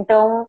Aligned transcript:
Então, 0.00 0.48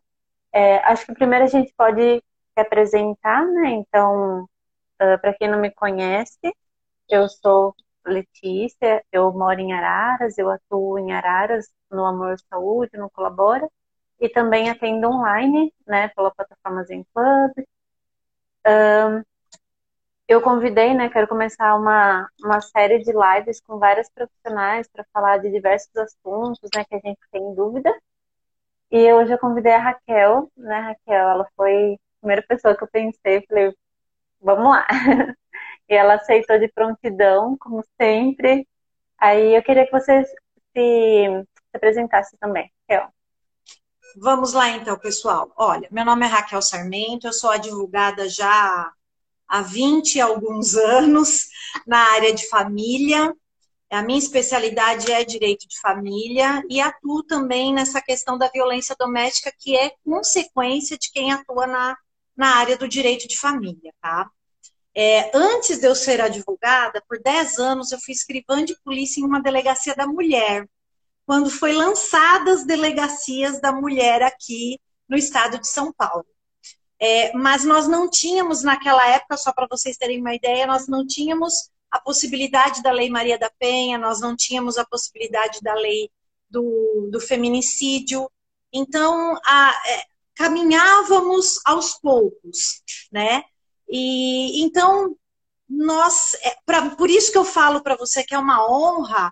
é, 0.52 0.78
acho 0.78 1.06
que 1.06 1.14
primeiro 1.14 1.44
a 1.44 1.48
gente 1.48 1.72
pode 1.76 2.22
se 2.54 2.60
apresentar, 2.60 3.46
né? 3.46 3.70
Então, 3.70 4.44
uh, 4.44 5.18
para 5.20 5.34
quem 5.34 5.48
não 5.48 5.60
me 5.60 5.70
conhece, 5.70 6.38
eu 7.08 7.28
sou 7.28 7.74
Letícia, 8.06 9.04
eu 9.12 9.32
moro 9.32 9.60
em 9.60 9.72
Araras, 9.72 10.38
eu 10.38 10.50
atuo 10.50 10.98
em 10.98 11.12
Araras 11.12 11.68
no 11.90 12.04
Amor 12.04 12.38
Saúde, 12.50 12.96
no 12.96 13.10
Colabora, 13.10 13.68
e 14.20 14.28
também 14.28 14.70
atendo 14.70 15.08
online, 15.08 15.72
né, 15.86 16.08
pela 16.08 16.32
plataforma 16.32 16.84
Zen 16.84 17.04
Club. 17.14 17.52
Um, 18.66 19.22
eu 20.28 20.40
convidei, 20.40 20.94
né, 20.94 21.08
quero 21.10 21.28
começar 21.28 21.74
uma, 21.76 22.28
uma 22.42 22.60
série 22.60 23.00
de 23.00 23.12
lives 23.12 23.60
com 23.60 23.78
vários 23.78 24.08
profissionais 24.10 24.88
para 24.88 25.04
falar 25.12 25.38
de 25.38 25.50
diversos 25.50 25.94
assuntos, 25.96 26.70
né, 26.74 26.84
que 26.84 26.94
a 26.94 27.00
gente 27.00 27.20
tem 27.30 27.54
dúvida. 27.54 27.92
E 28.92 29.10
hoje 29.10 29.32
eu 29.32 29.38
convidei 29.38 29.72
a 29.72 29.78
Raquel, 29.78 30.52
né, 30.54 30.78
Raquel, 30.80 31.28
ela 31.30 31.48
foi 31.56 31.94
a 31.94 32.20
primeira 32.20 32.42
pessoa 32.42 32.76
que 32.76 32.84
eu 32.84 32.88
pensei, 32.88 33.42
falei, 33.48 33.74
vamos 34.40 34.70
lá. 34.70 34.86
E 35.88 35.94
ela 35.94 36.14
aceitou 36.14 36.58
de 36.58 36.68
prontidão, 36.68 37.56
como 37.58 37.84
sempre. 38.00 38.66
Aí 39.18 39.54
eu 39.54 39.62
queria 39.62 39.84
que 39.84 39.90
você 39.90 40.24
se, 40.24 40.34
se 40.74 41.46
apresentasse 41.74 42.36
também, 42.38 42.70
Raquel. 42.88 43.10
Vamos 44.16 44.52
lá 44.52 44.70
então, 44.70 44.96
pessoal. 44.98 45.52
Olha, 45.56 45.88
meu 45.90 46.04
nome 46.04 46.24
é 46.24 46.28
Raquel 46.28 46.62
Sarmento, 46.62 47.26
eu 47.26 47.32
sou 47.32 47.50
advogada 47.50 48.26
já 48.28 48.90
há 49.48 49.60
20 49.60 50.14
e 50.14 50.20
alguns 50.20 50.76
anos 50.78 51.48
na 51.86 51.98
área 52.12 52.32
de 52.32 52.48
família. 52.48 53.34
A 53.92 54.02
minha 54.02 54.18
especialidade 54.18 55.12
é 55.12 55.22
direito 55.22 55.68
de 55.68 55.78
família 55.78 56.62
e 56.70 56.80
atuo 56.80 57.22
também 57.22 57.74
nessa 57.74 58.00
questão 58.00 58.38
da 58.38 58.48
violência 58.48 58.96
doméstica, 58.98 59.52
que 59.58 59.76
é 59.76 59.92
consequência 60.02 60.96
de 60.96 61.10
quem 61.10 61.30
atua 61.30 61.66
na, 61.66 61.96
na 62.34 62.56
área 62.56 62.74
do 62.74 62.88
direito 62.88 63.28
de 63.28 63.38
família, 63.38 63.92
tá? 64.00 64.30
É, 64.94 65.30
antes 65.36 65.78
de 65.78 65.86
eu 65.86 65.94
ser 65.94 66.22
advogada, 66.22 67.02
por 67.06 67.20
10 67.20 67.58
anos 67.58 67.92
eu 67.92 67.98
fui 68.00 68.14
escrivã 68.14 68.64
de 68.64 68.74
polícia 68.82 69.20
em 69.20 69.24
uma 69.24 69.42
delegacia 69.42 69.94
da 69.94 70.06
mulher, 70.06 70.66
quando 71.26 71.50
foi 71.50 71.74
lançadas 71.74 72.60
as 72.60 72.66
delegacias 72.66 73.60
da 73.60 73.72
mulher 73.72 74.22
aqui 74.22 74.80
no 75.06 75.18
estado 75.18 75.58
de 75.58 75.68
São 75.68 75.92
Paulo. 75.92 76.26
É, 76.98 77.30
mas 77.34 77.62
nós 77.64 77.86
não 77.86 78.08
tínhamos 78.08 78.62
naquela 78.62 79.06
época, 79.08 79.36
só 79.36 79.52
para 79.52 79.66
vocês 79.70 79.98
terem 79.98 80.18
uma 80.18 80.34
ideia, 80.34 80.66
nós 80.66 80.88
não 80.88 81.06
tínhamos 81.06 81.70
a 81.92 82.00
possibilidade 82.00 82.82
da 82.82 82.90
Lei 82.90 83.10
Maria 83.10 83.38
da 83.38 83.50
Penha, 83.58 83.98
nós 83.98 84.18
não 84.18 84.34
tínhamos 84.34 84.78
a 84.78 84.84
possibilidade 84.86 85.60
da 85.60 85.74
lei 85.74 86.10
do, 86.48 87.10
do 87.12 87.20
feminicídio. 87.20 88.30
Então, 88.72 89.38
a, 89.44 89.74
é, 89.86 90.04
caminhávamos 90.34 91.60
aos 91.66 91.94
poucos, 91.94 92.82
né? 93.12 93.44
E 93.86 94.62
então 94.64 95.14
nós, 95.68 96.34
é, 96.42 96.56
pra, 96.64 96.90
por 96.96 97.10
isso 97.10 97.30
que 97.30 97.36
eu 97.36 97.44
falo 97.44 97.82
para 97.82 97.96
você 97.96 98.24
que 98.24 98.34
é 98.34 98.38
uma 98.38 98.66
honra, 98.66 99.30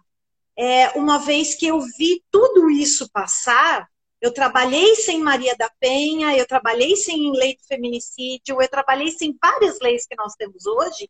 é, 0.55 0.91
uma 0.91 1.19
vez 1.19 1.55
que 1.55 1.67
eu 1.67 1.81
vi 1.81 2.23
tudo 2.31 2.69
isso 2.69 3.09
passar, 3.11 3.89
eu 4.21 4.35
trabalhei 4.35 4.97
sem 4.97 5.19
Maria 5.19 5.57
da 5.57 5.71
Penha, 5.81 6.37
eu 6.37 6.47
trabalhei 6.47 6.95
sem 6.95 7.33
lei 7.33 7.57
de 7.57 7.67
feminicídio, 7.67 8.61
eu 8.61 8.69
trabalhei 8.69 9.11
sem 9.13 9.35
várias 9.41 9.81
leis 9.81 10.07
que 10.07 10.15
nós 10.15 10.35
temos 10.35 10.67
hoje, 10.67 11.09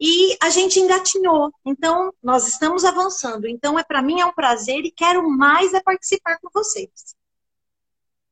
e 0.00 0.36
a 0.42 0.50
gente 0.50 0.78
engatinhou. 0.78 1.50
Então, 1.64 2.12
nós 2.22 2.46
estamos 2.46 2.84
avançando. 2.84 3.46
Então, 3.46 3.78
é 3.78 3.84
para 3.84 4.02
mim 4.02 4.20
é 4.20 4.26
um 4.26 4.32
prazer 4.32 4.84
e 4.84 4.90
quero 4.90 5.28
mais 5.28 5.72
é 5.74 5.80
participar 5.82 6.38
com 6.40 6.48
vocês. 6.52 7.16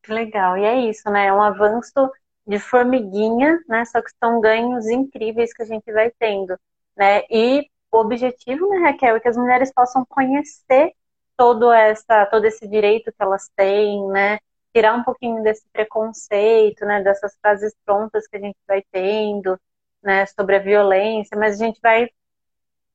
Legal, 0.08 0.58
e 0.58 0.64
é 0.64 0.80
isso, 0.90 1.08
né? 1.10 1.26
É 1.26 1.32
um 1.32 1.42
avanço 1.42 2.10
de 2.46 2.58
formiguinha, 2.58 3.58
né? 3.68 3.84
Só 3.86 4.02
que 4.02 4.10
são 4.22 4.40
ganhos 4.40 4.86
incríveis 4.86 5.52
que 5.54 5.62
a 5.62 5.66
gente 5.66 5.90
vai 5.92 6.10
tendo, 6.18 6.58
né? 6.96 7.22
E 7.30 7.66
o 7.90 7.98
objetivo, 7.98 8.68
né, 8.68 8.78
Raquel, 8.90 9.16
é 9.16 9.20
que 9.20 9.28
as 9.28 9.36
mulheres 9.36 9.72
possam 9.72 10.04
conhecer 10.06 10.92
todo 11.36 11.72
essa 11.72 12.26
todo 12.26 12.44
esse 12.44 12.68
direito 12.68 13.12
que 13.12 13.22
elas 13.22 13.48
têm, 13.56 14.06
né? 14.08 14.38
Tirar 14.74 14.94
um 14.94 15.04
pouquinho 15.04 15.42
desse 15.42 15.66
preconceito, 15.72 16.84
né? 16.84 17.02
Dessas 17.02 17.36
frases 17.40 17.74
prontas 17.84 18.26
que 18.26 18.36
a 18.36 18.40
gente 18.40 18.58
vai 18.68 18.82
tendo, 18.92 19.58
né? 20.04 20.26
Sobre 20.26 20.56
a 20.56 20.60
violência, 20.60 21.36
mas 21.36 21.60
a 21.60 21.64
gente 21.64 21.80
vai 21.80 22.08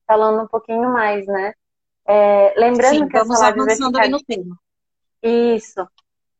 falando 0.07 0.43
um 0.43 0.47
pouquinho 0.47 0.89
mais, 0.93 1.25
né? 1.27 1.53
É, 2.05 2.53
lembrando 2.57 2.99
Sim, 2.99 3.07
que 3.07 3.17
essa 3.17 3.39
live 3.39 3.65
vai 3.65 3.75
ficar 3.75 4.09
no 4.09 4.23
tema. 4.23 4.59
Isso. 5.21 5.87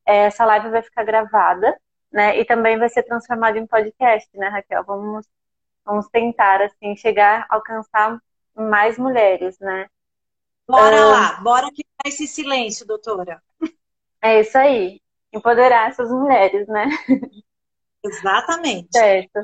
É, 0.06 0.26
essa 0.26 0.46
live 0.46 0.70
vai 0.70 0.82
ficar 0.82 1.04
gravada, 1.04 1.78
né? 2.12 2.40
E 2.40 2.46
também 2.46 2.78
vai 2.78 2.90
ser 2.90 3.04
transformada 3.04 3.58
em 3.58 3.68
podcast, 3.68 4.30
né, 4.36 4.48
Raquel? 4.48 4.84
Vamos 4.84 5.26
vamos 5.86 6.08
tentar 6.08 6.62
assim 6.62 6.96
chegar 6.96 7.48
a 7.50 7.56
alcançar 7.56 8.22
mais 8.56 8.98
mulheres, 8.98 9.58
né? 9.60 9.88
Bora 10.68 10.96
um, 10.96 11.10
lá, 11.12 11.42
bora 11.42 11.72
que 11.74 11.84
esse 12.06 12.28
silêncio, 12.28 12.86
doutora. 12.86 13.42
É 14.22 14.42
isso 14.42 14.58
aí. 14.58 15.02
Empoderar 15.34 15.90
essas 15.90 16.10
mulheres, 16.12 16.68
né? 16.68 16.90
Exatamente. 18.04 18.90
Certo. 18.92 19.40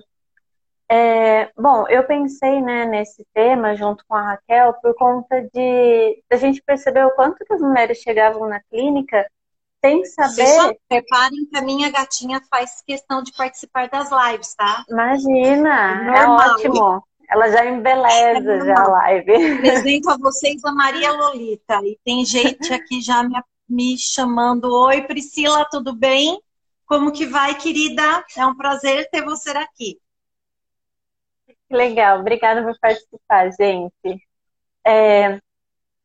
É, 0.87 1.51
bom, 1.57 1.87
eu 1.87 2.03
pensei 2.03 2.61
né, 2.61 2.85
nesse 2.85 3.25
tema 3.33 3.75
junto 3.75 4.03
com 4.07 4.15
a 4.15 4.21
Raquel 4.21 4.73
por 4.81 4.93
conta 4.95 5.41
de 5.51 6.23
a 6.29 6.35
gente 6.35 6.61
perceber 6.61 7.05
o 7.05 7.11
quanto 7.11 7.43
que 7.43 7.53
as 7.53 7.61
mulheres 7.61 7.97
chegavam 7.97 8.47
na 8.47 8.59
clínica 8.59 9.25
sem 9.83 10.05
saber. 10.05 10.47
Só 10.47 10.73
reparem 10.89 11.45
que 11.47 11.57
a 11.57 11.61
minha 11.61 11.91
gatinha 11.91 12.39
faz 12.49 12.83
questão 12.85 13.23
de 13.23 13.31
participar 13.33 13.89
das 13.89 14.09
lives, 14.11 14.53
tá? 14.55 14.83
Imagina, 14.89 16.15
é, 16.15 16.19
é 16.19 16.27
ótimo. 16.27 17.03
Ela 17.29 17.49
já 17.49 17.65
embeleza 17.65 18.53
é 18.53 18.65
já 18.65 18.79
a 18.79 18.87
live. 18.87 19.57
Apresento 19.57 20.09
a 20.11 20.17
vocês 20.17 20.63
a 20.63 20.71
Maria 20.71 21.11
Lolita. 21.11 21.81
E 21.83 21.97
tem 22.05 22.23
gente 22.23 22.71
aqui 22.71 23.01
já 23.01 23.23
me, 23.23 23.41
me 23.67 23.97
chamando. 23.97 24.65
Oi, 24.65 25.01
Priscila, 25.01 25.65
tudo 25.69 25.95
bem? 25.95 26.39
Como 26.85 27.11
que 27.11 27.25
vai, 27.25 27.55
querida? 27.55 28.23
É 28.37 28.45
um 28.45 28.55
prazer 28.55 29.09
ter 29.09 29.23
você 29.23 29.49
aqui. 29.51 29.99
Legal, 31.75 32.19
obrigada 32.21 32.63
por 32.63 32.77
participar, 32.79 33.51
gente. 33.51 34.23
É, 34.85 35.39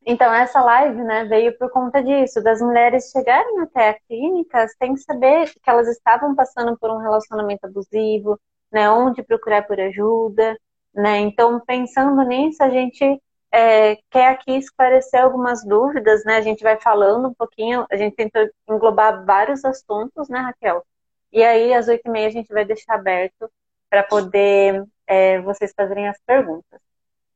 então, 0.05 0.33
essa 0.33 0.61
live 0.61 1.01
né, 1.03 1.25
veio 1.25 1.57
por 1.57 1.71
conta 1.71 2.03
disso, 2.03 2.41
das 2.43 2.61
mulheres 2.61 3.11
chegarem 3.11 3.59
até 3.61 3.89
a 3.89 3.99
clínica 4.07 4.67
sem 4.77 4.97
saber 4.97 5.51
que 5.53 5.69
elas 5.69 5.87
estavam 5.87 6.35
passando 6.35 6.77
por 6.77 6.89
um 6.91 6.97
relacionamento 6.97 7.65
abusivo, 7.65 8.39
né, 8.71 8.89
onde 8.89 9.23
procurar 9.23 9.67
por 9.67 9.79
ajuda, 9.79 10.57
né? 10.93 11.19
Então, 11.19 11.59
pensando 11.59 12.21
nisso, 12.23 12.63
a 12.63 12.69
gente 12.69 13.21
é, 13.51 13.97
quer 14.09 14.29
aqui 14.29 14.51
esclarecer 14.57 15.21
algumas 15.23 15.63
dúvidas, 15.65 16.23
né? 16.25 16.37
A 16.37 16.41
gente 16.41 16.63
vai 16.63 16.79
falando 16.79 17.29
um 17.29 17.33
pouquinho, 17.33 17.85
a 17.91 17.97
gente 17.97 18.15
tentou 18.15 18.49
englobar 18.69 19.25
vários 19.25 19.63
assuntos, 19.65 20.29
né, 20.29 20.39
Raquel? 20.39 20.83
E 21.31 21.43
aí, 21.43 21.73
às 21.73 21.87
oito 21.87 22.01
e 22.07 22.09
meia, 22.09 22.27
a 22.27 22.31
gente 22.31 22.51
vai 22.53 22.65
deixar 22.65 22.95
aberto 22.95 23.49
para 23.89 24.03
poder 24.03 24.85
é, 25.11 25.41
vocês 25.41 25.73
fazerem 25.75 26.07
as 26.07 26.17
perguntas. 26.25 26.79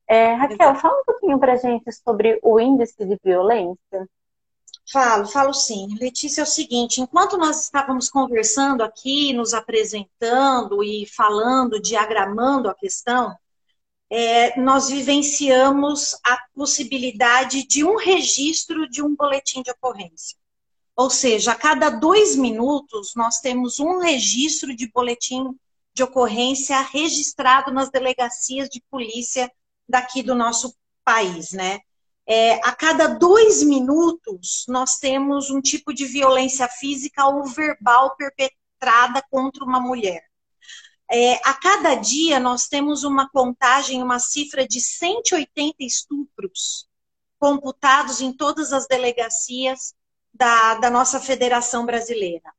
É, 0.08 0.34
Raquel, 0.34 0.70
Exato. 0.70 0.80
fala 0.80 1.02
um 1.02 1.04
pouquinho 1.04 1.38
para 1.38 1.54
a 1.54 1.58
gente 1.58 1.92
sobre 1.92 2.40
o 2.42 2.58
índice 2.58 3.06
de 3.06 3.20
violência. 3.22 4.10
Falo, 4.90 5.26
falo 5.28 5.54
sim. 5.54 5.98
Letícia, 6.00 6.42
é 6.42 6.44
o 6.44 6.48
seguinte: 6.48 7.02
enquanto 7.02 7.38
nós 7.38 7.64
estávamos 7.64 8.10
conversando 8.10 8.82
aqui, 8.82 9.34
nos 9.34 9.54
apresentando 9.54 10.82
e 10.82 11.06
falando, 11.06 11.82
diagramando 11.82 12.70
a 12.70 12.76
questão, 12.76 13.36
é, 14.10 14.58
nós 14.58 14.90
vivenciamos 14.90 16.18
a 16.24 16.38
possibilidade 16.54 17.68
de 17.68 17.84
um 17.84 17.98
registro 17.98 18.88
de 18.90 19.04
um 19.04 19.14
boletim 19.14 19.62
de 19.62 19.72
ocorrência. 19.72 20.38
Ou 20.96 21.10
seja, 21.10 21.52
a 21.52 21.56
cada 21.56 21.90
dois 21.90 22.38
minutos 22.38 23.14
nós 23.18 23.42
temos 23.42 23.82
um 23.82 23.98
registro 24.00 24.74
de 24.74 24.90
boletim 24.90 25.54
de 25.96 26.04
ocorrência 26.04 26.80
registrado 26.82 27.72
nas 27.72 27.90
delegacias 27.90 28.70
de 28.70 28.84
polícia 28.92 29.50
daqui 29.88 30.22
do 30.22 30.36
nosso 30.36 30.76
país, 31.04 31.54
né? 31.54 31.80
É, 32.28 32.56
a 32.68 32.76
cada 32.76 33.08
dois 33.08 33.64
minutos 33.64 34.66
nós 34.68 34.98
temos 34.98 35.50
um 35.50 35.62
tipo 35.62 35.94
de 35.94 36.06
violência 36.06 36.68
física 36.68 37.26
ou 37.28 37.46
verbal 37.46 38.16
perpetrada 38.18 39.24
contra 39.30 39.64
uma 39.64 39.80
mulher. 39.80 40.24
É, 41.10 41.36
a 41.48 41.54
cada 41.54 41.96
dia 41.96 42.40
nós 42.40 42.68
temos 42.68 43.04
uma 43.04 43.30
contagem, 43.30 44.02
uma 44.02 44.20
cifra 44.20 44.68
de 44.68 44.82
180 44.82 45.76
estupros 45.80 46.90
computados 47.38 48.22
em 48.22 48.34
todas 48.34 48.74
as 48.74 48.88
delegacias 48.88 49.94
da, 50.34 50.76
da 50.76 50.90
nossa 50.90 51.20
Federação 51.20 51.86
Brasileira. 51.86 52.52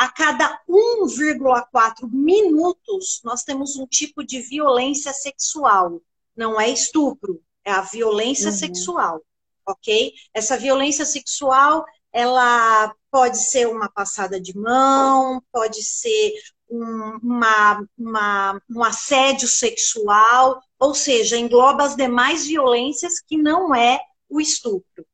A 0.00 0.08
cada 0.08 0.58
1,4 0.66 2.08
minutos 2.10 3.20
nós 3.22 3.42
temos 3.42 3.76
um 3.76 3.86
tipo 3.86 4.24
de 4.24 4.40
violência 4.40 5.12
sexual. 5.12 6.00
Não 6.34 6.58
é 6.58 6.70
estupro, 6.70 7.42
é 7.62 7.70
a 7.70 7.82
violência 7.82 8.46
uhum. 8.46 8.56
sexual, 8.56 9.22
ok? 9.68 10.14
Essa 10.32 10.56
violência 10.56 11.04
sexual 11.04 11.84
ela 12.10 12.94
pode 13.10 13.44
ser 13.44 13.68
uma 13.68 13.90
passada 13.90 14.40
de 14.40 14.56
mão, 14.56 15.42
pode 15.52 15.84
ser 15.84 16.32
um, 16.70 17.18
uma, 17.22 17.86
uma, 17.98 18.62
um 18.70 18.82
assédio 18.82 19.48
sexual, 19.48 20.62
ou 20.78 20.94
seja, 20.94 21.36
engloba 21.36 21.84
as 21.84 21.94
demais 21.94 22.46
violências 22.46 23.20
que 23.20 23.36
não 23.36 23.74
é 23.74 24.00
o 24.30 24.40
estupro. 24.40 25.04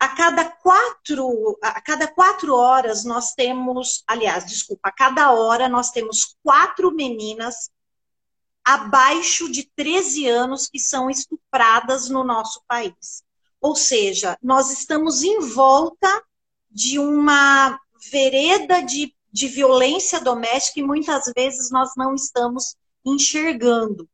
A 0.00 0.08
cada 0.08 0.46
quatro, 0.50 1.58
a 1.62 1.80
cada 1.82 2.08
quatro 2.08 2.56
horas 2.56 3.04
nós 3.04 3.34
temos, 3.34 4.02
aliás, 4.06 4.46
desculpa, 4.46 4.88
a 4.88 4.92
cada 4.92 5.30
hora 5.32 5.68
nós 5.68 5.90
temos 5.90 6.36
quatro 6.42 6.90
meninas 6.90 7.70
abaixo 8.64 9.50
de 9.50 9.70
13 9.76 10.26
anos 10.26 10.68
que 10.68 10.78
são 10.78 11.10
estupradas 11.10 12.08
no 12.08 12.24
nosso 12.24 12.62
país. 12.66 13.22
Ou 13.60 13.76
seja, 13.76 14.38
nós 14.42 14.70
estamos 14.70 15.22
em 15.22 15.40
volta 15.40 16.24
de 16.70 16.98
uma 16.98 17.78
vereda 18.10 18.80
de, 18.80 19.14
de 19.30 19.48
violência 19.48 20.18
doméstica 20.18 20.80
e 20.80 20.82
muitas 20.82 21.30
vezes 21.36 21.70
nós 21.70 21.90
não 21.94 22.14
estamos 22.14 22.74
enxergando, 23.04 24.08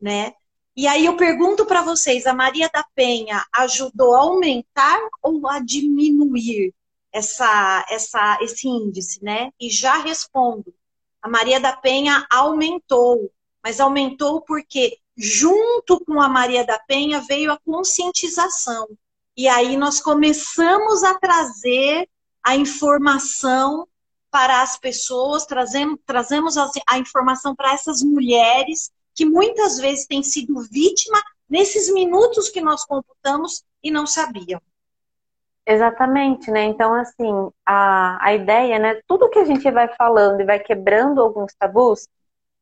né? 0.00 0.34
E 0.80 0.86
aí 0.86 1.04
eu 1.04 1.14
pergunto 1.14 1.66
para 1.66 1.82
vocês, 1.82 2.26
a 2.26 2.32
Maria 2.32 2.70
da 2.72 2.82
Penha 2.94 3.44
ajudou 3.52 4.16
a 4.16 4.20
aumentar 4.20 4.98
ou 5.22 5.46
a 5.46 5.58
diminuir 5.58 6.72
essa, 7.12 7.84
essa, 7.90 8.38
esse 8.40 8.66
índice, 8.66 9.22
né? 9.22 9.52
E 9.60 9.68
já 9.68 9.98
respondo, 9.98 10.72
a 11.20 11.28
Maria 11.28 11.60
da 11.60 11.76
Penha 11.76 12.26
aumentou, 12.30 13.30
mas 13.62 13.78
aumentou 13.78 14.40
porque 14.40 14.96
junto 15.14 16.02
com 16.02 16.18
a 16.18 16.30
Maria 16.30 16.64
da 16.64 16.78
Penha 16.78 17.20
veio 17.20 17.52
a 17.52 17.60
conscientização. 17.60 18.88
E 19.36 19.48
aí 19.48 19.76
nós 19.76 20.00
começamos 20.00 21.04
a 21.04 21.12
trazer 21.12 22.08
a 22.42 22.56
informação 22.56 23.86
para 24.30 24.62
as 24.62 24.78
pessoas, 24.78 25.44
trazemos, 25.44 26.00
trazemos 26.06 26.56
a, 26.56 26.70
a 26.88 26.98
informação 26.98 27.54
para 27.54 27.74
essas 27.74 28.02
mulheres 28.02 28.90
que 29.14 29.24
muitas 29.24 29.78
vezes 29.78 30.06
têm 30.06 30.22
sido 30.22 30.60
vítima 30.70 31.20
nesses 31.48 31.92
minutos 31.92 32.48
que 32.48 32.60
nós 32.60 32.84
computamos 32.84 33.64
e 33.82 33.90
não 33.90 34.06
sabiam. 34.06 34.60
Exatamente, 35.66 36.50
né? 36.50 36.64
Então, 36.64 36.94
assim, 36.94 37.50
a, 37.64 38.18
a 38.24 38.34
ideia, 38.34 38.78
né? 38.78 39.00
Tudo 39.06 39.28
que 39.30 39.38
a 39.38 39.44
gente 39.44 39.70
vai 39.70 39.88
falando 39.94 40.40
e 40.40 40.44
vai 40.44 40.58
quebrando 40.58 41.20
alguns 41.20 41.54
tabus, 41.54 42.08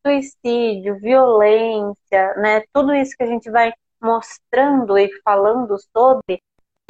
suicídio, 0.06 0.98
violência, 0.98 2.34
né? 2.36 2.62
Tudo 2.72 2.94
isso 2.94 3.16
que 3.16 3.22
a 3.22 3.26
gente 3.26 3.50
vai 3.50 3.72
mostrando 4.00 4.98
e 4.98 5.10
falando 5.22 5.76
sobre, 5.96 6.40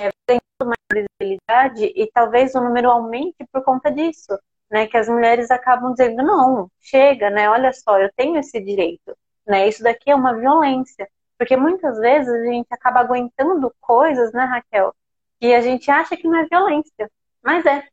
é, 0.00 0.10
tem 0.26 0.40
mais 0.64 0.78
visibilidade 0.93 1.84
e 1.84 2.10
talvez 2.12 2.55
o 2.55 2.60
número 2.60 2.90
aumente 2.90 3.37
por 3.52 3.62
conta 3.62 3.90
disso, 3.90 4.38
né? 4.70 4.87
Que 4.87 4.96
as 4.96 5.08
mulheres 5.08 5.50
acabam 5.50 5.93
dizendo, 5.93 6.22
não, 6.22 6.70
chega, 6.81 7.31
né? 7.31 7.49
Olha 7.49 7.72
só, 7.72 7.99
eu 7.99 8.10
tenho 8.16 8.38
esse 8.38 8.60
direito, 8.60 9.16
né? 9.49 9.69
Isso 9.69 9.83
daqui 9.83 10.11
é 10.11 10.15
uma 10.15 10.37
violência. 10.37 11.09
Porque 11.39 11.56
muitas 11.56 11.99
vezes 11.99 12.29
a 12.33 12.45
gente 12.45 12.69
acaba 12.71 13.00
aguentando 13.00 13.75
coisas, 13.81 14.33
né, 14.33 14.45
Raquel, 14.45 14.95
que 15.41 15.55
a 15.55 15.61
gente 15.61 15.91
acha 15.91 16.17
que 16.17 16.27
não 16.29 16.39
é 16.39 16.47
violência, 16.47 17.11
mas 17.43 17.65
é, 17.67 17.87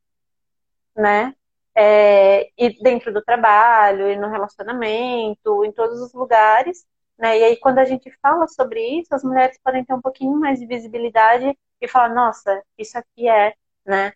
né? 0.95 1.35
É, 1.75 2.49
e 2.57 2.81
dentro 2.81 3.13
do 3.13 3.21
trabalho, 3.23 4.09
e 4.09 4.15
no 4.17 4.29
relacionamento, 4.29 5.65
em 5.65 5.71
todos 5.71 6.01
os 6.01 6.13
lugares, 6.13 6.85
né? 7.17 7.37
E 7.39 7.43
aí 7.43 7.57
quando 7.57 7.79
a 7.79 7.85
gente 7.85 8.11
fala 8.21 8.47
sobre 8.47 8.81
isso, 8.99 9.13
as 9.13 9.23
mulheres 9.23 9.59
podem 9.63 9.85
ter 9.85 9.93
um 9.93 10.01
pouquinho 10.01 10.39
mais 10.39 10.59
de 10.59 10.65
visibilidade 10.65 11.57
e 11.81 11.87
falar, 11.87 12.09
nossa, 12.09 12.63
isso 12.77 12.97
aqui 12.97 13.29
é, 13.29 13.53
né? 13.85 14.13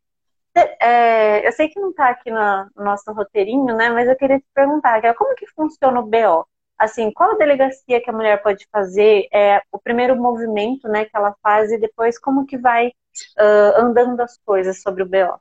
É, 0.81 1.47
eu 1.47 1.51
sei 1.53 1.69
que 1.69 1.79
não 1.79 1.91
está 1.91 2.09
aqui 2.09 2.31
no, 2.31 2.65
no, 2.75 2.83
nosso 2.83 3.11
roteirinho, 3.13 3.75
né? 3.75 3.89
Mas 3.89 4.09
eu 4.09 4.15
queria 4.15 4.39
te 4.39 4.45
perguntar, 4.53 5.01
como 5.15 5.35
que 5.35 5.47
funciona 5.47 5.99
o 5.99 6.03
BO? 6.05 6.47
Assim, 6.79 7.11
qual 7.11 7.37
delegacia 7.37 8.01
que 8.01 8.09
a 8.09 8.13
mulher 8.13 8.41
pode 8.41 8.65
fazer? 8.71 9.27
É 9.33 9.61
o 9.69 9.77
primeiro 9.77 10.15
movimento, 10.15 10.87
né, 10.87 11.03
que 11.03 11.15
ela 11.15 11.35
faz 11.43 11.71
e 11.71 11.77
depois 11.77 12.17
como 12.17 12.45
que 12.45 12.57
vai 12.57 12.87
uh, 12.87 13.81
andando 13.81 14.21
as 14.21 14.37
coisas 14.45 14.81
sobre 14.81 15.03
o 15.03 15.05
BO? 15.05 15.37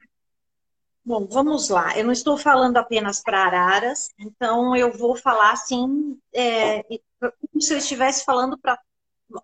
Bom, 1.04 1.26
vamos 1.30 1.68
lá. 1.68 1.96
Eu 1.96 2.04
não 2.04 2.12
estou 2.12 2.36
falando 2.36 2.76
apenas 2.76 3.22
para 3.22 3.44
Araras, 3.44 4.10
então 4.18 4.76
eu 4.76 4.92
vou 4.92 5.16
falar 5.16 5.52
assim, 5.52 6.18
é, 6.34 6.82
como 7.20 7.62
se 7.62 7.72
eu 7.72 7.78
estivesse 7.78 8.24
falando 8.24 8.58
para 8.58 8.78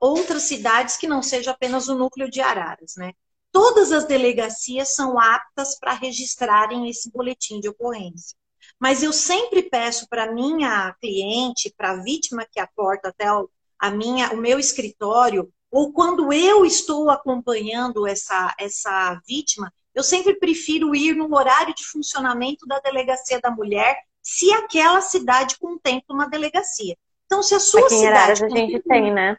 outras 0.01 0.43
cidades 0.43 0.97
que 0.97 1.07
não 1.07 1.23
seja 1.23 1.53
apenas 1.53 1.89
o 1.89 1.95
núcleo 1.95 2.29
de 2.29 2.41
Araras, 2.41 2.97
né? 2.97 3.13
Todas 3.53 3.93
as 3.93 4.05
delegacias 4.05 4.95
são 4.95 5.19
aptas 5.19 5.79
para 5.79 5.93
registrarem 5.93 6.91
esse 6.91 7.11
boletim 7.11 7.61
de 7.61 7.69
ocorrência. 7.69 8.37
Mas 8.85 9.03
eu 9.03 9.15
sempre 9.15 9.63
peço 9.63 10.07
para 10.11 10.31
minha 10.31 10.95
cliente, 11.01 11.73
para 11.75 11.93
a 11.93 12.03
vítima 12.03 12.45
que 12.45 12.61
aporta 12.61 13.09
até 13.09 13.33
o, 13.33 13.49
a 13.79 13.91
minha, 13.91 14.31
o 14.35 14.37
meu 14.37 14.59
escritório, 14.59 15.51
ou 15.71 15.91
quando 15.91 16.31
eu 16.31 16.67
estou 16.67 17.09
acompanhando 17.09 18.07
essa, 18.07 18.55
essa 18.61 19.19
vítima, 19.27 19.73
eu 19.95 20.03
sempre 20.03 20.35
prefiro 20.35 20.95
ir 20.95 21.17
no 21.17 21.35
horário 21.35 21.75
de 21.75 21.83
funcionamento 21.83 22.67
da 22.67 22.79
delegacia 22.79 23.41
da 23.41 23.51
mulher, 23.51 23.97
se 24.23 24.53
aquela 24.53 25.01
cidade 25.01 25.57
contempla 25.59 26.15
uma 26.15 26.29
delegacia. 26.29 26.95
Então, 27.25 27.43
se 27.43 27.55
a 27.55 27.61
sua 27.61 27.87
Aqui 27.87 27.95
em 27.95 27.99
cidade. 28.01 28.17
Araras 28.19 28.43
a 28.43 28.49
gente 28.51 28.83
tem, 28.83 29.15
né? 29.15 29.39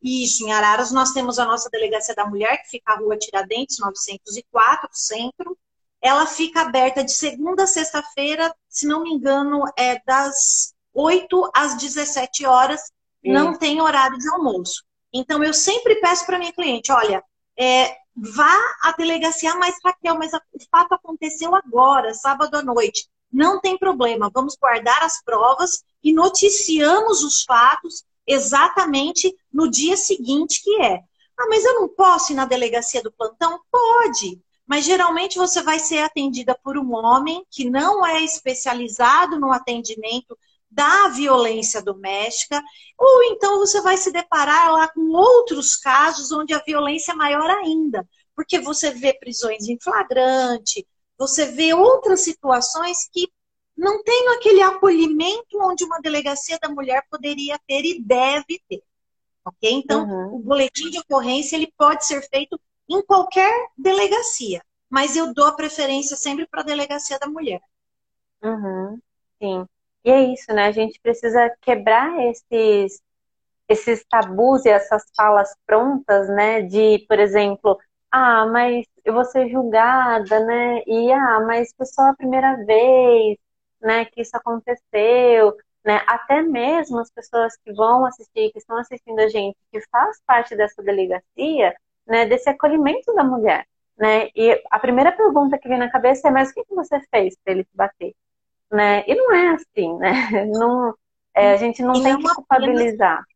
Isso, 0.00 0.46
em 0.46 0.52
Araras 0.52 0.92
nós 0.92 1.10
temos 1.10 1.40
a 1.40 1.44
nossa 1.44 1.68
delegacia 1.68 2.14
da 2.14 2.24
mulher, 2.24 2.62
que 2.62 2.68
fica 2.68 2.94
na 2.94 3.00
rua 3.00 3.18
Tiradentes, 3.18 3.80
904, 3.80 4.88
centro. 4.92 5.58
Ela 6.04 6.26
fica 6.26 6.60
aberta 6.60 7.02
de 7.02 7.12
segunda 7.12 7.62
a 7.62 7.66
sexta-feira, 7.66 8.54
se 8.68 8.86
não 8.86 9.02
me 9.02 9.10
engano, 9.10 9.64
é 9.74 9.98
das 10.04 10.74
8 10.92 11.50
às 11.54 11.78
17 11.78 12.44
horas, 12.44 12.82
Isso. 13.22 13.32
não 13.32 13.56
tem 13.56 13.80
horário 13.80 14.18
de 14.18 14.28
almoço. 14.28 14.84
Então, 15.10 15.42
eu 15.42 15.54
sempre 15.54 15.94
peço 16.02 16.26
para 16.26 16.38
minha 16.38 16.52
cliente: 16.52 16.92
olha, 16.92 17.24
é, 17.58 17.96
vá 18.14 18.54
à 18.82 18.92
delegacia, 18.92 19.54
mas 19.54 19.76
Raquel, 19.82 20.18
mas 20.18 20.30
o 20.34 20.40
fato 20.70 20.92
aconteceu 20.92 21.54
agora, 21.54 22.12
sábado 22.12 22.54
à 22.54 22.62
noite. 22.62 23.08
Não 23.32 23.58
tem 23.58 23.78
problema, 23.78 24.30
vamos 24.32 24.56
guardar 24.60 25.02
as 25.02 25.22
provas 25.24 25.82
e 26.02 26.12
noticiamos 26.12 27.24
os 27.24 27.44
fatos 27.44 28.04
exatamente 28.26 29.34
no 29.50 29.70
dia 29.70 29.96
seguinte 29.96 30.62
que 30.62 30.82
é. 30.82 31.00
Ah, 31.36 31.46
mas 31.48 31.64
eu 31.64 31.80
não 31.80 31.88
posso 31.88 32.32
ir 32.32 32.36
na 32.36 32.44
delegacia 32.44 33.02
do 33.02 33.10
plantão? 33.10 33.58
Pode, 33.72 34.38
mas 34.66 34.84
geralmente 34.84 35.36
você 35.38 35.62
vai 35.62 35.78
ser 35.78 35.98
atendida 35.98 36.58
por 36.62 36.78
um 36.78 36.94
homem 36.94 37.44
que 37.50 37.68
não 37.68 38.04
é 38.04 38.22
especializado 38.22 39.38
no 39.38 39.52
atendimento 39.52 40.36
da 40.70 41.08
violência 41.08 41.80
doméstica, 41.80 42.60
ou 42.98 43.22
então 43.24 43.58
você 43.58 43.80
vai 43.80 43.96
se 43.96 44.10
deparar 44.10 44.72
lá 44.72 44.88
com 44.88 45.12
outros 45.12 45.76
casos 45.76 46.32
onde 46.32 46.52
a 46.52 46.62
violência 46.66 47.12
é 47.12 47.14
maior 47.14 47.48
ainda, 47.48 48.06
porque 48.34 48.58
você 48.58 48.90
vê 48.90 49.14
prisões 49.14 49.68
em 49.68 49.78
flagrante, 49.80 50.84
você 51.16 51.46
vê 51.46 51.72
outras 51.72 52.22
situações 52.22 53.08
que 53.12 53.28
não 53.76 54.02
tem 54.02 54.28
aquele 54.28 54.62
acolhimento 54.62 55.58
onde 55.60 55.84
uma 55.84 56.00
delegacia 56.00 56.58
da 56.60 56.68
mulher 56.68 57.04
poderia 57.10 57.58
ter 57.66 57.84
e 57.84 58.00
deve 58.00 58.60
ter. 58.68 58.82
Ok? 59.44 59.70
Então, 59.70 60.08
uhum. 60.08 60.36
o 60.36 60.38
boletim 60.38 60.90
de 60.90 60.98
ocorrência 60.98 61.56
ele 61.56 61.72
pode 61.76 62.06
ser 62.06 62.26
feito 62.28 62.58
em 62.88 63.02
qualquer 63.04 63.52
delegacia, 63.76 64.62
mas 64.90 65.16
eu 65.16 65.32
dou 65.34 65.46
a 65.46 65.56
preferência 65.56 66.16
sempre 66.16 66.46
para 66.46 66.60
a 66.60 66.64
delegacia 66.64 67.18
da 67.18 67.26
mulher. 67.26 67.60
Uhum. 68.42 68.98
Sim. 69.42 69.66
E 70.04 70.10
é 70.10 70.20
isso, 70.32 70.52
né? 70.52 70.66
A 70.66 70.72
gente 70.72 71.00
precisa 71.00 71.50
quebrar 71.62 72.10
esses, 72.26 73.00
esses 73.68 74.04
tabus 74.06 74.64
e 74.64 74.70
essas 74.70 75.04
falas 75.16 75.54
prontas, 75.66 76.28
né? 76.28 76.62
De, 76.62 77.00
por 77.08 77.18
exemplo, 77.18 77.78
ah, 78.10 78.46
mas 78.46 78.86
eu 79.04 79.14
vou 79.14 79.24
ser 79.24 79.48
julgada, 79.50 80.40
né? 80.46 80.82
E 80.86 81.12
ah, 81.12 81.40
mas 81.46 81.72
foi 81.76 81.86
só 81.86 82.02
a 82.10 82.16
primeira 82.16 82.56
vez 82.64 83.38
né, 83.80 84.04
que 84.06 84.22
isso 84.22 84.36
aconteceu, 84.36 85.56
né? 85.84 86.00
Até 86.06 86.42
mesmo 86.42 86.98
as 86.98 87.10
pessoas 87.10 87.56
que 87.58 87.72
vão 87.72 88.04
assistir, 88.06 88.50
que 88.52 88.58
estão 88.58 88.76
assistindo 88.78 89.18
a 89.20 89.28
gente, 89.28 89.56
que 89.72 89.80
faz 89.90 90.20
parte 90.26 90.56
dessa 90.56 90.82
delegacia, 90.82 91.74
né, 92.06 92.26
desse 92.26 92.48
acolhimento 92.48 93.14
da 93.14 93.24
mulher, 93.24 93.66
né? 93.98 94.28
E 94.34 94.62
a 94.70 94.78
primeira 94.78 95.12
pergunta 95.12 95.58
que 95.58 95.68
vem 95.68 95.78
na 95.78 95.90
cabeça 95.90 96.28
é: 96.28 96.30
mas 96.30 96.50
o 96.50 96.54
que, 96.54 96.64
que 96.64 96.74
você 96.74 97.00
fez 97.10 97.36
para 97.42 97.52
ele 97.52 97.64
te 97.64 97.74
bater, 97.74 98.14
né? 98.70 99.04
E 99.06 99.14
não 99.14 99.32
é 99.34 99.48
assim, 99.54 99.96
né? 99.98 100.12
Não, 100.52 100.94
é, 101.34 101.52
a 101.52 101.56
gente 101.56 101.82
não 101.82 101.96
e 101.96 102.02
tem 102.02 102.12
não 102.12 102.20
que 102.20 102.34
culpabilizar. 102.34 103.14
Apenas, 103.14 103.34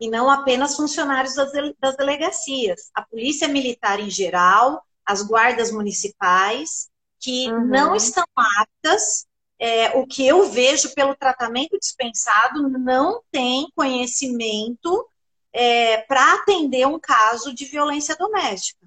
e 0.00 0.10
não 0.10 0.30
apenas 0.30 0.76
funcionários 0.76 1.34
das, 1.34 1.52
das 1.78 1.96
delegacias, 1.96 2.90
a 2.94 3.02
polícia 3.02 3.48
militar 3.48 4.00
em 4.00 4.10
geral, 4.10 4.82
as 5.04 5.22
guardas 5.22 5.70
municipais, 5.70 6.90
que 7.18 7.50
uhum. 7.50 7.66
não 7.66 7.94
estão 7.94 8.24
aptas 8.36 9.26
é, 9.60 9.90
o 9.98 10.06
que 10.06 10.26
eu 10.26 10.50
vejo 10.50 10.94
pelo 10.94 11.14
tratamento 11.14 11.78
dispensado 11.78 12.66
não 12.70 13.20
tem 13.30 13.68
conhecimento 13.76 15.06
é, 15.52 15.98
para 16.02 16.34
atender 16.34 16.86
um 16.86 16.98
caso 16.98 17.54
de 17.54 17.64
violência 17.64 18.16
doméstica. 18.16 18.86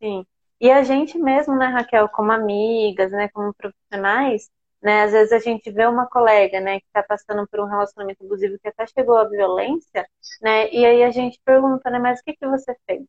Sim. 0.00 0.26
E 0.60 0.70
a 0.70 0.82
gente 0.82 1.18
mesmo, 1.18 1.56
né, 1.56 1.66
Raquel, 1.66 2.08
como 2.08 2.32
amigas, 2.32 3.10
né, 3.12 3.28
como 3.28 3.54
profissionais, 3.54 4.50
né, 4.82 5.04
às 5.04 5.12
vezes 5.12 5.32
a 5.32 5.38
gente 5.38 5.70
vê 5.70 5.86
uma 5.86 6.06
colega, 6.06 6.60
né, 6.60 6.80
que 6.80 6.86
está 6.86 7.02
passando 7.02 7.46
por 7.48 7.60
um 7.60 7.66
relacionamento 7.66 8.24
abusivo 8.24 8.58
que 8.58 8.68
até 8.68 8.86
chegou 8.86 9.16
à 9.16 9.24
violência, 9.28 10.06
né, 10.42 10.70
e 10.70 10.84
aí 10.84 11.02
a 11.02 11.10
gente 11.10 11.40
pergunta, 11.44 11.88
né, 11.90 11.98
mas 11.98 12.20
o 12.20 12.24
que 12.24 12.34
que 12.34 12.46
você 12.46 12.76
fez? 12.86 13.02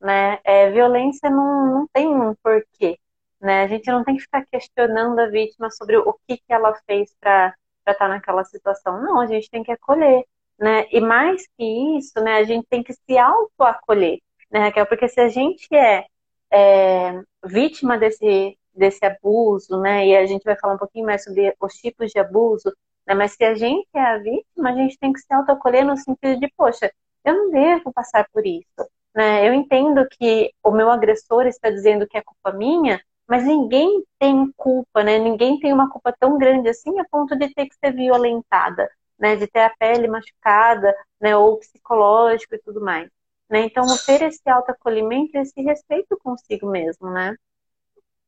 Né? 0.00 0.40
É, 0.44 0.70
violência 0.70 1.30
não, 1.30 1.66
não 1.66 1.88
tem 1.92 2.08
um 2.08 2.34
porquê, 2.42 2.98
né? 3.42 3.64
A 3.64 3.66
gente 3.68 3.90
não 3.90 4.04
tem 4.04 4.16
que 4.16 4.22
ficar 4.22 4.46
questionando 4.46 5.18
a 5.18 5.28
vítima 5.28 5.70
sobre 5.70 5.96
o 5.96 6.14
que, 6.26 6.38
que 6.38 6.52
ela 6.52 6.74
fez 6.86 7.14
para 7.20 7.54
estar 7.80 7.94
tá 7.94 8.08
naquela 8.08 8.44
situação. 8.44 9.00
Não, 9.02 9.20
a 9.20 9.26
gente 9.26 9.50
tem 9.50 9.62
que 9.62 9.72
acolher, 9.72 10.24
né? 10.58 10.86
E 10.90 11.00
mais 11.00 11.46
que 11.56 11.98
isso, 11.98 12.20
né, 12.22 12.36
a 12.36 12.44
gente 12.44 12.66
tem 12.68 12.82
que 12.82 12.92
se 12.92 13.18
auto-acolher, 13.18 14.18
né, 14.50 14.60
Raquel? 14.60 14.86
Porque 14.86 15.08
se 15.08 15.20
a 15.20 15.28
gente 15.28 15.66
é, 15.74 16.06
é 16.52 17.22
vítima 17.44 17.98
desse, 17.98 18.58
desse 18.74 19.04
abuso, 19.04 19.80
né? 19.80 20.06
E 20.06 20.16
a 20.16 20.26
gente 20.26 20.44
vai 20.44 20.56
falar 20.56 20.74
um 20.74 20.78
pouquinho 20.78 21.06
mais 21.06 21.24
sobre 21.24 21.54
os 21.60 21.74
tipos 21.74 22.10
de 22.10 22.18
abuso, 22.18 22.72
né? 23.06 23.14
Mas 23.14 23.32
se 23.32 23.44
a 23.44 23.54
gente 23.54 23.88
é 23.94 24.00
a 24.00 24.18
vítima, 24.18 24.70
a 24.70 24.74
gente 24.74 24.98
tem 24.98 25.12
que 25.12 25.20
se 25.20 25.32
autoacolher 25.32 25.84
no 25.84 25.96
sentido 25.96 26.38
de, 26.40 26.48
poxa, 26.56 26.90
eu 27.24 27.34
não 27.34 27.50
devo 27.50 27.92
passar 27.92 28.26
por 28.32 28.46
isso, 28.46 28.88
né? 29.14 29.46
Eu 29.48 29.54
entendo 29.54 30.06
que 30.10 30.52
o 30.62 30.70
meu 30.70 30.90
agressor 30.90 31.46
está 31.46 31.70
dizendo 31.70 32.06
que 32.06 32.18
é 32.18 32.22
culpa 32.22 32.52
minha, 32.52 33.00
mas 33.28 33.44
ninguém 33.44 34.04
tem 34.18 34.50
culpa, 34.56 35.02
né? 35.02 35.18
Ninguém 35.18 35.58
tem 35.58 35.72
uma 35.72 35.90
culpa 35.90 36.14
tão 36.18 36.38
grande 36.38 36.68
assim 36.68 36.98
a 36.98 37.04
ponto 37.10 37.36
de 37.36 37.52
ter 37.54 37.66
que 37.66 37.76
ser 37.76 37.92
violentada, 37.92 38.88
né? 39.22 39.36
De 39.36 39.46
ter 39.46 39.60
a 39.60 39.70
pele 39.70 40.08
machucada, 40.08 40.92
né? 41.20 41.36
Ou 41.36 41.58
psicológico 41.58 42.56
e 42.56 42.58
tudo 42.58 42.80
mais. 42.80 43.08
Né? 43.48 43.66
Então, 43.66 43.84
ter 44.04 44.22
esse 44.22 44.48
autoacolhimento 44.48 45.36
e 45.36 45.40
esse 45.40 45.60
respeito 45.60 46.18
consigo 46.22 46.68
mesmo, 46.68 47.10
né? 47.10 47.36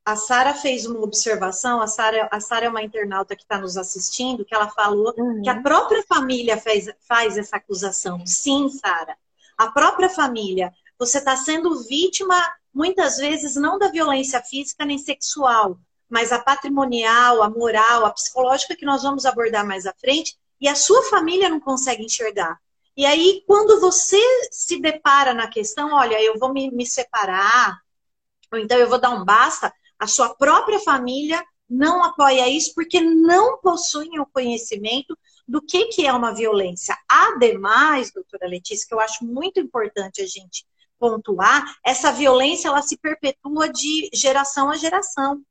A 0.05 0.15
Sara 0.15 0.53
fez 0.53 0.85
uma 0.85 0.99
observação, 0.99 1.81
a 1.81 1.87
Sara 1.87 2.29
a 2.31 2.39
Sarah 2.39 2.67
é 2.67 2.69
uma 2.69 2.83
internauta 2.83 3.35
que 3.35 3.41
está 3.41 3.57
nos 3.57 3.75
assistindo, 3.75 4.45
que 4.45 4.53
ela 4.53 4.69
falou 4.69 5.11
uhum. 5.17 5.41
que 5.41 5.49
a 5.49 5.59
própria 5.63 6.03
família 6.03 6.57
fez, 6.57 6.87
faz 7.07 7.39
essa 7.39 7.57
acusação. 7.57 8.23
Sim, 8.23 8.69
Sara. 8.69 9.17
A 9.57 9.71
própria 9.71 10.09
família. 10.09 10.71
Você 10.99 11.17
está 11.17 11.35
sendo 11.35 11.83
vítima, 11.83 12.39
muitas 12.71 13.17
vezes, 13.17 13.55
não 13.55 13.79
da 13.79 13.89
violência 13.89 14.41
física 14.43 14.85
nem 14.85 14.99
sexual, 14.99 15.79
mas 16.07 16.31
a 16.31 16.37
patrimonial, 16.39 17.41
a 17.41 17.49
moral, 17.49 18.05
a 18.05 18.11
psicológica, 18.11 18.75
que 18.75 18.85
nós 18.85 19.01
vamos 19.01 19.25
abordar 19.25 19.65
mais 19.65 19.87
à 19.87 19.93
frente, 19.93 20.37
e 20.59 20.67
a 20.67 20.75
sua 20.75 21.03
família 21.03 21.49
não 21.49 21.59
consegue 21.59 22.03
enxergar. 22.03 22.59
E 22.97 23.05
aí, 23.05 23.43
quando 23.45 23.79
você 23.79 24.19
se 24.51 24.79
depara 24.79 25.33
na 25.33 25.47
questão, 25.47 25.93
olha, 25.93 26.21
eu 26.21 26.39
vou 26.39 26.53
me, 26.53 26.71
me 26.71 26.85
separar, 26.85 27.77
ou 28.51 28.57
então 28.57 28.77
eu 28.77 28.87
vou 28.87 28.99
dar 28.99 29.09
um 29.09 29.25
basta, 29.25 29.73
a 29.99 30.07
sua 30.07 30.33
própria 30.33 30.79
família 30.79 31.43
não 31.69 32.03
apoia 32.03 32.47
isso 32.47 32.73
porque 32.73 33.01
não 33.01 33.59
possuem 33.59 34.19
o 34.19 34.25
conhecimento 34.25 35.17
do 35.47 35.61
que, 35.61 35.85
que 35.85 36.05
é 36.05 36.13
uma 36.13 36.33
violência. 36.33 36.95
Ademais, 37.07 38.11
doutora 38.13 38.47
Letícia, 38.47 38.87
que 38.87 38.93
eu 38.93 38.99
acho 38.99 39.25
muito 39.25 39.59
importante 39.59 40.21
a 40.21 40.27
gente 40.27 40.65
pontuar, 40.97 41.75
essa 41.83 42.11
violência 42.11 42.67
ela 42.69 42.81
se 42.81 42.97
perpetua 42.97 43.69
de 43.69 44.09
geração 44.13 44.69
a 44.69 44.77
geração. 44.77 45.41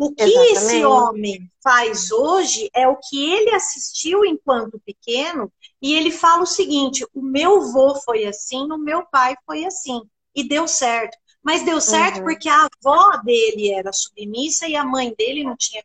O 0.00 0.14
que 0.14 0.22
Exatamente. 0.22 0.52
esse 0.52 0.82
homem 0.82 1.52
faz 1.62 2.10
hoje 2.10 2.70
é 2.72 2.88
o 2.88 2.96
que 2.96 3.22
ele 3.32 3.50
assistiu 3.50 4.24
enquanto 4.24 4.80
pequeno, 4.80 5.52
e 5.80 5.92
ele 5.92 6.10
fala 6.10 6.42
o 6.42 6.46
seguinte: 6.46 7.06
o 7.12 7.20
meu 7.20 7.60
avô 7.60 7.94
foi 7.96 8.24
assim, 8.24 8.62
o 8.72 8.78
meu 8.78 9.04
pai 9.04 9.36
foi 9.44 9.66
assim, 9.66 10.00
e 10.34 10.42
deu 10.42 10.66
certo. 10.66 11.18
Mas 11.42 11.66
deu 11.66 11.82
certo 11.82 12.16
uhum. 12.16 12.24
porque 12.24 12.48
a 12.48 12.66
avó 12.66 13.18
dele 13.18 13.72
era 13.72 13.92
submissa 13.92 14.66
e 14.66 14.74
a 14.74 14.86
mãe 14.86 15.14
dele 15.18 15.44
não 15.44 15.54
tinha 15.54 15.82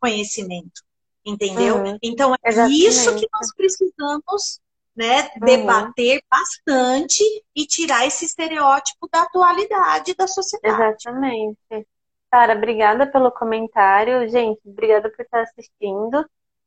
conhecimento. 0.00 0.82
Entendeu? 1.24 1.76
Uhum. 1.76 1.98
Então 2.02 2.34
é 2.34 2.48
Exatamente. 2.48 2.84
isso 2.84 3.14
que 3.14 3.28
nós 3.32 3.54
precisamos 3.54 4.60
né, 4.96 5.30
uhum. 5.36 5.46
debater 5.46 6.20
bastante 6.28 7.22
e 7.54 7.64
tirar 7.64 8.08
esse 8.08 8.24
estereótipo 8.24 9.08
da 9.08 9.22
atualidade 9.22 10.16
da 10.16 10.26
sociedade. 10.26 10.74
Exatamente. 10.74 11.86
Sara, 12.34 12.54
obrigada 12.54 13.06
pelo 13.06 13.30
comentário. 13.30 14.28
Gente, 14.28 14.60
obrigada 14.66 15.10
por 15.10 15.22
estar 15.22 15.42
assistindo. 15.42 16.24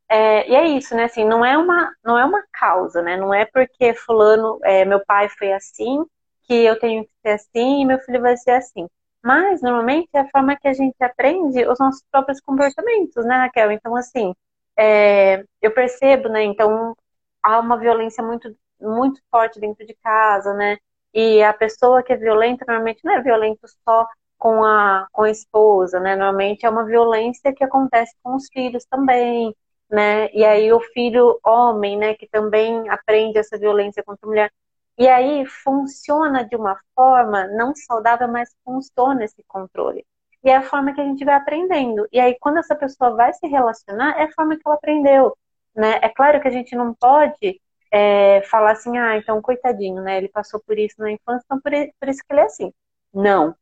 É, 0.10 0.50
e 0.50 0.56
é 0.56 0.68
isso, 0.68 0.96
né? 0.96 1.06
Assim, 1.06 1.26
não 1.26 1.44
é 1.46 1.58
uma, 1.58 1.92
não 2.04 2.18
é 2.20 2.26
uma 2.26 2.44
causa, 2.54 3.02
né? 3.02 3.18
Não 3.18 3.34
é 3.34 3.46
porque 3.46 3.94
fulano, 3.96 4.60
é, 4.64 4.86
meu 4.86 5.04
pai 5.06 5.28
foi 5.30 5.52
assim, 5.54 6.06
que 6.44 6.54
eu 6.54 6.78
tenho 6.80 7.06
que 7.06 7.12
ser 7.24 7.30
assim 7.34 7.82
e 7.82 7.86
meu 7.86 8.00
filho 8.00 8.22
vai 8.22 8.38
ser 8.38 8.52
assim. 8.52 8.88
Mas, 9.24 9.62
normalmente, 9.62 10.10
é 10.14 10.20
a 10.20 10.30
forma 10.30 10.56
que 10.58 10.68
a 10.68 10.74
gente 10.74 10.96
aprende 11.04 11.68
os 11.68 11.80
nossos 11.80 12.04
próprios 12.12 12.40
comportamentos, 12.42 13.26
né, 13.26 13.36
Raquel? 13.38 13.72
Então, 13.72 13.96
assim, 13.96 14.34
é, 14.78 15.44
eu 15.62 15.72
percebo, 15.74 16.30
né? 16.30 16.44
Então, 16.44 16.96
há 17.44 17.60
uma 17.60 17.78
violência 17.78 18.24
muito, 18.24 18.56
muito 18.80 19.20
forte 19.32 19.60
dentro 19.60 19.86
de 19.86 19.96
casa, 19.96 20.54
né? 20.54 20.78
E 21.14 21.42
a 21.44 21.54
pessoa 21.54 22.04
que 22.04 22.14
é 22.14 22.18
violenta, 22.18 22.66
normalmente, 22.68 23.04
não 23.04 23.14
é 23.14 23.22
violento 23.24 23.62
só 23.84 24.08
com 24.38 24.64
a, 24.64 25.08
com 25.12 25.24
a 25.24 25.32
esposa, 25.32 26.00
né? 26.00 26.16
Normalmente 26.16 26.66
é 26.66 26.70
uma 26.70 26.86
violência 26.86 27.54
que 27.54 27.64
acontece 27.64 28.14
com 28.24 28.36
os 28.36 28.48
filhos 28.52 28.86
também, 28.86 29.56
né? 29.90 30.30
E 30.34 30.44
aí 30.46 30.72
o 30.74 30.80
filho 30.80 31.40
homem, 31.46 31.98
né, 31.98 32.16
que 32.16 32.28
também 32.28 32.90
aprende 32.90 33.38
essa 33.38 33.58
violência 33.58 34.04
contra 34.04 34.26
a 34.26 34.30
mulher. 34.30 34.52
E 34.98 35.08
aí 35.08 35.46
funciona 35.46 36.46
de 36.46 36.56
uma 36.56 36.78
forma 36.96 37.48
não 37.48 37.76
saudável, 37.76 38.28
mas 38.28 38.50
funciona 38.64 39.26
esse 39.26 39.44
controle. 39.48 40.06
E 40.44 40.50
é 40.50 40.56
a 40.56 40.62
forma 40.64 40.94
que 40.94 41.02
a 41.02 41.04
gente 41.04 41.26
vai 41.26 41.36
aprendendo. 41.36 42.08
E 42.12 42.20
aí 42.20 42.38
quando 42.40 42.60
essa 42.60 42.76
pessoa 42.76 43.16
vai 43.16 43.34
se 43.34 43.48
relacionar, 43.48 44.20
é 44.20 44.24
a 44.26 44.32
forma 44.32 44.56
que 44.56 44.62
ela 44.66 44.76
aprendeu, 44.76 45.36
né? 45.76 46.00
É 46.02 46.10
claro 46.10 46.42
que 46.42 46.48
a 46.48 46.52
gente 46.52 46.76
não 46.76 46.94
pode 46.94 47.62
é, 47.92 48.42
falar 48.44 48.72
assim, 48.74 48.98
ah, 48.98 49.18
então 49.18 49.42
coitadinho, 49.42 50.02
né? 50.02 50.18
Ele 50.18 50.30
passou 50.30 50.60
por 50.66 50.78
isso 50.78 50.96
na 51.00 51.12
infância, 51.12 51.44
então 51.46 51.60
por 51.62 51.74
isso 52.10 52.22
que 52.28 52.34
ele 52.34 52.42
é 52.42 52.44
assim. 52.44 52.74
Não, 53.14 53.56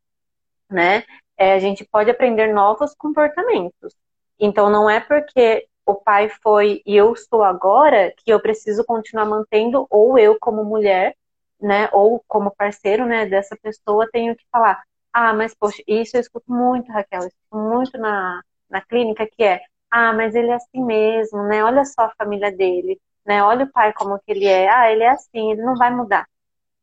né? 0.69 1.03
É, 1.37 1.53
a 1.53 1.59
gente 1.59 1.85
pode 1.85 2.09
aprender 2.09 2.53
novos 2.53 2.93
comportamentos. 2.95 3.95
Então, 4.39 4.69
não 4.69 4.89
é 4.89 4.99
porque 4.99 5.67
o 5.85 5.95
pai 5.95 6.29
foi 6.41 6.81
e 6.85 6.95
eu 6.95 7.15
sou 7.15 7.43
agora 7.43 8.13
que 8.17 8.31
eu 8.31 8.39
preciso 8.41 8.83
continuar 8.85 9.25
mantendo, 9.25 9.85
ou 9.89 10.17
eu 10.17 10.37
como 10.39 10.63
mulher, 10.63 11.15
né, 11.61 11.89
ou 11.93 12.23
como 12.27 12.51
parceiro, 12.55 13.05
né, 13.05 13.25
dessa 13.25 13.55
pessoa, 13.61 14.09
tenho 14.11 14.35
que 14.35 14.45
falar, 14.51 14.81
ah, 15.13 15.33
mas 15.33 15.53
poxa, 15.55 15.81
isso 15.87 16.17
eu 16.17 16.21
escuto 16.21 16.51
muito, 16.51 16.91
Raquel, 16.91 17.21
eu 17.21 17.27
escuto 17.27 17.57
muito 17.57 17.97
na, 17.97 18.41
na 18.69 18.81
clínica, 18.81 19.27
que 19.27 19.43
é, 19.43 19.61
ah, 19.91 20.13
mas 20.13 20.35
ele 20.35 20.49
é 20.49 20.55
assim 20.55 20.83
mesmo, 20.83 21.43
né, 21.43 21.63
olha 21.63 21.85
só 21.85 22.03
a 22.03 22.13
família 22.17 22.51
dele, 22.51 22.99
né, 23.25 23.43
olha 23.43 23.65
o 23.65 23.71
pai 23.71 23.93
como 23.93 24.19
que 24.19 24.31
ele 24.31 24.45
é, 24.45 24.69
ah, 24.69 24.91
ele 24.91 25.03
é 25.03 25.09
assim, 25.09 25.51
ele 25.51 25.61
não 25.63 25.75
vai 25.75 25.91
mudar, 25.91 26.27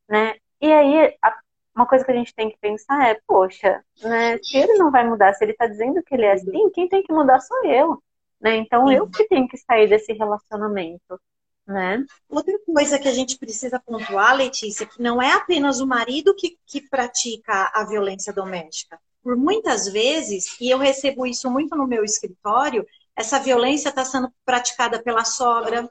né, 0.08 0.36
e 0.60 0.72
aí 0.72 1.16
a 1.22 1.36
uma 1.80 1.86
coisa 1.86 2.04
que 2.04 2.10
a 2.10 2.14
gente 2.14 2.34
tem 2.34 2.50
que 2.50 2.58
pensar 2.58 3.08
é, 3.08 3.20
poxa, 3.26 3.82
né, 4.02 4.38
se 4.42 4.56
ele 4.56 4.74
não 4.74 4.90
vai 4.90 5.06
mudar, 5.06 5.32
se 5.34 5.44
ele 5.44 5.52
está 5.52 5.66
dizendo 5.66 6.02
que 6.02 6.14
ele 6.14 6.24
é 6.24 6.32
assim, 6.32 6.70
quem 6.70 6.88
tem 6.88 7.02
que 7.02 7.12
mudar 7.12 7.40
sou 7.40 7.64
eu. 7.64 8.02
Né? 8.40 8.56
Então 8.56 8.90
eu 8.90 9.08
que 9.08 9.26
tenho 9.28 9.48
que 9.48 9.56
sair 9.56 9.88
desse 9.88 10.12
relacionamento. 10.12 11.20
Né? 11.66 12.04
Outra 12.28 12.54
coisa 12.66 12.98
que 12.98 13.08
a 13.08 13.12
gente 13.12 13.38
precisa 13.38 13.78
pontuar, 13.78 14.34
Letícia, 14.34 14.86
que 14.86 15.00
não 15.00 15.22
é 15.22 15.32
apenas 15.32 15.80
o 15.80 15.86
marido 15.86 16.34
que, 16.34 16.58
que 16.66 16.80
pratica 16.88 17.70
a 17.74 17.84
violência 17.84 18.32
doméstica. 18.32 18.98
Por 19.22 19.36
muitas 19.36 19.86
vezes, 19.86 20.58
e 20.60 20.70
eu 20.70 20.78
recebo 20.78 21.26
isso 21.26 21.50
muito 21.50 21.76
no 21.76 21.86
meu 21.86 22.02
escritório, 22.02 22.86
essa 23.14 23.38
violência 23.38 23.90
está 23.90 24.04
sendo 24.04 24.32
praticada 24.44 25.00
pela 25.02 25.24
sogra, 25.24 25.88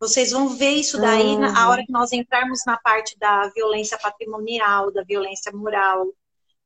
vocês 0.00 0.30
vão 0.30 0.48
ver 0.48 0.70
isso 0.70 0.98
daí 0.98 1.34
uhum. 1.34 1.40
na 1.40 1.68
hora 1.68 1.84
que 1.84 1.92
nós 1.92 2.10
entrarmos 2.10 2.64
na 2.66 2.78
parte 2.78 3.18
da 3.18 3.48
violência 3.48 3.98
patrimonial, 3.98 4.90
da 4.90 5.04
violência 5.04 5.52
moral. 5.52 6.06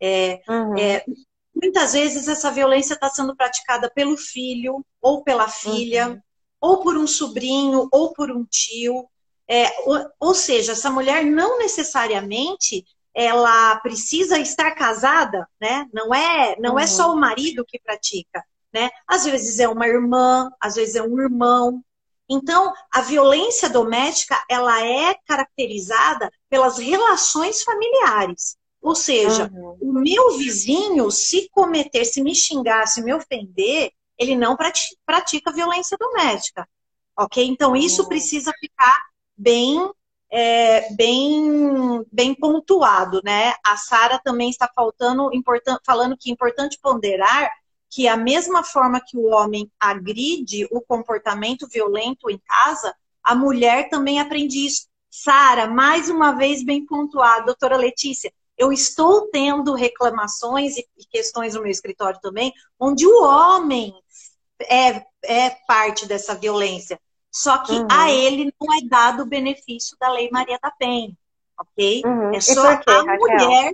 É, 0.00 0.40
uhum. 0.48 0.78
é, 0.78 1.04
muitas 1.52 1.94
vezes 1.94 2.28
essa 2.28 2.52
violência 2.52 2.94
está 2.94 3.10
sendo 3.10 3.34
praticada 3.34 3.90
pelo 3.90 4.16
filho, 4.16 4.86
ou 5.02 5.24
pela 5.24 5.48
filha, 5.48 6.10
uhum. 6.10 6.20
ou 6.60 6.80
por 6.80 6.96
um 6.96 7.08
sobrinho, 7.08 7.88
ou 7.90 8.12
por 8.12 8.30
um 8.30 8.44
tio. 8.44 9.04
É, 9.48 9.68
ou, 9.84 10.10
ou, 10.20 10.34
seja, 10.34 10.72
essa 10.72 10.90
mulher 10.90 11.24
não 11.24 11.58
necessariamente 11.58 12.84
ela 13.12 13.76
precisa 13.80 14.38
estar 14.38 14.72
casada, 14.72 15.46
né? 15.60 15.86
Não 15.92 16.14
é, 16.14 16.56
não 16.58 16.78
é 16.78 16.86
só 16.86 17.10
uhum. 17.10 17.16
o 17.16 17.20
marido 17.20 17.64
que 17.64 17.80
pratica, 17.80 18.44
né? 18.72 18.90
Às 19.06 19.24
vezes 19.24 19.58
é 19.58 19.68
uma 19.68 19.86
irmã, 19.86 20.50
às 20.60 20.76
vezes 20.76 20.96
é 20.96 21.02
um 21.02 21.20
irmão, 21.20 21.82
então, 22.28 22.72
a 22.92 23.02
violência 23.02 23.68
doméstica, 23.68 24.42
ela 24.48 24.82
é 24.84 25.14
caracterizada 25.26 26.30
pelas 26.48 26.78
relações 26.78 27.62
familiares. 27.62 28.56
Ou 28.80 28.94
seja, 28.94 29.50
uhum. 29.52 29.78
o 29.80 29.92
meu 29.92 30.36
vizinho, 30.36 31.10
se 31.10 31.48
cometer, 31.50 32.04
se 32.04 32.22
me 32.22 32.34
xingar, 32.34 32.86
se 32.86 33.02
me 33.02 33.14
ofender, 33.14 33.90
ele 34.18 34.36
não 34.36 34.56
pratica 35.06 35.52
violência 35.52 35.96
doméstica. 35.98 36.68
Ok? 37.16 37.44
Então, 37.44 37.76
isso 37.76 38.02
uhum. 38.02 38.08
precisa 38.08 38.52
ficar 38.60 39.00
bem 39.36 39.90
é, 40.30 40.92
bem, 40.94 42.04
bem 42.10 42.34
pontuado, 42.34 43.20
né? 43.24 43.54
A 43.64 43.76
Sara 43.76 44.18
também 44.18 44.50
está 44.50 44.68
faltando, 44.74 45.30
falando 45.86 46.16
que 46.18 46.28
é 46.28 46.32
importante 46.32 46.76
ponderar 46.82 47.48
que 47.94 48.08
a 48.08 48.16
mesma 48.16 48.64
forma 48.64 49.00
que 49.00 49.16
o 49.16 49.26
homem 49.26 49.70
agride 49.78 50.66
o 50.72 50.80
comportamento 50.80 51.68
violento 51.68 52.28
em 52.28 52.36
casa, 52.38 52.92
a 53.22 53.36
mulher 53.36 53.88
também 53.88 54.18
aprende 54.18 54.66
isso. 54.66 54.88
Sara, 55.08 55.68
mais 55.68 56.10
uma 56.10 56.32
vez 56.32 56.64
bem 56.64 56.84
pontuado, 56.84 57.46
doutora 57.46 57.76
Letícia, 57.76 58.32
eu 58.58 58.72
estou 58.72 59.28
tendo 59.30 59.74
reclamações 59.74 60.76
e 60.76 60.84
questões 61.08 61.54
no 61.54 61.62
meu 61.62 61.70
escritório 61.70 62.18
também, 62.20 62.52
onde 62.80 63.06
o 63.06 63.22
homem 63.22 63.94
é, 64.62 65.06
é 65.22 65.50
parte 65.64 66.04
dessa 66.04 66.34
violência. 66.34 67.00
Só 67.30 67.58
que 67.58 67.74
uhum. 67.74 67.86
a 67.88 68.10
ele 68.10 68.52
não 68.60 68.76
é 68.76 68.88
dado 68.88 69.22
o 69.22 69.26
benefício 69.26 69.96
da 70.00 70.10
Lei 70.10 70.28
Maria 70.32 70.58
da 70.60 70.72
Penha, 70.72 71.16
ok? 71.56 72.02
Uhum. 72.04 72.34
É 72.34 72.40
só 72.40 72.66
a 72.70 73.04
mulher 73.04 73.72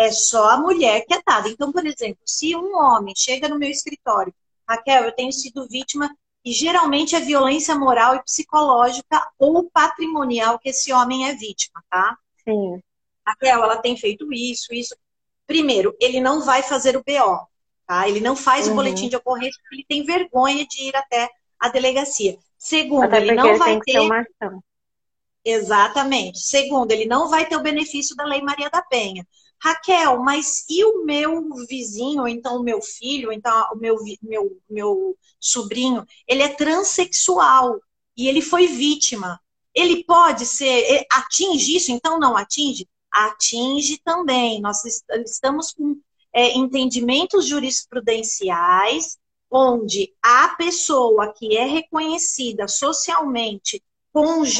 é 0.00 0.10
só 0.10 0.50
a 0.50 0.56
mulher 0.56 1.04
que 1.06 1.12
é 1.12 1.20
dada. 1.24 1.48
Então, 1.48 1.70
por 1.70 1.86
exemplo, 1.86 2.22
se 2.24 2.56
um 2.56 2.74
homem 2.74 3.14
chega 3.14 3.48
no 3.48 3.58
meu 3.58 3.68
escritório, 3.68 4.34
Raquel, 4.66 5.04
eu 5.04 5.12
tenho 5.12 5.30
sido 5.30 5.68
vítima, 5.68 6.10
e 6.42 6.52
geralmente 6.52 7.14
é 7.14 7.20
violência 7.20 7.74
moral 7.76 8.14
e 8.14 8.22
psicológica 8.22 9.30
ou 9.38 9.68
patrimonial 9.70 10.58
que 10.58 10.70
esse 10.70 10.90
homem 10.90 11.28
é 11.28 11.34
vítima, 11.34 11.84
tá? 11.90 12.16
Sim. 12.42 12.80
Raquel, 13.26 13.62
ela 13.62 13.76
tem 13.76 13.94
feito 13.94 14.32
isso, 14.32 14.72
isso. 14.72 14.96
Primeiro, 15.46 15.94
ele 16.00 16.18
não 16.18 16.40
vai 16.40 16.62
fazer 16.62 16.96
o 16.96 17.04
BO, 17.04 17.46
tá? 17.86 18.08
Ele 18.08 18.20
não 18.20 18.34
faz 18.34 18.66
uhum. 18.66 18.72
o 18.72 18.76
boletim 18.76 19.10
de 19.10 19.16
ocorrência 19.16 19.60
porque 19.60 19.76
ele 19.76 19.86
tem 19.86 20.02
vergonha 20.02 20.66
de 20.66 20.84
ir 20.84 20.96
até 20.96 21.28
a 21.58 21.68
delegacia. 21.68 22.38
Segundo, 22.56 23.04
Até 23.04 23.18
ele 23.18 23.32
não 23.32 23.48
ele 23.48 23.58
vai 23.58 23.78
ter. 23.80 23.98
Uma 24.00 24.20
ação. 24.20 24.62
Exatamente. 25.44 26.38
Segundo, 26.38 26.90
ele 26.90 27.04
não 27.04 27.28
vai 27.28 27.46
ter 27.46 27.56
o 27.56 27.62
benefício 27.62 28.16
da 28.16 28.24
Lei 28.24 28.40
Maria 28.40 28.70
da 28.70 28.80
Penha. 28.80 29.26
Raquel, 29.62 30.22
mas 30.22 30.64
e 30.68 30.84
o 30.84 31.04
meu 31.04 31.48
vizinho, 31.68 32.22
ou 32.22 32.28
então 32.28 32.56
o 32.56 32.62
meu 32.62 32.80
filho, 32.80 33.28
ou 33.28 33.32
então 33.32 33.68
o 33.74 33.76
meu, 33.76 33.96
meu, 34.22 34.58
meu 34.68 35.16
sobrinho, 35.38 36.06
ele 36.26 36.42
é 36.42 36.48
transexual 36.48 37.78
e 38.16 38.26
ele 38.26 38.40
foi 38.40 38.66
vítima. 38.66 39.40
Ele 39.74 40.02
pode 40.04 40.46
ser, 40.46 41.06
atinge 41.12 41.76
isso, 41.76 41.92
então 41.92 42.18
não 42.18 42.36
atinge? 42.36 42.88
Atinge 43.12 43.98
também. 43.98 44.60
Nós 44.60 44.82
estamos 45.26 45.72
com 45.72 46.00
é, 46.32 46.56
entendimentos 46.56 47.46
jurisprudenciais 47.46 49.18
onde 49.50 50.14
a 50.22 50.48
pessoa 50.56 51.32
que 51.32 51.56
é 51.56 51.64
reconhecida 51.64 52.68
socialmente 52.68 53.82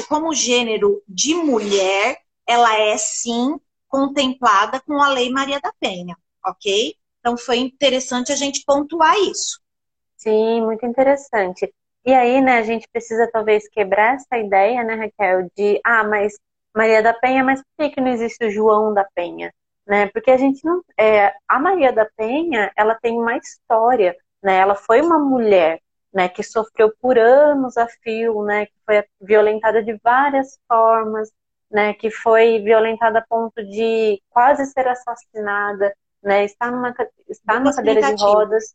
como 0.08 0.34
gênero 0.34 1.02
de 1.08 1.34
mulher, 1.34 2.18
ela 2.46 2.76
é 2.76 2.96
sim 2.96 3.58
contemplada 3.90 4.80
com 4.80 5.02
a 5.02 5.10
Lei 5.10 5.30
Maria 5.30 5.60
da 5.60 5.72
Penha, 5.78 6.16
ok? 6.46 6.94
Então 7.18 7.36
foi 7.36 7.58
interessante 7.58 8.32
a 8.32 8.36
gente 8.36 8.64
pontuar 8.64 9.14
isso. 9.18 9.60
Sim, 10.16 10.62
muito 10.62 10.86
interessante. 10.86 11.72
E 12.04 12.14
aí, 12.14 12.40
né, 12.40 12.58
a 12.58 12.62
gente 12.62 12.88
precisa 12.90 13.28
talvez 13.30 13.68
quebrar 13.68 14.14
essa 14.14 14.38
ideia, 14.38 14.82
né, 14.82 14.94
Raquel, 14.94 15.50
de 15.54 15.80
ah, 15.84 16.04
mas 16.04 16.38
Maria 16.74 17.02
da 17.02 17.12
Penha, 17.12 17.44
mas 17.44 17.60
por 17.60 17.84
que, 17.84 17.94
que 17.94 18.00
não 18.00 18.08
existe 18.08 18.44
o 18.46 18.50
João 18.50 18.94
da 18.94 19.04
Penha? 19.14 19.52
Né? 19.86 20.06
Porque 20.08 20.30
a 20.30 20.36
gente 20.36 20.64
não. 20.64 20.82
É, 20.98 21.34
a 21.48 21.58
Maria 21.58 21.92
da 21.92 22.06
Penha, 22.16 22.72
ela 22.76 22.94
tem 22.94 23.18
uma 23.18 23.36
história, 23.36 24.16
né? 24.42 24.56
Ela 24.58 24.74
foi 24.74 25.00
uma 25.00 25.18
mulher 25.18 25.80
né, 26.12 26.28
que 26.28 26.42
sofreu 26.42 26.92
por 27.00 27.18
anos 27.18 27.76
a 27.76 27.86
fio, 28.02 28.42
né, 28.44 28.66
que 28.66 28.74
foi 28.84 29.04
violentada 29.20 29.82
de 29.82 29.98
várias 30.02 30.58
formas, 30.68 31.30
né, 31.70 31.94
que 31.94 32.10
foi 32.10 32.58
violentada 32.60 33.20
a 33.20 33.26
ponto 33.26 33.62
de 33.64 34.20
quase 34.30 34.66
ser 34.66 34.88
assassinada, 34.88 35.94
né, 36.22 36.44
está 36.44 36.70
numa, 36.70 36.94
está 37.28 37.60
numa 37.60 37.74
cadeira 37.74 38.14
de 38.14 38.22
rodas, 38.22 38.74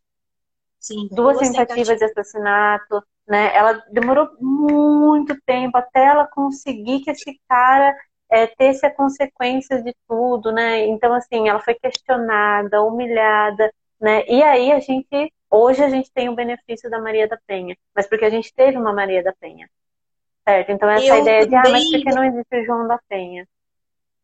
Sim, 0.80 1.08
duas, 1.12 1.38
duas 1.38 1.50
tentativas, 1.50 1.98
de 1.98 2.06
assassinato, 2.06 3.04
né, 3.28 3.56
ela 3.56 3.84
demorou 3.92 4.30
muito 4.40 5.36
tempo 5.46 5.78
até 5.78 6.06
ela 6.06 6.28
conseguir 6.28 7.02
que 7.02 7.12
esse 7.12 7.40
cara 7.50 7.96
é, 8.30 8.48
tesse 8.48 8.86
as 8.86 8.96
consequências 8.96 9.84
de 9.84 9.94
tudo, 10.08 10.52
né, 10.52 10.86
então 10.86 11.14
assim, 11.14 11.50
ela 11.50 11.60
foi 11.60 11.74
questionada, 11.76 12.82
humilhada, 12.82 13.72
né, 14.00 14.24
e 14.28 14.42
aí 14.42 14.72
a 14.72 14.80
gente, 14.80 15.34
hoje 15.50 15.84
a 15.84 15.90
gente 15.90 16.12
tem 16.14 16.30
o 16.30 16.36
benefício 16.36 16.90
da 16.90 17.00
Maria 17.00 17.28
da 17.28 17.38
Penha, 17.46 17.76
mas 17.94 18.08
porque 18.08 18.26
a 18.26 18.30
gente 18.30 18.54
teve 18.54 18.78
uma 18.78 18.94
Maria 18.94 19.24
da 19.24 19.34
Penha, 19.34 19.70
Certo, 20.48 20.72
então 20.72 20.90
essa 20.90 21.06
eu 21.06 21.22
ideia 21.22 21.48
de, 21.48 21.56
ah, 21.56 21.64
mas 21.70 21.90
por 21.90 22.04
que 22.04 22.12
não 22.12 22.24
existe 22.24 22.66
João 22.66 22.88
da 22.88 23.00
Penha? 23.10 23.48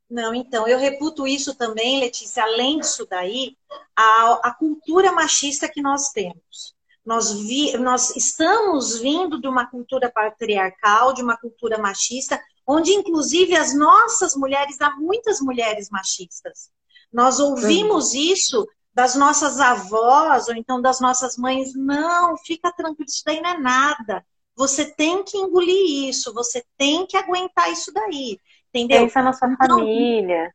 Não, 0.10 0.36
então, 0.36 0.68
eu 0.68 0.78
reputo 0.78 1.26
isso 1.26 1.56
também, 1.56 2.00
Letícia, 2.02 2.44
além 2.44 2.80
disso 2.80 3.08
daí, 3.10 3.56
a, 3.96 4.50
a 4.50 4.54
cultura 4.54 5.12
machista 5.12 5.70
que 5.70 5.82
nós 5.82 6.10
temos. 6.10 6.76
Nós, 7.04 7.32
vi, 7.32 7.76
nós 7.78 8.16
estamos 8.16 9.00
vindo 9.00 9.42
de 9.42 9.48
uma 9.48 9.66
cultura 9.66 10.12
patriarcal, 10.12 11.14
de 11.14 11.24
uma 11.24 11.38
cultura 11.38 11.80
machista, 11.80 12.40
onde 12.68 12.92
inclusive 12.92 13.56
as 13.56 13.74
nossas 13.74 14.36
mulheres, 14.36 14.80
há 14.82 14.92
muitas 14.98 15.40
mulheres 15.40 15.90
machistas. 15.90 16.70
Nós 17.12 17.40
ouvimos 17.40 18.14
isso 18.14 18.68
das 18.94 19.16
nossas 19.16 19.60
avós, 19.60 20.48
ou 20.48 20.56
então 20.56 20.82
das 20.82 21.00
nossas 21.00 21.38
mães, 21.38 21.74
não, 21.74 22.38
fica 22.38 22.72
tranquilo, 22.72 23.10
isso 23.10 23.24
daí 23.26 23.42
não 23.42 23.50
é 23.50 23.58
nada. 23.58 24.26
Você 24.56 24.86
tem 24.86 25.24
que 25.24 25.38
engolir 25.38 26.10
isso, 26.10 26.34
você 26.34 26.64
tem 26.78 27.06
que 27.06 27.18
aguentar 27.18 27.72
isso 27.72 27.92
daí. 27.92 28.40
Entendeu? 28.70 29.02
Pensa 29.02 29.22
na 29.22 29.34
sua 29.34 29.50
então, 29.52 29.80
família. 29.80 30.54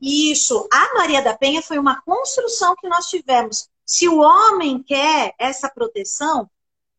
Isso. 0.00 0.68
A 0.72 0.94
Maria 0.94 1.22
da 1.22 1.36
Penha 1.36 1.62
foi 1.62 1.78
uma 1.78 2.00
construção 2.02 2.74
que 2.76 2.88
nós 2.88 3.06
tivemos. 3.06 3.68
Se 3.84 4.08
o 4.08 4.20
homem 4.20 4.82
quer 4.82 5.34
essa 5.38 5.68
proteção, 5.68 6.48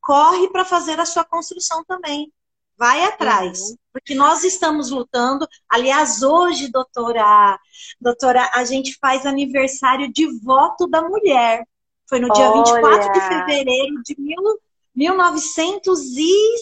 corre 0.02 0.50
para 0.50 0.66
fazer 0.66 1.00
a 1.00 1.06
sua 1.06 1.24
construção 1.24 1.86
também. 1.86 2.32
Vai 2.78 3.04
atrás. 3.04 3.60
Uhum. 3.62 3.76
Porque 3.94 4.16
nós 4.16 4.44
estamos 4.44 4.90
lutando. 4.90 5.48
Aliás, 5.70 6.24
hoje, 6.24 6.70
doutora, 6.70 7.60
doutora, 8.00 8.50
a 8.54 8.66
gente 8.66 8.98
faz 9.00 9.26
aniversário 9.26 10.12
de 10.12 10.28
voto 10.40 10.88
da 10.88 11.02
mulher. 11.02 11.66
Foi 12.10 12.20
no 12.20 12.32
dia 12.34 12.50
Olha. 12.50 12.64
24 12.64 13.14
de 13.14 13.22
fevereiro 13.22 14.02
de 14.04 14.16
mil, 14.20 14.60
1900 14.96 16.00
e 16.18 16.56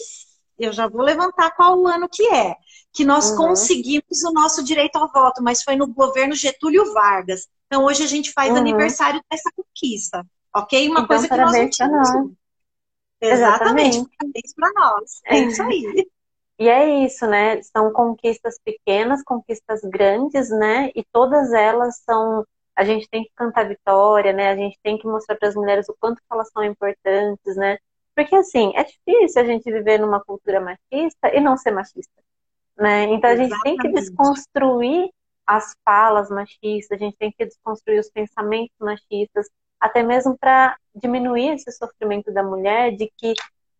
eu 0.58 0.72
já 0.72 0.86
vou 0.86 1.02
levantar 1.02 1.50
qual 1.52 1.78
o 1.78 1.88
ano 1.88 2.08
que 2.08 2.26
é, 2.28 2.54
que 2.92 3.04
nós 3.04 3.30
uhum. 3.30 3.36
conseguimos 3.36 4.22
o 4.24 4.32
nosso 4.32 4.62
direito 4.62 4.96
ao 4.96 5.10
voto, 5.10 5.42
mas 5.42 5.62
foi 5.62 5.74
no 5.76 5.86
governo 5.86 6.34
Getúlio 6.34 6.92
Vargas. 6.92 7.48
Então 7.66 7.84
hoje 7.84 8.02
a 8.02 8.06
gente 8.06 8.32
faz 8.32 8.50
uhum. 8.50 8.58
aniversário 8.58 9.22
dessa 9.30 9.50
conquista, 9.56 10.26
ok? 10.54 10.88
Uma 10.88 11.00
então, 11.00 11.06
coisa 11.06 11.28
que 11.28 11.36
nós 11.36 11.52
não 11.52 11.70
tínhamos. 11.70 12.08
Exatamente, 13.22 13.96
Exatamente. 13.96 14.10
parabéns 14.18 14.54
para 14.54 14.72
nós. 14.74 15.20
É 15.26 15.38
isso 15.38 15.62
aí. 15.62 16.06
E 16.58 16.68
é 16.68 17.04
isso, 17.06 17.26
né? 17.26 17.62
São 17.62 17.90
conquistas 17.90 18.58
pequenas, 18.62 19.22
conquistas 19.22 19.80
grandes, 19.80 20.50
né? 20.50 20.90
E 20.94 21.02
todas 21.10 21.54
elas 21.54 22.02
são. 22.04 22.44
A 22.76 22.84
gente 22.84 23.08
tem 23.08 23.24
que 23.24 23.30
cantar 23.34 23.66
vitória, 23.66 24.30
né? 24.34 24.50
A 24.50 24.56
gente 24.56 24.78
tem 24.82 24.98
que 24.98 25.06
mostrar 25.06 25.36
para 25.36 25.48
as 25.48 25.54
mulheres 25.54 25.88
o 25.88 25.96
quanto 25.98 26.20
elas 26.30 26.50
são 26.52 26.62
importantes, 26.62 27.56
né? 27.56 27.78
Porque, 28.14 28.34
assim, 28.34 28.72
é 28.74 28.84
difícil 28.84 29.42
a 29.42 29.44
gente 29.44 29.70
viver 29.70 29.98
numa 29.98 30.22
cultura 30.22 30.60
machista 30.60 31.34
e 31.34 31.40
não 31.40 31.56
ser 31.56 31.70
machista. 31.70 32.22
Né? 32.76 33.04
Então, 33.04 33.30
a 33.30 33.36
gente 33.36 33.52
Exatamente. 33.52 33.82
tem 33.82 33.92
que 33.92 34.00
desconstruir 34.00 35.10
as 35.46 35.74
falas 35.84 36.30
machistas, 36.30 36.96
a 36.96 37.04
gente 37.04 37.16
tem 37.16 37.32
que 37.32 37.44
desconstruir 37.44 37.98
os 37.98 38.10
pensamentos 38.10 38.74
machistas, 38.78 39.48
até 39.80 40.02
mesmo 40.02 40.36
para 40.38 40.76
diminuir 40.94 41.54
esse 41.54 41.72
sofrimento 41.72 42.32
da 42.32 42.42
mulher 42.42 42.92
de 42.92 43.10
que 43.16 43.34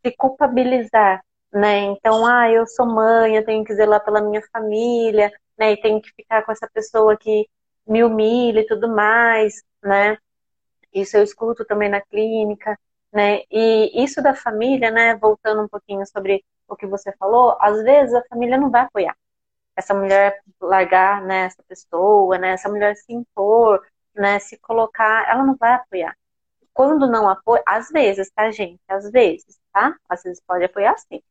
se 0.05 0.17
culpabilizar, 0.17 1.23
né? 1.53 1.83
Então, 1.85 2.27
ah, 2.27 2.51
eu 2.51 2.67
sou 2.67 2.87
mãe, 2.87 3.37
eu 3.37 3.45
tenho 3.45 3.65
que 3.65 3.75
zelar 3.75 4.03
pela 4.05 4.21
minha 4.21 4.43
família, 4.53 5.31
né? 5.59 5.73
E 5.73 5.81
tenho 5.81 6.01
que 6.01 6.11
ficar 6.17 6.43
com 6.45 6.53
essa 6.53 6.69
pessoa 6.73 7.17
que 7.17 7.47
me 7.87 8.03
humilha 8.03 8.61
e 8.61 8.67
tudo 8.67 8.89
mais, 8.89 9.63
né? 9.83 10.17
Isso 10.93 11.17
eu 11.17 11.23
escuto 11.23 11.65
também 11.65 11.89
na 11.89 12.01
clínica 12.01 12.79
né? 13.13 13.41
E 13.51 14.05
isso 14.05 14.23
da 14.23 14.35
família, 14.35 14.91
né? 14.91 15.17
Voltando 15.17 15.63
um 15.63 15.69
pouquinho 15.69 16.07
sobre 16.07 16.45
o 16.69 16.77
que 16.77 16.87
você 16.87 17.13
falou, 17.13 17.57
às 17.61 17.83
vezes 17.83 18.15
a 18.15 18.25
família 18.29 18.57
não 18.57 18.71
vai 18.71 18.83
apoiar 18.83 19.17
essa 19.77 19.95
mulher 19.95 20.41
largar, 20.61 21.23
né? 21.23 21.43
Essa 21.47 21.63
pessoa, 21.65 22.39
né? 22.39 22.53
Essa 22.53 22.69
mulher 22.69 22.97
se 22.97 23.13
impor, 23.13 23.85
né? 24.15 24.39
Se 24.39 24.59
colocar, 24.59 25.29
ela 25.29 25.45
não 25.45 25.57
vai 25.57 25.75
apoiar. 25.75 26.17
Quando 26.73 27.11
não 27.11 27.29
apoia, 27.29 27.63
às 27.67 27.89
vezes, 27.91 28.31
tá, 28.31 28.51
gente? 28.51 28.81
Às 28.89 29.11
vezes, 29.11 29.59
tá? 29.73 29.97
Às 30.09 30.23
vezes 30.23 30.41
pode 30.47 30.65
apoiar 30.65 30.97
sim. 30.99 31.23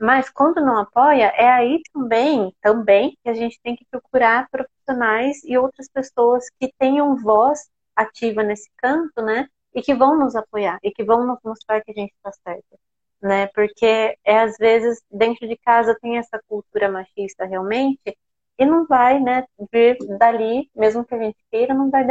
Mas 0.00 0.30
quando 0.30 0.60
não 0.64 0.78
apoia, 0.78 1.26
é 1.36 1.48
aí 1.48 1.80
também, 1.92 2.54
também 2.62 3.16
que 3.22 3.28
a 3.28 3.34
gente 3.34 3.60
tem 3.62 3.76
que 3.76 3.84
procurar 3.90 4.48
profissionais 4.50 5.44
e 5.44 5.58
outras 5.58 5.88
pessoas 5.88 6.46
que 6.58 6.72
tenham 6.78 7.16
voz 7.16 7.68
ativa 7.94 8.42
nesse 8.42 8.70
canto, 8.78 9.20
né? 9.22 9.46
E 9.74 9.82
que 9.82 9.94
vão 9.94 10.18
nos 10.18 10.34
apoiar 10.36 10.78
e 10.82 10.90
que 10.92 11.04
vão 11.04 11.26
nos 11.26 11.38
mostrar 11.44 11.80
que 11.82 11.90
a 11.92 11.94
gente 11.94 12.12
está 12.14 12.32
certo. 12.32 12.78
né? 13.22 13.46
Porque 13.48 14.16
é 14.24 14.40
às 14.40 14.56
vezes 14.58 15.00
dentro 15.10 15.46
de 15.48 15.56
casa 15.58 15.96
tem 16.00 16.18
essa 16.18 16.40
cultura 16.48 16.90
machista 16.90 17.44
realmente 17.46 18.16
e 18.58 18.64
não 18.66 18.86
vai, 18.86 19.18
né, 19.20 19.44
vir 19.72 19.96
dali, 20.18 20.70
mesmo 20.74 21.04
que 21.04 21.14
a 21.14 21.18
gente 21.18 21.38
queira, 21.50 21.72
não 21.74 21.90
vai, 21.90 22.04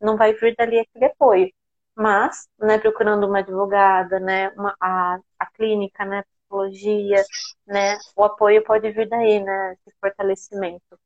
não 0.00 0.16
vai 0.16 0.32
vir 0.34 0.54
dali 0.56 0.80
aquele 0.80 1.04
apoio. 1.06 1.50
Mas, 1.96 2.48
né, 2.58 2.78
procurando 2.78 3.26
uma 3.26 3.38
advogada, 3.38 4.18
né, 4.20 4.48
uma, 4.50 4.74
a, 4.80 5.18
a 5.38 5.46
clínica, 5.52 6.04
né, 6.04 6.22
psicologia, 6.24 7.22
né, 7.66 7.96
o 8.16 8.24
apoio 8.24 8.64
pode 8.64 8.90
vir 8.90 9.08
daí, 9.08 9.40
né, 9.42 9.74
esse 9.86 9.96
fortalecimento. 10.00 10.98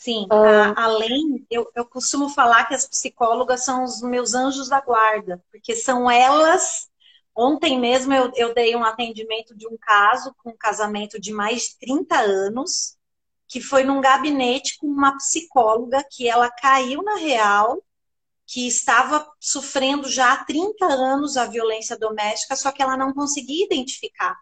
Sim, 0.00 0.26
ah. 0.30 0.72
a, 0.74 0.84
além, 0.84 1.46
eu, 1.50 1.70
eu 1.74 1.84
costumo 1.84 2.30
falar 2.30 2.64
que 2.64 2.74
as 2.74 2.86
psicólogas 2.86 3.66
são 3.66 3.84
os 3.84 4.00
meus 4.00 4.32
anjos 4.32 4.66
da 4.66 4.80
guarda, 4.80 5.44
porque 5.52 5.76
são 5.76 6.10
elas 6.10 6.88
Ontem 7.36 7.78
mesmo 7.78 8.12
eu, 8.12 8.30
eu, 8.34 8.54
dei 8.54 8.74
um 8.74 8.84
atendimento 8.84 9.56
de 9.56 9.66
um 9.66 9.76
caso 9.80 10.34
com 10.42 10.50
um 10.50 10.56
casamento 10.56 11.18
de 11.18 11.32
mais 11.32 11.62
de 11.62 11.78
30 11.78 12.18
anos, 12.18 12.96
que 13.46 13.60
foi 13.60 13.84
num 13.84 14.00
gabinete 14.00 14.76
com 14.78 14.86
uma 14.86 15.16
psicóloga 15.16 16.04
que 16.10 16.28
ela 16.28 16.50
caiu 16.50 17.02
na 17.02 17.16
real, 17.16 17.82
que 18.46 18.66
estava 18.66 19.26
sofrendo 19.38 20.08
já 20.08 20.32
há 20.32 20.44
30 20.44 20.84
anos 20.86 21.36
a 21.36 21.46
violência 21.46 21.96
doméstica, 21.96 22.56
só 22.56 22.72
que 22.72 22.82
ela 22.82 22.96
não 22.96 23.12
conseguia 23.14 23.64
identificar. 23.64 24.36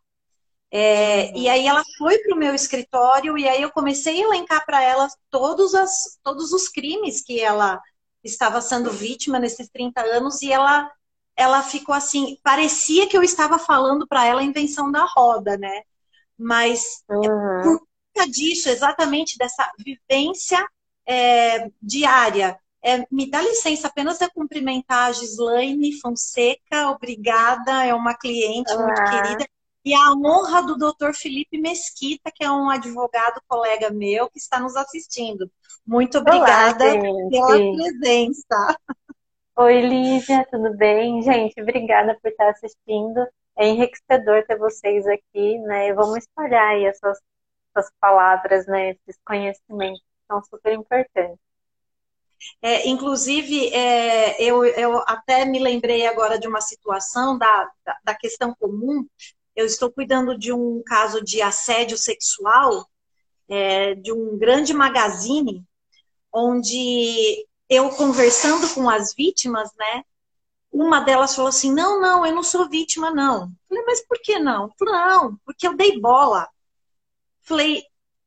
É, 0.71 1.31
uhum. 1.33 1.37
E 1.37 1.49
aí 1.49 1.67
ela 1.67 1.83
foi 1.97 2.19
para 2.19 2.35
o 2.35 2.39
meu 2.39 2.55
escritório 2.55 3.39
e 3.39 3.49
aí 3.49 3.63
eu 3.63 3.71
comecei 3.71 4.23
a 4.23 4.27
elencar 4.27 4.65
para 4.67 4.83
ela 4.83 5.09
todos, 5.31 5.75
as, 5.75 6.19
todos 6.23 6.53
os 6.53 6.69
crimes 6.69 7.23
que 7.23 7.41
ela 7.41 7.81
estava 8.23 8.61
sendo 8.61 8.91
vítima 8.91 9.39
nesses 9.39 9.69
30 9.69 10.01
anos 10.03 10.43
e 10.43 10.53
ela 10.53 10.91
ela 11.35 11.63
ficou 11.63 11.95
assim, 11.95 12.37
parecia 12.43 13.07
que 13.07 13.17
eu 13.17 13.23
estava 13.23 13.61
falando 13.61 14.09
para 14.09 14.27
ela 14.27 14.41
a 14.41 14.45
invenção 14.45 14.91
da 14.91 15.05
roda, 15.05 15.57
né? 15.57 15.83
Mas 16.37 17.05
uhum. 17.09 17.63
por 17.63 17.87
conta 18.13 18.29
disso, 18.29 18.69
exatamente 18.69 19.39
dessa 19.39 19.71
vivência 19.79 20.67
é, 21.07 21.71
diária. 21.81 22.59
É, 22.83 23.07
me 23.09 23.31
dá 23.31 23.41
licença 23.41 23.87
apenas 23.87 24.19
de 24.19 24.29
cumprimentar 24.31 25.09
a 25.09 25.13
Gislaine 25.13 26.01
Fonseca, 26.01 26.91
obrigada, 26.91 27.85
é 27.85 27.95
uma 27.95 28.15
cliente 28.15 28.77
muito 28.77 29.05
querida. 29.05 29.47
E 29.89 29.95
a 29.95 30.13
honra 30.13 30.61
do 30.67 30.77
doutor 30.77 31.15
Felipe 31.15 31.57
Mesquita, 31.57 32.31
que 32.31 32.45
é 32.45 32.51
um 32.51 32.69
advogado 32.69 33.41
colega 33.49 33.89
meu 33.89 34.29
que 34.29 34.39
está 34.39 34.61
nos 34.61 34.77
assistindo. 34.77 35.51
Muito 35.87 36.19
obrigada 36.19 36.85
Olá, 36.85 37.31
pela 37.31 37.75
presença. 37.75 38.77
Oi, 39.57 39.81
Lívia, 39.81 40.47
tudo 40.51 40.77
bem? 40.77 41.23
Gente, 41.23 41.59
obrigada 41.63 42.15
por 42.21 42.31
estar 42.31 42.51
assistindo. 42.51 43.27
É 43.57 43.67
enriquecedor 43.67 44.45
ter 44.47 44.59
vocês 44.59 45.07
aqui, 45.07 45.57
né? 45.61 45.95
Vamos 45.95 46.19
espalhar 46.19 46.69
aí 46.69 46.85
essas 46.85 47.19
essas 47.75 47.91
palavras, 47.99 48.67
né, 48.67 48.91
esses 48.91 49.19
conhecimentos 49.25 50.03
são 50.27 50.43
super 50.45 50.75
importantes. 50.75 51.39
É, 52.63 52.89
inclusive, 52.89 53.73
é, 53.75 54.43
eu, 54.43 54.65
eu 54.65 55.03
até 55.07 55.45
me 55.45 55.59
lembrei 55.59 56.07
agora 56.07 56.39
de 56.39 56.47
uma 56.47 56.61
situação 56.61 57.39
da, 57.39 57.71
da, 57.85 57.97
da, 58.05 58.15
questão 58.15 58.55
comum. 58.59 59.07
Eu 59.59 59.67
estou 59.67 59.91
cuidando 59.91 60.39
de 60.39 60.53
um 60.53 60.81
caso 60.87 61.21
de 61.21 61.43
assédio 61.43 61.99
sexual 61.99 62.89
é, 63.49 63.97
de 63.97 64.13
um 64.13 64.39
grande 64.39 64.73
magazine, 64.73 65.67
onde 66.33 67.45
eu 67.69 67.91
conversando 67.91 68.73
com 68.73 68.89
as 68.89 69.13
vítimas, 69.13 69.69
né? 69.77 70.05
Uma 70.71 71.01
delas 71.01 71.35
falou 71.35 71.49
assim: 71.49 71.75
não, 71.75 72.01
não, 72.01 72.25
eu 72.25 72.33
não 72.33 72.45
sou 72.45 72.69
vítima, 72.69 73.11
não. 73.11 73.51
Falei, 73.69 73.85
mas 73.85 74.07
por 74.07 74.21
que 74.23 74.39
não? 74.39 74.73
Falei, 74.79 74.95
não, 74.95 75.37
porque 75.45 75.67
eu 75.67 75.77
dei 75.77 76.01
bola. 76.01 76.49
Falei, 77.43 77.83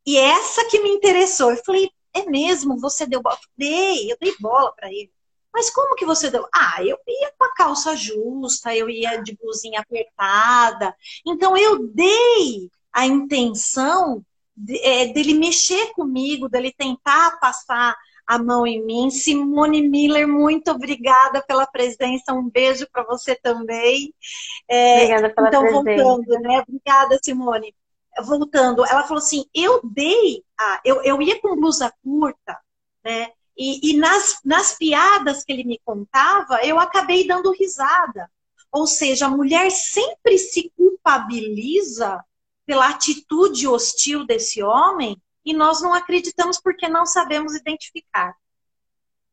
e 0.06 0.18
essa 0.18 0.66
que 0.66 0.82
me 0.82 0.90
interessou. 0.90 1.52
Eu 1.52 1.64
falei, 1.64 1.90
é 2.14 2.26
mesmo? 2.26 2.78
Você 2.82 3.06
deu 3.06 3.22
bola? 3.22 3.40
Dei, 3.56 4.12
eu 4.12 4.18
dei 4.20 4.36
bola 4.38 4.74
para 4.76 4.90
ele. 4.90 5.14
Mas 5.54 5.70
como 5.70 5.96
que 5.96 6.06
você 6.06 6.30
deu? 6.30 6.48
Ah, 6.54 6.78
eu 6.80 6.98
ia 7.08 7.34
com 7.38 7.46
a 7.46 7.54
calça 7.54 7.96
justa, 7.96 8.76
eu 8.76 8.90
ia 8.90 9.18
de 9.18 9.36
blusinha 9.36 9.82
apertada. 9.82 10.96
Então 11.26 11.58
eu 11.58 11.88
dei 11.88 12.70
a 12.92 13.06
intenção 13.06 14.24
de, 14.56 14.80
é, 14.82 15.08
dele 15.08 15.34
mexer 15.34 15.94
comigo, 15.94 16.50
dele 16.50 16.74
tentar 16.76 17.40
passar 17.40 17.96
a 18.26 18.38
mão 18.38 18.66
em 18.66 18.84
mim. 18.84 19.10
Simone 19.10 19.88
Miller, 19.88 20.28
muito 20.28 20.72
obrigada 20.72 21.42
pela 21.42 21.68
presença. 21.68 22.34
Um 22.34 22.50
beijo 22.50 22.88
para 22.92 23.04
você 23.04 23.36
também. 23.36 24.14
É, 24.70 25.04
obrigada 25.04 25.30
pela 25.34 25.48
então, 25.50 25.62
presença. 25.62 26.04
voltando, 26.06 26.40
né? 26.40 26.64
Obrigada, 26.68 27.20
Simone 27.22 27.76
voltando, 28.20 28.86
ela 28.86 29.04
falou 29.04 29.20
assim: 29.20 29.46
eu 29.54 29.80
dei, 29.84 30.44
a, 30.60 30.82
eu, 30.84 31.02
eu 31.04 31.22
ia 31.22 31.40
com 31.40 31.56
blusa 31.56 31.94
curta, 32.04 32.58
né? 33.04 33.32
E, 33.58 33.92
e 33.92 33.98
nas, 33.98 34.40
nas 34.44 34.78
piadas 34.78 35.44
que 35.44 35.52
ele 35.52 35.64
me 35.64 35.80
contava, 35.84 36.64
eu 36.64 36.80
acabei 36.80 37.28
dando 37.28 37.52
risada. 37.52 38.30
Ou 38.72 38.88
seja, 38.88 39.26
a 39.26 39.30
mulher 39.30 39.70
sempre 39.70 40.38
se 40.38 40.72
culpabiliza 40.78 42.24
pela 42.66 42.90
atitude 42.90 43.68
hostil 43.68 44.26
desse 44.26 44.64
homem 44.64 45.22
e 45.44 45.54
nós 45.54 45.82
não 45.82 45.94
acreditamos 45.94 46.60
porque 46.60 46.88
não 46.88 47.06
sabemos 47.06 47.56
identificar. 47.56 48.36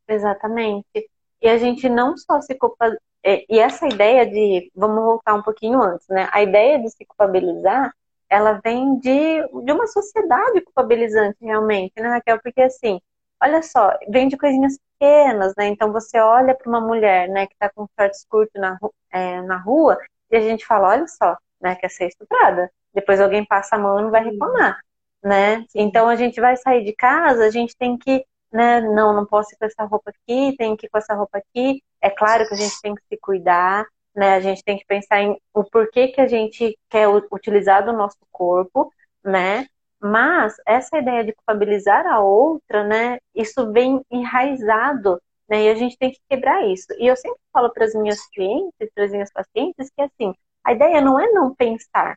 Exatamente. 0.08 1.08
E 1.40 1.48
a 1.48 1.56
gente 1.58 1.88
não 1.88 2.16
só 2.16 2.40
se 2.40 2.54
culpa. 2.54 2.96
É, 3.22 3.44
e 3.48 3.58
essa 3.58 3.86
ideia 3.86 4.26
de. 4.26 4.72
Vamos 4.74 5.04
voltar 5.04 5.34
um 5.34 5.42
pouquinho 5.42 5.82
antes, 5.82 6.08
né? 6.08 6.28
A 6.32 6.42
ideia 6.42 6.80
de 6.80 6.90
se 6.90 7.04
culpabilizar 7.04 7.92
ela 8.28 8.60
vem 8.62 8.98
de, 8.98 9.42
de 9.64 9.72
uma 9.72 9.86
sociedade 9.86 10.60
culpabilizante, 10.60 11.38
realmente, 11.40 11.94
né, 11.96 12.08
Raquel? 12.08 12.38
Porque, 12.42 12.60
assim, 12.60 13.00
olha 13.42 13.62
só, 13.62 13.96
vem 14.08 14.28
de 14.28 14.36
coisinhas 14.36 14.78
pequenas, 14.98 15.54
né? 15.56 15.66
Então, 15.68 15.92
você 15.92 16.18
olha 16.18 16.54
para 16.54 16.68
uma 16.68 16.80
mulher, 16.80 17.28
né, 17.28 17.46
que 17.46 17.54
está 17.54 17.70
com 17.70 17.86
shorts 17.98 18.24
curto 18.28 18.58
na, 18.60 18.78
é, 19.12 19.42
na 19.42 19.56
rua, 19.58 19.98
e 20.30 20.36
a 20.36 20.40
gente 20.40 20.66
fala, 20.66 20.88
olha 20.88 21.06
só, 21.06 21.36
né, 21.60 21.74
quer 21.76 21.90
ser 21.90 22.08
estuprada. 22.08 22.70
Depois 22.94 23.20
alguém 23.20 23.44
passa 23.44 23.76
a 23.76 23.78
mão 23.78 23.98
e 23.98 24.02
não 24.02 24.10
vai 24.10 24.24
reclamar, 24.24 24.80
né? 25.22 25.64
Então, 25.74 26.08
a 26.08 26.16
gente 26.16 26.40
vai 26.40 26.56
sair 26.56 26.84
de 26.84 26.94
casa, 26.94 27.44
a 27.44 27.50
gente 27.50 27.76
tem 27.76 27.96
que, 27.98 28.24
né, 28.52 28.80
não, 28.80 29.12
não 29.14 29.26
posso 29.26 29.54
ir 29.54 29.58
com 29.58 29.66
essa 29.66 29.84
roupa 29.84 30.10
aqui, 30.10 30.54
tem 30.56 30.76
que 30.76 30.86
ir 30.86 30.90
com 30.90 30.98
essa 30.98 31.14
roupa 31.14 31.38
aqui. 31.38 31.82
É 32.00 32.10
claro 32.10 32.46
que 32.48 32.54
a 32.54 32.56
gente 32.56 32.80
tem 32.80 32.94
que 32.94 33.02
se 33.08 33.18
cuidar, 33.20 33.84
né? 34.14 34.34
A 34.34 34.40
gente 34.40 34.62
tem 34.64 34.76
que 34.76 34.84
pensar 34.84 35.20
em 35.20 35.40
o 35.54 35.64
porquê 35.64 36.08
que 36.08 36.20
a 36.20 36.26
gente 36.26 36.76
quer 36.88 37.08
utilizar 37.08 37.84
do 37.84 37.92
nosso 37.92 38.18
corpo, 38.32 38.92
né? 39.24 39.66
Mas 40.00 40.54
essa 40.66 40.98
ideia 40.98 41.24
de 41.24 41.32
culpabilizar 41.32 42.06
a 42.06 42.20
outra, 42.20 42.84
né? 42.84 43.18
Isso 43.34 43.72
vem 43.72 44.02
enraizado, 44.10 45.20
né? 45.48 45.64
E 45.64 45.68
a 45.70 45.74
gente 45.74 45.96
tem 45.98 46.12
que 46.12 46.20
quebrar 46.28 46.66
isso. 46.66 46.86
E 46.98 47.06
eu 47.06 47.16
sempre 47.16 47.40
falo 47.52 47.70
para 47.72 47.84
as 47.84 47.94
minhas 47.94 48.24
clientes, 48.28 48.90
para 48.94 49.04
as 49.04 49.10
minhas 49.10 49.32
pacientes, 49.32 49.90
que 49.90 50.02
assim, 50.02 50.34
a 50.64 50.72
ideia 50.72 51.00
não 51.00 51.18
é 51.18 51.28
não 51.32 51.54
pensar. 51.54 52.16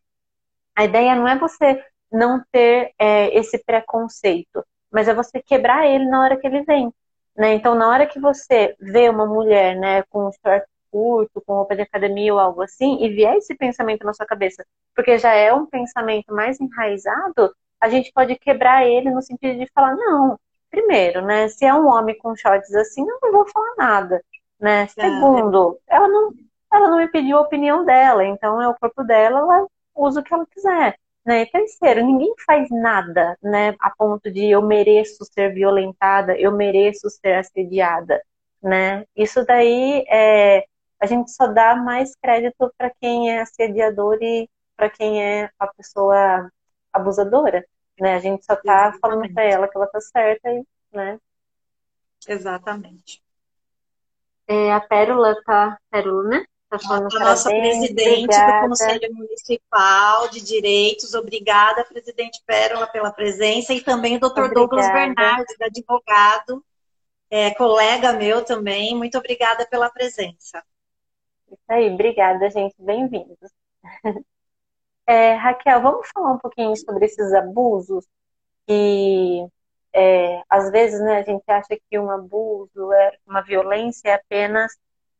A 0.75 0.85
ideia 0.85 1.15
não 1.15 1.27
é 1.27 1.37
você 1.37 1.83
não 2.11 2.43
ter 2.51 2.93
é, 2.99 3.35
esse 3.37 3.57
preconceito, 3.63 4.65
mas 4.91 5.07
é 5.07 5.13
você 5.13 5.41
quebrar 5.41 5.87
ele 5.87 6.05
na 6.05 6.21
hora 6.21 6.37
que 6.37 6.47
ele 6.47 6.63
vem. 6.63 6.93
Né? 7.35 7.53
Então, 7.53 7.75
na 7.75 7.87
hora 7.89 8.05
que 8.05 8.19
você 8.19 8.75
vê 8.79 9.09
uma 9.09 9.25
mulher 9.25 9.75
né, 9.77 10.03
com 10.03 10.27
um 10.27 10.31
short 10.31 10.65
curto, 10.91 11.41
com 11.45 11.53
roupa 11.53 11.75
de 11.75 11.81
academia 11.81 12.33
ou 12.33 12.39
algo 12.39 12.61
assim, 12.61 13.03
e 13.03 13.09
vier 13.09 13.37
esse 13.37 13.55
pensamento 13.55 14.05
na 14.05 14.13
sua 14.13 14.25
cabeça, 14.25 14.65
porque 14.95 15.17
já 15.17 15.33
é 15.33 15.53
um 15.53 15.65
pensamento 15.65 16.33
mais 16.33 16.59
enraizado, 16.59 17.55
a 17.81 17.89
gente 17.89 18.11
pode 18.13 18.35
quebrar 18.35 18.85
ele 18.85 19.09
no 19.09 19.21
sentido 19.21 19.59
de 19.59 19.71
falar, 19.73 19.95
não, 19.95 20.39
primeiro, 20.69 21.21
né, 21.25 21.47
se 21.49 21.65
é 21.65 21.73
um 21.73 21.87
homem 21.87 22.17
com 22.17 22.35
shorts 22.35 22.73
assim, 22.75 23.01
eu 23.01 23.19
não 23.21 23.31
vou 23.31 23.47
falar 23.49 23.75
nada, 23.77 24.23
né? 24.59 24.87
Segundo, 24.87 25.79
ela 25.87 26.07
não, 26.07 26.31
ela 26.71 26.89
não 26.89 26.97
me 26.97 27.07
pediu 27.07 27.37
a 27.37 27.41
opinião 27.41 27.83
dela, 27.83 28.23
então 28.23 28.61
é 28.61 28.67
o 28.67 28.75
corpo 28.75 29.03
dela, 29.03 29.39
ela 29.39 29.67
usa 29.95 30.21
o 30.21 30.23
que 30.23 30.33
ela 30.33 30.45
quiser. 30.45 30.97
Né? 31.25 31.41
E 31.41 31.45
terceiro, 31.51 32.03
ninguém 32.03 32.33
faz 32.45 32.67
nada, 32.71 33.37
né, 33.43 33.75
a 33.79 33.91
ponto 33.95 34.31
de 34.31 34.45
eu 34.49 34.61
mereço 34.61 35.25
ser 35.25 35.53
violentada, 35.53 36.35
eu 36.39 36.51
mereço 36.51 37.09
ser 37.09 37.33
assediada, 37.33 38.21
né? 38.61 39.05
Isso 39.15 39.45
daí 39.45 40.03
é, 40.09 40.65
a 40.99 41.05
gente 41.05 41.31
só 41.31 41.47
dá 41.47 41.75
mais 41.75 42.15
crédito 42.15 42.71
para 42.77 42.91
quem 42.99 43.31
é 43.31 43.41
assediador 43.41 44.17
e 44.21 44.49
para 44.75 44.89
quem 44.89 45.23
é 45.23 45.49
a 45.59 45.67
pessoa 45.67 46.49
abusadora, 46.91 47.65
né? 47.99 48.15
A 48.15 48.19
gente 48.19 48.45
só 48.45 48.55
tá 48.55 48.93
falando 49.01 49.31
para 49.33 49.43
ela 49.43 49.67
que 49.67 49.77
ela 49.77 49.87
tá 49.87 49.99
certa, 50.01 50.49
né? 50.91 51.19
Exatamente. 52.27 53.21
É, 54.47 54.73
a 54.73 54.79
Pérola 54.79 55.35
tá, 55.43 55.79
Pérola, 55.89 56.23
né? 56.29 56.45
Tá 56.69 56.79
falando 56.79 57.17
a 57.17 57.19
nossa 57.19 57.49
presidente 57.49 58.23
obrigada. 58.23 58.61
do 58.61 58.69
Conselho 58.69 59.13
Municipal 59.13 60.29
de 60.29 60.41
Direitos, 60.41 61.13
obrigada, 61.13 61.83
presidente 61.83 62.41
Pérola, 62.45 62.87
pela 62.87 63.11
presença, 63.11 63.73
e 63.73 63.81
também 63.81 64.15
o 64.15 64.19
doutor 64.19 64.53
Douglas 64.53 64.87
Bernardes, 64.87 65.55
advogado, 65.59 66.63
é, 67.29 67.53
colega 67.55 68.13
meu 68.13 68.43
também, 68.43 68.95
muito 68.95 69.17
obrigada 69.17 69.65
pela 69.65 69.89
presença. 69.89 70.63
Isso 71.49 71.59
aí, 71.67 71.93
obrigada, 71.93 72.49
gente. 72.49 72.75
Bem-vindos. 72.79 73.51
É, 75.07 75.33
Raquel, 75.35 75.81
vamos 75.81 76.07
falar 76.13 76.31
um 76.33 76.37
pouquinho 76.39 76.75
sobre 76.75 77.05
esses 77.05 77.33
abusos 77.33 78.05
que 78.67 79.47
é, 79.93 80.41
às 80.49 80.71
vezes 80.71 81.01
né, 81.01 81.19
a 81.19 81.23
gente 81.23 81.43
acha 81.49 81.77
que 81.89 81.99
um 81.99 82.11
abuso, 82.11 82.93
é, 82.93 83.17
uma 83.27 83.41
violência 83.43 84.09
é 84.09 84.13
apenas 84.15 84.73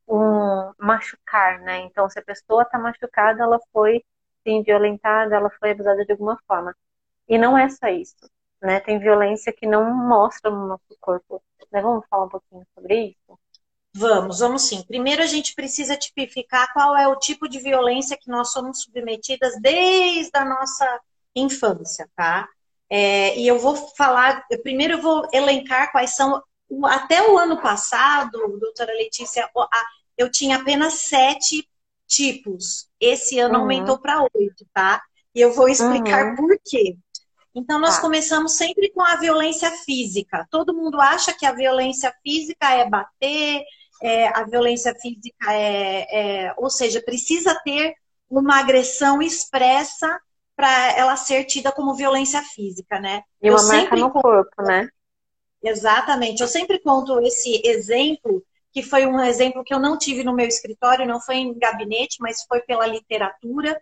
um 0.07 0.73
machucar, 0.79 1.61
né? 1.61 1.79
Então, 1.81 2.09
se 2.09 2.19
a 2.19 2.23
pessoa 2.23 2.63
está 2.63 2.79
machucada, 2.79 3.43
ela 3.43 3.59
foi 3.73 4.03
sim 4.47 4.63
violentada, 4.63 5.35
ela 5.35 5.49
foi 5.59 5.71
abusada 5.71 6.05
de 6.05 6.11
alguma 6.13 6.37
forma. 6.47 6.75
E 7.29 7.37
não 7.37 7.57
é 7.57 7.69
só 7.69 7.87
isso, 7.89 8.15
né? 8.61 8.79
Tem 8.81 8.99
violência 8.99 9.53
que 9.53 9.67
não 9.67 9.93
mostra 9.95 10.51
no 10.51 10.67
nosso 10.67 10.97
corpo. 11.01 11.43
Né? 11.71 11.81
Vamos 11.81 12.05
falar 12.09 12.25
um 12.25 12.29
pouquinho 12.29 12.65
sobre 12.75 12.95
isso? 13.11 13.39
Vamos, 13.93 14.39
vamos 14.39 14.63
sim. 14.63 14.84
Primeiro 14.88 15.21
a 15.21 15.27
gente 15.27 15.54
precisa 15.54 15.97
tipificar 15.97 16.71
qual 16.73 16.95
é 16.95 17.08
o 17.08 17.17
tipo 17.17 17.47
de 17.47 17.60
violência 17.60 18.17
que 18.17 18.30
nós 18.30 18.51
somos 18.51 18.82
submetidas 18.84 19.60
desde 19.62 20.32
a 20.34 20.45
nossa 20.45 20.99
infância, 21.36 22.10
tá? 22.15 22.47
É, 22.89 23.38
e 23.38 23.47
eu 23.47 23.60
vou 23.60 23.75
falar, 23.95 24.45
primeiro 24.63 24.95
eu 24.95 25.01
vou 25.01 25.27
elencar 25.34 25.91
quais 25.91 26.15
são. 26.15 26.41
Até 26.86 27.30
o 27.30 27.38
ano 27.38 27.62
passado, 27.62 28.58
doutora 28.60 28.93
Letícia, 28.93 29.49
eu 30.17 30.32
tinha 30.32 30.58
apenas 30.58 30.93
sete 30.93 31.67
tipos. 32.08 32.89
Esse 32.99 33.39
ano 33.39 33.56
uhum. 33.56 33.62
aumentou 33.62 33.97
para 33.97 34.21
oito, 34.21 34.65
tá? 34.73 35.01
E 35.34 35.41
eu 35.41 35.54
vou 35.54 35.67
explicar 35.67 36.27
uhum. 36.27 36.36
por 36.36 36.58
quê. 36.63 36.97
Então, 37.54 37.80
nós 37.80 37.95
tá. 37.95 38.01
começamos 38.01 38.56
sempre 38.56 38.89
com 38.91 39.01
a 39.01 39.17
violência 39.17 39.69
física. 39.71 40.47
Todo 40.49 40.73
mundo 40.73 40.99
acha 40.99 41.34
que 41.34 41.45
a 41.45 41.51
violência 41.51 42.13
física 42.23 42.73
é 42.73 42.89
bater, 42.89 43.63
é, 44.01 44.27
a 44.27 44.43
violência 44.43 44.93
física 44.95 45.53
é, 45.53 46.45
é, 46.45 46.53
ou 46.57 46.69
seja, 46.69 47.01
precisa 47.01 47.55
ter 47.63 47.93
uma 48.29 48.59
agressão 48.59 49.21
expressa 49.21 50.19
para 50.55 50.97
ela 50.97 51.15
ser 51.15 51.43
tida 51.45 51.71
como 51.71 51.95
violência 51.95 52.41
física, 52.41 52.99
né? 52.99 53.23
E 53.41 53.49
uma 53.49 53.59
eu 53.59 53.67
marca 53.67 53.95
no 53.95 54.11
corpo, 54.11 54.61
né? 54.63 54.87
Exatamente. 55.63 56.41
Eu 56.41 56.47
sempre 56.47 56.79
conto 56.79 57.19
esse 57.21 57.61
exemplo, 57.65 58.43
que 58.71 58.81
foi 58.81 59.05
um 59.05 59.19
exemplo 59.19 59.63
que 59.63 59.73
eu 59.73 59.79
não 59.79 59.97
tive 59.97 60.23
no 60.23 60.33
meu 60.33 60.47
escritório, 60.47 61.05
não 61.05 61.21
foi 61.21 61.37
em 61.37 61.57
gabinete, 61.57 62.17
mas 62.19 62.43
foi 62.47 62.61
pela 62.61 62.87
literatura, 62.87 63.79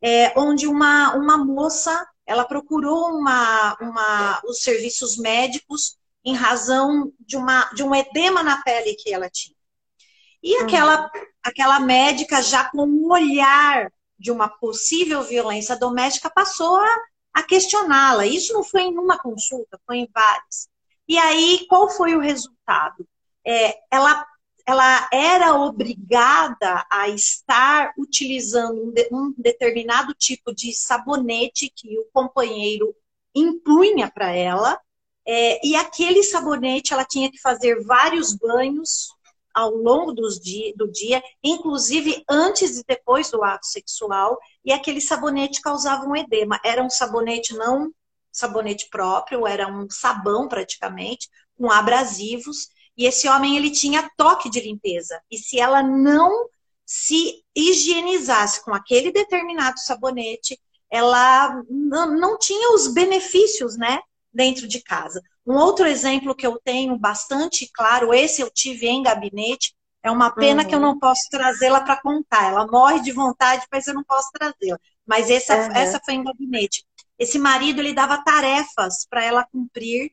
é, 0.00 0.38
onde 0.38 0.66
uma, 0.66 1.14
uma 1.14 1.38
moça 1.38 2.06
ela 2.26 2.44
procurou 2.44 3.10
uma, 3.10 3.76
uma, 3.80 4.42
os 4.44 4.62
serviços 4.62 5.16
médicos 5.16 5.96
em 6.24 6.34
razão 6.34 7.12
de, 7.20 7.36
uma, 7.36 7.68
de 7.74 7.82
um 7.82 7.94
edema 7.94 8.42
na 8.42 8.62
pele 8.62 8.94
que 8.94 9.12
ela 9.12 9.28
tinha. 9.28 9.51
E 10.42 10.56
aquela, 10.56 11.10
aquela 11.42 11.78
médica, 11.78 12.42
já 12.42 12.68
com 12.68 12.84
um 12.84 13.12
olhar 13.12 13.92
de 14.18 14.30
uma 14.30 14.48
possível 14.48 15.22
violência 15.22 15.76
doméstica, 15.76 16.30
passou 16.30 16.76
a, 16.76 16.98
a 17.34 17.42
questioná-la. 17.42 18.26
Isso 18.26 18.52
não 18.52 18.64
foi 18.64 18.82
em 18.82 18.98
uma 18.98 19.18
consulta, 19.18 19.80
foi 19.86 19.98
em 19.98 20.08
várias. 20.12 20.68
E 21.06 21.18
aí, 21.18 21.66
qual 21.68 21.88
foi 21.90 22.14
o 22.16 22.20
resultado? 22.20 23.06
É, 23.44 23.78
ela, 23.90 24.26
ela 24.66 25.08
era 25.12 25.54
obrigada 25.54 26.86
a 26.90 27.08
estar 27.08 27.92
utilizando 27.98 28.82
um, 28.82 28.90
de, 28.90 29.08
um 29.12 29.34
determinado 29.36 30.14
tipo 30.14 30.54
de 30.54 30.72
sabonete 30.72 31.72
que 31.74 31.98
o 31.98 32.06
companheiro 32.12 32.94
impunha 33.34 34.10
para 34.10 34.30
ela, 34.30 34.80
é, 35.26 35.64
e 35.66 35.76
aquele 35.76 36.22
sabonete 36.22 36.92
ela 36.92 37.04
tinha 37.04 37.30
que 37.30 37.40
fazer 37.40 37.82
vários 37.84 38.34
banhos 38.34 39.08
ao 39.54 39.70
longo 39.70 40.12
dia, 40.12 40.72
do 40.76 40.90
dia, 40.90 41.22
inclusive 41.42 42.24
antes 42.28 42.78
e 42.78 42.84
depois 42.86 43.30
do 43.30 43.42
ato 43.42 43.66
sexual, 43.66 44.38
e 44.64 44.72
aquele 44.72 45.00
sabonete 45.00 45.60
causava 45.60 46.06
um 46.06 46.16
edema. 46.16 46.60
Era 46.64 46.82
um 46.82 46.90
sabonete 46.90 47.54
não 47.54 47.92
sabonete 48.32 48.88
próprio, 48.88 49.46
era 49.46 49.68
um 49.68 49.88
sabão 49.90 50.48
praticamente, 50.48 51.28
com 51.56 51.70
abrasivos, 51.70 52.68
e 52.96 53.04
esse 53.04 53.28
homem 53.28 53.56
ele 53.56 53.70
tinha 53.70 54.10
toque 54.16 54.48
de 54.48 54.60
limpeza. 54.60 55.20
E 55.30 55.36
se 55.36 55.60
ela 55.60 55.82
não 55.82 56.48
se 56.84 57.42
higienizasse 57.54 58.64
com 58.64 58.74
aquele 58.74 59.12
determinado 59.12 59.78
sabonete, 59.80 60.58
ela 60.90 61.62
não, 61.70 62.18
não 62.18 62.38
tinha 62.38 62.74
os 62.74 62.88
benefícios, 62.88 63.76
né, 63.76 64.00
dentro 64.32 64.66
de 64.66 64.82
casa. 64.82 65.22
Um 65.46 65.56
outro 65.56 65.86
exemplo 65.86 66.34
que 66.34 66.46
eu 66.46 66.60
tenho 66.62 66.96
bastante 66.96 67.68
claro, 67.72 68.14
esse 68.14 68.40
eu 68.40 68.50
tive 68.50 68.86
em 68.86 69.02
gabinete, 69.02 69.74
é 70.02 70.10
uma 70.10 70.30
pena 70.34 70.62
uhum. 70.62 70.68
que 70.68 70.74
eu 70.74 70.78
uhum. 70.78 70.86
não 70.86 70.98
posso 70.98 71.28
trazê-la 71.30 71.80
para 71.80 72.00
contar. 72.00 72.50
Ela 72.50 72.66
morre 72.66 73.00
de 73.00 73.12
vontade, 73.12 73.66
mas 73.70 73.86
eu 73.86 73.94
não 73.94 74.02
posso 74.02 74.30
trazê-la. 74.32 74.78
Mas 75.06 75.30
essa, 75.30 75.56
uhum. 75.56 75.72
essa 75.72 76.00
foi 76.04 76.14
em 76.14 76.24
gabinete. 76.24 76.84
Esse 77.18 77.38
marido, 77.38 77.80
ele 77.80 77.94
dava 77.94 78.22
tarefas 78.24 79.06
para 79.08 79.24
ela 79.24 79.44
cumprir 79.44 80.12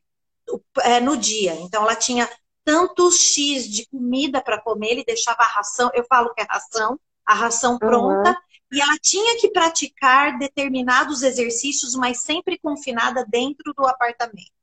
é, 0.82 1.00
no 1.00 1.18
dia. 1.18 1.56
Então, 1.56 1.84
ela 1.84 1.96
tinha 1.96 2.30
tantos 2.63 3.20
X 3.20 3.68
de 3.68 3.88
comida 3.88 4.42
para 4.42 4.62
comer, 4.62 4.92
ele 4.92 5.04
deixava 5.04 5.42
a 5.42 5.48
ração, 5.48 5.89
eu 5.94 6.06
falo 6.08 6.34
que 6.36 6.42
é 6.42 6.46
ração, 6.48 7.00
a 7.26 7.34
ração 7.34 7.80
pronta, 7.80 8.30
uhum. 8.30 8.36
e 8.72 8.82
ela 8.82 8.96
tinha 9.02 9.39
que 9.39 9.50
praticar 9.50 10.38
determinados 10.38 11.24
exercícios, 11.24 11.96
mas 11.96 12.22
sempre 12.22 12.60
confinada 12.60 13.26
dentro 13.28 13.74
do 13.74 13.88
apartamento. 13.88 14.59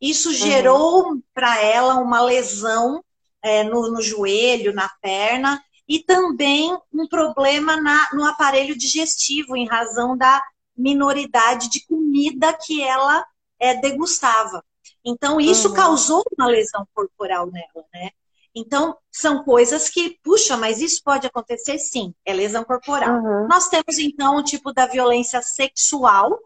Isso 0.00 0.28
uhum. 0.28 0.34
gerou 0.34 1.08
uhum. 1.08 1.22
para 1.34 1.60
ela 1.60 1.94
uma 1.96 2.20
lesão 2.20 3.02
é, 3.42 3.64
no, 3.64 3.90
no, 3.90 4.02
joelho, 4.02 4.74
na 4.74 4.88
perna, 5.00 5.62
e 5.88 6.00
também 6.00 6.76
um 6.92 7.06
problema 7.08 7.80
na, 7.80 8.08
no 8.12 8.24
aparelho 8.24 8.76
digestivo, 8.76 9.56
em 9.56 9.66
razão 9.66 10.16
da 10.16 10.42
minoridade 10.76 11.68
de 11.70 11.84
comida 11.86 12.52
que 12.52 12.82
ela 12.82 13.24
é, 13.58 13.74
degustava. 13.74 14.64
Então, 15.04 15.40
isso 15.40 15.68
uhum. 15.68 15.74
causou 15.74 16.22
uma 16.36 16.46
lesão 16.46 16.86
corporal 16.94 17.46
nela, 17.50 17.84
né? 17.92 18.10
Então, 18.54 18.96
são 19.10 19.44
coisas 19.44 19.88
que, 19.88 20.18
puxa, 20.22 20.56
mas 20.56 20.80
isso 20.80 21.02
pode 21.04 21.26
acontecer 21.26 21.78
sim, 21.78 22.14
é 22.24 22.32
lesão 22.32 22.64
corporal. 22.64 23.16
Uhum. 23.16 23.46
Nós 23.46 23.68
temos, 23.68 23.98
então, 23.98 24.36
o 24.36 24.42
tipo 24.42 24.72
da 24.72 24.86
violência 24.86 25.40
sexual. 25.42 26.38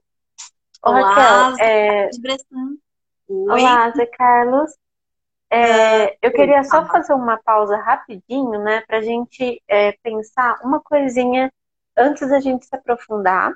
Olá, 0.83 1.49
Raquel, 1.49 1.65
é... 1.65 2.11
Oi. 3.33 3.63
Olá, 3.63 3.91
Zé 3.93 4.05
Carlos. 4.05 4.77
É, 5.51 6.19
eu 6.21 6.31
queria 6.33 6.63
só 6.65 6.85
fazer 6.85 7.15
uma 7.15 7.39
pausa 7.43 7.79
rapidinho, 7.79 8.63
né, 8.63 8.83
para 8.87 8.99
a 8.99 9.03
gente 9.03 9.63
é, 9.67 9.93
pensar 10.03 10.61
uma 10.63 10.81
coisinha 10.81 11.51
antes 11.97 12.29
da 12.29 12.41
gente 12.41 12.67
se 12.67 12.77
aprofundar 12.77 13.53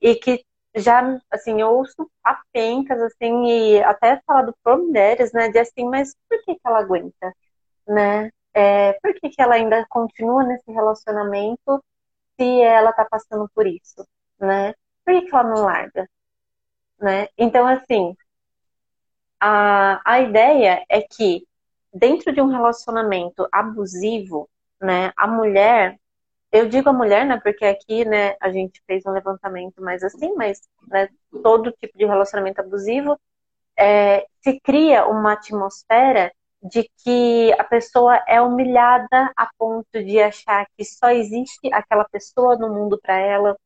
e 0.00 0.14
que 0.14 0.42
já, 0.74 1.20
assim, 1.30 1.60
eu 1.60 1.68
ouço 1.68 2.10
apenas, 2.24 3.00
assim, 3.02 3.46
e 3.46 3.82
até 3.82 4.20
falado 4.26 4.54
por 4.64 4.78
mulheres, 4.78 5.30
né, 5.32 5.50
de 5.50 5.58
assim, 5.58 5.86
mas 5.86 6.14
por 6.28 6.42
que, 6.42 6.54
que 6.54 6.60
ela 6.64 6.78
aguenta, 6.80 7.34
né? 7.86 8.30
É, 8.54 8.94
por 8.94 9.12
que, 9.14 9.28
que 9.28 9.42
ela 9.42 9.56
ainda 9.56 9.84
continua 9.90 10.42
nesse 10.42 10.70
relacionamento 10.72 11.84
se 12.40 12.62
ela 12.62 12.92
tá 12.92 13.04
passando 13.04 13.48
por 13.54 13.66
isso, 13.66 14.06
né? 14.40 14.74
Por 15.04 15.14
que, 15.14 15.22
que 15.28 15.34
ela 15.34 15.44
não 15.44 15.64
larga, 15.64 16.08
né? 17.00 17.28
Então, 17.36 17.66
assim, 17.66 18.14
a, 19.40 20.00
a 20.04 20.20
ideia 20.20 20.84
é 20.88 21.02
que 21.02 21.46
dentro 21.92 22.32
de 22.32 22.40
um 22.40 22.48
relacionamento 22.48 23.48
abusivo, 23.52 24.48
né, 24.80 25.12
a 25.16 25.26
mulher, 25.26 25.98
eu 26.52 26.68
digo 26.68 26.88
a 26.88 26.92
mulher, 26.92 27.26
né, 27.26 27.40
porque 27.42 27.64
aqui, 27.64 28.04
né, 28.04 28.36
a 28.40 28.50
gente 28.50 28.82
fez 28.86 29.04
um 29.06 29.12
levantamento 29.12 29.82
mais 29.82 30.02
assim, 30.02 30.34
mas 30.34 30.60
né, 30.88 31.08
todo 31.42 31.72
tipo 31.72 31.96
de 31.96 32.04
relacionamento 32.06 32.60
abusivo 32.60 33.18
é, 33.76 34.26
se 34.42 34.60
cria 34.60 35.06
uma 35.06 35.34
atmosfera 35.34 36.32
de 36.62 36.90
que 37.04 37.52
a 37.58 37.64
pessoa 37.64 38.16
é 38.26 38.40
humilhada 38.40 39.32
a 39.36 39.48
ponto 39.56 39.86
de 39.92 40.20
achar 40.20 40.66
que 40.76 40.84
só 40.84 41.10
existe 41.10 41.72
aquela 41.72 42.04
pessoa 42.04 42.56
no 42.56 42.68
mundo 42.74 42.98
para 43.00 43.16
ela, 43.16 43.56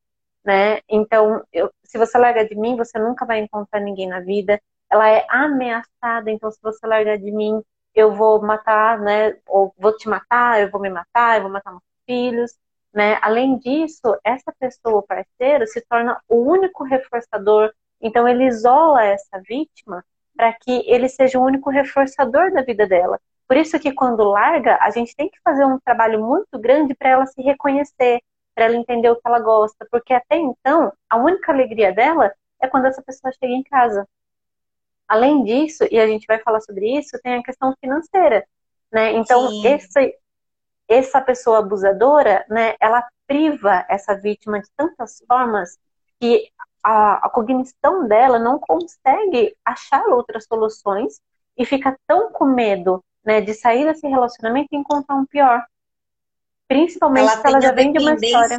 né? 0.44 0.80
Então, 0.88 1.42
eu, 1.52 1.70
se 1.84 1.96
você 1.98 2.18
larga 2.18 2.46
de 2.46 2.54
mim, 2.54 2.76
você 2.76 2.98
nunca 2.98 3.24
vai 3.24 3.38
encontrar 3.38 3.80
ninguém 3.80 4.08
na 4.08 4.20
vida 4.20 4.60
ela 4.92 5.08
é 5.08 5.26
ameaçada, 5.30 6.30
então 6.30 6.50
se 6.50 6.60
você 6.62 6.86
largar 6.86 7.16
de 7.18 7.32
mim, 7.32 7.62
eu 7.94 8.14
vou 8.14 8.42
matar, 8.42 8.98
né? 8.98 9.36
Ou 9.46 9.74
vou 9.78 9.96
te 9.96 10.08
matar, 10.08 10.60
eu 10.60 10.70
vou 10.70 10.80
me 10.80 10.90
matar, 10.90 11.36
eu 11.36 11.42
vou 11.42 11.50
matar 11.50 11.70
meus 11.70 11.82
filhos, 12.06 12.52
né? 12.92 13.18
Além 13.22 13.58
disso, 13.58 14.02
essa 14.22 14.52
pessoa, 14.58 15.02
parceiro, 15.02 15.66
se 15.66 15.80
torna 15.88 16.20
o 16.28 16.36
único 16.36 16.84
reforçador. 16.84 17.72
Então 18.00 18.28
ele 18.28 18.44
isola 18.46 19.02
essa 19.04 19.40
vítima 19.40 20.04
para 20.36 20.52
que 20.52 20.82
ele 20.86 21.08
seja 21.08 21.38
o 21.38 21.44
único 21.44 21.70
reforçador 21.70 22.52
da 22.52 22.62
vida 22.62 22.86
dela. 22.86 23.18
Por 23.48 23.56
isso 23.56 23.78
que 23.78 23.92
quando 23.92 24.24
larga, 24.24 24.78
a 24.80 24.90
gente 24.90 25.14
tem 25.16 25.28
que 25.28 25.38
fazer 25.42 25.64
um 25.64 25.78
trabalho 25.80 26.20
muito 26.24 26.58
grande 26.58 26.94
para 26.94 27.10
ela 27.10 27.26
se 27.26 27.40
reconhecer, 27.42 28.20
para 28.54 28.66
ela 28.66 28.76
entender 28.76 29.10
o 29.10 29.16
que 29.16 29.22
ela 29.26 29.40
gosta, 29.40 29.86
porque 29.90 30.12
até 30.12 30.36
então 30.36 30.92
a 31.08 31.16
única 31.16 31.50
alegria 31.52 31.92
dela 31.92 32.32
é 32.60 32.68
quando 32.68 32.86
essa 32.86 33.02
pessoa 33.02 33.32
chega 33.32 33.52
em 33.52 33.62
casa. 33.62 34.06
Além 35.12 35.44
disso, 35.44 35.84
e 35.90 36.00
a 36.00 36.06
gente 36.06 36.26
vai 36.26 36.38
falar 36.38 36.62
sobre 36.62 36.98
isso, 36.98 37.20
tem 37.22 37.34
a 37.34 37.42
questão 37.42 37.76
financeira, 37.78 38.46
né? 38.90 39.12
Então, 39.12 39.46
esse, 39.62 40.16
essa 40.88 41.20
pessoa 41.20 41.58
abusadora, 41.58 42.46
né, 42.48 42.76
ela 42.80 43.06
priva 43.26 43.84
essa 43.90 44.14
vítima 44.14 44.58
de 44.58 44.70
tantas 44.74 45.22
formas 45.28 45.78
que 46.18 46.48
a, 46.82 47.26
a 47.26 47.28
cognição 47.28 48.08
dela 48.08 48.38
não 48.38 48.58
consegue 48.58 49.54
achar 49.62 50.02
outras 50.06 50.46
soluções 50.46 51.20
e 51.58 51.66
fica 51.66 51.94
tão 52.06 52.32
com 52.32 52.46
medo 52.46 53.04
né, 53.22 53.42
de 53.42 53.52
sair 53.52 53.84
desse 53.84 54.08
relacionamento 54.08 54.68
e 54.72 54.78
encontrar 54.78 55.16
um 55.16 55.26
pior. 55.26 55.62
Principalmente 56.66 57.28
ela 57.28 57.36
se 57.38 57.46
ela 57.46 57.60
já 57.60 57.72
vem 57.72 57.92
de 57.92 57.98
uma 57.98 58.14
história. 58.14 58.58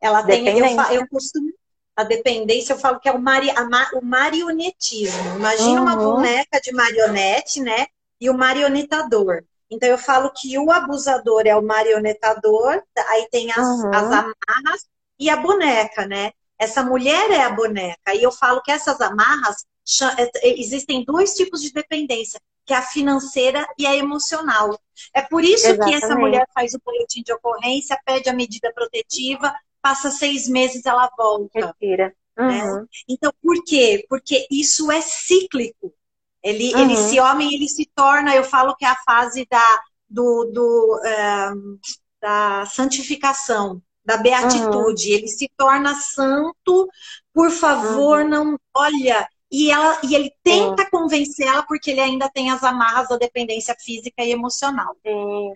Ela 0.00 0.22
tem, 0.22 0.48
eu, 0.48 0.66
eu 0.92 1.06
costumo, 1.08 1.52
a 1.96 2.04
dependência, 2.04 2.74
eu 2.74 2.78
falo 2.78 3.00
que 3.00 3.08
é 3.08 3.12
o, 3.12 3.18
mari, 3.18 3.48
o 3.94 4.04
marionetismo. 4.04 5.36
Imagina 5.36 5.80
uhum. 5.80 5.82
uma 5.82 5.96
boneca 5.96 6.60
de 6.60 6.70
marionete, 6.72 7.60
né? 7.60 7.86
E 8.20 8.28
o 8.28 8.34
marionetador. 8.34 9.42
Então 9.70 9.88
eu 9.88 9.98
falo 9.98 10.30
que 10.30 10.58
o 10.58 10.70
abusador 10.70 11.42
é 11.46 11.56
o 11.56 11.62
marionetador, 11.62 12.82
aí 13.08 13.26
tem 13.30 13.50
as, 13.50 13.66
uhum. 13.66 13.90
as 13.92 14.04
amarras 14.04 14.86
e 15.18 15.30
a 15.30 15.36
boneca, 15.36 16.06
né? 16.06 16.32
Essa 16.58 16.82
mulher 16.82 17.30
é 17.30 17.42
a 17.42 17.50
boneca. 17.50 18.14
E 18.14 18.22
eu 18.22 18.30
falo 18.30 18.62
que 18.62 18.70
essas 18.70 19.00
amarras 19.00 19.64
é, 20.18 20.48
é, 20.48 20.60
existem 20.60 21.04
dois 21.04 21.34
tipos 21.34 21.62
de 21.62 21.72
dependência, 21.72 22.40
que 22.64 22.74
é 22.74 22.76
a 22.76 22.82
financeira 22.82 23.66
e 23.78 23.86
a 23.86 23.96
emocional. 23.96 24.78
É 25.14 25.22
por 25.22 25.44
isso 25.44 25.68
Exatamente. 25.68 25.98
que 25.98 26.04
essa 26.04 26.14
mulher 26.14 26.46
faz 26.54 26.74
o 26.74 26.80
boletim 26.84 27.22
de 27.22 27.32
ocorrência, 27.32 27.98
pede 28.04 28.28
a 28.28 28.34
medida 28.34 28.72
protetiva, 28.72 29.54
passa 29.86 30.10
seis 30.10 30.48
meses, 30.48 30.84
ela 30.84 31.08
volta. 31.16 31.66
Retira. 31.66 32.12
Né? 32.36 32.44
Uhum. 32.64 32.80
Né? 32.80 32.86
Então, 33.08 33.32
por 33.40 33.62
quê? 33.64 34.04
Porque 34.08 34.44
isso 34.50 34.90
é 34.90 35.00
cíclico. 35.00 35.94
Ele, 36.42 36.74
uhum. 36.74 36.80
ele, 36.80 36.92
esse 36.94 37.20
homem, 37.20 37.54
ele 37.54 37.68
se 37.68 37.88
torna, 37.94 38.34
eu 38.34 38.42
falo 38.42 38.74
que 38.74 38.84
é 38.84 38.88
a 38.88 38.96
fase 39.04 39.46
da, 39.48 39.80
do, 40.08 40.50
do 40.52 41.00
um, 41.54 41.78
da 42.20 42.66
santificação, 42.66 43.80
da 44.04 44.16
beatitude. 44.16 45.10
Uhum. 45.10 45.18
Ele 45.18 45.28
se 45.28 45.48
torna 45.56 45.94
santo, 45.94 46.88
por 47.32 47.52
favor, 47.52 48.22
uhum. 48.22 48.28
não. 48.28 48.60
Olha, 48.74 49.28
e, 49.52 49.70
ela, 49.70 50.00
e 50.02 50.16
ele 50.16 50.32
tenta 50.42 50.82
Sim. 50.82 50.90
convencer 50.90 51.46
ela 51.46 51.62
porque 51.62 51.92
ele 51.92 52.00
ainda 52.00 52.28
tem 52.28 52.50
as 52.50 52.64
amarras 52.64 53.08
da 53.08 53.16
dependência 53.16 53.76
física 53.78 54.24
e 54.24 54.32
emocional. 54.32 54.96
Sim, 55.06 55.54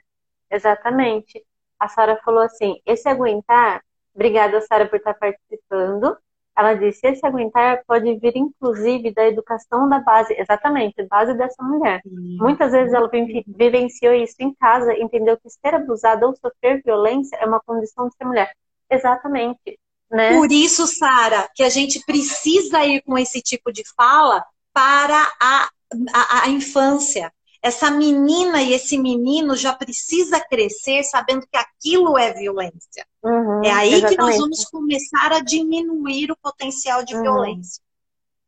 exatamente. 0.48 1.44
A 1.80 1.88
Sara 1.88 2.20
falou 2.24 2.42
assim: 2.42 2.80
esse 2.86 3.08
aguentar, 3.08 3.82
obrigada, 4.20 4.60
Sara, 4.60 4.86
por 4.86 4.96
estar 4.96 5.14
participando. 5.14 6.16
Ela 6.56 6.74
disse: 6.74 7.06
esse 7.06 7.26
aguentar 7.26 7.82
pode 7.86 8.14
vir, 8.18 8.36
inclusive, 8.36 9.14
da 9.14 9.26
educação 9.26 9.88
da 9.88 9.98
base, 10.00 10.34
exatamente, 10.38 11.02
base 11.04 11.32
dessa 11.34 11.62
mulher. 11.62 12.02
Sim. 12.02 12.36
Muitas 12.38 12.72
vezes 12.72 12.92
ela 12.92 13.10
vivenciou 13.46 14.12
isso 14.12 14.36
em 14.40 14.52
casa, 14.54 14.92
entendeu 14.92 15.38
que 15.38 15.48
ser 15.48 15.74
abusada 15.74 16.26
ou 16.26 16.36
sofrer 16.36 16.82
violência 16.84 17.36
é 17.36 17.46
uma 17.46 17.60
condição 17.60 18.08
de 18.08 18.14
ser 18.14 18.24
mulher. 18.24 18.52
Exatamente. 18.90 19.78
Né? 20.10 20.36
Por 20.36 20.52
isso, 20.52 20.86
Sara, 20.86 21.48
que 21.54 21.62
a 21.62 21.70
gente 21.70 22.04
precisa 22.04 22.84
ir 22.84 23.00
com 23.02 23.16
esse 23.16 23.40
tipo 23.40 23.72
de 23.72 23.82
fala 23.96 24.44
para 24.72 25.22
a, 25.40 25.68
a, 26.12 26.44
a 26.44 26.48
infância. 26.48 27.32
Essa 27.62 27.90
menina 27.90 28.62
e 28.62 28.72
esse 28.72 28.98
menino 28.98 29.54
já 29.54 29.74
precisa 29.74 30.40
crescer 30.40 31.02
sabendo 31.04 31.46
que 31.46 31.56
aquilo 31.56 32.16
é 32.16 32.32
violência. 32.32 33.06
Uhum, 33.22 33.62
é 33.62 33.70
aí 33.70 33.94
exatamente. 33.94 34.16
que 34.16 34.22
nós 34.22 34.38
vamos 34.38 34.64
começar 34.64 35.32
a 35.32 35.40
diminuir 35.40 36.32
o 36.32 36.36
potencial 36.36 37.04
de 37.04 37.14
uhum. 37.14 37.22
violência. 37.22 37.82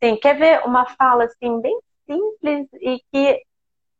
Sim, 0.03 0.16
quer 0.16 0.38
ver 0.38 0.64
uma 0.64 0.87
fala 0.96 1.25
assim 1.25 1.61
bem 1.61 1.79
simples 2.07 2.68
e 2.81 3.01
que 3.12 3.42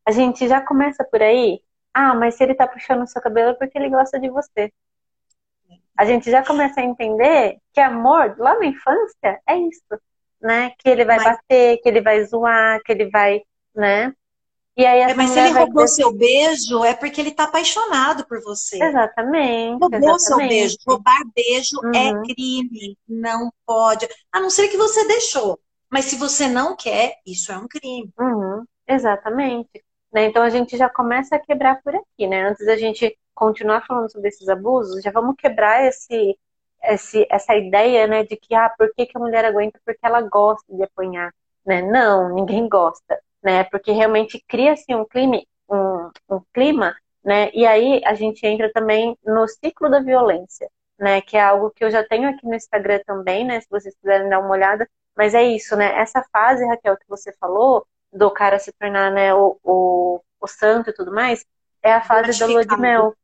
a 0.07 0.11
gente 0.11 0.49
já 0.49 0.61
começa 0.61 1.05
por 1.05 1.23
aí? 1.23 1.61
Ah, 1.93 2.15
mas 2.15 2.35
se 2.35 2.43
ele 2.43 2.55
tá 2.55 2.67
puxando 2.67 3.03
o 3.03 3.07
seu 3.07 3.21
cabelo 3.21 3.51
é 3.51 3.55
porque 3.55 3.79
ele 3.79 3.91
gosta 3.91 4.19
de 4.19 4.31
você 4.31 4.73
a 5.97 6.05
gente 6.05 6.31
já 6.31 6.45
começa 6.45 6.81
a 6.81 6.85
entender 6.85 7.59
que 7.73 7.81
amor, 7.81 8.35
lá 8.39 8.59
na 8.59 8.67
infância, 8.67 9.41
é 9.47 9.57
isso, 9.57 10.01
né? 10.41 10.73
Que 10.79 10.89
ele 10.89 11.05
vai 11.05 11.17
mas... 11.19 11.25
bater, 11.25 11.79
que 11.79 11.89
ele 11.89 12.01
vai 12.01 12.25
zoar, 12.25 12.81
que 12.85 12.93
ele 12.93 13.11
vai, 13.11 13.43
né? 13.75 14.13
E 14.77 14.87
aí 14.87 15.01
é, 15.01 15.15
mas 15.15 15.31
se 15.31 15.39
ele 15.39 15.51
roubou 15.51 15.85
dizer... 15.85 15.97
seu 15.97 16.13
beijo, 16.13 16.85
é 16.85 16.95
porque 16.95 17.21
ele 17.21 17.31
tá 17.31 17.45
apaixonado 17.45 18.27
por 18.27 18.41
você. 18.43 18.83
Exatamente. 18.83 19.81
Roubou 19.81 19.99
exatamente. 19.99 20.23
seu 20.23 20.37
beijo. 20.39 20.77
Roubar 20.87 21.23
beijo 21.35 21.81
é 21.95 22.13
uhum. 22.13 22.23
é 22.23 22.23
crime. 22.23 22.99
Não 23.07 23.53
pode. 23.67 24.09
A 24.33 24.41
não 24.41 24.49
ser 24.49 24.69
que 24.69 24.77
você 24.77 25.07
deixou. 25.07 25.61
Mas 25.91 26.07
se 26.07 26.17
você 26.17 26.49
não 26.49 26.75
quer, 26.75 27.17
isso 27.27 27.53
é 27.53 27.59
um 27.59 27.69
crime. 27.69 28.11
Uhum. 28.19 28.65
Exatamente. 28.89 29.85
Né? 30.13 30.27
Então 30.27 30.43
a 30.43 30.49
gente 30.49 30.77
já 30.77 30.89
começa 30.89 31.37
a 31.37 31.39
quebrar 31.39 31.83
por 31.83 31.95
aqui, 31.95 32.27
né? 32.27 32.49
Antes 32.49 32.67
da 32.67 32.77
gente 32.77 33.17
continuar 33.35 33.85
falando 33.87 34.11
sobre 34.11 34.29
esses 34.29 34.49
abusos, 34.49 35.03
já 35.03 35.11
vamos 35.11 35.37
quebrar 35.37 35.85
esse, 35.87 36.39
esse, 36.83 37.27
essa 37.31 37.57
ideia, 37.57 38.07
né, 38.07 38.25
de 38.25 38.37
que, 38.37 38.55
ah, 38.55 38.69
por 38.77 38.93
que, 38.95 39.07
que 39.07 39.17
a 39.17 39.21
mulher 39.21 39.45
aguenta? 39.45 39.81
Porque 39.85 40.01
ela 40.03 40.21
gosta 40.21 40.65
de 40.75 40.83
apanhar, 40.83 41.33
né? 41.65 41.83
Não, 41.83 42.35
ninguém 42.35 42.69
gosta, 42.69 43.19
né? 43.43 43.65
Porque 43.65 43.93
realmente 43.93 44.43
cria-se 44.49 44.95
um 44.95 45.05
clima, 45.05 45.43
um, 45.69 46.11
um 46.31 46.41
clima, 46.53 46.95
né? 47.25 47.51
E 47.53 47.67
aí 47.67 48.01
a 48.05 48.15
gente 48.15 48.47
entra 48.47 48.71
também 48.73 49.17
no 49.25 49.47
ciclo 49.49 49.91
da 49.91 50.01
violência, 50.01 50.69
né? 50.99 51.21
Que 51.21 51.37
é 51.37 51.43
algo 51.43 51.71
que 51.71 51.85
eu 51.85 51.91
já 51.91 52.05
tenho 52.05 52.29
aqui 52.29 52.47
no 52.47 52.55
Instagram 52.55 53.01
também, 53.07 53.45
né? 53.45 53.61
Se 53.61 53.69
vocês 53.71 53.95
quiserem 53.97 54.29
dar 54.29 54.41
uma 54.41 54.51
olhada. 54.51 54.89
Mas 55.17 55.35
é 55.35 55.43
isso, 55.43 55.77
né? 55.77 55.99
Essa 55.99 56.25
fase, 56.33 56.67
Raquel, 56.67 56.97
que 56.97 57.09
você 57.09 57.33
falou, 57.39 57.87
do 58.13 58.31
cara 58.31 58.59
se 58.59 58.73
tornar, 58.73 59.11
né, 59.11 59.35
o, 59.35 59.59
o, 59.63 60.21
o 60.41 60.47
santo 60.47 60.91
e 60.91 60.93
tudo 60.93 61.13
mais, 61.13 61.45
é 61.83 61.93
a 61.93 62.03
fase 62.03 62.39
da 62.39 62.47
lua 62.47 62.65
de 62.65 62.77
mel. 62.77 63.15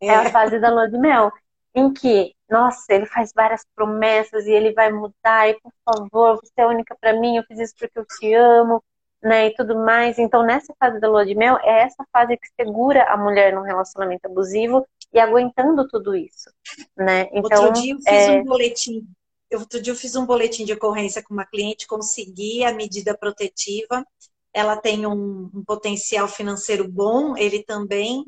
É. 0.00 0.08
é 0.08 0.14
a 0.16 0.30
fase 0.30 0.58
da 0.58 0.70
lua 0.70 0.88
de 0.88 0.98
mel, 0.98 1.32
em 1.74 1.92
que, 1.92 2.34
nossa, 2.48 2.92
ele 2.92 3.06
faz 3.06 3.32
várias 3.34 3.64
promessas 3.74 4.46
e 4.46 4.52
ele 4.52 4.72
vai 4.72 4.92
mudar, 4.92 5.48
e 5.48 5.58
por 5.60 5.72
favor, 5.84 6.36
você 6.36 6.52
é 6.58 6.66
única 6.66 6.94
para 7.00 7.14
mim, 7.14 7.36
eu 7.36 7.44
fiz 7.44 7.58
isso 7.58 7.74
porque 7.78 7.98
eu 7.98 8.04
te 8.04 8.34
amo, 8.34 8.84
né, 9.24 9.46
e 9.46 9.54
tudo 9.54 9.74
mais. 9.74 10.18
Então, 10.18 10.44
nessa 10.44 10.74
fase 10.78 11.00
da 11.00 11.08
lua 11.08 11.24
de 11.24 11.34
mel, 11.34 11.58
é 11.62 11.82
essa 11.82 12.04
fase 12.12 12.36
que 12.36 12.46
segura 12.60 13.04
a 13.04 13.16
mulher 13.16 13.54
num 13.54 13.62
relacionamento 13.62 14.26
abusivo 14.26 14.86
e 15.12 15.18
aguentando 15.18 15.88
tudo 15.88 16.14
isso, 16.14 16.50
né? 16.96 17.28
Então, 17.32 17.64
outro 17.64 17.80
dia 17.80 17.94
eu 17.94 17.98
fiz 17.98 18.06
é... 18.06 18.30
um 18.32 18.44
boletim, 18.44 19.08
outro 19.54 19.80
dia 19.80 19.92
eu 19.92 19.96
fiz 19.96 20.14
um 20.14 20.26
boletim 20.26 20.64
de 20.64 20.74
ocorrência 20.74 21.22
com 21.22 21.32
uma 21.32 21.46
cliente, 21.46 21.86
consegui 21.86 22.64
a 22.64 22.74
medida 22.74 23.16
protetiva, 23.16 24.04
ela 24.52 24.76
tem 24.76 25.06
um, 25.06 25.50
um 25.54 25.64
potencial 25.64 26.28
financeiro 26.28 26.86
bom, 26.86 27.36
ele 27.36 27.64
também, 27.64 28.24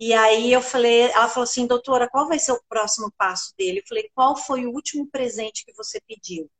e 0.00 0.12
aí 0.12 0.52
eu 0.52 0.60
falei, 0.60 1.02
ela 1.12 1.28
falou 1.28 1.44
assim, 1.44 1.66
doutora, 1.66 2.08
qual 2.10 2.26
vai 2.26 2.38
ser 2.38 2.52
o 2.52 2.62
próximo 2.68 3.12
passo 3.16 3.54
dele? 3.56 3.78
Eu 3.78 3.84
falei, 3.88 4.10
qual 4.14 4.36
foi 4.36 4.66
o 4.66 4.72
último 4.72 5.06
presente 5.06 5.64
que 5.64 5.72
você 5.74 6.00
pediu? 6.06 6.50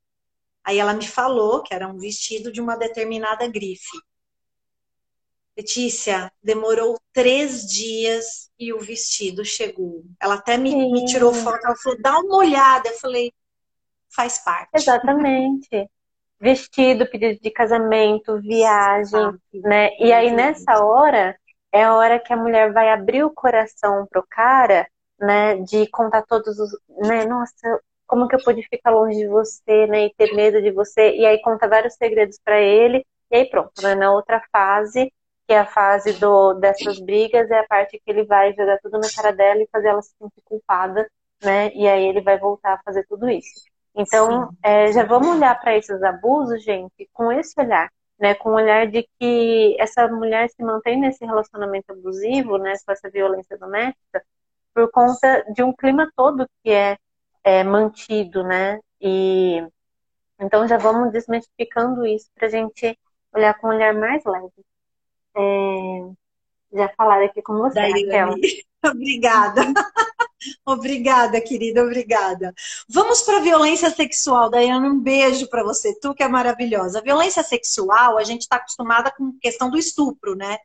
Aí 0.64 0.79
ela 0.79 0.94
me 0.94 1.07
falou 1.07 1.62
que 1.62 1.74
era 1.74 1.87
um 1.87 1.98
vestido 1.98 2.50
de 2.50 2.61
uma 2.61 2.77
determinada 2.77 3.46
grife. 3.46 3.98
Letícia, 5.57 6.33
demorou 6.42 6.98
três 7.12 7.64
dias 7.66 8.50
e 8.59 8.72
o 8.72 8.81
vestido 8.81 9.44
chegou. 9.44 10.03
Ela 10.20 10.35
até 10.35 10.57
me, 10.57 10.74
me 10.90 11.05
tirou 11.05 11.33
foto, 11.33 11.64
ela 11.64 11.77
falou, 11.77 12.00
dá 12.00 12.18
uma 12.18 12.37
olhada. 12.37 12.88
Eu 12.88 12.98
falei, 12.98 13.33
faz 14.11 14.38
parte. 14.38 14.70
Exatamente. 14.74 15.88
Vestido, 16.40 17.09
pedido 17.09 17.40
de 17.40 17.50
casamento, 17.50 18.40
viagem, 18.40 19.38
né? 19.53 19.90
E 19.98 20.12
aí 20.12 20.31
nessa 20.33 20.85
hora 20.85 21.38
é 21.72 21.85
a 21.85 21.94
hora 21.94 22.20
que 22.20 22.33
a 22.33 22.37
mulher 22.37 22.72
vai 22.72 22.90
abrir 22.90 23.24
o 23.24 23.31
coração 23.31 24.07
pro 24.11 24.24
cara, 24.29 24.88
né, 25.18 25.57
de 25.57 25.88
contar 25.88 26.22
todos 26.22 26.59
os, 26.59 26.70
né, 27.09 27.24
nossa, 27.27 27.81
como 28.07 28.29
que 28.29 28.37
eu 28.37 28.43
pude 28.45 28.67
ficar 28.69 28.90
longe 28.90 29.19
de 29.19 29.27
você, 29.27 29.87
né, 29.87 30.07
e 30.07 30.14
ter 30.14 30.35
medo 30.35 30.61
de 30.62 30.71
você, 30.71 31.14
e 31.17 31.27
aí 31.27 31.40
conta 31.43 31.69
vários 31.69 31.95
segredos 31.95 32.38
para 32.45 32.61
ele, 32.61 33.05
e 33.31 33.37
aí 33.37 33.49
pronto, 33.49 33.83
né, 33.83 33.95
na 33.95 34.12
outra 34.12 34.43
fase, 34.53 35.12
que 35.47 35.53
é 35.55 35.59
a 35.59 35.67
fase 35.67 36.12
do, 36.14 36.55
dessas 36.55 37.01
brigas, 37.01 37.51
é 37.51 37.61
a 37.61 37.67
parte 37.67 38.01
que 38.05 38.11
ele 38.11 38.25
vai 38.25 38.53
jogar 38.55 38.79
tudo 38.79 38.99
na 38.99 39.09
cara 39.14 39.33
dela 39.33 39.62
e 39.62 39.69
fazer 39.71 39.88
ela 39.88 40.03
se 40.03 40.14
sentir 40.19 40.43
culpada, 40.45 41.09
né, 41.43 41.71
e 41.75 41.88
aí 41.88 42.07
ele 42.07 42.21
vai 42.21 42.38
voltar 42.38 42.75
a 42.75 42.83
fazer 42.85 43.05
tudo 43.09 43.29
isso. 43.29 43.62
Então, 43.97 44.51
é, 44.62 44.90
já 44.93 45.05
vamos 45.05 45.29
olhar 45.29 45.59
para 45.61 45.77
esses 45.77 46.03
abusos, 46.03 46.65
gente, 46.65 47.09
com 47.13 47.31
esse 47.31 47.55
olhar 47.61 47.90
né, 48.19 48.35
com 48.35 48.50
o 48.50 48.55
olhar 48.55 48.87
de 48.87 49.09
que 49.19 49.77
essa 49.79 50.09
mulher 50.09 50.48
se 50.50 50.63
mantém 50.63 50.98
nesse 50.98 51.25
relacionamento 51.25 51.92
abusivo, 51.92 52.59
né, 52.59 52.75
com 52.85 52.92
essa 52.92 53.11
violência 53.11 53.59
doméstica, 53.59 54.25
por 54.75 54.90
conta 54.90 55.44
de 55.52 55.63
um 55.63 55.73
clima 55.73 56.11
todo 56.17 56.48
que 56.63 56.71
é, 56.71 56.96
é 57.45 57.63
mantido, 57.63 58.42
né, 58.42 58.81
e 59.01 59.63
então 60.40 60.67
já 60.67 60.77
vamos 60.77 61.13
desmistificando 61.13 62.05
isso 62.07 62.29
para 62.35 62.47
a 62.47 62.51
gente 62.51 62.99
olhar 63.33 63.55
com 63.55 63.69
um 63.69 63.71
olhar 63.71 63.95
mais 63.95 64.25
leve. 64.25 64.53
É, 65.37 66.13
já 66.73 66.88
falaram 66.97 67.27
aqui 67.27 67.40
com 67.42 67.57
você, 67.59 67.75
Daí, 67.75 68.05
Raquel. 68.05 68.35
Obrigada. 68.85 69.63
Obrigada, 70.67 71.40
querida, 71.40 71.83
obrigada. 71.83 72.53
Vamos 72.87 73.23
para 73.23 73.38
a 73.38 73.40
violência 73.40 73.88
sexual, 73.90 74.51
Daiane, 74.51 74.88
um 74.88 75.01
beijo 75.01 75.49
para 75.49 75.63
você, 75.63 75.99
tu 75.99 76.15
que 76.15 76.23
é 76.23 76.29
maravilhosa. 76.29 76.99
A 76.99 77.03
violência 77.03 77.42
sexual, 77.42 78.19
a 78.19 78.25
gente 78.25 78.42
está 78.42 78.57
acostumada 78.57 79.11
com 79.11 79.38
questão 79.40 79.71
do 79.71 79.79
estupro, 79.79 80.35
né? 80.35 80.59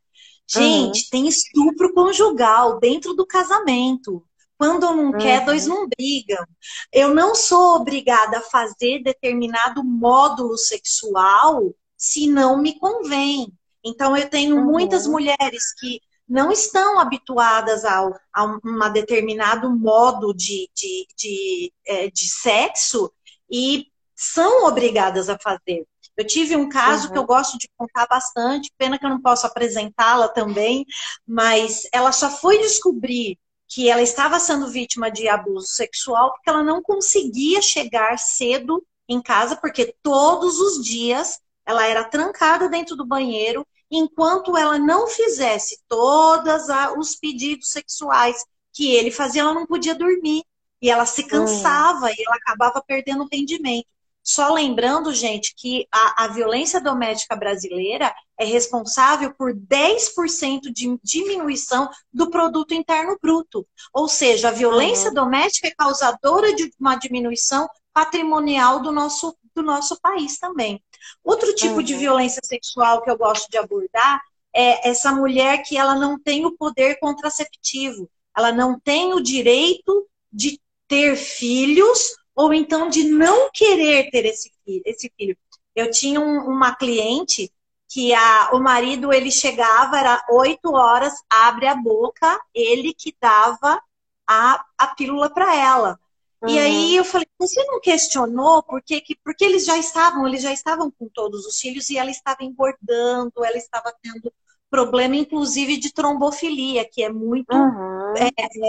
Gente, 0.46 1.04
uhum. 1.04 1.10
tem 1.12 1.28
estupro 1.28 1.94
conjugal 1.94 2.78
dentro 2.80 3.14
do 3.14 3.26
casamento. 3.26 4.22
Quando 4.60 4.82
não 4.94 5.12
uhum. 5.12 5.18
quer, 5.18 5.46
dois 5.46 5.66
não 5.66 5.88
brigam. 5.88 6.46
Eu 6.92 7.16
não 7.16 7.34
sou 7.34 7.78
obrigada 7.78 8.40
a 8.40 8.42
fazer 8.42 9.02
determinado 9.02 9.82
módulo 9.86 10.58
sexual 10.58 11.74
se 11.96 12.28
não 12.28 12.62
me 12.62 12.78
convém. 12.78 13.48
Então, 13.82 14.18
eu 14.18 14.30
tenho 14.30 14.58
uhum. 14.58 14.66
muitas 14.66 15.08
mulheres 15.08 15.74
que 15.80 16.02
não 16.28 16.52
estão 16.52 17.00
habituadas 17.00 17.86
ao, 17.86 18.14
a 18.34 18.44
um 18.44 18.60
determinado 18.92 19.74
modo 19.74 20.34
de, 20.34 20.70
de, 20.76 21.08
de, 21.18 21.74
é, 21.88 22.12
de 22.12 22.28
sexo 22.28 23.10
e 23.50 23.88
são 24.14 24.66
obrigadas 24.66 25.30
a 25.30 25.40
fazer. 25.40 25.86
Eu 26.18 26.28
tive 26.28 26.58
um 26.58 26.68
caso 26.68 27.08
uhum. 27.08 27.14
que 27.14 27.18
eu 27.18 27.26
gosto 27.26 27.58
de 27.58 27.70
contar 27.78 28.06
bastante, 28.08 28.70
pena 28.78 29.00
que 29.00 29.06
eu 29.06 29.10
não 29.10 29.22
posso 29.22 29.48
apresentá-la 29.48 30.28
também, 30.28 30.86
mas 31.26 31.84
ela 31.94 32.12
só 32.12 32.30
foi 32.30 32.58
descobrir 32.58 33.40
que 33.70 33.88
ela 33.88 34.02
estava 34.02 34.40
sendo 34.40 34.68
vítima 34.68 35.12
de 35.12 35.28
abuso 35.28 35.68
sexual 35.68 36.32
porque 36.32 36.50
ela 36.50 36.64
não 36.64 36.82
conseguia 36.82 37.62
chegar 37.62 38.18
cedo 38.18 38.84
em 39.08 39.22
casa, 39.22 39.56
porque 39.56 39.96
todos 40.02 40.60
os 40.60 40.84
dias 40.84 41.40
ela 41.66 41.86
era 41.86 42.04
trancada 42.04 42.68
dentro 42.68 42.96
do 42.96 43.06
banheiro 43.06 43.66
enquanto 43.92 44.58
ela 44.58 44.78
não 44.78 45.08
fizesse 45.08 45.80
todos 45.88 46.68
os 46.98 47.16
pedidos 47.16 47.70
sexuais 47.70 48.44
que 48.74 48.92
ele 48.92 49.12
fazia, 49.12 49.42
ela 49.42 49.54
não 49.54 49.66
podia 49.66 49.96
dormir. 49.96 50.44
E 50.82 50.90
ela 50.90 51.06
se 51.06 51.24
hum. 51.24 51.28
cansava 51.28 52.08
hum. 52.08 52.14
e 52.18 52.24
ela 52.26 52.36
acabava 52.36 52.84
perdendo 52.86 53.24
o 53.24 53.28
rendimento. 53.32 53.88
Só 54.32 54.54
lembrando, 54.54 55.12
gente, 55.12 55.56
que 55.58 55.88
a, 55.92 56.26
a 56.26 56.28
violência 56.28 56.80
doméstica 56.80 57.36
brasileira 57.36 58.14
é 58.38 58.46
responsável 58.46 59.34
por 59.34 59.56
10% 59.56 60.72
de 60.72 61.00
diminuição 61.04 61.90
do 62.14 62.30
produto 62.30 62.76
interno 62.76 63.18
bruto. 63.20 63.66
Ou 63.92 64.08
seja, 64.08 64.50
a 64.50 64.52
violência 64.52 65.08
uhum. 65.08 65.16
doméstica 65.16 65.70
é 65.70 65.74
causadora 65.76 66.54
de 66.54 66.72
uma 66.80 66.96
diminuição 66.96 67.68
patrimonial 67.92 68.80
do 68.84 68.92
nosso, 68.92 69.36
do 69.56 69.64
nosso 69.64 70.00
país 70.00 70.38
também. 70.38 70.80
Outro 71.24 71.56
tipo 71.56 71.78
uhum. 71.78 71.84
de 71.84 71.96
violência 71.96 72.42
sexual 72.46 73.02
que 73.02 73.10
eu 73.10 73.18
gosto 73.18 73.50
de 73.50 73.58
abordar 73.58 74.22
é 74.56 74.88
essa 74.88 75.12
mulher 75.12 75.64
que 75.64 75.76
ela 75.76 75.96
não 75.96 76.20
tem 76.20 76.46
o 76.46 76.56
poder 76.56 77.00
contraceptivo, 77.00 78.08
ela 78.38 78.52
não 78.52 78.80
tem 78.80 79.12
o 79.12 79.22
direito 79.22 80.08
de 80.32 80.62
ter 80.88 81.16
filhos 81.16 82.16
ou 82.40 82.54
então 82.54 82.88
de 82.88 83.04
não 83.04 83.50
querer 83.52 84.10
ter 84.12 84.26
esse 84.26 84.50
filho. 84.64 84.82
Esse 84.86 85.12
filho. 85.18 85.38
Eu 85.76 85.92
tinha 85.92 86.22
um, 86.22 86.48
uma 86.48 86.74
cliente 86.74 87.52
que 87.86 88.14
a, 88.14 88.52
o 88.54 88.62
marido 88.62 89.12
ele 89.12 89.30
chegava, 89.30 90.00
era 90.00 90.26
oito 90.32 90.72
horas, 90.74 91.14
abre 91.30 91.68
a 91.68 91.76
boca, 91.76 92.40
ele 92.56 92.94
que 92.94 93.14
dava 93.20 93.82
a, 94.26 94.64
a 94.78 94.88
pílula 94.88 95.30
para 95.30 95.54
ela. 95.54 96.00
Uhum. 96.42 96.50
E 96.50 96.60
aí 96.60 96.96
eu 96.96 97.04
falei, 97.04 97.28
você 97.38 97.62
não 97.66 97.82
questionou 97.82 98.64
porque, 98.64 99.02
que, 99.02 99.18
porque 99.22 99.44
eles 99.44 99.66
já 99.66 99.78
estavam, 99.78 100.26
eles 100.26 100.42
já 100.42 100.54
estavam 100.54 100.90
com 100.90 101.10
todos 101.10 101.46
os 101.46 101.60
filhos 101.60 101.90
e 101.90 101.98
ela 101.98 102.10
estava 102.10 102.42
engordando, 102.42 103.44
ela 103.44 103.58
estava 103.58 103.94
tendo 104.02 104.32
problema, 104.70 105.18
inclusive, 105.18 105.76
de 105.78 105.92
trombofilia, 105.92 106.88
que 106.90 107.04
é 107.04 107.10
muito 107.10 107.54
uhum. 107.54 108.14
é, 108.16 108.28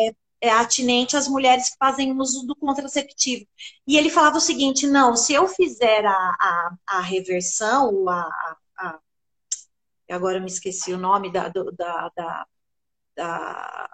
é, 0.08 0.14
é 0.40 0.50
atinente 0.50 1.16
às 1.16 1.28
mulheres 1.28 1.70
que 1.70 1.76
fazem 1.78 2.18
uso 2.18 2.46
do 2.46 2.56
contraceptivo. 2.56 3.46
E 3.86 3.96
ele 3.96 4.08
falava 4.08 4.38
o 4.38 4.40
seguinte: 4.40 4.86
não, 4.86 5.14
se 5.16 5.34
eu 5.34 5.46
fizer 5.46 6.04
a, 6.06 6.12
a, 6.12 6.70
a 6.86 7.00
reversão, 7.00 8.08
a, 8.08 8.56
a, 8.78 8.98
agora 10.10 10.40
me 10.40 10.46
esqueci 10.46 10.92
o 10.92 10.98
nome 10.98 11.30
da, 11.30 11.48
do, 11.48 11.70
da, 11.72 12.10
da, 12.16 12.46
da, 13.16 13.90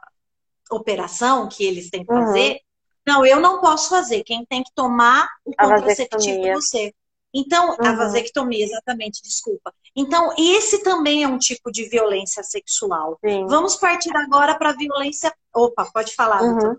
operação 0.70 1.48
que 1.48 1.64
eles 1.64 1.90
têm 1.90 2.04
que 2.04 2.12
uhum. 2.12 2.26
fazer. 2.26 2.60
Não, 3.06 3.24
eu 3.24 3.40
não 3.40 3.60
posso 3.60 3.88
fazer. 3.88 4.24
Quem 4.24 4.44
tem 4.44 4.62
que 4.62 4.72
tomar 4.74 5.28
o 5.44 5.54
contraceptivo 5.54 6.44
é 6.46 6.54
você. 6.54 6.92
Então, 7.38 7.70
uhum. 7.70 7.76
a 7.86 7.92
vasectomia, 7.92 8.64
exatamente, 8.64 9.22
desculpa. 9.22 9.70
Então, 9.94 10.32
esse 10.38 10.82
também 10.82 11.22
é 11.22 11.28
um 11.28 11.38
tipo 11.38 11.70
de 11.70 11.86
violência 11.88 12.42
sexual. 12.42 13.18
Sim. 13.22 13.46
Vamos 13.46 13.76
partir 13.76 14.16
agora 14.16 14.54
para 14.54 14.70
a 14.70 14.76
violência. 14.76 15.30
Opa, 15.54 15.86
pode 15.92 16.14
falar, 16.14 16.42
uhum. 16.42 16.76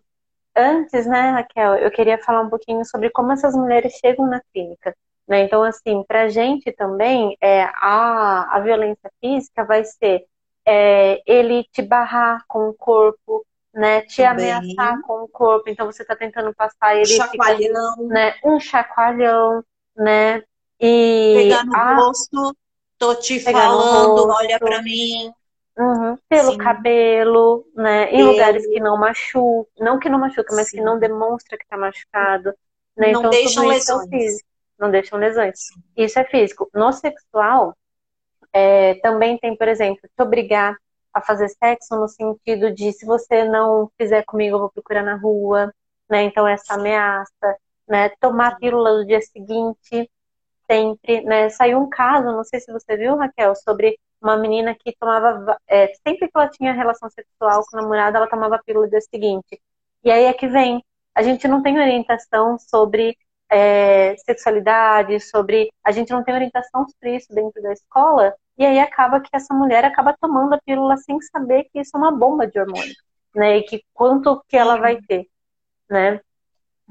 Antes, 0.60 1.06
né, 1.06 1.30
Raquel, 1.30 1.76
eu 1.76 1.92
queria 1.92 2.18
falar 2.18 2.42
um 2.42 2.50
pouquinho 2.50 2.84
sobre 2.84 3.12
como 3.12 3.32
essas 3.32 3.54
mulheres 3.54 3.94
chegam 4.04 4.26
na 4.26 4.42
clínica. 4.52 4.96
Né? 5.28 5.44
Então, 5.44 5.62
assim, 5.62 6.04
para 6.08 6.24
a 6.24 6.30
gente 6.30 6.72
também, 6.72 7.38
é, 7.40 7.66
a, 7.76 8.56
a 8.56 8.60
violência 8.62 9.12
física 9.22 9.64
vai 9.64 9.84
ser 9.84 10.26
é, 10.66 11.22
ele 11.28 11.64
te 11.66 11.84
barrar 11.84 12.44
com 12.48 12.70
o 12.70 12.74
corpo, 12.74 13.46
né, 13.72 14.02
te 14.02 14.24
também. 14.24 14.52
ameaçar 14.52 15.00
com 15.04 15.26
o 15.26 15.28
corpo. 15.28 15.70
Então, 15.70 15.86
você 15.86 16.02
está 16.02 16.16
tentando 16.16 16.52
passar 16.56 16.96
ele. 16.96 17.06
Chacoalhão. 17.06 17.96
Fica, 17.96 18.08
né, 18.08 18.36
um 18.44 18.60
chacoalhão, 18.60 19.64
né? 19.96 20.44
E 20.80 21.34
pegar 21.36 21.66
no 21.66 21.76
a... 21.76 21.96
rosto, 21.96 22.56
tô 22.98 23.16
te 23.16 23.40
falando, 23.40 24.30
olha 24.30 24.60
para 24.60 24.82
mim. 24.82 25.32
Uhum, 25.78 26.18
pelo 26.28 26.54
Sim. 26.54 26.58
cabelo, 26.58 27.66
né? 27.76 28.12
Em 28.12 28.24
lugares 28.24 28.66
que 28.66 28.80
não 28.80 28.98
machuca, 28.98 29.70
não 29.80 30.00
que 30.00 30.10
não 30.10 30.20
machuca, 30.20 30.56
mas 30.56 30.70
Sim. 30.70 30.78
que 30.78 30.84
não 30.84 30.98
demonstra 30.98 31.58
que 31.58 31.68
tá 31.68 31.78
machucado. 31.78 32.52
Né? 32.96 33.12
Não 33.12 33.20
então, 33.20 33.30
deixam 33.30 33.64
é 33.66 33.68
lesões. 33.68 34.42
É 34.42 34.48
não 34.80 34.92
deixam 34.92 35.20
lesões. 35.20 35.60
Isso 35.96 36.20
é 36.20 36.24
físico. 36.24 36.70
No 36.74 36.92
sexual, 36.92 37.76
é, 38.54 38.96
também 38.96 39.38
tem, 39.38 39.56
por 39.56 39.68
exemplo, 39.68 40.02
te 40.02 40.22
obrigar 40.22 40.76
a 41.14 41.22
fazer 41.22 41.50
sexo 41.50 41.96
no 41.96 42.08
sentido 42.08 42.72
de 42.72 42.92
se 42.94 43.06
você 43.06 43.44
não 43.44 43.92
fizer 43.98 44.24
comigo, 44.24 44.56
eu 44.56 44.60
vou 44.62 44.70
procurar 44.70 45.04
na 45.04 45.16
rua, 45.16 45.74
né? 46.10 46.24
Então 46.24 46.48
essa 46.48 46.76
ameaça, 46.76 47.58
né? 47.88 48.10
Tomar 48.20 48.58
pílula 48.58 49.00
no 49.00 49.06
dia 49.06 49.22
seguinte, 49.22 50.10
sempre, 50.70 51.22
né? 51.22 51.50
Saiu 51.50 51.80
um 51.80 51.90
caso, 51.90 52.26
não 52.26 52.44
sei 52.44 52.60
se 52.60 52.72
você 52.72 52.98
viu, 52.98 53.16
Raquel, 53.16 53.56
sobre 53.56 53.98
uma 54.22 54.38
menina 54.38 54.76
que 54.76 54.96
tomava, 55.00 55.58
é, 55.68 55.88
sempre 56.06 56.28
que 56.28 56.32
ela 56.36 56.50
tinha 56.50 56.74
relação 56.74 57.10
sexual 57.10 57.64
com 57.66 57.78
o 57.78 57.82
namorado, 57.82 58.18
ela 58.18 58.28
tomava 58.28 58.62
pílula 58.66 58.86
no 58.86 58.92
dia 58.92 59.02
seguinte. 59.02 59.62
E 60.04 60.12
aí 60.12 60.26
é 60.26 60.34
que 60.34 60.48
vem, 60.48 60.84
a 61.16 61.22
gente 61.24 61.48
não 61.48 61.62
tem 61.64 61.80
orientação 61.80 62.58
sobre 62.60 63.18
é, 63.50 64.16
sexualidade, 64.18 65.20
sobre. 65.20 65.72
A 65.84 65.92
gente 65.92 66.12
não 66.12 66.24
tem 66.24 66.34
orientação 66.34 66.88
sobre 66.88 67.16
isso 67.18 67.34
dentro 67.34 67.62
da 67.62 67.74
escola, 67.74 68.36
e 68.58 68.66
aí 68.66 68.80
acaba 68.80 69.20
que 69.22 69.30
essa 69.34 69.54
mulher 69.54 69.86
acaba 69.86 70.16
tomando 70.20 70.54
a 70.54 70.62
pílula 70.62 70.98
sem 70.98 71.20
saber 71.22 71.66
que 71.66 71.80
isso 71.80 71.96
é 71.96 72.00
uma 72.00 72.12
bomba 72.12 72.48
de 72.48 72.60
hormônio, 72.60 72.94
né? 73.36 73.58
E 73.58 73.64
que 73.64 73.84
quanto 73.94 74.44
que 74.48 74.58
ela 74.58 74.78
vai 74.78 74.98
ter, 75.02 75.28
né? 75.90 76.20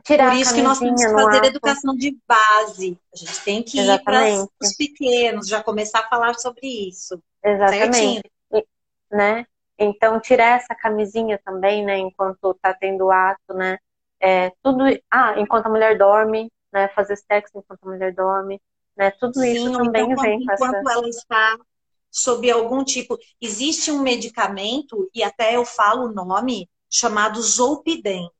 Tirar 0.05 0.31
Por 0.31 0.37
isso 0.39 0.55
que 0.55 0.63
nós 0.63 0.79
temos 0.79 1.03
que 1.03 1.11
fazer 1.11 1.39
ato. 1.39 1.47
educação 1.47 1.97
de 1.97 2.17
base. 2.29 2.99
A 3.13 3.17
gente 3.17 3.45
tem 3.45 3.63
que 3.63 3.79
Exatamente. 3.79 4.43
ir 4.43 4.49
para 4.59 4.67
os 4.67 4.77
pequenos, 4.77 5.49
já 5.49 5.63
começar 5.63 6.01
a 6.01 6.09
falar 6.09 6.35
sobre 6.35 6.67
isso. 6.89 7.21
Exatamente. 7.43 8.31
E, 8.53 8.67
né? 9.11 9.47
Então, 9.79 10.21
tirar 10.21 10.59
essa 10.59 10.75
camisinha 10.75 11.41
também, 11.45 11.85
né? 11.85 11.99
Enquanto 11.99 12.55
tá 12.55 12.73
tendo 12.73 13.11
ato, 13.11 13.55
né? 13.55 13.79
É, 14.21 14.51
tudo. 14.63 14.85
Ah, 15.11 15.35
enquanto 15.39 15.67
a 15.67 15.71
mulher 15.71 15.99
dorme, 15.99 16.51
né? 16.73 16.89
Fazer 16.89 17.17
sexo 17.17 17.59
enquanto 17.59 17.83
a 17.83 17.89
mulher 17.89 18.15
dorme, 18.15 18.61
né? 18.97 19.11
Tudo 19.13 19.41
Sim, 19.41 19.53
isso 19.53 19.73
também 19.73 20.11
então, 20.11 20.23
vem 20.23 20.43
enquanto 20.43 20.75
essa... 20.75 20.93
ela 20.93 21.09
está 21.09 21.59
sob 22.11 22.51
algum 22.51 22.85
tipo. 22.85 23.19
Existe 23.41 23.91
um 23.91 24.01
medicamento, 24.01 25.11
e 25.15 25.23
até 25.23 25.57
eu 25.57 25.65
falo 25.65 26.07
o 26.07 26.13
nome, 26.13 26.69
chamado 26.89 27.41
Zolpidem. 27.43 28.31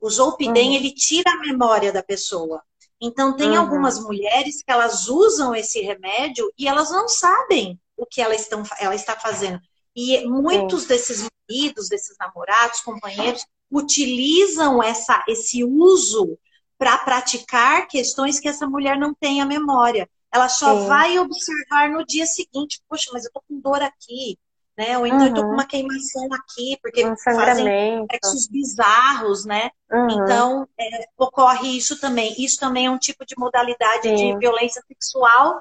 O 0.00 0.08
Zolpidem, 0.08 0.70
uhum. 0.70 0.74
ele 0.74 0.92
tira 0.92 1.30
a 1.30 1.40
memória 1.40 1.92
da 1.92 2.02
pessoa. 2.02 2.62
Então, 3.00 3.36
tem 3.36 3.50
uhum. 3.50 3.60
algumas 3.60 3.98
mulheres 4.02 4.62
que 4.62 4.70
elas 4.70 5.08
usam 5.08 5.54
esse 5.54 5.80
remédio 5.80 6.50
e 6.58 6.68
elas 6.68 6.90
não 6.90 7.08
sabem 7.08 7.78
o 7.96 8.06
que 8.06 8.20
ela, 8.20 8.34
estão, 8.34 8.62
ela 8.78 8.94
está 8.94 9.14
fazendo. 9.16 9.60
E 9.94 10.26
muitos 10.26 10.86
desses 10.86 11.26
maridos, 11.48 11.88
desses 11.88 12.16
namorados, 12.18 12.80
companheiros, 12.80 13.44
utilizam 13.70 14.82
essa, 14.82 15.22
esse 15.28 15.64
uso 15.64 16.38
para 16.78 16.96
praticar 16.98 17.86
questões 17.86 18.40
que 18.40 18.48
essa 18.48 18.66
mulher 18.66 18.98
não 18.98 19.14
tem 19.14 19.40
a 19.40 19.46
memória. 19.46 20.08
Ela 20.32 20.48
só 20.48 20.86
vai 20.86 21.18
observar 21.18 21.90
no 21.90 22.04
dia 22.06 22.24
seguinte, 22.24 22.80
poxa, 22.88 23.10
mas 23.12 23.24
eu 23.24 23.32
tô 23.32 23.42
com 23.46 23.60
dor 23.60 23.82
aqui, 23.82 24.38
né? 24.80 24.96
Ou 24.96 25.06
então 25.06 25.20
uhum. 25.20 25.26
eu 25.26 25.34
tô 25.34 25.42
com 25.42 25.48
uhum. 25.48 25.54
uma 25.54 25.66
queimação 25.66 26.26
aqui, 26.32 26.78
porque 26.80 27.04
um 27.04 27.14
fazem 27.18 28.06
sexos 28.10 28.48
bizarros, 28.48 29.44
né? 29.44 29.70
Uhum. 29.92 30.10
Então, 30.10 30.68
é, 30.78 31.06
ocorre 31.18 31.76
isso 31.76 32.00
também. 32.00 32.34
Isso 32.38 32.58
também 32.58 32.86
é 32.86 32.90
um 32.90 32.96
tipo 32.96 33.26
de 33.26 33.34
modalidade 33.36 34.08
Sim. 34.08 34.14
de 34.14 34.38
violência 34.38 34.82
sexual 34.88 35.60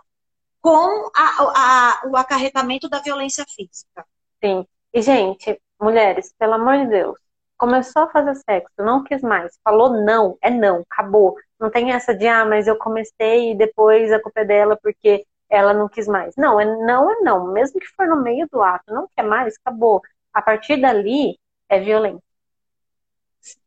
com 0.62 1.12
a, 1.14 2.02
a, 2.04 2.08
o 2.08 2.16
acarretamento 2.16 2.88
da 2.88 3.00
violência 3.00 3.46
física. 3.46 4.06
Sim. 4.42 4.66
E, 4.94 5.02
gente, 5.02 5.62
mulheres, 5.80 6.34
pelo 6.40 6.54
amor 6.54 6.78
de 6.78 6.88
Deus, 6.88 7.18
começou 7.58 8.04
a 8.04 8.10
fazer 8.10 8.36
sexo, 8.36 8.74
não 8.78 9.04
quis 9.04 9.22
mais, 9.22 9.60
falou 9.62 9.90
não, 10.06 10.38
é 10.42 10.50
não, 10.50 10.86
acabou. 10.90 11.36
Não 11.60 11.70
tem 11.70 11.92
essa 11.92 12.16
de, 12.16 12.26
ah, 12.26 12.46
mas 12.46 12.68
eu 12.68 12.78
comecei 12.78 13.52
e 13.52 13.56
depois 13.56 14.14
a 14.14 14.22
culpa 14.22 14.40
é 14.40 14.46
dela 14.46 14.80
porque 14.82 15.26
ela 15.50 15.74
não 15.74 15.90
quis 15.90 16.08
mais. 16.08 16.36
Não, 16.36 16.60
é 16.60 16.66
não, 16.66 17.12
é 17.12 17.16
não. 17.22 17.52
Mesmo 17.52 17.80
que 17.80 17.88
for 17.88 18.08
no 18.08 18.22
meio 18.22 18.48
do 18.52 18.62
ato, 18.62 18.94
não 18.94 19.08
quer 19.16 19.24
mais, 19.24 19.56
acabou. 19.58 20.02
A 20.34 20.42
partir 20.42 20.78
dali, 20.78 21.40
é 21.68 21.80
violência. 21.80 22.22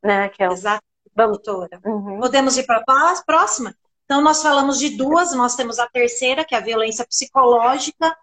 Né, 0.02 0.24
Raquel? 0.24 0.52
Exato, 0.52 0.84
Vamos. 1.14 1.38
doutora. 1.42 1.80
Uhum. 1.84 2.20
Podemos 2.20 2.56
ir 2.56 2.64
para 2.64 2.82
a 2.86 3.22
próxima? 3.24 3.74
Então, 4.04 4.20
nós 4.20 4.42
falamos 4.42 4.78
de 4.78 4.90
duas, 4.90 5.34
nós 5.34 5.56
temos 5.56 5.78
a 5.78 5.88
terceira, 5.88 6.44
que 6.44 6.54
é 6.54 6.58
a 6.58 6.62
violência 6.62 7.06
psicológica, 7.06 8.14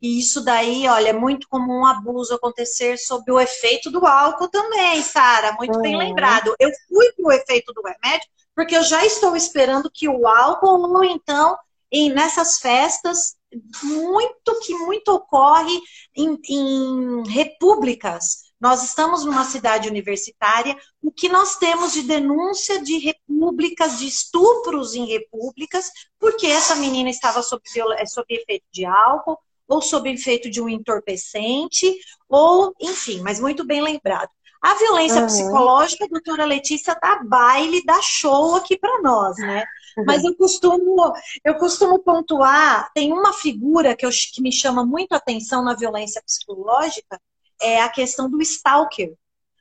e 0.00 0.18
isso 0.18 0.44
daí, 0.44 0.86
olha, 0.88 1.10
é 1.10 1.12
muito 1.12 1.48
comum 1.48 1.80
um 1.80 1.86
abuso 1.86 2.34
acontecer 2.34 2.98
sob 2.98 3.30
o 3.30 3.40
efeito 3.40 3.90
do 3.90 4.04
álcool 4.06 4.48
também, 4.48 5.00
Sara, 5.02 5.52
muito 5.52 5.76
uhum. 5.76 5.82
bem 5.82 5.96
lembrado. 5.96 6.54
Eu 6.58 6.70
fui 6.88 7.12
para 7.12 7.26
o 7.26 7.32
efeito 7.32 7.72
do 7.72 7.82
remédio, 7.82 8.28
porque 8.54 8.76
eu 8.76 8.82
já 8.82 9.04
estou 9.04 9.36
esperando 9.36 9.90
que 9.92 10.08
o 10.08 10.26
álcool, 10.26 10.92
ou 10.92 11.04
então, 11.04 11.56
em, 11.90 12.10
nessas 12.10 12.58
festas, 12.58 13.36
muito 13.82 14.60
que 14.64 14.74
muito 14.74 15.08
ocorre 15.08 15.78
em, 16.14 16.38
em 16.48 17.28
repúblicas 17.28 18.46
nós 18.60 18.82
estamos 18.82 19.24
numa 19.24 19.44
cidade 19.44 19.88
universitária, 19.88 20.76
o 21.02 21.12
que 21.12 21.28
nós 21.28 21.56
temos 21.56 21.92
de 21.92 22.02
denúncia 22.02 22.82
de 22.82 22.98
repúblicas, 22.98 23.98
de 23.98 24.06
estupros 24.06 24.94
em 24.94 25.06
repúblicas, 25.06 25.90
porque 26.18 26.46
essa 26.46 26.74
menina 26.74 27.10
estava 27.10 27.42
sob, 27.42 27.62
eh, 27.98 28.06
sob 28.06 28.26
efeito 28.34 28.64
de 28.72 28.86
álcool, 28.86 29.38
ou 29.68 29.82
sob 29.82 30.10
efeito 30.10 30.48
de 30.48 30.62
um 30.62 30.68
entorpecente, 30.68 31.98
ou, 32.28 32.74
enfim, 32.80 33.20
mas 33.20 33.40
muito 33.40 33.64
bem 33.64 33.82
lembrado. 33.82 34.30
A 34.62 34.74
violência 34.74 35.20
uhum. 35.20 35.26
psicológica, 35.26 36.04
a 36.04 36.08
doutora 36.08 36.44
Letícia 36.44 36.96
dá 37.00 37.22
baile, 37.22 37.84
dá 37.84 38.00
show 38.00 38.56
aqui 38.56 38.78
para 38.78 39.02
nós, 39.02 39.36
né? 39.36 39.64
Mas 40.04 40.24
eu 40.24 40.36
costumo, 40.36 41.12
eu 41.44 41.54
costumo 41.54 41.98
pontuar, 41.98 42.90
tem 42.92 43.12
uma 43.12 43.32
figura 43.32 43.96
que, 43.96 44.04
eu, 44.04 44.10
que 44.10 44.42
me 44.42 44.52
chama 44.52 44.84
muito 44.84 45.12
a 45.12 45.16
atenção 45.16 45.62
na 45.62 45.74
violência 45.74 46.22
psicológica, 46.22 47.20
é 47.60 47.80
a 47.80 47.88
questão 47.88 48.28
do 48.28 48.40
stalker. 48.42 49.14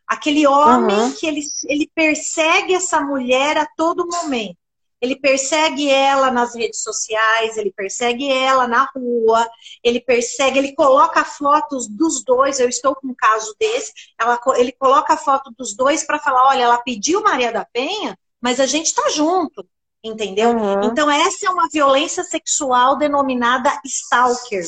Aquele 0.08 0.46
homem 0.46 0.98
uhum. 0.98 1.12
que 1.14 1.26
ele, 1.26 1.42
ele 1.68 1.90
persegue 1.96 2.74
essa 2.74 3.00
mulher 3.02 3.58
a 3.58 3.66
todo 3.78 4.08
momento. 4.08 4.58
Ele 5.02 5.16
persegue 5.16 5.90
ela 5.90 6.32
nas 6.32 6.56
redes 6.56 6.82
sociais, 6.82 7.58
ele 7.58 7.72
persegue 7.72 8.32
ela 8.32 8.68
na 8.68 8.90
rua, 8.96 9.48
ele 9.84 10.00
persegue, 10.00 10.58
ele 10.58 10.74
coloca 10.74 11.24
fotos 11.24 11.88
dos 11.88 12.24
dois. 12.24 12.60
Eu 12.60 12.70
estou 12.70 12.96
com 12.96 13.10
um 13.10 13.16
caso 13.16 13.56
desse. 13.60 13.94
Ela, 14.20 14.40
ele 14.58 14.72
coloca 14.72 15.14
a 15.14 15.18
foto 15.18 15.52
dos 15.58 15.76
dois 15.76 16.04
para 16.04 16.20
falar: 16.20 16.48
olha, 16.48 16.64
ela 16.64 16.78
pediu 16.80 17.22
Maria 17.22 17.52
da 17.52 17.66
Penha, 17.66 18.18
mas 18.42 18.60
a 18.60 18.66
gente 18.66 18.88
está 18.88 19.10
junto, 19.10 19.68
entendeu? 20.06 20.52
Uhum. 20.52 20.84
Então, 20.84 21.10
essa 21.10 21.48
é 21.48 21.50
uma 21.50 21.68
violência 21.68 22.24
sexual 22.24 22.96
denominada 22.98 23.72
stalker. 23.84 24.66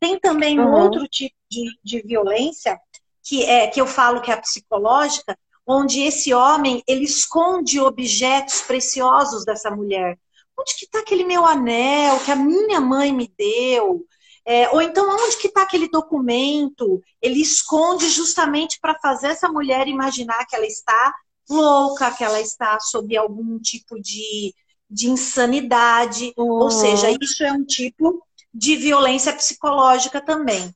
Tem 0.00 0.18
também 0.18 0.58
uhum. 0.58 0.72
outro 0.72 1.06
tipo 1.06 1.36
de, 1.50 1.78
de 1.84 2.02
violência 2.02 2.80
que 3.22 3.44
é 3.44 3.66
que 3.66 3.80
eu 3.80 3.86
falo 3.86 4.22
que 4.22 4.30
é 4.30 4.34
a 4.34 4.40
psicológica, 4.40 5.38
onde 5.66 6.00
esse 6.00 6.32
homem 6.32 6.82
ele 6.88 7.04
esconde 7.04 7.78
objetos 7.78 8.62
preciosos 8.62 9.44
dessa 9.44 9.70
mulher. 9.70 10.18
Onde 10.58 10.74
que 10.74 10.86
está 10.86 11.00
aquele 11.00 11.24
meu 11.24 11.44
anel 11.44 12.18
que 12.20 12.32
a 12.32 12.36
minha 12.36 12.80
mãe 12.80 13.12
me 13.12 13.32
deu? 13.36 14.06
É, 14.46 14.70
ou 14.70 14.80
então, 14.80 15.06
onde 15.06 15.36
que 15.36 15.48
está 15.48 15.62
aquele 15.62 15.90
documento? 15.90 17.02
Ele 17.20 17.42
esconde 17.42 18.08
justamente 18.08 18.80
para 18.80 18.98
fazer 18.98 19.28
essa 19.28 19.48
mulher 19.48 19.86
imaginar 19.86 20.46
que 20.46 20.56
ela 20.56 20.66
está 20.66 21.14
louca, 21.48 22.10
que 22.12 22.24
ela 22.24 22.40
está 22.40 22.80
sob 22.80 23.14
algum 23.16 23.58
tipo 23.58 24.00
de, 24.00 24.54
de 24.90 25.08
insanidade. 25.08 26.32
Uhum. 26.36 26.50
Ou 26.50 26.70
seja, 26.70 27.10
isso 27.20 27.44
é 27.44 27.52
um 27.52 27.64
tipo 27.64 28.22
de 28.52 28.76
violência 28.76 29.32
psicológica 29.32 30.20
também. 30.20 30.74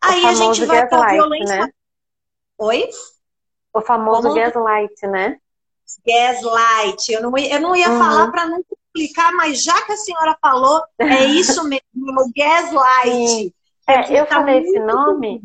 Aí 0.00 0.24
a 0.24 0.34
gente 0.34 0.64
vai 0.64 0.86
para 0.86 1.04
a 1.04 1.12
violência. 1.12 1.66
Né? 1.66 1.72
Oi? 2.58 2.88
O 3.72 3.80
famoso 3.80 4.22
Como? 4.22 4.34
gaslight, 4.34 5.06
né? 5.06 5.36
Gaslight. 6.06 7.12
Eu 7.12 7.22
não, 7.22 7.36
eu 7.36 7.60
não 7.60 7.76
ia 7.76 7.90
uhum. 7.90 7.98
falar 7.98 8.30
para 8.30 8.46
não 8.46 8.62
complicar, 8.64 9.32
mas 9.32 9.62
já 9.62 9.80
que 9.82 9.92
a 9.92 9.96
senhora 9.96 10.36
falou, 10.40 10.82
é 10.98 11.24
isso 11.26 11.62
mesmo, 11.68 11.82
o 11.94 12.30
gaslight. 12.34 13.54
É, 13.86 14.20
eu 14.20 14.26
tá 14.26 14.36
falei 14.36 14.60
esse 14.60 14.78
nome. 14.80 15.42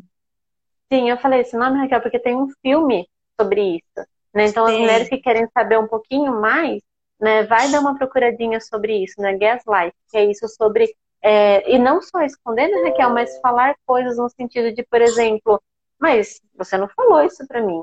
Sim, 0.92 1.10
eu 1.10 1.18
falei 1.18 1.42
esse 1.42 1.58
nome, 1.58 1.80
Raquel, 1.80 2.02
porque 2.02 2.20
tem 2.20 2.36
um 2.36 2.48
filme 2.62 3.10
sobre 3.40 3.78
isso. 3.78 4.08
Né? 4.34 4.48
Então, 4.48 4.68
Sim. 4.68 4.74
as 4.74 4.80
mulheres 4.80 5.10
que 5.10 5.18
querem 5.18 5.48
saber 5.54 5.80
um 5.80 5.88
pouquinho 5.88 6.40
mais, 6.40 6.82
né, 7.20 7.44
vai 7.44 7.72
dar 7.72 7.80
uma 7.80 7.98
procuradinha 7.98 8.60
sobre 8.60 9.04
isso, 9.04 9.22
né? 9.22 9.38
Gaslight, 9.38 9.96
que 10.10 10.18
é 10.18 10.26
isso 10.26 10.48
sobre 10.48 10.94
é, 11.22 11.74
e 11.74 11.80
não 11.80 12.04
só 12.04 12.22
esconder, 12.22 12.68
né, 12.68 12.90
Raquel, 12.90 13.10
mas 13.10 13.40
falar 13.40 13.76
coisas 13.84 14.16
no 14.16 14.30
sentido 14.30 14.72
de, 14.72 14.84
por 14.84 15.02
exemplo, 15.02 15.60
mas 16.00 16.40
você 16.56 16.78
não 16.78 16.88
falou 16.90 17.24
isso 17.24 17.48
para 17.48 17.64
mim, 17.64 17.82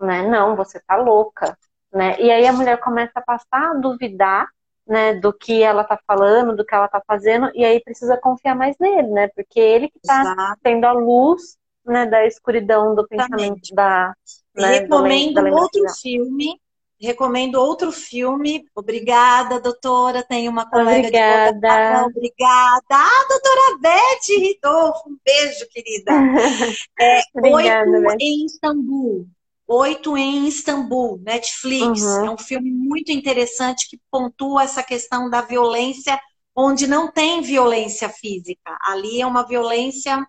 né? 0.00 0.26
Não, 0.28 0.56
você 0.56 0.80
tá 0.80 0.96
louca, 0.96 1.56
né? 1.92 2.20
E 2.20 2.30
aí 2.30 2.46
a 2.48 2.52
mulher 2.52 2.80
começa 2.80 3.12
a 3.14 3.22
passar 3.22 3.70
a 3.70 3.74
duvidar, 3.74 4.48
né, 4.84 5.14
do 5.14 5.32
que 5.32 5.62
ela 5.62 5.84
tá 5.84 6.00
falando, 6.04 6.56
do 6.56 6.64
que 6.64 6.74
ela 6.74 6.88
tá 6.88 7.00
fazendo, 7.06 7.48
e 7.54 7.64
aí 7.64 7.78
precisa 7.80 8.16
confiar 8.16 8.56
mais 8.56 8.76
nele, 8.80 9.08
né? 9.08 9.28
Porque 9.28 9.60
ele 9.60 9.88
que 9.88 10.00
tá 10.00 10.22
Exato. 10.22 10.60
tendo 10.60 10.84
a 10.84 10.92
luz, 10.92 11.56
né, 11.86 12.06
da 12.06 12.26
escuridão 12.26 12.92
do 12.92 13.06
pensamento 13.06 13.72
da. 13.72 14.14
Né, 14.56 14.80
Recomendo 14.80 15.34
da 15.34 15.42
outro 15.42 15.84
filme 16.00 16.60
recomendo 17.00 17.56
outro 17.56 17.92
filme. 17.92 18.64
Obrigada, 18.74 19.60
doutora. 19.60 20.22
Tem 20.22 20.48
uma 20.48 20.68
colega 20.68 20.98
Obrigada. 20.98 21.52
de 21.58 22.04
Obrigada. 22.04 22.84
Ah, 22.90 23.26
doutora 23.28 23.78
Beth 23.80 24.40
Ridolfo. 24.40 25.08
Um 25.08 25.18
beijo, 25.24 25.66
querida. 25.70 26.12
É, 27.00 27.20
Obrigada, 27.34 27.90
Oito 27.90 28.02
Beth. 28.02 28.16
em 28.20 28.44
Istambul. 28.46 29.28
Oito 29.66 30.16
em 30.16 30.48
Istambul, 30.48 31.20
Netflix. 31.22 32.00
Uhum. 32.02 32.26
É 32.26 32.30
um 32.30 32.38
filme 32.38 32.70
muito 32.70 33.12
interessante 33.12 33.88
que 33.88 34.00
pontua 34.10 34.64
essa 34.64 34.82
questão 34.82 35.28
da 35.28 35.42
violência, 35.42 36.18
onde 36.56 36.86
não 36.86 37.12
tem 37.12 37.42
violência 37.42 38.08
física. 38.08 38.76
Ali 38.80 39.20
é 39.20 39.26
uma 39.26 39.46
violência. 39.46 40.26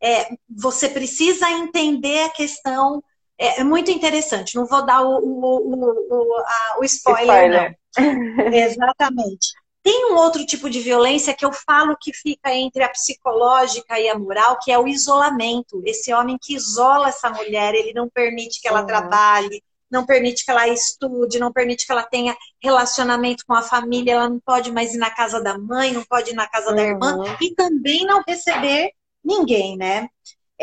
É, 0.00 0.28
você 0.48 0.88
precisa 0.88 1.50
entender 1.50 2.24
a 2.24 2.30
questão 2.30 3.02
é, 3.42 3.60
é, 3.60 3.64
muito 3.64 3.90
interessante. 3.90 4.54
Não 4.54 4.66
vou 4.66 4.86
dar 4.86 5.02
o, 5.02 5.18
o, 5.18 5.76
o, 6.10 6.36
a, 6.38 6.78
o 6.80 6.84
spoiler, 6.84 7.76
spoiler. 7.90 8.54
Exatamente. 8.54 9.48
Tem 9.82 10.12
um 10.12 10.16
outro 10.16 10.46
tipo 10.46 10.70
de 10.70 10.78
violência 10.78 11.34
que 11.34 11.44
eu 11.44 11.52
falo 11.52 11.96
que 12.00 12.12
fica 12.12 12.54
entre 12.54 12.84
a 12.84 12.88
psicológica 12.88 13.98
e 13.98 14.08
a 14.08 14.16
moral, 14.16 14.58
que 14.62 14.70
é 14.70 14.78
o 14.78 14.86
isolamento. 14.86 15.82
Esse 15.84 16.14
homem 16.14 16.38
que 16.40 16.54
isola 16.54 17.08
essa 17.08 17.28
mulher, 17.30 17.74
ele 17.74 17.92
não 17.92 18.08
permite 18.08 18.60
que 18.60 18.68
ela 18.68 18.82
uhum. 18.82 18.86
trabalhe, 18.86 19.60
não 19.90 20.06
permite 20.06 20.44
que 20.44 20.50
ela 20.52 20.68
estude, 20.68 21.40
não 21.40 21.52
permite 21.52 21.84
que 21.84 21.90
ela 21.90 22.04
tenha 22.04 22.36
relacionamento 22.62 23.44
com 23.44 23.54
a 23.54 23.60
família, 23.60 24.12
ela 24.12 24.28
não 24.28 24.38
pode 24.38 24.70
mais 24.70 24.94
ir 24.94 24.98
na 24.98 25.10
casa 25.10 25.42
da 25.42 25.58
mãe, 25.58 25.92
não 25.92 26.04
pode 26.04 26.30
ir 26.30 26.34
na 26.34 26.46
casa 26.48 26.70
uhum. 26.70 26.76
da 26.76 26.82
irmã, 26.82 27.16
uhum. 27.16 27.36
e 27.40 27.54
também 27.54 28.06
não 28.06 28.22
receber 28.26 28.92
ninguém, 29.22 29.76
né? 29.76 30.08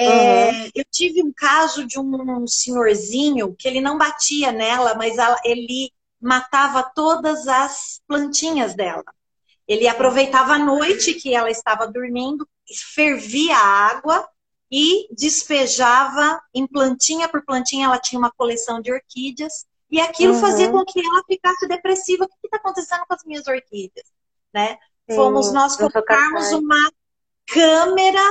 É, 0.01 0.51
uhum. 0.51 0.69
Eu 0.73 0.85
tive 0.89 1.21
um 1.21 1.33
caso 1.35 1.85
de 1.85 1.99
um 1.99 2.47
senhorzinho 2.47 3.53
que 3.53 3.67
ele 3.67 3.81
não 3.81 3.97
batia 3.97 4.49
nela, 4.49 4.95
mas 4.95 5.17
ela, 5.17 5.37
ele 5.43 5.91
matava 6.21 6.89
todas 6.95 7.49
as 7.49 7.99
plantinhas 8.07 8.73
dela. 8.73 9.03
Ele 9.67 9.89
aproveitava 9.89 10.53
a 10.53 10.57
noite 10.57 11.15
que 11.15 11.35
ela 11.35 11.51
estava 11.51 11.85
dormindo, 11.85 12.47
fervia 12.95 13.57
a 13.57 13.87
água 13.89 14.25
e 14.71 15.13
despejava 15.13 16.41
em 16.53 16.65
plantinha 16.65 17.27
por 17.27 17.43
plantinha. 17.43 17.87
Ela 17.87 17.99
tinha 17.99 18.19
uma 18.19 18.31
coleção 18.31 18.81
de 18.81 18.93
orquídeas 18.93 19.65
e 19.91 19.99
aquilo 19.99 20.35
uhum. 20.35 20.39
fazia 20.39 20.71
com 20.71 20.85
que 20.85 21.05
ela 21.05 21.23
ficasse 21.27 21.67
depressiva. 21.67 22.23
O 22.23 22.27
que 22.27 22.35
está 22.45 22.55
acontecendo 22.55 23.03
com 23.05 23.13
as 23.13 23.25
minhas 23.25 23.45
orquídeas? 23.45 24.07
Né? 24.53 24.77
Fomos 25.13 25.51
nós 25.51 25.75
colocarmos 25.75 26.53
uma 26.53 26.89
câmera 27.45 28.23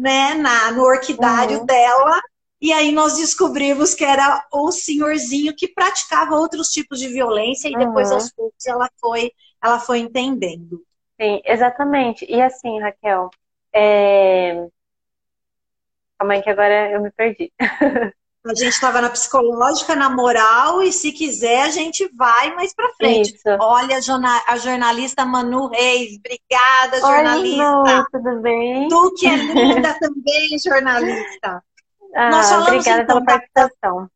né, 0.00 0.34
na, 0.34 0.72
no 0.72 0.82
orquidário 0.82 1.60
uhum. 1.60 1.66
dela. 1.66 2.20
E 2.60 2.72
aí 2.72 2.90
nós 2.90 3.16
descobrimos 3.16 3.94
que 3.94 4.04
era 4.04 4.46
o 4.52 4.72
senhorzinho 4.72 5.54
que 5.54 5.68
praticava 5.68 6.34
outros 6.34 6.68
tipos 6.68 6.98
de 6.98 7.08
violência 7.08 7.68
e 7.68 7.76
depois 7.76 8.08
uhum. 8.08 8.14
aos 8.14 8.32
poucos 8.32 8.66
ela 8.66 8.88
foi, 8.98 9.32
ela 9.62 9.78
foi 9.78 9.98
entendendo. 9.98 10.82
Sim, 11.20 11.40
exatamente. 11.44 12.24
E 12.28 12.40
assim, 12.40 12.80
Raquel, 12.80 13.30
é... 13.74 14.66
calma 16.18 16.34
aí 16.34 16.42
que 16.42 16.50
agora 16.50 16.90
eu 16.90 17.02
me 17.02 17.10
perdi. 17.10 17.52
A 18.46 18.54
gente 18.54 18.72
estava 18.72 19.02
na 19.02 19.10
psicológica, 19.10 19.94
na 19.94 20.08
moral, 20.08 20.82
e 20.82 20.90
se 20.92 21.12
quiser 21.12 21.62
a 21.62 21.70
gente 21.70 22.10
vai 22.14 22.54
mais 22.54 22.74
para 22.74 22.92
frente. 22.94 23.34
Isso. 23.34 23.48
Olha 23.60 23.98
a 24.46 24.56
jornalista 24.56 25.26
Manu 25.26 25.68
Reis, 25.68 26.18
obrigada, 26.18 27.00
jornalista. 27.00 27.98
Oi, 27.98 28.04
tudo 28.10 28.40
bem? 28.40 28.88
Tu 28.88 29.14
que 29.14 29.26
é 29.26 29.36
linda 29.36 29.94
também, 30.00 30.58
jornalista. 30.58 31.62
Ah, 32.14 32.30
Nós 32.30 32.48
falamos 32.48 32.68
obrigada 32.68 33.02
então, 33.02 33.22
pela 33.22 33.38
participação. 33.38 34.10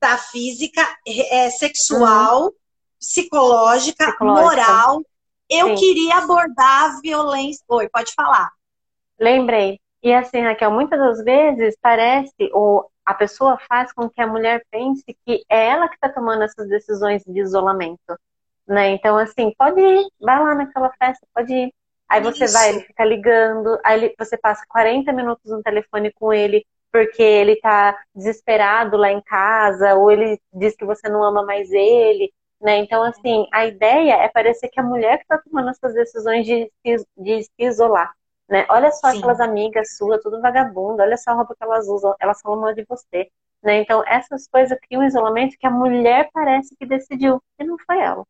Da, 0.00 0.12
da 0.12 0.18
física, 0.18 0.88
é, 1.06 1.50
sexual, 1.50 2.44
uhum. 2.44 2.52
psicológica, 3.00 4.06
psicológica, 4.06 4.42
moral 4.42 5.02
eu 5.50 5.66
Sim. 5.70 5.74
queria 5.74 6.18
abordar 6.18 6.84
a 6.84 7.00
violência. 7.00 7.64
Oi, 7.68 7.88
pode 7.88 8.12
falar. 8.14 8.50
Lembrei. 9.18 9.80
E 10.02 10.14
assim, 10.14 10.40
Raquel, 10.40 10.70
muitas 10.70 10.98
das 10.98 11.24
vezes 11.24 11.76
parece, 11.82 12.48
ou 12.52 12.88
a 13.10 13.14
pessoa 13.14 13.58
faz 13.68 13.92
com 13.92 14.08
que 14.08 14.20
a 14.20 14.26
mulher 14.26 14.64
pense 14.70 15.04
que 15.26 15.44
é 15.48 15.66
ela 15.66 15.88
que 15.88 15.96
está 15.96 16.08
tomando 16.08 16.44
essas 16.44 16.68
decisões 16.68 17.24
de 17.26 17.40
isolamento. 17.40 18.16
Né? 18.68 18.90
Então, 18.90 19.18
assim, 19.18 19.52
pode 19.58 19.80
ir, 19.80 20.06
vai 20.20 20.38
lá 20.38 20.54
naquela 20.54 20.92
festa, 20.96 21.26
pode 21.34 21.52
ir. 21.52 21.74
Aí 22.08 22.20
você 22.22 22.44
Isso. 22.44 22.54
vai, 22.54 22.68
ele 22.68 22.80
fica 22.82 23.04
ligando, 23.04 23.78
aí 23.84 24.14
você 24.16 24.38
passa 24.38 24.64
40 24.68 25.12
minutos 25.12 25.50
no 25.50 25.60
telefone 25.60 26.12
com 26.12 26.32
ele, 26.32 26.64
porque 26.92 27.22
ele 27.22 27.56
tá 27.56 27.98
desesperado 28.14 28.96
lá 28.96 29.10
em 29.10 29.20
casa, 29.22 29.94
ou 29.96 30.10
ele 30.10 30.40
diz 30.52 30.76
que 30.76 30.84
você 30.84 31.08
não 31.08 31.24
ama 31.24 31.42
mais 31.42 31.68
ele, 31.72 32.32
né? 32.60 32.76
Então, 32.78 33.02
assim, 33.02 33.44
a 33.52 33.66
ideia 33.66 34.14
é 34.22 34.28
parecer 34.28 34.68
que 34.68 34.78
a 34.78 34.84
mulher 34.84 35.16
que 35.16 35.24
está 35.24 35.38
tomando 35.38 35.70
essas 35.70 35.94
decisões 35.94 36.46
de, 36.46 36.70
de 36.84 37.42
se 37.42 37.50
isolar, 37.58 38.12
né? 38.50 38.66
Olha 38.68 38.90
só 38.90 39.10
Sim. 39.10 39.18
aquelas 39.18 39.40
amigas 39.40 39.96
suas, 39.96 40.20
tudo 40.20 40.40
vagabundo, 40.40 41.00
olha 41.02 41.16
só 41.16 41.30
a 41.30 41.34
roupa 41.34 41.54
que 41.56 41.62
elas 41.62 41.86
usam, 41.88 42.14
elas 42.18 42.40
falam 42.42 42.60
mal 42.60 42.74
de 42.74 42.84
você, 42.88 43.30
né? 43.62 43.80
Então, 43.80 44.02
essas 44.06 44.48
coisas 44.48 44.76
criam 44.80 45.02
um 45.02 45.06
isolamento 45.06 45.56
que 45.58 45.66
a 45.66 45.70
mulher 45.70 46.28
parece 46.34 46.74
que 46.76 46.84
decidiu, 46.84 47.40
e 47.58 47.64
não 47.64 47.76
foi 47.78 48.00
ela. 48.00 48.26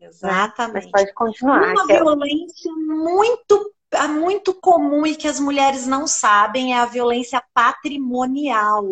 Exatamente. 0.00 0.90
Mas 0.90 0.90
pode 0.90 1.12
continuar. 1.12 1.72
Uma 1.72 1.92
é 1.92 1.96
violência 1.98 2.72
muito 2.72 3.74
muito 4.10 4.52
comum 4.52 5.06
e 5.06 5.16
que 5.16 5.26
as 5.26 5.40
mulheres 5.40 5.86
não 5.86 6.06
sabem 6.06 6.74
é 6.74 6.78
a 6.78 6.84
violência 6.84 7.42
patrimonial. 7.54 8.84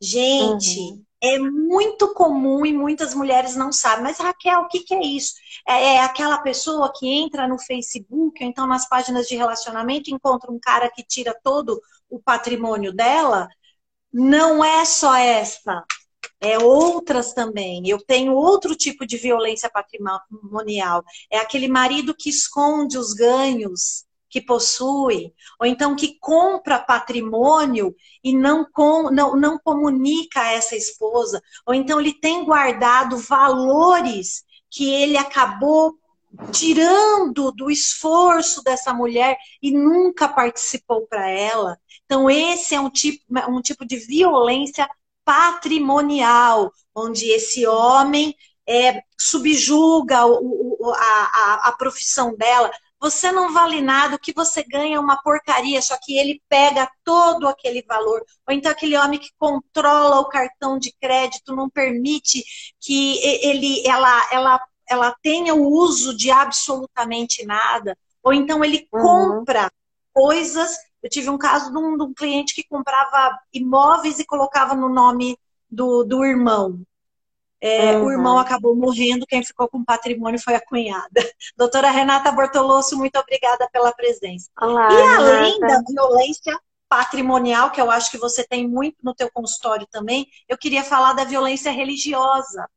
Gente, 0.00 0.78
uhum. 0.78 1.02
É 1.22 1.38
muito 1.38 2.12
comum 2.14 2.66
e 2.66 2.72
muitas 2.72 3.14
mulheres 3.14 3.54
não 3.54 3.72
sabem. 3.72 4.02
Mas, 4.02 4.18
Raquel, 4.18 4.62
o 4.62 4.68
que, 4.68 4.80
que 4.80 4.94
é 4.94 5.02
isso? 5.02 5.34
É, 5.66 5.94
é, 5.94 6.00
aquela 6.00 6.38
pessoa 6.38 6.92
que 6.92 7.06
entra 7.08 7.46
no 7.46 7.58
Facebook, 7.58 8.42
ou 8.42 8.50
então 8.50 8.66
nas 8.66 8.88
páginas 8.88 9.28
de 9.28 9.36
relacionamento, 9.36 10.10
encontra 10.10 10.50
um 10.50 10.58
cara 10.58 10.90
que 10.90 11.04
tira 11.04 11.38
todo 11.42 11.80
o 12.10 12.20
patrimônio 12.20 12.92
dela? 12.92 13.48
Não 14.12 14.64
é 14.64 14.84
só 14.84 15.14
essa 15.14 15.84
é, 16.40 16.58
outras 16.58 17.32
também. 17.32 17.88
Eu 17.88 17.98
tenho 18.04 18.34
outro 18.34 18.74
tipo 18.74 19.06
de 19.06 19.16
violência 19.16 19.70
patrimonial. 19.70 21.04
É 21.30 21.38
aquele 21.38 21.68
marido 21.68 22.14
que 22.14 22.28
esconde 22.28 22.98
os 22.98 23.12
ganhos 23.14 24.04
que 24.32 24.40
possui, 24.40 25.34
ou 25.60 25.66
então 25.66 25.94
que 25.94 26.18
compra 26.18 26.78
patrimônio 26.78 27.94
e 28.24 28.34
não, 28.34 28.66
com, 28.72 29.10
não, 29.10 29.36
não 29.36 29.58
comunica 29.58 30.40
a 30.40 30.52
essa 30.52 30.74
esposa, 30.74 31.42
ou 31.66 31.74
então 31.74 32.00
ele 32.00 32.14
tem 32.14 32.42
guardado 32.42 33.18
valores 33.18 34.42
que 34.70 34.90
ele 34.90 35.18
acabou 35.18 35.98
tirando 36.50 37.52
do 37.52 37.70
esforço 37.70 38.62
dessa 38.62 38.94
mulher 38.94 39.36
e 39.60 39.70
nunca 39.70 40.26
participou 40.26 41.06
para 41.06 41.28
ela. 41.28 41.78
Então, 42.06 42.30
esse 42.30 42.74
é 42.74 42.80
um 42.80 42.88
tipo, 42.88 43.22
um 43.50 43.60
tipo 43.60 43.84
de 43.84 43.96
violência 43.96 44.88
patrimonial, 45.26 46.72
onde 46.94 47.26
esse 47.26 47.66
homem 47.66 48.34
é, 48.66 49.02
subjuga 49.18 50.24
o, 50.24 50.78
o, 50.80 50.90
a, 50.90 50.96
a, 50.96 51.68
a 51.68 51.72
profissão 51.72 52.34
dela. 52.34 52.70
Você 53.02 53.32
não 53.32 53.52
vale 53.52 53.82
nada, 53.82 54.14
o 54.16 54.18
que 54.18 54.32
você 54.32 54.62
ganha 54.62 54.96
é 54.96 55.00
uma 55.00 55.20
porcaria, 55.20 55.82
só 55.82 55.98
que 56.00 56.16
ele 56.16 56.40
pega 56.48 56.88
todo 57.04 57.48
aquele 57.48 57.82
valor. 57.82 58.24
Ou 58.48 58.54
então 58.54 58.72
aquele 58.72 58.96
homem 58.96 59.18
que 59.18 59.30
controla 59.36 60.20
o 60.20 60.28
cartão 60.28 60.78
de 60.78 60.94
crédito, 61.00 61.54
não 61.54 61.68
permite 61.68 62.44
que 62.80 63.18
ele, 63.44 63.86
ela, 63.86 64.28
ela, 64.30 64.60
ela 64.88 65.16
tenha 65.20 65.54
o 65.54 65.68
uso 65.68 66.16
de 66.16 66.30
absolutamente 66.30 67.44
nada. 67.44 67.98
Ou 68.22 68.32
então 68.32 68.64
ele 68.64 68.88
uhum. 68.92 69.02
compra 69.02 69.70
coisas 70.14 70.76
eu 71.02 71.10
tive 71.10 71.28
um 71.28 71.38
caso 71.38 71.70
de 71.72 71.76
um, 71.76 71.96
de 71.96 72.04
um 72.04 72.14
cliente 72.14 72.54
que 72.54 72.62
comprava 72.62 73.36
imóveis 73.52 74.20
e 74.20 74.24
colocava 74.24 74.74
no 74.74 74.88
nome 74.88 75.36
do, 75.68 76.04
do 76.04 76.24
irmão. 76.24 76.80
É, 77.64 77.96
uhum. 77.96 78.06
O 78.06 78.10
irmão 78.10 78.38
acabou 78.38 78.74
morrendo, 78.74 79.24
quem 79.24 79.44
ficou 79.44 79.68
com 79.68 79.84
patrimônio 79.84 80.40
foi 80.42 80.56
a 80.56 80.60
cunhada. 80.60 81.08
Doutora 81.56 81.92
Renata 81.92 82.32
Bortolosso, 82.32 82.98
muito 82.98 83.16
obrigada 83.16 83.68
pela 83.72 83.92
presença. 83.92 84.50
Olá, 84.60 84.92
e 84.92 85.02
além 85.14 85.52
Renata. 85.60 85.66
da 85.68 85.82
violência 85.88 86.60
patrimonial, 86.88 87.70
que 87.70 87.80
eu 87.80 87.88
acho 87.88 88.10
que 88.10 88.18
você 88.18 88.42
tem 88.42 88.68
muito 88.68 88.96
no 89.04 89.14
teu 89.14 89.30
consultório 89.32 89.86
também, 89.88 90.26
eu 90.48 90.58
queria 90.58 90.82
falar 90.82 91.12
da 91.12 91.22
violência 91.22 91.70
religiosa. 91.70 92.68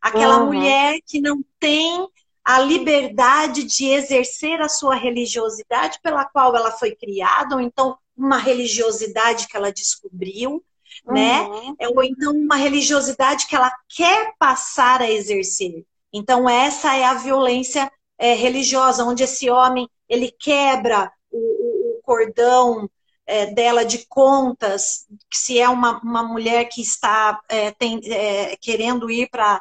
Aquela 0.00 0.38
uhum. 0.38 0.46
mulher 0.46 1.00
que 1.04 1.20
não 1.20 1.44
tem 1.58 2.08
a 2.44 2.60
liberdade 2.60 3.64
de 3.64 3.86
exercer 3.86 4.60
a 4.60 4.68
sua 4.68 4.94
religiosidade 4.94 5.98
pela 6.00 6.24
qual 6.24 6.54
ela 6.54 6.70
foi 6.70 6.94
criada, 6.94 7.56
ou 7.56 7.60
então 7.60 7.98
uma 8.16 8.38
religiosidade 8.38 9.48
que 9.48 9.56
ela 9.56 9.72
descobriu? 9.72 10.64
Uhum. 11.06 11.14
né? 11.14 11.48
Ou 11.94 12.02
então 12.02 12.32
uma 12.32 12.56
religiosidade 12.56 13.46
que 13.46 13.56
ela 13.56 13.72
quer 13.88 14.32
passar 14.38 15.00
a 15.00 15.10
exercer. 15.10 15.84
Então 16.12 16.48
essa 16.48 16.94
é 16.96 17.04
a 17.04 17.14
violência 17.14 17.90
é, 18.18 18.34
religiosa, 18.34 19.04
onde 19.04 19.22
esse 19.22 19.48
homem 19.50 19.88
ele 20.08 20.30
quebra 20.30 21.10
o, 21.30 21.38
o, 21.38 22.00
cordão 22.02 22.88
é, 23.26 23.46
dela 23.46 23.84
de 23.84 24.06
contas, 24.06 25.06
se 25.32 25.58
é 25.58 25.68
uma, 25.68 26.00
uma 26.00 26.22
mulher 26.22 26.64
que 26.64 26.80
está 26.80 27.38
é, 27.48 27.70
tem, 27.72 28.00
é, 28.10 28.56
querendo 28.56 29.10
ir 29.10 29.28
para 29.28 29.60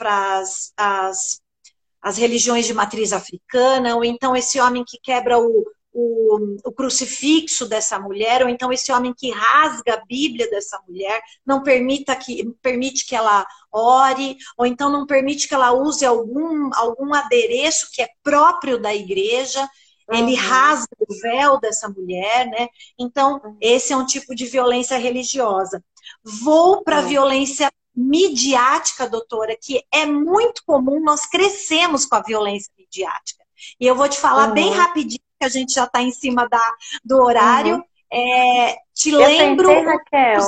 as, 0.00 0.72
as 0.76 1.42
as 2.02 2.18
religiões 2.18 2.66
de 2.66 2.74
matriz 2.74 3.12
africana, 3.12 3.94
ou 3.94 4.04
então 4.04 4.34
esse 4.34 4.60
homem 4.60 4.84
que 4.84 4.98
quebra 5.00 5.38
o, 5.38 5.64
o, 5.92 6.56
o, 6.64 6.72
crucifixo 6.72 7.68
dessa 7.68 7.98
mulher, 7.98 8.42
ou 8.42 8.48
então 8.48 8.72
esse 8.72 8.90
homem 8.90 9.12
que 9.16 9.30
rasga 9.30 9.94
a 9.94 10.04
Bíblia 10.04 10.48
dessa 10.50 10.80
mulher, 10.88 11.20
não 11.44 11.62
permita 11.62 12.16
que, 12.16 12.44
permite 12.62 13.06
que 13.06 13.14
ela 13.14 13.46
ore, 13.70 14.36
ou 14.56 14.64
então 14.64 14.90
não 14.90 15.06
permite 15.06 15.46
que 15.46 15.54
ela 15.54 15.72
use 15.72 16.04
algum, 16.04 16.70
algum 16.74 17.14
adereço 17.14 17.90
que 17.92 18.02
é 18.02 18.08
próprio 18.22 18.80
da 18.80 18.94
igreja, 18.94 19.60
uhum. 20.08 20.18
ele 20.18 20.34
rasga 20.34 20.96
o 20.98 21.20
véu 21.20 21.60
dessa 21.60 21.88
mulher, 21.88 22.46
né? 22.46 22.68
Então, 22.98 23.40
uhum. 23.44 23.56
esse 23.60 23.92
é 23.92 23.96
um 23.96 24.06
tipo 24.06 24.34
de 24.34 24.46
violência 24.46 24.96
religiosa. 24.96 25.82
Vou 26.24 26.82
para 26.82 26.98
a 26.98 27.02
uhum. 27.02 27.08
violência 27.08 27.70
midiática, 27.94 29.08
doutora, 29.08 29.56
que 29.60 29.82
é 29.92 30.06
muito 30.06 30.62
comum, 30.66 31.02
nós 31.02 31.26
crescemos 31.26 32.06
com 32.06 32.16
a 32.16 32.22
violência 32.22 32.72
midiática. 32.78 33.42
E 33.78 33.86
eu 33.86 33.94
vou 33.94 34.08
te 34.08 34.18
falar 34.18 34.48
uhum. 34.48 34.54
bem 34.54 34.70
rapidinho, 34.70 35.20
que 35.42 35.46
a 35.46 35.48
gente 35.48 35.74
já 35.74 35.84
está 35.84 36.00
em 36.00 36.12
cima 36.12 36.48
da, 36.48 36.74
do 37.04 37.20
horário. 37.20 37.76
Uhum. 37.76 37.84
É, 38.12 38.76
te 38.94 39.10
eu 39.10 39.18
lembro. 39.18 39.68
Pensei, 39.68 39.84
Raquel, 39.84 40.40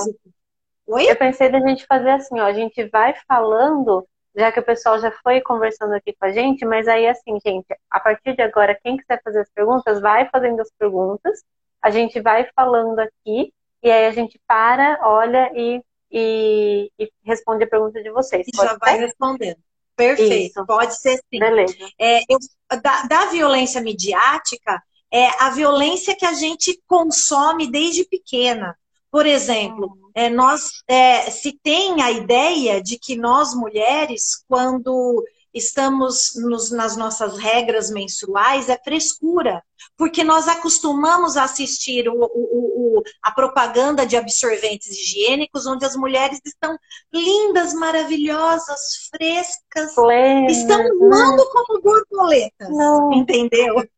Oi? 0.86 1.10
Eu 1.10 1.16
pensei 1.16 1.48
da 1.50 1.58
gente 1.60 1.86
fazer 1.86 2.10
assim, 2.10 2.38
ó, 2.38 2.44
a 2.44 2.52
gente 2.52 2.84
vai 2.88 3.14
falando, 3.26 4.06
já 4.36 4.52
que 4.52 4.60
o 4.60 4.64
pessoal 4.64 5.00
já 5.00 5.10
foi 5.10 5.40
conversando 5.40 5.94
aqui 5.94 6.12
com 6.12 6.26
a 6.26 6.30
gente, 6.30 6.64
mas 6.64 6.86
aí 6.86 7.08
assim, 7.08 7.38
gente, 7.44 7.66
a 7.90 7.98
partir 7.98 8.36
de 8.36 8.42
agora, 8.42 8.78
quem 8.82 8.98
quiser 8.98 9.20
fazer 9.24 9.40
as 9.40 9.50
perguntas, 9.50 10.00
vai 10.00 10.28
fazendo 10.28 10.60
as 10.60 10.70
perguntas, 10.78 11.42
a 11.80 11.90
gente 11.90 12.20
vai 12.20 12.46
falando 12.54 12.98
aqui, 12.98 13.52
e 13.82 13.90
aí 13.90 14.06
a 14.06 14.10
gente 14.12 14.38
para, 14.46 15.00
olha 15.02 15.50
e 15.54 15.82
e, 16.12 16.92
e 16.96 17.10
responde 17.24 17.64
a 17.64 17.66
pergunta 17.66 18.00
de 18.00 18.10
vocês. 18.10 18.46
E 18.46 18.56
já 18.56 18.76
vai 18.76 18.98
respondendo. 18.98 19.58
Perfeito, 19.96 20.58
Isso. 20.58 20.66
pode 20.66 21.00
ser 21.00 21.16
sim. 21.16 21.38
Beleza. 21.38 21.74
É, 21.98 22.20
eu, 22.28 22.38
da, 22.82 23.02
da 23.02 23.26
violência 23.26 23.80
midiática, 23.80 24.82
é 25.12 25.28
a 25.42 25.50
violência 25.50 26.16
que 26.16 26.26
a 26.26 26.32
gente 26.32 26.80
consome 26.86 27.70
desde 27.70 28.04
pequena. 28.04 28.76
Por 29.10 29.26
exemplo, 29.26 29.86
uhum. 29.86 30.10
é, 30.12 30.28
nós 30.28 30.82
é, 30.88 31.30
se 31.30 31.56
tem 31.62 32.02
a 32.02 32.10
ideia 32.10 32.82
de 32.82 32.98
que 32.98 33.14
nós 33.14 33.54
mulheres, 33.54 34.44
quando 34.48 35.24
estamos 35.54 36.32
nos, 36.34 36.72
nas 36.72 36.96
nossas 36.96 37.38
regras 37.38 37.88
menstruais 37.88 38.68
é 38.68 38.76
frescura, 38.76 39.62
porque 39.96 40.24
nós 40.24 40.48
acostumamos 40.48 41.36
a 41.36 41.44
assistir 41.44 42.08
o, 42.08 42.14
o, 42.14 42.98
o, 42.98 43.02
a 43.22 43.30
propaganda 43.30 44.04
de 44.04 44.16
absorventes 44.16 44.88
higiênicos, 44.88 45.66
onde 45.66 45.86
as 45.86 45.94
mulheres 45.94 46.40
estão 46.44 46.76
lindas, 47.12 47.72
maravilhosas, 47.72 49.08
frescas, 49.10 49.94
Plena, 49.94 50.50
estão 50.50 50.82
voando 50.98 51.48
como 51.50 51.80
borboletas, 51.80 52.68
não. 52.70 53.12
entendeu? 53.12 53.88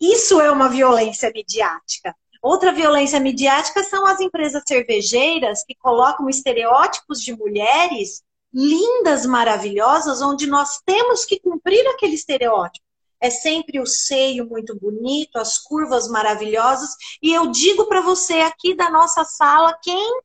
Isso 0.00 0.40
é 0.40 0.50
uma 0.50 0.68
violência 0.68 1.30
midiática. 1.34 2.14
Outra 2.42 2.72
violência 2.72 3.20
midiática 3.20 3.84
são 3.84 4.06
as 4.06 4.18
empresas 4.18 4.62
cervejeiras 4.66 5.62
que 5.62 5.74
colocam 5.74 6.28
estereótipos 6.28 7.20
de 7.20 7.36
mulheres 7.36 8.22
lindas, 8.52 9.24
maravilhosas, 9.26 10.20
onde 10.20 10.46
nós 10.46 10.80
temos 10.84 11.24
que 11.24 11.38
cumprir 11.40 11.86
aquele 11.88 12.14
estereótipo. 12.14 12.84
É 13.20 13.28
sempre 13.28 13.78
o 13.78 13.86
seio 13.86 14.48
muito 14.48 14.74
bonito, 14.78 15.36
as 15.36 15.58
curvas 15.58 16.08
maravilhosas. 16.08 16.90
E 17.22 17.32
eu 17.32 17.48
digo 17.48 17.86
para 17.86 18.00
você 18.00 18.40
aqui 18.40 18.74
da 18.74 18.90
nossa 18.90 19.24
sala, 19.24 19.78
quem 19.82 20.20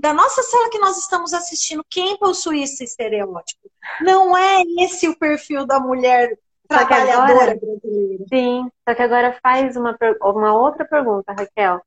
da 0.00 0.14
nossa 0.14 0.40
cela 0.42 0.70
que 0.70 0.78
nós 0.78 0.96
estamos 0.98 1.34
assistindo, 1.34 1.84
quem 1.90 2.16
possui 2.16 2.62
esse 2.62 2.84
estereótipo? 2.84 3.68
Não 4.00 4.36
é 4.36 4.62
esse 4.78 5.08
o 5.08 5.18
perfil 5.18 5.66
da 5.66 5.80
mulher 5.80 6.38
trabalhadora 6.68 7.32
agora, 7.32 7.56
brasileira. 7.56 8.24
Sim, 8.28 8.70
só 8.88 8.94
que 8.94 9.02
agora 9.02 9.38
faz 9.42 9.76
uma, 9.76 9.96
uma 10.22 10.54
outra 10.54 10.84
pergunta, 10.84 11.32
Raquel. 11.32 11.80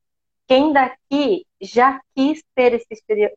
Quem 0.48 0.72
daqui 0.72 1.46
já 1.60 2.00
quis 2.16 2.42
ter 2.54 2.72
esse 2.72 2.86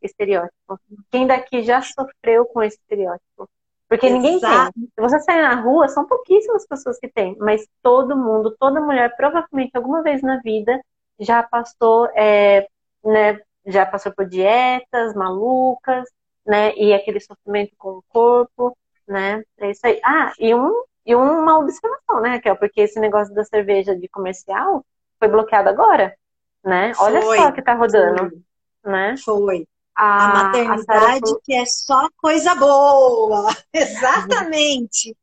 estereótipo? 0.02 0.80
Quem 1.12 1.28
daqui 1.28 1.62
já 1.62 1.82
sofreu 1.82 2.46
com 2.46 2.64
esse 2.64 2.78
estereótipo? 2.78 3.50
Porque 3.90 4.08
Exato. 4.08 4.22
ninguém 4.22 4.40
tem. 4.40 4.88
Se 4.96 5.02
você 5.02 5.20
sair 5.20 5.42
na 5.42 5.56
rua, 5.56 5.90
são 5.90 6.08
pouquíssimas 6.08 6.66
pessoas 6.66 6.98
que 6.98 7.10
têm, 7.10 7.36
mas 7.38 7.68
todo 7.84 8.16
mundo, 8.16 8.56
toda 8.58 8.80
mulher, 8.80 9.14
provavelmente 9.18 9.76
alguma 9.76 10.02
vez 10.02 10.22
na 10.22 10.40
vida, 10.40 10.80
já 11.20 11.44
passou, 11.44 12.08
é, 12.16 12.66
né, 13.04 13.42
já 13.66 13.86
passou 13.86 14.14
por 14.14 14.26
dietas 14.26 15.14
malucas, 15.14 16.08
né, 16.46 16.74
e 16.78 16.94
aquele 16.94 17.20
sofrimento 17.20 17.74
com 17.78 17.98
o 17.98 18.04
corpo, 18.08 18.78
né, 19.06 19.44
é 19.60 19.72
isso 19.72 19.86
aí. 19.86 20.00
Ah, 20.06 20.32
e, 20.40 20.56
um, 20.56 20.84
e 21.06 21.14
uma 21.14 21.60
observação, 21.60 22.22
né, 22.22 22.30
Raquel, 22.36 22.56
porque 22.56 22.80
esse 22.80 22.98
negócio 23.02 23.34
da 23.34 23.44
cerveja 23.44 23.94
de 23.94 24.08
comercial 24.08 24.86
foi 25.20 25.28
bloqueado 25.28 25.68
agora, 25.68 26.16
né, 26.64 26.94
olha 26.98 27.22
foi, 27.22 27.38
só 27.38 27.52
que 27.52 27.62
tá 27.62 27.74
rodando, 27.74 28.30
foi. 28.30 28.92
né. 28.92 29.16
Foi. 29.18 29.68
A, 29.96 30.26
a 30.26 30.44
maternidade 30.46 31.32
a 31.32 31.40
que 31.44 31.54
é 31.54 31.66
só 31.66 32.08
coisa 32.18 32.56
boa. 32.56 33.56
Exatamente. 33.74 35.16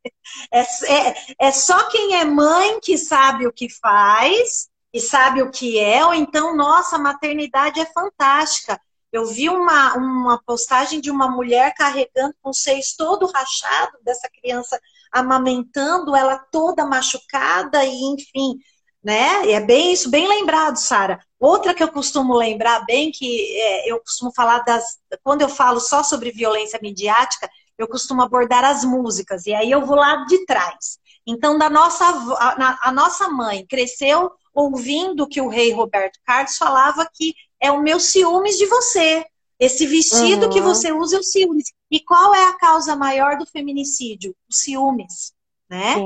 É, 0.53 0.61
é, 0.61 1.15
é 1.41 1.53
só 1.53 1.89
quem 1.89 2.17
é 2.17 2.25
mãe 2.25 2.79
que 2.81 2.99
sabe 2.99 3.47
o 3.47 3.53
que 3.53 3.69
faz 3.69 4.69
e 4.93 5.01
sabe 5.01 5.43
o 5.43 5.51
que 5.51 5.79
é, 5.79 6.05
ou 6.05 6.15
então, 6.15 6.55
nossa, 6.57 6.97
a 6.97 7.01
maternidade 7.01 7.81
é 7.81 7.87
fantástica. 7.87 8.81
Eu 9.11 9.27
vi 9.27 9.49
uma, 9.49 9.95
uma 9.95 10.43
postagem 10.45 11.01
de 11.01 11.11
uma 11.11 11.31
mulher 11.31 11.73
carregando 11.75 12.35
com 12.43 12.51
o 12.51 12.55
seis 12.55 12.95
todo 12.95 13.27
rachado, 13.27 13.99
dessa 14.03 14.29
criança 14.29 14.79
amamentando, 15.11 16.15
ela 16.15 16.39
toda 16.39 16.87
machucada, 16.87 17.83
e 17.85 17.95
enfim, 18.13 18.59
né? 19.03 19.47
E 19.47 19.53
é 19.53 19.61
bem 19.61 19.93
isso, 19.93 20.11
bem 20.11 20.29
lembrado, 20.29 20.77
Sara. 20.77 21.21
Outra 21.39 21.73
que 21.73 21.83
eu 21.83 21.89
costumo 21.89 22.35
lembrar 22.35 22.85
bem, 22.85 23.11
que 23.13 23.61
é, 23.61 23.91
eu 23.91 24.01
costumo 24.01 24.33
falar 24.35 24.61
das. 24.61 24.99
Quando 25.23 25.43
eu 25.43 25.49
falo 25.49 25.81
só 25.81 26.03
sobre 26.03 26.33
violência 26.33 26.79
midiática, 26.83 27.49
eu 27.77 27.87
costumo 27.87 28.23
abordar 28.23 28.65
as 28.65 28.85
músicas, 28.85 29.47
e 29.47 29.55
aí 29.55 29.71
eu 29.71 29.87
vou 29.87 29.97
lá 29.97 30.25
de 30.27 30.45
trás. 30.45 30.99
Então, 31.27 31.57
da 31.59 31.71
nossa, 31.71 32.05
a, 32.07 32.89
a 32.89 32.93
nossa 32.93 33.29
mãe 33.29 33.65
cresceu 33.67 34.33
ouvindo 34.53 35.29
que 35.29 35.41
o 35.41 35.49
rei 35.49 35.73
Roberto 35.73 36.19
Carlos 36.27 36.57
falava 36.57 37.09
que 37.13 37.35
é 37.61 37.71
o 37.71 37.83
meu 37.83 38.01
ciúmes 38.01 38.57
de 38.57 38.67
você. 38.67 39.25
Esse 39.61 39.87
vestido 39.87 40.47
uhum. 40.47 40.53
que 40.53 40.61
você 40.61 40.93
usa 40.93 41.17
é 41.17 41.21
o 41.21 41.23
ciúmes. 41.23 41.73
E 41.91 42.01
qual 42.01 42.35
é 42.35 42.45
a 42.45 42.57
causa 42.57 42.97
maior 42.97 43.37
do 43.37 43.47
feminicídio? 43.47 44.35
O 44.49 44.55
ciúmes 44.55 45.33
né? 45.69 45.97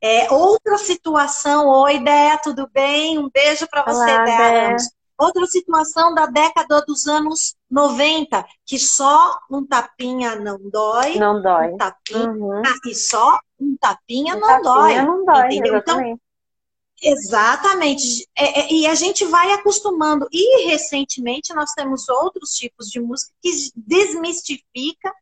É, 0.00 0.32
outra 0.32 0.76
situação, 0.78 1.68
oi 1.68 1.98
Dé, 2.00 2.36
tudo 2.38 2.68
bem? 2.72 3.18
Um 3.18 3.30
beijo 3.30 3.66
para 3.68 3.84
você, 3.84 4.12
Olá, 4.12 4.24
Dé. 4.24 4.76
Outra 5.18 5.46
situação 5.46 6.14
da 6.14 6.26
década 6.26 6.82
dos 6.84 7.06
anos 7.06 7.54
90, 7.70 8.44
que 8.66 8.78
só 8.78 9.38
um 9.48 9.64
tapinha 9.64 10.34
não 10.34 10.58
dói. 10.58 11.16
Não 11.16 11.40
dói. 11.40 11.68
Um 11.68 11.76
tapinha, 11.76 12.30
uhum. 12.30 12.62
ah, 12.64 12.88
e 12.88 12.94
só 12.94 13.38
um 13.60 13.76
tapinha 13.80 14.34
um 14.34 14.40
não 14.40 14.48
tapinha 14.48 14.62
dói. 14.64 15.02
não 15.02 15.24
dói, 15.24 15.46
entendeu? 15.46 15.76
Então, 15.76 16.00
exatamente. 16.00 16.20
Então, 16.98 17.12
exatamente. 17.12 18.28
É, 18.36 18.60
é, 18.60 18.72
e 18.72 18.86
a 18.86 18.94
gente 18.96 19.24
vai 19.26 19.52
acostumando. 19.52 20.26
E 20.32 20.66
recentemente 20.66 21.54
nós 21.54 21.72
temos 21.72 22.08
outros 22.08 22.50
tipos 22.54 22.88
de 22.88 22.98
música 22.98 23.32
que 23.40 23.50
desmistifica 23.76 25.12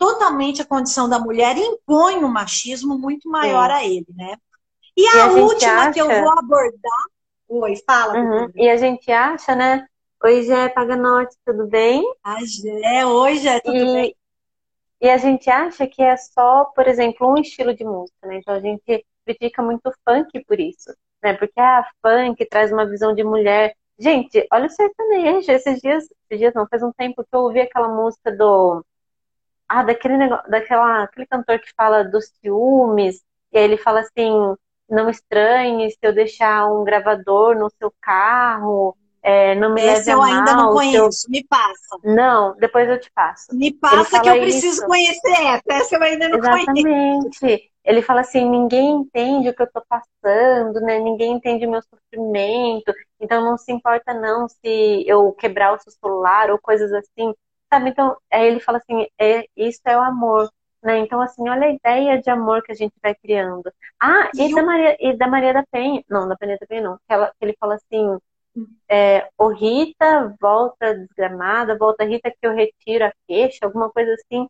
totalmente 0.00 0.62
a 0.62 0.64
condição 0.64 1.06
da 1.06 1.18
mulher 1.18 1.58
e 1.58 1.60
impõe 1.60 2.24
um 2.24 2.28
machismo 2.28 2.98
muito 2.98 3.28
maior 3.28 3.68
Sim. 3.68 3.72
a 3.76 3.84
ele, 3.84 4.06
né? 4.16 4.34
E, 4.96 5.02
e 5.02 5.06
a, 5.06 5.24
a 5.24 5.32
última 5.32 5.72
acha... 5.72 5.92
que 5.92 6.00
eu 6.00 6.06
vou 6.08 6.38
abordar. 6.38 7.04
Oi, 7.46 7.76
fala. 7.86 8.18
Uhum. 8.18 8.50
E 8.54 8.70
a 8.70 8.78
gente 8.78 9.12
acha, 9.12 9.54
né? 9.54 9.86
Oi, 10.24 10.42
Jé, 10.42 10.70
Paganote, 10.70 11.36
tudo 11.44 11.66
bem? 11.66 12.02
A 12.24 12.38
Jé, 12.42 13.04
oi, 13.04 13.36
Jé, 13.36 13.60
tudo 13.60 13.76
e... 13.76 13.92
bem? 13.92 14.16
E 15.02 15.10
a 15.10 15.18
gente 15.18 15.50
acha 15.50 15.86
que 15.86 16.02
é 16.02 16.16
só, 16.16 16.64
por 16.64 16.88
exemplo, 16.88 17.30
um 17.30 17.36
estilo 17.36 17.74
de 17.74 17.84
música, 17.84 18.26
né? 18.26 18.38
Então 18.38 18.54
a 18.54 18.60
gente 18.60 19.04
critica 19.26 19.62
muito 19.62 19.92
funk 20.08 20.44
por 20.46 20.58
isso, 20.58 20.94
né? 21.22 21.34
Porque 21.34 21.60
a 21.60 21.80
ah, 21.80 21.90
funk 22.02 22.42
traz 22.46 22.72
uma 22.72 22.86
visão 22.86 23.14
de 23.14 23.22
mulher. 23.22 23.74
Gente, 23.98 24.46
olha 24.50 24.66
o 24.66 24.70
sertanejo. 24.70 25.52
Esses 25.52 25.78
dias, 25.78 26.04
esses 26.04 26.38
dias 26.38 26.54
não, 26.54 26.66
faz 26.66 26.82
um 26.82 26.92
tempo 26.92 27.22
que 27.22 27.36
eu 27.36 27.40
ouvi 27.40 27.60
aquela 27.60 27.88
música 27.88 28.34
do 28.34 28.82
ah, 29.70 29.84
daquele 29.84 30.16
negócio, 30.16 30.50
daquela, 30.50 31.04
aquele 31.04 31.26
cantor 31.26 31.60
que 31.60 31.72
fala 31.76 32.02
dos 32.02 32.26
ciúmes, 32.40 33.22
e 33.52 33.58
aí 33.58 33.62
ele 33.62 33.76
fala 33.76 34.00
assim, 34.00 34.32
não 34.88 35.08
estranhe 35.08 35.88
se 35.88 35.98
eu 36.02 36.12
deixar 36.12 36.66
um 36.66 36.82
gravador 36.82 37.54
no 37.54 37.70
seu 37.78 37.92
carro, 38.00 38.96
é, 39.22 39.54
não 39.54 39.72
me 39.72 39.80
Esse 39.80 40.10
leve 40.10 40.10
eu 40.10 40.22
ainda 40.22 40.54
não 40.54 40.72
conheço, 40.72 41.30
me 41.30 41.46
passa. 41.46 41.98
Não, 42.02 42.56
depois 42.56 42.88
eu 42.88 42.98
te 42.98 43.12
passo. 43.12 43.54
Me 43.54 43.72
passa 43.72 44.20
que 44.20 44.28
eu 44.28 44.40
preciso 44.40 44.78
isso. 44.78 44.86
conhecer 44.86 45.40
essa, 45.44 45.62
essa 45.68 45.94
eu 45.94 46.02
ainda 46.02 46.28
não 46.28 46.38
Exatamente. 46.38 46.82
conheço. 46.82 47.28
Exatamente. 47.28 47.70
Ele 47.84 48.02
fala 48.02 48.22
assim, 48.22 48.48
ninguém 48.50 48.90
entende 48.90 49.48
o 49.50 49.54
que 49.54 49.62
eu 49.62 49.70
tô 49.70 49.82
passando, 49.88 50.80
né? 50.80 50.98
Ninguém 50.98 51.32
entende 51.32 51.64
o 51.64 51.70
meu 51.70 51.80
sofrimento, 51.82 52.92
então 53.20 53.44
não 53.44 53.56
se 53.56 53.70
importa 53.72 54.12
não 54.12 54.48
se 54.48 55.04
eu 55.06 55.32
quebrar 55.32 55.74
o 55.74 55.78
seu 55.78 55.92
celular 55.92 56.50
ou 56.50 56.58
coisas 56.58 56.92
assim. 56.92 57.32
Sabe, 57.72 57.90
então, 57.90 58.16
aí 58.32 58.48
ele 58.48 58.60
fala 58.60 58.78
assim, 58.78 59.06
é, 59.18 59.46
isso 59.56 59.80
é 59.86 59.96
o 59.96 60.02
amor, 60.02 60.50
né? 60.82 60.98
Então, 60.98 61.20
assim, 61.20 61.48
olha 61.48 61.66
a 61.66 61.72
ideia 61.72 62.20
de 62.20 62.28
amor 62.28 62.62
que 62.62 62.72
a 62.72 62.74
gente 62.74 62.94
vai 63.02 63.14
criando. 63.14 63.72
Ah, 64.00 64.28
e, 64.34 64.50
e 64.50 64.54
da, 64.54 64.62
Maria, 64.62 64.96
e 64.98 65.16
da 65.16 65.28
Maria 65.28 65.52
da 65.52 65.64
Penha, 65.70 66.02
não, 66.08 66.28
da 66.28 66.36
Maria 66.40 66.58
da 66.58 66.66
Penha 66.66 66.82
não, 66.82 66.96
que, 66.96 67.02
ela, 67.12 67.28
que 67.28 67.44
ele 67.44 67.56
fala 67.60 67.76
assim, 67.76 68.18
é, 68.88 69.28
o 69.38 69.48
Rita 69.48 70.34
volta 70.40 70.94
desgramada, 70.94 71.78
volta 71.78 72.04
Rita 72.04 72.30
que 72.30 72.46
eu 72.46 72.54
retiro 72.54 73.04
a 73.04 73.12
queixa, 73.26 73.58
alguma 73.62 73.90
coisa 73.90 74.12
assim. 74.14 74.48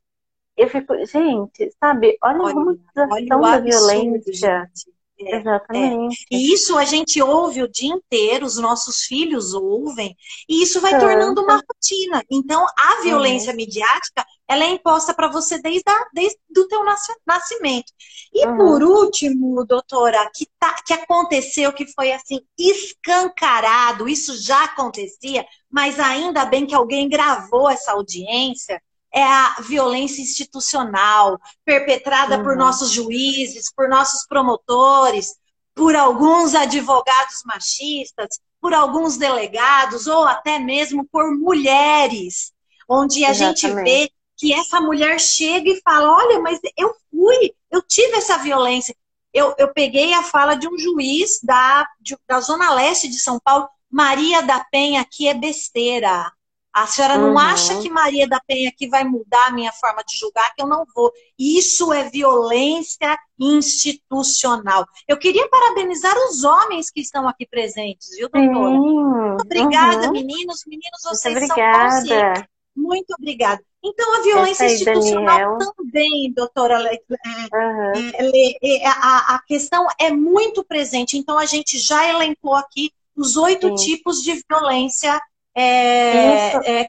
Eu 0.56 0.68
fico, 0.68 0.94
gente, 1.06 1.70
sabe, 1.78 2.16
olha, 2.22 2.38
olha 2.38 2.50
a 2.50 2.54
romantização 2.54 3.40
da 3.40 3.58
violência. 3.60 4.32
Gente. 4.32 4.99
É, 5.26 5.36
Exatamente. 5.36 6.26
É. 6.30 6.36
E 6.36 6.52
isso 6.52 6.76
a 6.78 6.84
gente 6.84 7.20
ouve 7.20 7.62
o 7.62 7.68
dia 7.68 7.92
inteiro, 7.92 8.46
os 8.46 8.56
nossos 8.56 9.02
filhos 9.02 9.52
ouvem, 9.52 10.16
e 10.48 10.62
isso 10.62 10.80
vai 10.80 10.98
tornando 10.98 11.42
uma 11.42 11.56
rotina. 11.56 12.24
Então, 12.30 12.64
a 12.78 13.02
violência 13.02 13.50
uhum. 13.50 13.56
midiática, 13.56 14.24
ela 14.48 14.64
é 14.64 14.70
imposta 14.70 15.14
para 15.14 15.28
você 15.28 15.60
desde, 15.60 15.88
a, 15.88 16.08
desde 16.12 16.38
o 16.56 16.66
teu 16.66 16.84
nascimento. 17.26 17.92
E 18.32 18.46
uhum. 18.46 18.56
por 18.56 18.82
último, 18.82 19.64
doutora, 19.64 20.30
que, 20.34 20.46
tá, 20.58 20.74
que 20.86 20.92
aconteceu, 20.92 21.72
que 21.72 21.86
foi 21.92 22.12
assim, 22.12 22.40
escancarado, 22.58 24.08
isso 24.08 24.40
já 24.40 24.64
acontecia, 24.64 25.44
mas 25.70 26.00
ainda 26.00 26.44
bem 26.44 26.66
que 26.66 26.74
alguém 26.74 27.08
gravou 27.08 27.68
essa 27.68 27.92
audiência, 27.92 28.80
é 29.12 29.22
a 29.22 29.56
violência 29.60 30.22
institucional 30.22 31.40
perpetrada 31.64 32.38
uhum. 32.38 32.44
por 32.44 32.56
nossos 32.56 32.90
juízes, 32.90 33.72
por 33.74 33.88
nossos 33.88 34.26
promotores, 34.26 35.34
por 35.74 35.96
alguns 35.96 36.54
advogados 36.54 37.42
machistas, 37.44 38.40
por 38.60 38.74
alguns 38.74 39.16
delegados 39.16 40.06
ou 40.06 40.24
até 40.24 40.58
mesmo 40.58 41.06
por 41.10 41.34
mulheres, 41.36 42.52
onde 42.88 43.24
a 43.24 43.30
Exatamente. 43.30 43.60
gente 43.60 43.74
vê 43.82 44.10
que 44.36 44.54
essa 44.54 44.80
mulher 44.80 45.18
chega 45.20 45.70
e 45.70 45.80
fala: 45.82 46.16
Olha, 46.16 46.40
mas 46.40 46.58
eu 46.76 46.94
fui, 47.10 47.52
eu 47.70 47.82
tive 47.82 48.16
essa 48.16 48.38
violência. 48.38 48.94
Eu, 49.32 49.54
eu 49.58 49.72
peguei 49.72 50.12
a 50.12 50.22
fala 50.22 50.54
de 50.54 50.68
um 50.68 50.76
juiz 50.76 51.40
da, 51.42 51.86
de, 52.00 52.16
da 52.26 52.40
Zona 52.40 52.72
Leste 52.74 53.08
de 53.08 53.18
São 53.20 53.38
Paulo, 53.38 53.68
Maria 53.88 54.42
da 54.42 54.64
Penha, 54.64 55.04
que 55.04 55.28
é 55.28 55.34
besteira. 55.34 56.32
A 56.72 56.86
senhora 56.86 57.18
não 57.18 57.30
uhum. 57.30 57.38
acha 57.38 57.80
que 57.80 57.90
Maria 57.90 58.28
da 58.28 58.40
Penha 58.46 58.68
aqui 58.68 58.88
vai 58.88 59.02
mudar 59.02 59.48
a 59.48 59.52
minha 59.52 59.72
forma 59.72 60.04
de 60.06 60.16
julgar, 60.16 60.54
que 60.54 60.62
eu 60.62 60.68
não 60.68 60.84
vou. 60.94 61.12
Isso 61.38 61.92
é 61.92 62.08
violência 62.08 63.18
institucional. 63.38 64.86
Eu 65.08 65.18
queria 65.18 65.48
parabenizar 65.48 66.14
os 66.28 66.44
homens 66.44 66.88
que 66.88 67.00
estão 67.00 67.28
aqui 67.28 67.44
presentes, 67.46 68.10
viu, 68.16 68.28
doutora? 68.28 68.70
Muito 68.70 69.42
obrigada, 69.42 70.06
uhum. 70.06 70.12
meninos. 70.12 70.62
Meninos, 70.66 71.02
vocês 71.02 71.34
Muito 71.34 71.46
são 71.48 71.56
conscientes. 71.56 72.44
Muito 72.76 73.14
obrigada. 73.18 73.60
Então, 73.82 74.14
a 74.14 74.22
violência 74.22 74.66
aí, 74.66 74.74
institucional 74.74 75.58
Daniel. 75.58 75.72
também, 75.74 76.32
doutora, 76.32 76.78
uhum. 76.78 78.30
é, 78.62 78.86
a, 78.86 79.34
a 79.34 79.42
questão 79.46 79.86
é 79.98 80.10
muito 80.10 80.62
presente. 80.62 81.16
Então, 81.16 81.36
a 81.36 81.46
gente 81.46 81.78
já 81.78 82.08
elencou 82.08 82.54
aqui 82.54 82.92
os 83.16 83.36
oito 83.36 83.74
tipos 83.74 84.22
de 84.22 84.42
violência 84.48 85.20
é, 85.54 86.82
é, 86.82 86.88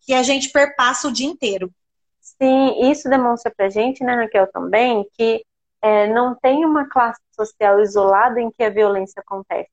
que 0.00 0.14
a 0.14 0.22
gente 0.22 0.50
perpassa 0.50 1.08
o 1.08 1.12
dia 1.12 1.26
inteiro. 1.26 1.70
Sim, 2.20 2.90
isso 2.90 3.08
demonstra 3.08 3.52
pra 3.54 3.68
gente, 3.68 4.02
né, 4.02 4.14
Raquel, 4.14 4.46
também, 4.50 5.06
que 5.16 5.44
é, 5.80 6.06
não 6.08 6.34
tem 6.34 6.64
uma 6.64 6.88
classe 6.88 7.20
social 7.32 7.80
isolada 7.80 8.40
em 8.40 8.50
que 8.50 8.62
a 8.62 8.70
violência 8.70 9.20
acontece. 9.20 9.70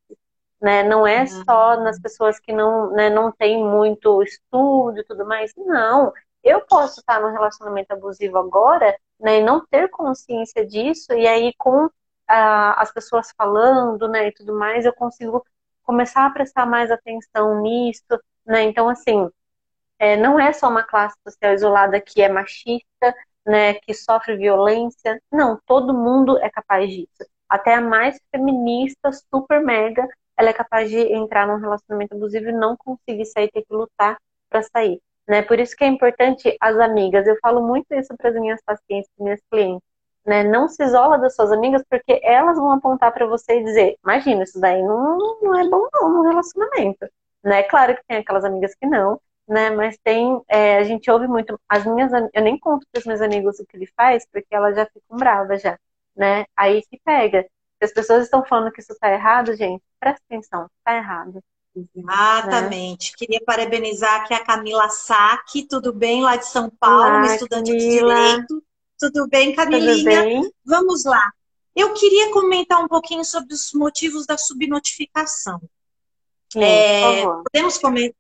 né? 0.61 0.83
Não 0.83 1.07
é 1.07 1.25
só 1.25 1.79
nas 1.79 1.99
pessoas 1.99 2.39
que 2.39 2.51
não, 2.51 2.91
né, 2.91 3.09
não 3.09 3.31
têm 3.31 3.63
muito 3.63 4.21
estudo 4.23 4.99
e 4.99 5.03
tudo 5.05 5.25
mais. 5.25 5.53
Não. 5.55 6.11
Eu 6.43 6.61
posso 6.61 6.99
estar 6.99 7.21
num 7.21 7.31
relacionamento 7.31 7.91
abusivo 7.91 8.37
agora, 8.37 8.97
né, 9.19 9.39
e 9.39 9.43
não 9.43 9.65
ter 9.65 9.89
consciência 9.89 10.65
disso, 10.65 11.13
e 11.13 11.27
aí 11.27 11.53
com 11.57 11.89
ah, 12.27 12.81
as 12.81 12.91
pessoas 12.91 13.31
falando, 13.37 14.07
né, 14.07 14.27
e 14.27 14.31
tudo 14.33 14.53
mais, 14.53 14.85
eu 14.85 14.93
consigo 14.93 15.45
começar 15.89 16.27
a 16.27 16.29
prestar 16.29 16.67
mais 16.67 16.91
atenção 16.91 17.63
nisso, 17.63 18.03
né? 18.45 18.61
Então, 18.61 18.87
assim, 18.87 19.27
é, 19.97 20.15
não 20.15 20.39
é 20.39 20.53
só 20.53 20.69
uma 20.69 20.83
classe 20.83 21.17
social 21.27 21.51
isolada 21.51 21.99
que 21.99 22.21
é 22.21 22.29
machista, 22.29 23.15
né, 23.43 23.73
que 23.73 23.91
sofre 23.95 24.37
violência. 24.37 25.19
Não, 25.31 25.59
todo 25.65 25.91
mundo 25.91 26.37
é 26.39 26.49
capaz 26.51 26.87
disso. 26.91 27.25
Até 27.49 27.73
a 27.73 27.81
mais 27.81 28.19
feminista, 28.31 29.11
super 29.33 29.61
mega, 29.63 30.07
ela 30.37 30.49
é 30.51 30.53
capaz 30.53 30.91
de 30.91 30.99
entrar 30.99 31.47
num 31.47 31.57
relacionamento 31.59 32.15
abusivo 32.15 32.49
e 32.49 32.53
não 32.53 32.77
conseguir 32.77 33.25
sair, 33.25 33.49
ter 33.51 33.63
que 33.63 33.73
lutar 33.73 34.15
para 34.47 34.61
sair. 34.61 35.01
Né? 35.27 35.41
Por 35.41 35.59
isso 35.59 35.75
que 35.75 35.83
é 35.83 35.87
importante 35.87 36.55
as 36.61 36.77
amigas. 36.77 37.25
Eu 37.25 37.37
falo 37.41 37.67
muito 37.67 37.91
isso 37.95 38.15
para 38.15 38.29
as 38.29 38.35
minhas 38.35 38.61
pacientes, 38.63 39.09
minhas 39.19 39.41
clientes. 39.51 39.88
Né? 40.29 40.43
Não 40.43 40.67
se 40.67 40.83
isola 40.83 41.17
das 41.17 41.33
suas 41.33 41.51
amigas, 41.51 41.81
porque 41.89 42.19
elas 42.21 42.55
vão 42.55 42.71
apontar 42.71 43.11
para 43.11 43.25
você 43.25 43.59
e 43.59 43.63
dizer: 43.63 43.97
imagina, 44.03 44.43
isso 44.43 44.59
daí 44.59 44.79
não, 44.83 45.17
não 45.41 45.59
é 45.59 45.67
bom 45.67 45.87
não 45.91 46.13
no 46.13 46.21
relacionamento. 46.21 47.07
Né? 47.43 47.63
Claro 47.63 47.95
que 47.95 48.03
tem 48.07 48.17
aquelas 48.17 48.45
amigas 48.45 48.75
que 48.75 48.85
não, 48.85 49.19
né? 49.47 49.71
Mas 49.71 49.97
tem, 50.03 50.39
é, 50.47 50.77
a 50.77 50.83
gente 50.83 51.09
ouve 51.09 51.27
muito. 51.27 51.59
As 51.67 51.83
minhas, 51.83 52.11
eu 52.31 52.43
nem 52.43 52.59
conto 52.59 52.85
para 52.91 52.99
os 52.99 53.05
meus 53.07 53.21
amigos 53.21 53.57
o 53.57 53.65
que 53.65 53.75
ele 53.75 53.87
faz, 53.97 54.23
porque 54.31 54.53
elas 54.53 54.75
já 54.75 54.85
ficam 54.85 55.17
bravas 55.17 55.63
já, 55.63 55.79
né? 56.15 56.45
Aí 56.55 56.83
se 56.83 57.01
pega. 57.03 57.41
Se 57.79 57.85
as 57.85 57.91
pessoas 57.91 58.25
estão 58.25 58.45
falando 58.45 58.71
que 58.71 58.81
isso 58.81 58.93
está 58.93 59.11
errado, 59.11 59.55
gente, 59.55 59.81
presta 59.99 60.21
atenção, 60.29 60.69
está 60.77 60.95
errado. 60.95 61.41
Exatamente. 61.75 63.11
Né? 63.13 63.15
Queria 63.17 63.41
parabenizar 63.43 64.21
aqui 64.21 64.35
a 64.35 64.45
Camila 64.45 64.89
Saque, 64.89 65.67
tudo 65.67 65.91
bem, 65.91 66.21
lá 66.21 66.35
de 66.35 66.45
São 66.45 66.69
Paulo, 66.69 67.17
Olá, 67.17 67.25
estudante 67.25 67.71
Camila. 67.71 68.13
de 68.13 68.29
Direito. 68.35 68.68
Tudo 68.99 69.27
bem, 69.27 69.55
Camilinha? 69.55 69.95
Tudo 69.95 70.03
bem? 70.03 70.53
Vamos 70.65 71.05
lá. 71.05 71.31
Eu 71.75 71.93
queria 71.93 72.31
comentar 72.31 72.83
um 72.83 72.87
pouquinho 72.87 73.23
sobre 73.23 73.53
os 73.53 73.71
motivos 73.73 74.25
da 74.25 74.37
subnotificação. 74.37 75.61
Sim, 76.51 76.63
é, 76.63 77.23
podemos, 77.23 77.79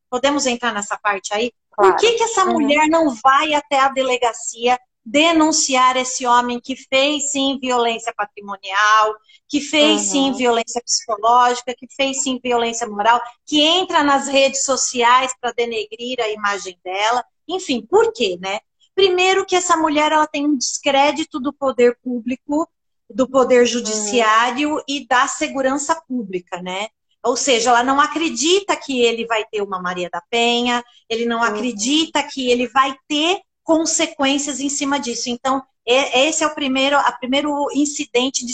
podemos 0.09 0.45
entrar 0.45 0.73
nessa 0.73 0.97
parte 0.97 1.33
aí? 1.33 1.51
Claro. 1.71 1.91
Por 1.91 1.99
que, 1.99 2.13
que 2.13 2.23
essa 2.23 2.45
uhum. 2.45 2.53
mulher 2.53 2.87
não 2.87 3.13
vai 3.15 3.53
até 3.53 3.79
a 3.79 3.89
delegacia 3.89 4.79
denunciar 5.03 5.97
esse 5.97 6.27
homem 6.27 6.59
que 6.59 6.75
fez 6.75 7.31
sim 7.31 7.57
violência 7.59 8.13
patrimonial, 8.15 9.15
que 9.47 9.59
fez 9.59 10.01
uhum. 10.01 10.07
sim 10.07 10.33
violência 10.33 10.81
psicológica, 10.83 11.73
que 11.75 11.87
fez 11.95 12.21
sim 12.21 12.39
violência 12.41 12.87
moral, 12.87 13.19
que 13.45 13.61
entra 13.61 14.03
nas 14.03 14.27
redes 14.27 14.63
sociais 14.63 15.33
para 15.41 15.51
denegrir 15.51 16.19
a 16.21 16.29
imagem 16.29 16.77
dela? 16.83 17.25
Enfim, 17.47 17.83
por 17.85 18.13
quê, 18.13 18.37
né? 18.39 18.59
Primeiro 18.99 19.45
que 19.45 19.55
essa 19.55 19.77
mulher 19.77 20.11
ela 20.11 20.27
tem 20.27 20.45
um 20.45 20.57
descrédito 20.57 21.39
do 21.39 21.53
poder 21.53 21.97
público, 22.03 22.69
do 23.09 23.25
poder 23.29 23.65
judiciário 23.65 24.73
uhum. 24.73 24.81
e 24.85 25.07
da 25.07 25.25
segurança 25.25 25.95
pública, 26.05 26.61
né? 26.61 26.89
Ou 27.23 27.37
seja, 27.37 27.69
ela 27.69 27.81
não 27.81 27.97
acredita 27.97 28.75
que 28.75 28.99
ele 28.99 29.25
vai 29.25 29.45
ter 29.45 29.61
uma 29.61 29.81
Maria 29.81 30.09
da 30.11 30.21
Penha, 30.29 30.83
ele 31.07 31.25
não 31.25 31.37
uhum. 31.37 31.43
acredita 31.43 32.21
que 32.23 32.51
ele 32.51 32.67
vai 32.67 32.93
ter 33.07 33.39
consequências 33.63 34.59
em 34.59 34.67
cima 34.67 34.99
disso. 34.99 35.29
Então, 35.29 35.63
esse 35.85 36.43
é 36.43 36.47
o 36.47 36.53
primeiro, 36.53 36.97
a 36.97 37.11
primeiro 37.13 37.67
incidente 37.73 38.45
de 38.45 38.53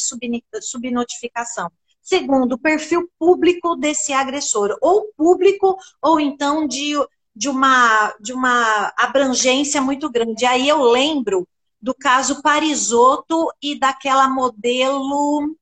subnotificação. 0.61 1.71
Segundo, 2.03 2.53
o 2.53 2.59
perfil 2.59 3.09
público 3.17 3.75
desse 3.75 4.13
agressor, 4.13 4.77
ou 4.79 5.11
público, 5.17 5.75
ou 6.03 6.19
então 6.19 6.67
de, 6.67 6.93
de, 7.36 7.49
uma, 7.49 8.15
de 8.19 8.33
uma 8.33 8.93
abrangência 8.97 9.81
muito 9.81 10.09
grande. 10.09 10.45
Aí 10.45 10.67
eu 10.67 10.81
lembro 10.83 11.47
do 11.81 11.93
caso 11.93 12.41
Parisotto 12.41 13.51
e 13.61 13.77
daquela 13.77 14.27
modelo 14.29 15.55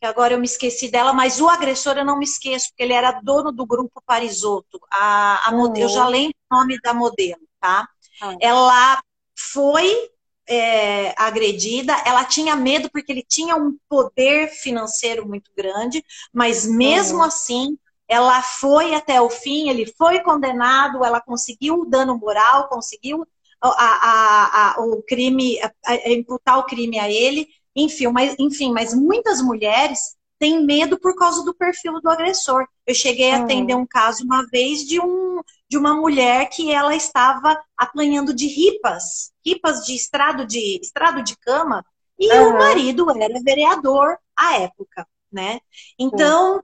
que 0.00 0.06
agora 0.06 0.32
eu 0.32 0.38
me 0.38 0.46
esqueci 0.46 0.88
dela, 0.88 1.12
mas 1.12 1.42
o 1.42 1.48
agressor 1.48 1.98
eu 1.98 2.04
não 2.06 2.18
me 2.18 2.24
esqueço, 2.24 2.68
porque 2.70 2.82
ele 2.82 2.94
era 2.94 3.20
dono 3.20 3.52
do 3.52 3.66
grupo 3.66 4.02
Parisotto. 4.06 4.80
A, 4.90 5.50
a 5.50 5.54
uhum. 5.54 5.76
Eu 5.76 5.90
já 5.90 6.08
lembro 6.08 6.34
o 6.50 6.56
nome 6.56 6.80
da 6.80 6.94
modelo, 6.94 7.42
tá? 7.60 7.86
Uhum. 8.22 8.38
Ela 8.40 9.02
foi 9.36 10.10
é, 10.48 11.14
agredida, 11.18 11.94
ela 12.06 12.24
tinha 12.24 12.56
medo 12.56 12.88
porque 12.90 13.12
ele 13.12 13.22
tinha 13.22 13.54
um 13.56 13.76
poder 13.86 14.48
financeiro 14.48 15.28
muito 15.28 15.50
grande, 15.54 16.02
mas 16.32 16.66
mesmo 16.66 17.18
uhum. 17.18 17.24
assim 17.24 17.78
ela 18.10 18.42
foi 18.42 18.92
até 18.92 19.22
o 19.22 19.30
fim, 19.30 19.68
ele 19.68 19.86
foi 19.96 20.18
condenado, 20.20 21.04
ela 21.04 21.20
conseguiu 21.20 21.82
o 21.82 21.84
dano 21.84 22.18
moral, 22.18 22.68
conseguiu 22.68 23.24
a, 23.62 23.68
a, 23.68 24.74
a, 24.74 24.80
o 24.80 25.00
crime, 25.00 25.60
imputar 26.06 26.58
o 26.58 26.64
crime 26.64 26.98
a 26.98 27.08
ele, 27.08 27.46
enfim, 27.76 28.08
mas, 28.08 28.34
enfim, 28.36 28.72
mas 28.72 28.92
muitas 28.92 29.40
mulheres 29.40 30.16
têm 30.40 30.64
medo 30.64 30.98
por 30.98 31.14
causa 31.14 31.44
do 31.44 31.54
perfil 31.54 32.00
do 32.00 32.10
agressor. 32.10 32.66
Eu 32.84 32.96
cheguei 32.96 33.30
a 33.30 33.38
hum. 33.38 33.44
atender 33.44 33.76
um 33.76 33.86
caso 33.86 34.24
uma 34.24 34.44
vez 34.50 34.80
de, 34.80 35.00
um, 35.00 35.40
de 35.68 35.78
uma 35.78 35.94
mulher 35.94 36.48
que 36.48 36.72
ela 36.72 36.96
estava 36.96 37.62
apanhando 37.76 38.34
de 38.34 38.48
ripas, 38.48 39.30
ripas 39.46 39.86
de 39.86 39.94
estrado 39.94 40.44
de, 40.44 40.80
estrado 40.82 41.22
de 41.22 41.36
cama, 41.36 41.84
e 42.18 42.28
uhum. 42.32 42.48
o 42.48 42.52
marido 42.54 43.08
era 43.22 43.40
vereador 43.40 44.18
à 44.36 44.58
época, 44.58 45.06
né? 45.30 45.60
Então, 45.96 46.56
uhum. 46.56 46.60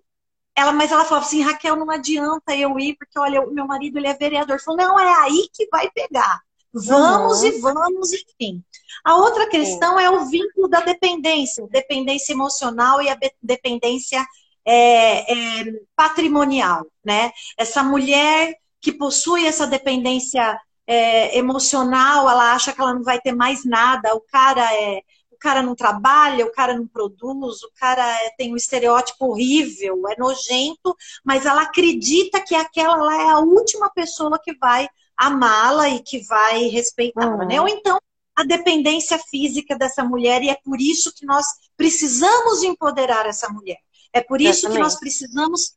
Ela, 0.56 0.72
mas 0.72 0.90
ela 0.90 1.04
falava 1.04 1.26
assim, 1.26 1.42
Raquel, 1.42 1.76
não 1.76 1.90
adianta 1.90 2.56
eu 2.56 2.78
ir, 2.78 2.96
porque 2.96 3.18
olha, 3.18 3.42
o 3.42 3.52
meu 3.52 3.66
marido 3.66 3.98
ele 3.98 4.08
é 4.08 4.14
vereador. 4.14 4.58
Falou, 4.58 4.80
não, 4.80 4.98
é 4.98 5.12
aí 5.22 5.48
que 5.52 5.68
vai 5.70 5.90
pegar. 5.90 6.40
Vamos 6.72 7.40
uhum. 7.40 7.46
e 7.46 7.60
vamos, 7.60 8.12
enfim. 8.12 8.64
A 9.04 9.16
outra 9.16 9.48
questão 9.48 10.00
é 10.00 10.10
o 10.10 10.24
vínculo 10.26 10.68
da 10.68 10.80
dependência, 10.80 11.66
dependência 11.70 12.32
emocional 12.32 13.00
e 13.02 13.08
a 13.08 13.18
dependência 13.42 14.24
é, 14.64 15.60
é, 15.60 15.64
patrimonial, 15.94 16.86
né? 17.04 17.30
Essa 17.56 17.82
mulher 17.82 18.54
que 18.80 18.92
possui 18.92 19.46
essa 19.46 19.66
dependência 19.66 20.58
é, 20.86 21.36
emocional, 21.38 22.28
ela 22.28 22.52
acha 22.52 22.72
que 22.72 22.80
ela 22.80 22.94
não 22.94 23.02
vai 23.02 23.20
ter 23.20 23.32
mais 23.32 23.64
nada, 23.64 24.14
o 24.14 24.20
cara 24.20 24.74
é 24.74 25.02
o 25.36 25.38
cara 25.38 25.62
não 25.62 25.74
trabalha, 25.74 26.46
o 26.46 26.52
cara 26.52 26.74
não 26.74 26.86
produz, 26.86 27.62
o 27.62 27.70
cara 27.78 28.02
é, 28.24 28.30
tem 28.30 28.52
um 28.52 28.56
estereótipo 28.56 29.26
horrível, 29.26 30.02
é 30.08 30.16
nojento, 30.18 30.96
mas 31.22 31.44
ela 31.44 31.62
acredita 31.62 32.40
que 32.40 32.54
aquela 32.54 32.96
lá 32.96 33.22
é 33.22 33.28
a 33.28 33.38
última 33.38 33.90
pessoa 33.90 34.40
que 34.42 34.56
vai 34.56 34.88
amá-la 35.16 35.90
e 35.90 36.00
que 36.00 36.20
vai 36.26 36.64
respeitá-la, 36.64 37.36
uhum. 37.36 37.46
né? 37.46 37.60
Ou 37.60 37.68
então 37.68 37.98
a 38.34 38.44
dependência 38.44 39.18
física 39.18 39.76
dessa 39.76 40.02
mulher 40.02 40.42
e 40.42 40.50
é 40.50 40.56
por 40.62 40.80
isso 40.80 41.12
que 41.14 41.24
nós 41.24 41.46
precisamos 41.76 42.62
empoderar 42.62 43.26
essa 43.26 43.48
mulher. 43.48 43.78
É 44.12 44.20
por 44.20 44.40
isso 44.40 44.70
que 44.70 44.78
nós 44.78 44.98
precisamos 44.98 45.76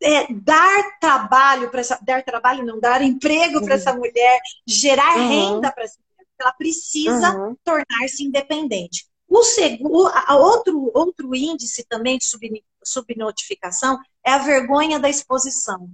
é, 0.00 0.32
dar 0.32 0.98
trabalho 1.00 1.70
para 1.70 1.80
essa, 1.80 1.98
dar 2.02 2.22
trabalho 2.22 2.64
não, 2.64 2.78
dar 2.78 3.02
emprego 3.02 3.58
uhum. 3.58 3.64
para 3.64 3.74
essa 3.74 3.92
mulher, 3.94 4.40
gerar 4.66 5.16
uhum. 5.16 5.28
renda 5.28 5.72
para 5.72 5.84
essa 5.84 5.96
mulher. 5.98 6.07
Ela 6.40 6.52
precisa 6.52 7.36
uhum. 7.36 7.56
tornar-se 7.64 8.24
independente. 8.24 9.06
O 9.28 9.42
segundo, 9.42 10.10
outro, 10.30 10.90
outro 10.94 11.34
índice 11.34 11.84
também 11.84 12.16
de 12.16 12.24
sub, 12.24 12.64
subnotificação 12.82 13.98
é 14.24 14.32
a 14.32 14.38
vergonha 14.38 14.98
da 14.98 15.08
exposição. 15.08 15.90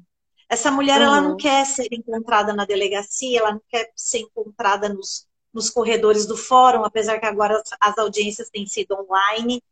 Essa 0.49 0.71
mulher, 0.71 1.01
ela 1.01 1.21
não 1.21 1.33
uhum. 1.33 1.37
quer 1.37 1.67
ser 1.67 1.89
encontrada 1.91 2.53
na 2.53 2.65
delegacia, 2.65 3.41
ela 3.41 3.53
não 3.53 3.63
quer 3.69 3.91
ser 3.97 4.19
encontrada 4.19 4.89
nos, 4.89 5.27
nos 5.53 5.69
corredores 5.69 6.27
do 6.27 6.37
fórum, 6.37 6.85
apesar 6.85 7.19
que 7.19 7.27
agora 7.27 7.57
as, 7.57 7.71
as 7.81 7.99
audiências 7.99 8.51
têm 8.51 8.67
sido 8.67 8.95
online. 8.95 9.63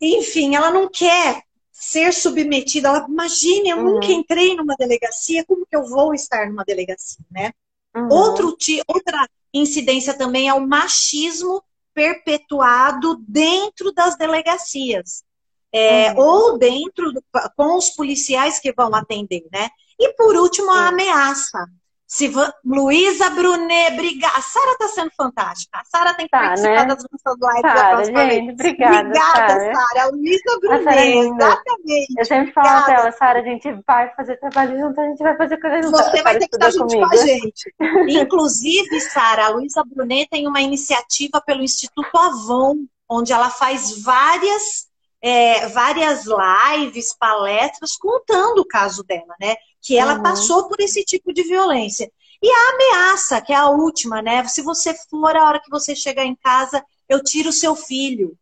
Enfim, 0.00 0.54
ela 0.54 0.70
não 0.70 0.88
quer 0.88 1.42
ser 1.72 2.12
submetida. 2.12 2.88
Ela, 2.88 3.06
imagine, 3.08 3.70
eu 3.70 3.78
uhum. 3.78 3.94
nunca 3.94 4.06
entrei 4.06 4.54
numa 4.54 4.76
delegacia, 4.76 5.44
como 5.44 5.66
que 5.66 5.76
eu 5.76 5.84
vou 5.84 6.14
estar 6.14 6.48
numa 6.48 6.64
delegacia, 6.64 7.24
né? 7.30 7.52
Uhum. 7.94 8.08
Outro, 8.10 8.56
outra 8.86 9.28
incidência 9.58 10.14
também 10.14 10.48
é 10.48 10.54
o 10.54 10.66
machismo 10.66 11.62
perpetuado 11.94 13.16
dentro 13.26 13.92
das 13.92 14.16
delegacias 14.16 15.24
é, 15.72 16.12
uhum. 16.12 16.18
ou 16.18 16.58
dentro 16.58 17.12
do, 17.12 17.22
com 17.56 17.76
os 17.76 17.90
policiais 17.90 18.58
que 18.58 18.72
vão 18.72 18.94
atender, 18.94 19.44
né? 19.52 19.68
E 19.98 20.12
por 20.14 20.36
último, 20.36 20.70
a 20.70 20.88
ameaça. 20.88 21.66
Se 22.06 22.32
Luísa 22.64 23.30
Brunet, 23.30 23.94
obrigada. 23.94 24.36
A 24.36 24.40
Sara 24.40 24.72
está 24.72 24.88
sendo 24.88 25.10
fantástica. 25.16 25.80
A 25.80 25.84
Sara 25.84 26.14
tem 26.14 26.26
que 26.26 26.30
tá, 26.30 26.38
participar 26.38 26.86
né? 26.86 26.94
das 26.94 27.04
nossas 27.10 27.36
lives 27.40 27.60
Sarah, 27.62 27.82
da 27.82 27.88
próxima 27.88 28.30
gente, 28.30 28.52
Obrigada, 28.52 29.08
obrigada 29.08 29.74
Sara. 29.74 30.10
Luísa 30.12 30.60
Brunet, 30.60 30.88
é 30.88 31.16
exatamente. 31.16 32.14
Eu 32.16 32.24
sempre 32.24 32.52
falo 32.52 32.84
para 32.84 32.94
ela, 32.94 33.12
Sara, 33.12 33.40
a 33.40 33.42
gente 33.42 33.72
vai 33.84 34.14
fazer 34.14 34.36
trabalho 34.36 34.78
junto, 34.78 35.00
a 35.00 35.04
gente 35.04 35.22
vai 35.22 35.36
fazer 35.36 35.56
coisa 35.60 35.82
junto. 35.82 35.96
Você 35.96 36.22
vai 36.22 36.38
ter 36.38 36.48
que 36.48 36.56
estar 36.56 36.70
junto 36.70 36.86
comigo. 36.86 37.08
com 37.08 37.14
a 37.14 37.16
gente. 37.16 37.74
Inclusive, 38.08 39.00
Sara, 39.00 39.46
a 39.46 39.48
Luísa 39.48 39.82
Brunet 39.84 40.28
tem 40.30 40.46
uma 40.46 40.60
iniciativa 40.60 41.40
pelo 41.40 41.62
Instituto 41.62 42.16
Avon, 42.16 42.76
onde 43.08 43.32
ela 43.32 43.50
faz 43.50 44.00
várias 44.02 44.86
é, 45.22 45.66
várias 45.68 46.24
lives, 46.24 47.16
palestras 47.18 47.96
contando 47.96 48.60
o 48.60 48.66
caso 48.66 49.02
dela, 49.02 49.34
né? 49.40 49.56
Que 49.82 49.96
ela 49.96 50.16
uhum. 50.16 50.22
passou 50.22 50.68
por 50.68 50.80
esse 50.80 51.04
tipo 51.04 51.32
de 51.32 51.42
violência. 51.42 52.10
E 52.42 52.48
a 52.48 52.70
ameaça, 52.70 53.40
que 53.40 53.52
é 53.52 53.56
a 53.56 53.68
última, 53.68 54.20
né? 54.20 54.46
Se 54.46 54.62
você 54.62 54.94
for 55.08 55.36
a 55.36 55.44
hora 55.44 55.60
que 55.60 55.70
você 55.70 55.94
chegar 55.94 56.24
em 56.24 56.34
casa, 56.36 56.84
eu 57.08 57.22
tiro 57.22 57.50
o 57.50 57.52
seu 57.52 57.74
filho. 57.74 58.36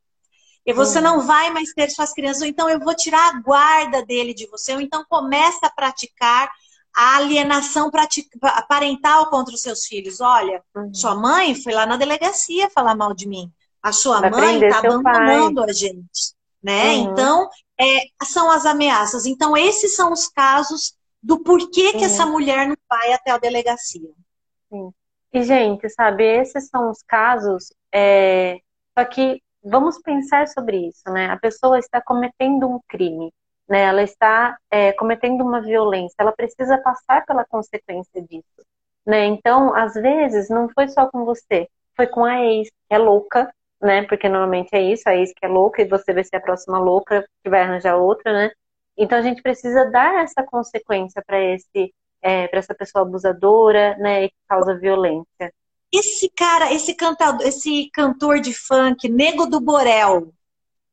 E 0.66 0.72
você 0.72 0.98
uhum. 0.98 1.04
não 1.04 1.26
vai 1.26 1.50
mais 1.50 1.72
ter 1.72 1.90
suas 1.90 2.12
crianças, 2.12 2.42
ou 2.42 2.48
então 2.48 2.68
eu 2.68 2.80
vou 2.80 2.94
tirar 2.94 3.28
a 3.28 3.40
guarda 3.40 4.04
dele 4.04 4.32
de 4.32 4.46
você, 4.46 4.74
ou 4.74 4.80
então 4.80 5.04
começa 5.08 5.66
a 5.66 5.70
praticar 5.70 6.50
a 6.94 7.16
alienação 7.16 7.90
parental 8.68 9.28
contra 9.28 9.54
os 9.54 9.60
seus 9.60 9.84
filhos. 9.84 10.20
Olha, 10.20 10.62
uhum. 10.74 10.94
sua 10.94 11.14
mãe 11.14 11.54
foi 11.54 11.72
lá 11.72 11.84
na 11.84 11.96
delegacia 11.96 12.70
falar 12.70 12.94
mal 12.94 13.12
de 13.12 13.28
mim. 13.28 13.50
A 13.82 13.92
sua 13.92 14.20
Vai 14.20 14.30
mãe 14.30 14.64
está 14.64 14.78
abandonando 14.78 15.60
pai. 15.60 15.70
a 15.70 15.72
gente. 15.72 16.34
Né? 16.62 16.92
Uhum. 16.92 17.12
Então, 17.12 17.50
é, 17.78 18.04
são 18.24 18.50
as 18.50 18.64
ameaças. 18.64 19.26
Então, 19.26 19.54
esses 19.54 19.94
são 19.94 20.12
os 20.12 20.28
casos 20.28 20.94
do 21.24 21.42
porquê 21.42 21.92
que 21.92 22.04
essa 22.04 22.26
mulher 22.26 22.68
não 22.68 22.76
vai 22.88 23.12
até 23.12 23.30
a 23.30 23.38
delegacia. 23.38 24.10
Sim. 24.70 24.92
E, 25.32 25.42
gente, 25.42 25.88
sabe, 25.88 26.24
esses 26.24 26.68
são 26.68 26.90
os 26.90 27.02
casos. 27.02 27.72
É... 27.92 28.58
Só 28.96 29.04
que 29.04 29.42
vamos 29.62 29.98
pensar 30.00 30.46
sobre 30.48 30.88
isso, 30.88 31.10
né? 31.10 31.26
A 31.30 31.36
pessoa 31.36 31.78
está 31.78 32.00
cometendo 32.00 32.68
um 32.68 32.78
crime 32.88 33.32
né? 33.68 33.82
Ela 33.82 34.02
está 34.02 34.56
é, 34.70 34.92
cometendo 34.92 35.42
uma 35.42 35.60
violência, 35.60 36.14
ela 36.18 36.32
precisa 36.32 36.78
passar 36.78 37.24
pela 37.26 37.44
consequência 37.44 38.22
disso, 38.22 38.44
né? 39.06 39.24
Então, 39.26 39.74
às 39.74 39.94
vezes, 39.94 40.48
não 40.48 40.68
foi 40.68 40.88
só 40.88 41.08
com 41.10 41.24
você, 41.24 41.68
foi 41.96 42.06
com 42.06 42.24
a 42.24 42.40
ex, 42.44 42.68
que 42.68 42.94
é 42.94 42.98
louca, 42.98 43.52
né? 43.80 44.02
Porque 44.06 44.28
normalmente 44.28 44.70
é 44.74 44.82
isso, 44.82 45.08
a 45.08 45.14
ex 45.16 45.32
que 45.34 45.44
é 45.44 45.48
louca 45.48 45.82
e 45.82 45.88
você 45.88 46.12
vai 46.12 46.24
ser 46.24 46.36
a 46.36 46.40
próxima 46.40 46.78
louca 46.78 47.26
que 47.42 47.50
vai 47.50 47.62
arranjar 47.62 47.96
outra, 47.96 48.32
né? 48.32 48.50
Então, 48.96 49.18
a 49.18 49.22
gente 49.22 49.42
precisa 49.42 49.84
dar 49.90 50.22
essa 50.22 50.42
consequência 50.42 51.22
para 51.26 51.40
esse 51.40 51.92
é, 52.24 52.48
para 52.48 52.58
essa 52.58 52.74
pessoa 52.74 53.02
abusadora, 53.02 53.96
né, 53.98 54.24
e 54.24 54.28
que 54.30 54.36
causa 54.48 54.78
violência. 54.78 55.52
Esse 55.92 56.30
cara, 56.30 56.72
esse 56.72 56.94
cantador, 56.94 57.46
esse 57.46 57.90
cantor 57.92 58.40
de 58.40 58.54
funk, 58.54 59.08
Nego 59.10 59.44
do 59.46 59.60
Borel, 59.60 60.32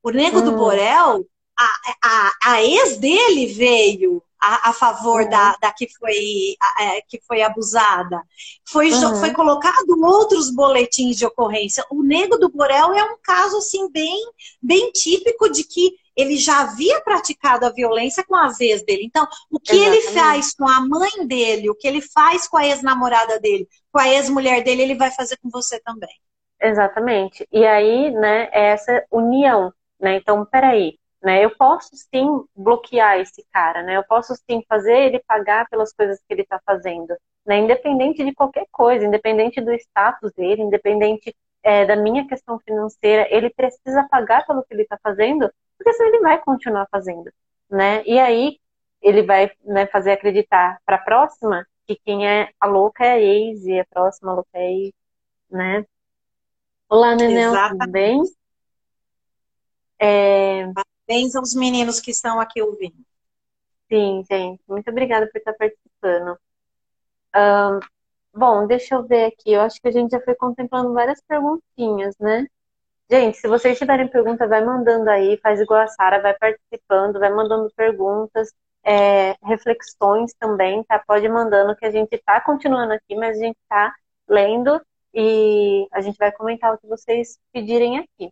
o 0.03 0.09
Nego 0.11 0.39
hum. 0.39 0.43
do 0.43 0.51
Borel, 0.57 1.25
a, 1.57 1.69
a, 2.03 2.31
a 2.51 2.63
ex 2.63 2.97
dele 2.97 3.47
veio 3.47 4.21
a, 4.39 4.69
a 4.69 4.73
favor 4.73 5.27
da, 5.29 5.55
da 5.61 5.71
que, 5.71 5.87
foi, 5.87 6.55
a, 6.59 6.83
é, 6.83 7.01
que 7.01 7.21
foi 7.25 7.41
abusada. 7.41 8.21
Foi, 8.67 8.91
uhum. 8.91 9.15
foi 9.15 9.31
colocado 9.31 9.89
outros 10.03 10.53
boletins 10.53 11.15
de 11.15 11.25
ocorrência. 11.25 11.85
O 11.89 12.03
Nego 12.03 12.37
do 12.37 12.49
Borel 12.49 12.93
é 12.93 13.03
um 13.03 13.17
caso 13.23 13.57
assim 13.57 13.89
bem, 13.89 14.19
bem 14.61 14.91
típico 14.91 15.49
de 15.49 15.63
que 15.63 15.95
ele 16.15 16.37
já 16.37 16.61
havia 16.61 17.01
praticado 17.01 17.65
a 17.65 17.71
violência 17.71 18.23
com 18.25 18.35
a 18.35 18.49
vez 18.49 18.83
dele. 18.83 19.03
Então, 19.05 19.27
o 19.49 19.59
que 19.59 19.73
Exatamente. 19.73 20.07
ele 20.07 20.19
faz 20.19 20.53
com 20.53 20.67
a 20.67 20.81
mãe 20.81 21.27
dele, 21.27 21.69
o 21.69 21.75
que 21.75 21.87
ele 21.87 22.01
faz 22.01 22.47
com 22.47 22.57
a 22.57 22.65
ex-namorada 22.65 23.39
dele, 23.39 23.67
com 23.91 23.99
a 23.99 24.07
ex-mulher 24.07 24.63
dele, 24.63 24.83
ele 24.83 24.95
vai 24.95 25.11
fazer 25.11 25.37
com 25.37 25.49
você 25.49 25.79
também. 25.79 26.15
Exatamente. 26.61 27.47
E 27.51 27.65
aí, 27.65 28.11
né, 28.11 28.49
é 28.51 28.69
essa 28.69 29.03
união, 29.11 29.73
né? 29.99 30.15
Então, 30.17 30.45
peraí, 30.45 30.99
né? 31.21 31.43
Eu 31.43 31.51
posso 31.55 31.89
sim 31.95 32.43
bloquear 32.55 33.19
esse 33.19 33.45
cara, 33.51 33.83
né? 33.83 33.97
Eu 33.97 34.03
posso 34.03 34.35
sim 34.35 34.63
fazer 34.67 34.97
ele 34.97 35.23
pagar 35.27 35.67
pelas 35.69 35.93
coisas 35.93 36.17
que 36.19 36.33
ele 36.33 36.41
está 36.43 36.59
fazendo, 36.65 37.15
né? 37.45 37.57
Independente 37.57 38.23
de 38.23 38.33
qualquer 38.33 38.65
coisa, 38.71 39.05
independente 39.05 39.61
do 39.61 39.71
status 39.73 40.31
dele, 40.33 40.61
independente 40.61 41.35
é, 41.63 41.85
da 41.85 41.95
minha 41.95 42.27
questão 42.27 42.59
financeira, 42.59 43.27
ele 43.29 43.49
precisa 43.49 44.07
pagar 44.09 44.45
pelo 44.45 44.63
que 44.63 44.73
ele 44.73 44.83
está 44.83 44.97
fazendo, 45.01 45.51
porque 45.81 45.93
senão 45.93 46.09
ele 46.09 46.19
vai 46.21 46.39
continuar 46.39 46.87
fazendo, 46.91 47.31
né? 47.69 48.03
E 48.05 48.19
aí 48.19 48.59
ele 49.01 49.23
vai 49.23 49.51
né, 49.63 49.87
fazer 49.87 50.11
acreditar 50.11 50.79
para 50.85 50.97
a 50.97 51.03
próxima 51.03 51.65
que 51.87 51.95
quem 51.95 52.27
é 52.27 52.51
a 52.59 52.67
louca 52.67 53.03
é 53.03 53.13
a 53.13 53.19
ex 53.19 53.65
e 53.65 53.79
a 53.79 53.85
próxima 53.85 54.33
louca 54.33 54.49
é 54.53 54.59
a 54.59 54.71
ex, 54.71 54.93
né? 55.49 55.85
Olá, 56.87 57.15
Nenel, 57.15 57.53
tudo 57.69 57.89
bem? 57.89 58.21
É... 59.97 60.71
Parabéns 60.71 61.35
aos 61.35 61.55
meninos 61.55 61.99
que 61.99 62.11
estão 62.11 62.39
aqui 62.39 62.61
ouvindo. 62.61 63.03
Sim, 63.91 64.23
gente. 64.29 64.61
Muito 64.67 64.89
obrigada 64.89 65.27
por 65.31 65.37
estar 65.37 65.53
participando. 65.53 66.37
Um, 67.35 67.79
bom, 68.33 68.67
deixa 68.67 68.95
eu 68.95 69.03
ver 69.05 69.25
aqui. 69.25 69.51
Eu 69.51 69.61
acho 69.61 69.81
que 69.81 69.87
a 69.87 69.91
gente 69.91 70.11
já 70.11 70.21
foi 70.21 70.35
contemplando 70.35 70.93
várias 70.93 71.21
perguntinhas, 71.21 72.15
né? 72.19 72.45
Gente, 73.11 73.37
se 73.39 73.47
vocês 73.47 73.77
tiverem 73.77 74.07
pergunta, 74.07 74.47
vai 74.47 74.63
mandando 74.63 75.09
aí, 75.09 75.37
faz 75.43 75.59
igual 75.59 75.81
a 75.81 75.87
Sara, 75.87 76.21
vai 76.21 76.33
participando, 76.33 77.19
vai 77.19 77.29
mandando 77.29 77.69
perguntas, 77.75 78.53
é, 78.85 79.35
reflexões 79.43 80.33
também, 80.39 80.81
tá? 80.85 80.97
Pode 81.05 81.27
mandando 81.27 81.75
que 81.75 81.85
a 81.85 81.91
gente 81.91 82.17
tá 82.19 82.39
continuando 82.39 82.93
aqui, 82.93 83.13
mas 83.15 83.37
a 83.37 83.41
gente 83.41 83.57
tá 83.67 83.93
lendo 84.29 84.81
e 85.13 85.87
a 85.91 85.99
gente 85.99 86.17
vai 86.17 86.31
comentar 86.31 86.73
o 86.73 86.77
que 86.77 86.87
vocês 86.87 87.37
pedirem 87.51 87.99
aqui. 87.99 88.31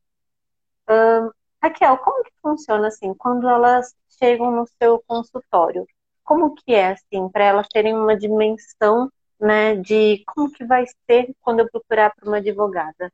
Um, 0.89 1.29
Raquel, 1.61 1.97
como 1.97 2.23
que 2.23 2.31
funciona 2.41 2.87
assim, 2.87 3.13
quando 3.13 3.49
elas 3.49 3.93
chegam 4.17 4.49
no 4.51 4.65
seu 4.81 5.03
consultório? 5.05 5.85
Como 6.23 6.55
que 6.55 6.73
é 6.73 6.91
assim, 6.93 7.27
para 7.29 7.43
elas 7.43 7.67
terem 7.67 7.93
uma 7.95 8.15
dimensão, 8.17 9.11
né, 9.39 9.75
de 9.75 10.23
como 10.25 10.51
que 10.51 10.65
vai 10.65 10.85
ser 11.05 11.35
quando 11.41 11.61
eu 11.61 11.69
procurar 11.69 12.13
para 12.15 12.27
uma 12.27 12.37
advogada? 12.37 13.11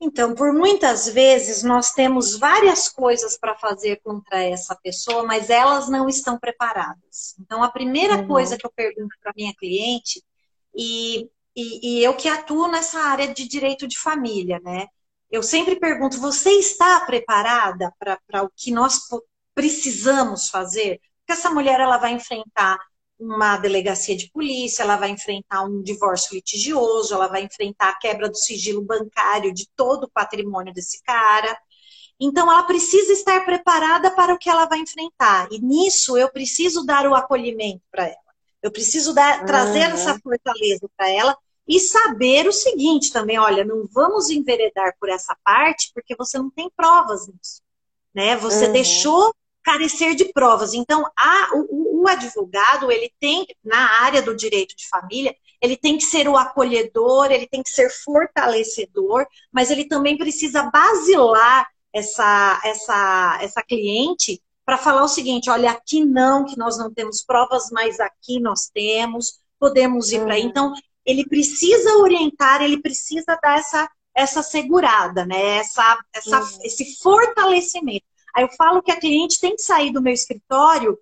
Então, 0.00 0.34
por 0.34 0.52
muitas 0.52 1.08
vezes 1.08 1.62
nós 1.62 1.92
temos 1.92 2.38
várias 2.38 2.88
coisas 2.88 3.36
para 3.36 3.54
fazer 3.54 4.00
contra 4.02 4.42
essa 4.42 4.74
pessoa, 4.74 5.24
mas 5.24 5.50
elas 5.50 5.88
não 5.88 6.08
estão 6.08 6.38
preparadas. 6.38 7.34
Então, 7.38 7.62
a 7.62 7.70
primeira 7.70 8.16
uhum. 8.16 8.26
coisa 8.26 8.56
que 8.56 8.66
eu 8.66 8.72
pergunto 8.74 9.14
para 9.22 9.34
minha 9.36 9.54
cliente, 9.54 10.24
e, 10.74 11.28
e, 11.54 11.98
e 11.98 12.04
eu 12.04 12.14
que 12.14 12.28
atuo 12.28 12.68
nessa 12.68 12.98
área 13.00 13.28
de 13.28 13.46
direito 13.46 13.86
de 13.86 13.98
família, 13.98 14.58
né? 14.64 14.86
eu 15.30 15.42
sempre 15.42 15.78
pergunto: 15.78 16.20
você 16.20 16.50
está 16.52 17.00
preparada 17.06 17.94
para 17.98 18.42
o 18.42 18.50
que 18.54 18.72
nós 18.72 18.98
precisamos 19.54 20.48
fazer? 20.48 21.00
Porque 21.20 21.38
essa 21.38 21.50
mulher 21.50 21.78
ela 21.80 21.98
vai 21.98 22.12
enfrentar 22.12 22.78
uma 23.20 23.58
delegacia 23.58 24.16
de 24.16 24.30
polícia, 24.30 24.82
ela 24.82 24.96
vai 24.96 25.10
enfrentar 25.10 25.62
um 25.62 25.82
divórcio 25.82 26.34
litigioso, 26.34 27.14
ela 27.14 27.28
vai 27.28 27.42
enfrentar 27.44 27.90
a 27.90 27.98
quebra 27.98 28.28
do 28.28 28.36
sigilo 28.36 28.80
bancário 28.80 29.52
de 29.52 29.68
todo 29.76 30.04
o 30.04 30.10
patrimônio 30.10 30.72
desse 30.72 31.02
cara. 31.02 31.56
Então, 32.18 32.50
ela 32.50 32.62
precisa 32.62 33.12
estar 33.12 33.44
preparada 33.44 34.10
para 34.10 34.34
o 34.34 34.38
que 34.38 34.48
ela 34.48 34.64
vai 34.64 34.78
enfrentar. 34.78 35.48
E 35.50 35.60
nisso, 35.60 36.16
eu 36.16 36.30
preciso 36.30 36.84
dar 36.84 37.06
o 37.06 37.14
acolhimento 37.14 37.82
para 37.90 38.04
ela. 38.04 38.16
Eu 38.62 38.70
preciso 38.70 39.14
dar, 39.14 39.44
trazer 39.44 39.86
uhum. 39.88 39.94
essa 39.94 40.18
fortaleza 40.18 40.88
para 40.96 41.08
ela 41.10 41.36
e 41.66 41.78
saber 41.78 42.46
o 42.46 42.52
seguinte 42.52 43.12
também, 43.12 43.38
olha, 43.38 43.64
não 43.64 43.86
vamos 43.92 44.28
enveredar 44.28 44.94
por 44.98 45.08
essa 45.08 45.36
parte 45.44 45.90
porque 45.94 46.16
você 46.16 46.36
não 46.36 46.50
tem 46.50 46.70
provas 46.76 47.28
nisso, 47.28 47.62
né? 48.14 48.36
Você 48.36 48.66
uhum. 48.66 48.72
deixou 48.72 49.34
carecer 49.62 50.14
de 50.14 50.32
provas. 50.32 50.74
Então, 50.74 51.04
a, 51.16 51.50
o, 51.54 52.02
o, 52.02 52.08
advogado, 52.08 52.90
ele 52.90 53.12
tem, 53.20 53.46
na 53.64 54.02
área 54.02 54.22
do 54.22 54.34
direito 54.34 54.74
de 54.76 54.88
família, 54.88 55.34
ele 55.60 55.76
tem 55.76 55.98
que 55.98 56.04
ser 56.04 56.28
o 56.28 56.36
acolhedor, 56.36 57.30
ele 57.30 57.46
tem 57.46 57.62
que 57.62 57.70
ser 57.70 57.90
fortalecedor, 57.90 59.26
mas 59.52 59.70
ele 59.70 59.84
também 59.84 60.16
precisa 60.16 60.70
basilar 60.70 61.68
essa, 61.92 62.60
essa, 62.64 63.38
essa 63.42 63.62
cliente 63.62 64.40
para 64.64 64.78
falar 64.78 65.02
o 65.02 65.08
seguinte: 65.08 65.50
olha, 65.50 65.70
aqui 65.70 66.04
não, 66.04 66.44
que 66.44 66.56
nós 66.56 66.78
não 66.78 66.92
temos 66.92 67.22
provas, 67.22 67.70
mas 67.70 68.00
aqui 68.00 68.40
nós 68.40 68.70
temos, 68.72 69.40
podemos 69.58 70.12
ir 70.12 70.18
uhum. 70.18 70.24
para 70.24 70.34
aí. 70.34 70.42
Então, 70.42 70.72
ele 71.04 71.26
precisa 71.26 71.96
orientar, 71.98 72.62
ele 72.62 72.80
precisa 72.80 73.38
dar 73.42 73.58
essa, 73.58 73.90
essa 74.14 74.42
segurada, 74.42 75.26
né? 75.26 75.58
Essa, 75.58 75.98
essa, 76.14 76.40
uhum. 76.40 76.58
Esse 76.62 76.96
fortalecimento. 76.98 78.09
Aí 78.34 78.44
eu 78.44 78.48
falo 78.50 78.82
que 78.82 78.90
a 78.90 78.98
cliente 78.98 79.40
tem 79.40 79.56
que 79.56 79.62
sair 79.62 79.92
do 79.92 80.02
meu 80.02 80.12
escritório 80.12 80.98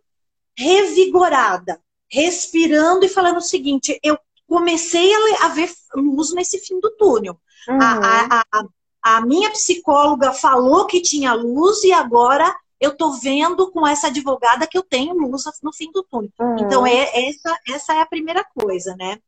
revigorada, 0.57 1.81
respirando 2.11 3.05
e 3.05 3.09
falando 3.09 3.39
o 3.39 3.43
seguinte: 3.43 3.99
eu 4.03 4.19
comecei 4.47 5.13
a, 5.43 5.49
ver 5.49 5.71
luz 5.95 6.33
nesse 6.33 6.59
fim 6.59 6.81
do 6.81 6.91
túnel. 6.97 7.39
Uhum. 7.69 7.79
A, 7.81 8.45
a, 8.51 8.65
a, 9.03 9.21
minha 9.21 9.51
psicóloga 9.51 10.33
falou 10.33 10.87
que 10.87 11.03
tinha 11.03 11.35
luz 11.35 11.85
e 11.85 11.93
agora 11.93 12.53
eu 12.81 12.97
tô 12.97 13.13
vendo 13.13 13.71
com 13.71 13.87
essa 13.87 14.07
advogada 14.07 14.67
que 14.67 14.79
eu 14.79 14.83
tenho 14.83 15.15
luz 15.15 15.45
no 15.63 15.73
fim 15.73 15.91
do 15.93 16.03
túnel. 16.03 16.31
Uhum. 16.41 16.57
Então, 16.61 16.87
é, 16.87 17.29
essa, 17.29 17.59
essa 17.69 17.95
é 17.95 18.01
a 18.01 18.07
primeira 18.07 18.45
coisa, 18.45 18.97
né? 18.97 19.19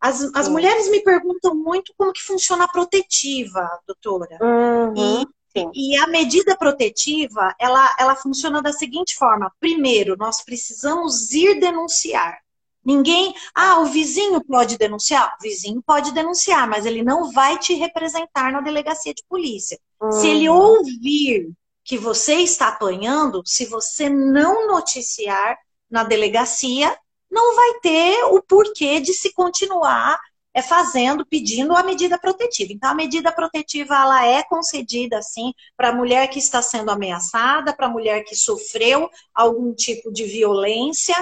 As, 0.00 0.22
as 0.34 0.48
mulheres 0.48 0.90
me 0.90 1.00
perguntam 1.00 1.54
muito 1.54 1.92
como 1.96 2.12
que 2.12 2.22
funciona 2.22 2.64
a 2.64 2.68
protetiva, 2.68 3.68
doutora. 3.86 4.38
Uhum, 4.40 5.26
e, 5.54 5.92
e, 5.92 5.96
a 5.96 6.06
medida 6.06 6.56
protetiva, 6.56 7.54
ela, 7.58 7.94
ela 7.98 8.16
funciona 8.16 8.60
da 8.60 8.72
seguinte 8.72 9.14
forma. 9.14 9.52
Primeiro, 9.60 10.16
nós 10.16 10.42
precisamos 10.42 11.32
ir 11.32 11.60
denunciar. 11.60 12.38
Ninguém, 12.84 13.34
ah, 13.54 13.80
o 13.80 13.86
vizinho 13.86 14.44
pode 14.44 14.76
denunciar? 14.76 15.36
O 15.38 15.42
vizinho 15.42 15.82
pode 15.82 16.12
denunciar, 16.12 16.68
mas 16.68 16.84
ele 16.84 17.02
não 17.02 17.32
vai 17.32 17.58
te 17.58 17.74
representar 17.74 18.52
na 18.52 18.60
delegacia 18.60 19.14
de 19.14 19.24
polícia. 19.28 19.78
Uhum. 20.00 20.12
Se 20.12 20.28
ele 20.28 20.48
ouvir 20.48 21.50
que 21.82 21.96
você 21.96 22.34
está 22.36 22.68
apanhando, 22.68 23.42
se 23.46 23.64
você 23.66 24.10
não 24.10 24.66
noticiar 24.66 25.56
na 25.90 26.02
delegacia, 26.02 26.94
não 27.30 27.56
vai 27.56 27.80
ter 27.80 28.24
o 28.24 28.42
porquê 28.42 29.00
de 29.00 29.14
se 29.14 29.32
continuar 29.32 30.18
é 30.54 30.62
fazendo, 30.62 31.26
pedindo 31.26 31.74
a 31.74 31.82
medida 31.82 32.16
protetiva. 32.16 32.72
Então, 32.72 32.90
a 32.90 32.94
medida 32.94 33.32
protetiva 33.32 33.96
ela 33.96 34.24
é 34.24 34.42
concedida 34.44 35.18
assim 35.18 35.52
para 35.76 35.88
a 35.88 35.94
mulher 35.94 36.28
que 36.28 36.38
está 36.38 36.62
sendo 36.62 36.90
ameaçada, 36.90 37.74
para 37.74 37.86
a 37.86 37.90
mulher 37.90 38.22
que 38.24 38.36
sofreu 38.36 39.10
algum 39.34 39.74
tipo 39.74 40.12
de 40.12 40.24
violência 40.24 41.16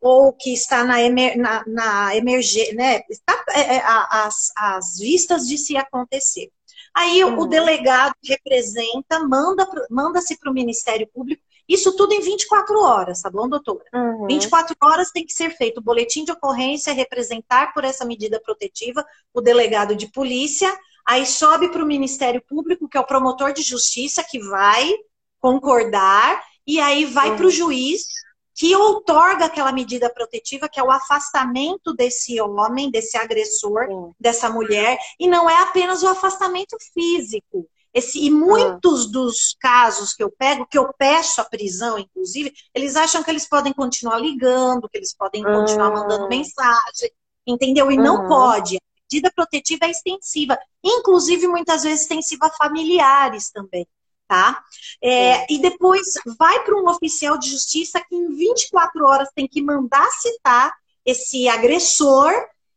ou 0.00 0.32
que 0.32 0.52
está 0.52 0.84
na, 0.84 1.02
emer, 1.02 1.36
na, 1.36 1.64
na 1.66 2.14
emergência, 2.14 2.74
né? 2.74 3.00
Está 3.10 3.44
é, 3.50 3.76
é, 3.76 3.82
as, 3.84 4.52
as 4.56 4.98
vistas 4.98 5.48
de 5.48 5.58
se 5.58 5.76
acontecer. 5.76 6.48
Aí 6.94 7.24
uhum. 7.24 7.40
o 7.40 7.46
delegado 7.46 8.14
representa, 8.24 9.18
manda 9.26 9.68
manda-se 9.90 10.38
para 10.38 10.50
o 10.50 10.54
Ministério 10.54 11.08
Público 11.08 11.42
isso 11.68 11.96
tudo 11.96 12.12
em 12.12 12.20
24 12.20 12.80
horas, 12.80 13.22
tá 13.22 13.30
bom, 13.30 13.48
doutora? 13.48 13.84
Uhum. 13.92 14.26
24 14.28 14.76
horas 14.82 15.10
tem 15.10 15.24
que 15.24 15.32
ser 15.32 15.50
feito 15.50 15.78
o 15.78 15.82
boletim 15.82 16.24
de 16.24 16.32
ocorrência, 16.32 16.92
representar 16.92 17.74
por 17.74 17.84
essa 17.84 18.04
medida 18.04 18.40
protetiva 18.40 19.04
o 19.34 19.40
delegado 19.40 19.96
de 19.96 20.06
polícia, 20.10 20.72
aí 21.04 21.26
sobe 21.26 21.68
para 21.68 21.82
o 21.82 21.86
Ministério 21.86 22.40
Público, 22.40 22.88
que 22.88 22.96
é 22.96 23.00
o 23.00 23.06
promotor 23.06 23.52
de 23.52 23.62
justiça, 23.62 24.22
que 24.22 24.38
vai 24.38 24.92
concordar, 25.40 26.42
e 26.66 26.80
aí 26.80 27.04
vai 27.04 27.30
uhum. 27.30 27.36
para 27.36 27.46
o 27.46 27.50
juiz, 27.50 28.06
que 28.54 28.74
outorga 28.74 29.44
aquela 29.44 29.70
medida 29.70 30.08
protetiva, 30.08 30.68
que 30.68 30.80
é 30.80 30.82
o 30.82 30.90
afastamento 30.90 31.92
desse 31.92 32.40
homem, 32.40 32.90
desse 32.90 33.16
agressor, 33.16 33.86
uhum. 33.88 34.12
dessa 34.18 34.48
mulher, 34.48 34.98
e 35.20 35.28
não 35.28 35.48
é 35.48 35.62
apenas 35.62 36.02
o 36.02 36.08
afastamento 36.08 36.76
físico. 36.94 37.68
Esse, 37.96 38.22
e 38.22 38.30
muitos 38.30 39.06
ah. 39.06 39.10
dos 39.10 39.56
casos 39.58 40.12
que 40.12 40.22
eu 40.22 40.30
pego, 40.30 40.66
que 40.66 40.76
eu 40.76 40.92
peço 40.98 41.40
a 41.40 41.44
prisão, 41.44 41.98
inclusive, 41.98 42.52
eles 42.74 42.94
acham 42.94 43.22
que 43.22 43.30
eles 43.30 43.48
podem 43.48 43.72
continuar 43.72 44.18
ligando, 44.18 44.86
que 44.86 44.98
eles 44.98 45.16
podem 45.16 45.42
continuar 45.42 45.90
mandando 45.90 46.26
ah. 46.26 46.28
mensagem, 46.28 47.10
entendeu? 47.46 47.90
E 47.90 47.96
não 47.96 48.28
pode. 48.28 48.76
A 48.76 48.80
medida 49.10 49.32
protetiva 49.34 49.86
é 49.86 49.90
extensiva, 49.90 50.58
inclusive 50.84 51.48
muitas 51.48 51.84
vezes 51.84 52.02
extensiva 52.02 52.48
a 52.48 52.50
familiares 52.50 53.50
também, 53.50 53.88
tá? 54.28 54.62
É, 55.02 55.50
e 55.50 55.58
depois 55.58 56.06
vai 56.38 56.64
para 56.64 56.76
um 56.76 56.86
oficial 56.90 57.38
de 57.38 57.48
justiça 57.48 58.04
que 58.06 58.14
em 58.14 58.28
24 58.28 59.06
horas 59.06 59.30
tem 59.34 59.48
que 59.48 59.62
mandar 59.62 60.06
citar 60.10 60.70
esse 61.02 61.48
agressor, 61.48 62.30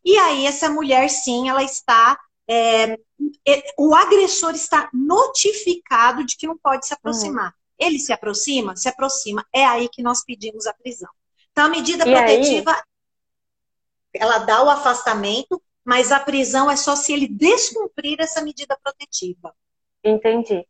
e 0.05 0.17
aí 0.17 0.45
essa 0.45 0.69
mulher, 0.69 1.09
sim, 1.09 1.49
ela 1.49 1.61
está 1.61 2.17
é, 2.47 2.97
o 3.77 3.95
agressor 3.95 4.53
está 4.53 4.89
notificado 4.93 6.25
de 6.25 6.37
que 6.37 6.47
não 6.47 6.57
pode 6.57 6.85
se 6.85 6.93
aproximar. 6.93 7.47
Uhum. 7.47 7.87
Ele 7.87 7.99
se 7.99 8.11
aproxima? 8.11 8.75
Se 8.75 8.89
aproxima. 8.89 9.45
É 9.53 9.65
aí 9.65 9.87
que 9.89 10.03
nós 10.03 10.23
pedimos 10.23 10.67
a 10.67 10.73
prisão. 10.73 11.09
Então, 11.51 11.65
a 11.65 11.69
medida 11.69 12.07
e 12.07 12.11
protetiva, 12.11 12.71
aí? 12.71 12.81
ela 14.13 14.39
dá 14.39 14.63
o 14.63 14.69
afastamento, 14.69 15.61
mas 15.83 16.11
a 16.11 16.19
prisão 16.19 16.69
é 16.69 16.75
só 16.75 16.95
se 16.95 17.13
ele 17.13 17.27
descumprir 17.27 18.19
essa 18.19 18.41
medida 18.41 18.77
protetiva. 18.81 19.53
Entendi. 20.03 20.65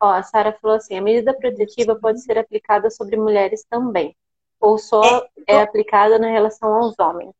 Ó, 0.00 0.08
a 0.08 0.22
Sara 0.22 0.56
falou 0.60 0.76
assim: 0.76 0.96
a 0.96 1.02
medida 1.02 1.34
protetiva 1.34 1.94
pode 1.96 2.22
ser 2.22 2.38
aplicada 2.38 2.90
sobre 2.90 3.16
mulheres 3.16 3.64
também, 3.68 4.16
ou 4.60 4.78
só 4.78 5.02
é, 5.46 5.56
é 5.56 5.62
aplicada 5.62 6.18
na 6.18 6.28
relação 6.28 6.74
aos 6.74 6.98
homens. 6.98 7.32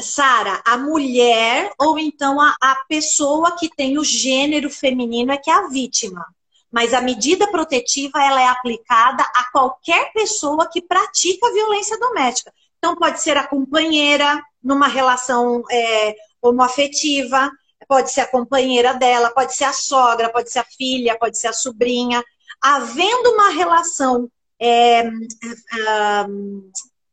Sara, 0.00 0.62
a 0.64 0.76
mulher 0.76 1.72
ou 1.78 1.98
então 1.98 2.40
a, 2.40 2.54
a 2.60 2.74
pessoa 2.88 3.56
que 3.56 3.68
tem 3.74 3.98
o 3.98 4.04
gênero 4.04 4.68
feminino 4.68 5.32
é 5.32 5.38
que 5.38 5.50
é 5.50 5.54
a 5.54 5.68
vítima. 5.68 6.24
Mas 6.70 6.92
a 6.92 7.00
medida 7.00 7.50
protetiva 7.50 8.22
ela 8.22 8.40
é 8.40 8.48
aplicada 8.48 9.22
a 9.22 9.50
qualquer 9.50 10.12
pessoa 10.12 10.68
que 10.70 10.82
pratica 10.82 11.52
violência 11.52 11.98
doméstica. 11.98 12.52
Então 12.78 12.94
pode 12.96 13.22
ser 13.22 13.36
a 13.36 13.46
companheira 13.46 14.42
numa 14.62 14.86
relação 14.86 15.62
é, 15.70 16.14
homoafetiva, 16.42 17.50
pode 17.88 18.10
ser 18.10 18.22
a 18.22 18.30
companheira 18.30 18.92
dela, 18.92 19.30
pode 19.30 19.54
ser 19.54 19.64
a 19.64 19.72
sogra, 19.72 20.28
pode 20.28 20.50
ser 20.50 20.58
a 20.58 20.64
filha, 20.64 21.18
pode 21.18 21.38
ser 21.38 21.48
a 21.48 21.52
sobrinha. 21.52 22.22
Havendo 22.60 23.30
uma 23.30 23.50
relação 23.50 24.30
é, 24.60 25.00
é, 25.00 25.06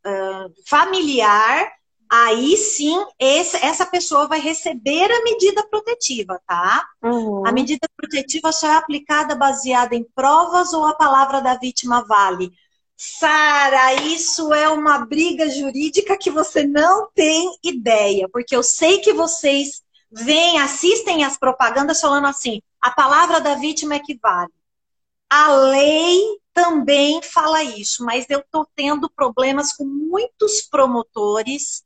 é 0.05 0.45
familiar, 0.65 1.71
aí 2.15 2.55
sim 2.55 3.03
esse, 3.17 3.57
essa 3.57 3.87
pessoa 3.87 4.27
vai 4.27 4.39
receber 4.39 5.11
a 5.11 5.23
medida 5.23 5.67
protetiva, 5.67 6.39
tá? 6.45 6.85
Uhum. 7.01 7.41
A 7.43 7.51
medida 7.51 7.89
protetiva 7.97 8.51
só 8.51 8.67
é 8.67 8.75
aplicada 8.75 9.33
baseada 9.33 9.95
em 9.95 10.03
provas 10.13 10.73
ou 10.73 10.85
a 10.85 10.93
palavra 10.93 11.41
da 11.41 11.57
vítima 11.57 12.05
vale. 12.05 12.51
Sara, 12.95 13.95
isso 13.95 14.53
é 14.53 14.69
uma 14.69 14.99
briga 14.99 15.49
jurídica 15.49 16.15
que 16.15 16.29
você 16.29 16.63
não 16.63 17.09
tem 17.15 17.57
ideia, 17.63 18.29
porque 18.31 18.55
eu 18.55 18.61
sei 18.61 18.99
que 18.99 19.11
vocês 19.11 19.81
vêm, 20.11 20.59
assistem 20.59 21.23
as 21.23 21.35
propagandas 21.35 21.99
falando 21.99 22.27
assim: 22.27 22.61
a 22.79 22.91
palavra 22.91 23.41
da 23.41 23.55
vítima 23.55 23.95
é 23.95 23.99
que 23.99 24.19
vale. 24.21 24.51
A 25.27 25.51
lei 25.51 26.21
também 26.53 27.23
fala 27.23 27.63
isso, 27.63 28.05
mas 28.05 28.27
eu 28.29 28.41
estou 28.41 28.67
tendo 28.75 29.09
problemas 29.09 29.73
com 29.73 29.83
muitos 29.83 30.61
promotores 30.61 31.83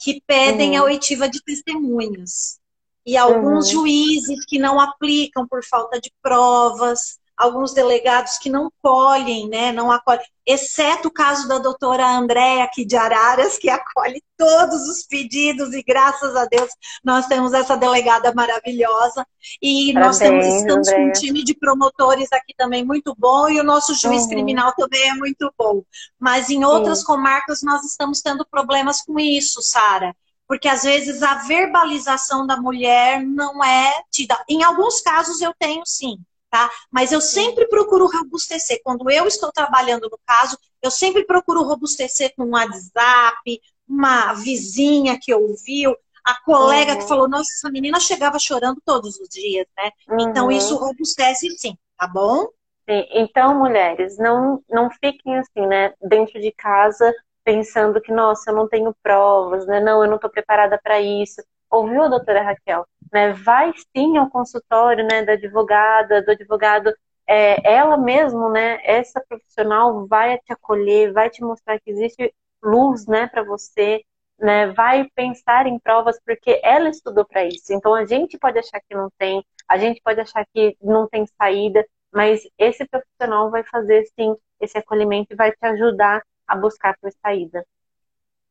que 0.00 0.22
pedem 0.26 0.70
uhum. 0.70 0.78
a 0.78 0.84
oitiva 0.86 1.28
de 1.28 1.42
testemunhas. 1.42 2.58
E 3.04 3.16
alguns 3.16 3.66
uhum. 3.66 3.72
juízes 3.82 4.44
que 4.46 4.58
não 4.58 4.80
aplicam 4.80 5.46
por 5.46 5.62
falta 5.62 6.00
de 6.00 6.10
provas, 6.22 7.19
alguns 7.40 7.72
delegados 7.72 8.36
que 8.36 8.50
não 8.50 8.70
colhem, 8.82 9.48
né, 9.48 9.72
não 9.72 9.90
acolhem, 9.90 10.22
exceto 10.44 11.08
o 11.08 11.10
caso 11.10 11.48
da 11.48 11.58
doutora 11.58 12.06
Andréa 12.06 12.64
aqui 12.64 12.84
de 12.84 12.96
Araras, 12.96 13.56
que 13.56 13.70
acolhe 13.70 14.22
todos 14.36 14.86
os 14.88 15.04
pedidos 15.04 15.72
e 15.72 15.82
graças 15.82 16.36
a 16.36 16.44
Deus 16.44 16.70
nós 17.02 17.26
temos 17.26 17.54
essa 17.54 17.76
delegada 17.76 18.34
maravilhosa 18.34 19.26
e 19.62 19.92
Parabéns, 19.94 20.06
nós 20.06 20.18
temos, 20.18 20.46
estamos 20.46 20.90
com 20.90 21.06
um 21.06 21.12
time 21.12 21.42
de 21.42 21.54
promotores 21.54 22.28
aqui 22.30 22.54
também 22.56 22.84
muito 22.84 23.14
bom 23.18 23.48
e 23.48 23.58
o 23.58 23.64
nosso 23.64 23.94
juiz 23.94 24.24
uhum. 24.24 24.28
criminal 24.28 24.74
também 24.76 25.08
é 25.08 25.14
muito 25.14 25.52
bom. 25.58 25.82
Mas 26.18 26.50
em 26.50 26.62
outras 26.64 27.00
Sim. 27.00 27.06
comarcas 27.06 27.62
nós 27.62 27.82
estamos 27.84 28.20
tendo 28.20 28.46
problemas 28.46 29.00
com 29.02 29.18
isso, 29.18 29.62
Sara 29.62 30.14
porque 30.46 30.66
às 30.66 30.82
vezes 30.82 31.22
a 31.22 31.36
verbalização 31.36 32.44
da 32.44 32.56
mulher 32.56 33.24
não 33.24 33.62
é 33.62 34.02
tida. 34.10 34.36
Em 34.48 34.64
alguns 34.64 35.00
casos 35.00 35.40
eu 35.40 35.54
tenho 35.56 35.82
sim, 35.86 36.18
tá? 36.50 36.70
Mas 36.90 37.12
eu 37.12 37.20
sempre 37.20 37.66
procuro 37.68 38.06
robustecer. 38.06 38.80
Quando 38.82 39.08
eu 39.10 39.26
estou 39.26 39.52
trabalhando 39.52 40.08
no 40.10 40.18
caso, 40.26 40.58
eu 40.82 40.90
sempre 40.90 41.24
procuro 41.24 41.62
robustecer 41.62 42.34
com 42.36 42.44
um 42.44 42.50
WhatsApp, 42.50 43.60
uma 43.88 44.34
vizinha 44.34 45.18
que 45.20 45.32
ouviu, 45.32 45.94
a 46.24 46.40
colega 46.42 46.92
uhum. 46.92 46.98
que 46.98 47.08
falou, 47.08 47.28
nossa, 47.28 47.50
essa 47.52 47.70
menina 47.70 47.98
chegava 47.98 48.38
chorando 48.38 48.80
todos 48.84 49.18
os 49.18 49.28
dias, 49.28 49.66
né? 49.76 49.90
Então, 50.04 50.16
uhum. 50.16 50.30
Então 50.30 50.52
isso 50.52 50.76
robustece 50.76 51.48
sim, 51.58 51.76
tá 51.98 52.06
bom? 52.06 52.46
Sim. 52.88 53.06
Então, 53.12 53.58
mulheres, 53.58 54.18
não, 54.18 54.62
não 54.68 54.90
fiquem 54.90 55.38
assim, 55.38 55.66
né, 55.66 55.94
dentro 56.00 56.40
de 56.40 56.52
casa 56.52 57.14
pensando 57.44 58.00
que, 58.00 58.12
nossa, 58.12 58.50
eu 58.50 58.54
não 58.54 58.68
tenho 58.68 58.94
provas, 59.02 59.66
né? 59.66 59.80
Não, 59.80 60.02
eu 60.02 60.08
não 60.08 60.16
estou 60.16 60.30
preparada 60.30 60.78
para 60.82 61.00
isso. 61.00 61.42
Ouviu, 61.70 62.08
doutora 62.08 62.42
Raquel? 62.42 62.86
né, 63.12 63.32
vai 63.32 63.72
sim 63.96 64.16
ao 64.16 64.30
consultório 64.30 65.04
né, 65.06 65.24
da 65.24 65.32
advogada, 65.32 66.22
do 66.22 66.30
advogado, 66.30 66.94
é, 67.26 67.72
ela 67.72 67.96
mesmo, 67.96 68.50
né, 68.50 68.80
essa 68.84 69.20
profissional 69.28 70.06
vai 70.06 70.38
te 70.38 70.52
acolher, 70.52 71.12
vai 71.12 71.30
te 71.30 71.42
mostrar 71.42 71.78
que 71.80 71.90
existe 71.90 72.32
luz 72.62 73.06
né, 73.06 73.26
para 73.26 73.42
você, 73.42 74.02
né, 74.38 74.68
vai 74.68 75.08
pensar 75.14 75.66
em 75.66 75.78
provas 75.78 76.18
porque 76.24 76.60
ela 76.62 76.88
estudou 76.88 77.24
para 77.24 77.44
isso. 77.44 77.72
Então 77.72 77.94
a 77.94 78.04
gente 78.04 78.38
pode 78.38 78.58
achar 78.58 78.80
que 78.80 78.94
não 78.94 79.08
tem, 79.18 79.44
a 79.68 79.76
gente 79.76 80.00
pode 80.02 80.20
achar 80.20 80.44
que 80.52 80.76
não 80.80 81.08
tem 81.08 81.26
saída, 81.40 81.84
mas 82.12 82.42
esse 82.58 82.86
profissional 82.86 83.50
vai 83.50 83.62
fazer 83.64 84.04
sim 84.18 84.34
esse 84.60 84.76
acolhimento 84.78 85.32
e 85.32 85.36
vai 85.36 85.52
te 85.52 85.64
ajudar 85.66 86.22
a 86.46 86.56
buscar 86.56 86.96
a 87.02 87.10
saída. 87.22 87.64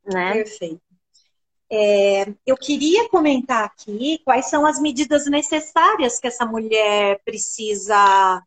Né? 0.06 0.34
Perfeito. 0.34 0.89
É, 1.71 2.33
eu 2.45 2.57
queria 2.57 3.07
comentar 3.09 3.63
aqui 3.63 4.19
quais 4.25 4.49
são 4.49 4.65
as 4.65 4.79
medidas 4.79 5.27
necessárias 5.27 6.19
que 6.19 6.27
essa 6.27 6.45
mulher 6.45 7.21
precisa, 7.23 8.41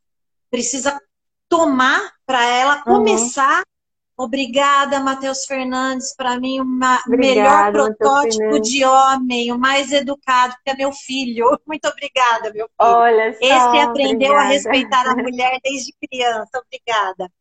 precisa 0.50 1.00
tomar 1.48 2.12
para 2.26 2.44
ela 2.44 2.76
uhum. 2.78 2.82
começar. 2.82 3.58
Uhum. 3.58 4.24
Obrigada, 4.24 5.00
Matheus 5.00 5.44
Fernandes, 5.46 6.14
para 6.14 6.38
mim 6.38 6.60
o 6.60 6.64
melhor 7.08 7.72
protótipo 7.72 8.60
de 8.60 8.84
homem, 8.84 9.52
o 9.52 9.58
mais 9.58 9.90
educado, 9.92 10.54
que 10.64 10.70
é 10.70 10.76
meu 10.76 10.92
filho. 10.92 11.58
Muito 11.66 11.86
obrigada, 11.88 12.52
meu 12.52 12.66
filho. 12.66 12.68
Olha 12.78 13.32
só, 13.32 13.38
Esse 13.40 13.78
aprendeu 13.78 14.32
obrigada. 14.32 14.38
a 14.38 14.44
respeitar 14.44 15.06
a 15.08 15.16
mulher 15.16 15.58
desde 15.64 15.92
criança. 16.00 16.62
Obrigada. 16.64 17.32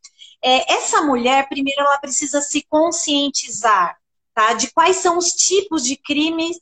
É, 0.43 0.73
essa 0.73 1.01
mulher, 1.01 1.47
primeiro, 1.49 1.81
ela 1.81 1.99
precisa 1.99 2.41
se 2.41 2.65
conscientizar 2.67 4.00
tá? 4.33 4.53
De 4.53 4.71
quais 4.71 4.97
são 4.97 5.17
os 5.17 5.27
tipos 5.29 5.83
de 5.83 5.95
crimes 5.95 6.57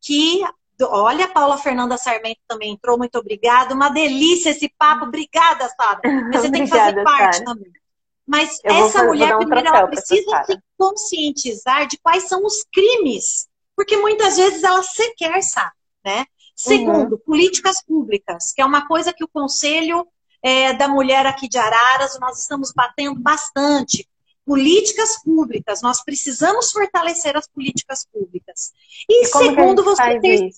que 0.00 0.42
Olha, 0.84 1.26
a 1.26 1.28
Paula 1.28 1.58
Fernanda 1.58 1.96
Sarmento 1.96 2.40
também 2.48 2.72
entrou, 2.72 2.98
muito 2.98 3.16
obrigada. 3.16 3.74
Uma 3.74 3.88
delícia 3.88 4.50
esse 4.50 4.68
papo. 4.76 5.04
Obrigada, 5.04 5.68
Sara. 5.68 6.00
Você 6.32 6.50
tem 6.50 6.64
que 6.64 6.70
fazer 6.70 7.04
parte 7.04 7.44
também. 7.44 7.70
Mas 8.26 8.58
eu 8.64 8.72
essa 8.86 9.04
mulher, 9.04 9.36
um 9.36 9.40
primeiro, 9.40 9.68
ela 9.68 9.88
precisa 9.88 10.44
se 10.44 10.58
conscientizar 10.78 11.86
de 11.86 11.98
quais 11.98 12.24
são 12.24 12.44
os 12.44 12.64
crimes. 12.72 13.48
Porque 13.76 13.96
muitas 13.96 14.36
vezes 14.36 14.62
ela 14.62 14.82
sequer 14.82 15.42
sabe, 15.42 15.72
né? 16.04 16.24
Segundo, 16.54 17.12
uhum. 17.12 17.18
políticas 17.18 17.82
públicas, 17.82 18.52
que 18.52 18.62
é 18.62 18.64
uma 18.64 18.86
coisa 18.86 19.12
que 19.12 19.24
o 19.24 19.28
Conselho 19.28 20.06
é, 20.42 20.72
da 20.72 20.86
Mulher 20.86 21.26
aqui 21.26 21.48
de 21.48 21.58
Araras, 21.58 22.18
nós 22.20 22.40
estamos 22.40 22.72
batendo 22.72 23.18
bastante. 23.20 24.08
Políticas 24.44 25.22
públicas, 25.22 25.82
nós 25.82 26.02
precisamos 26.02 26.72
fortalecer 26.72 27.36
as 27.36 27.46
políticas 27.48 28.06
públicas. 28.12 28.72
E, 29.08 29.22
e 29.22 29.26
segundo, 29.26 29.84
você 29.84 30.20
ter... 30.20 30.50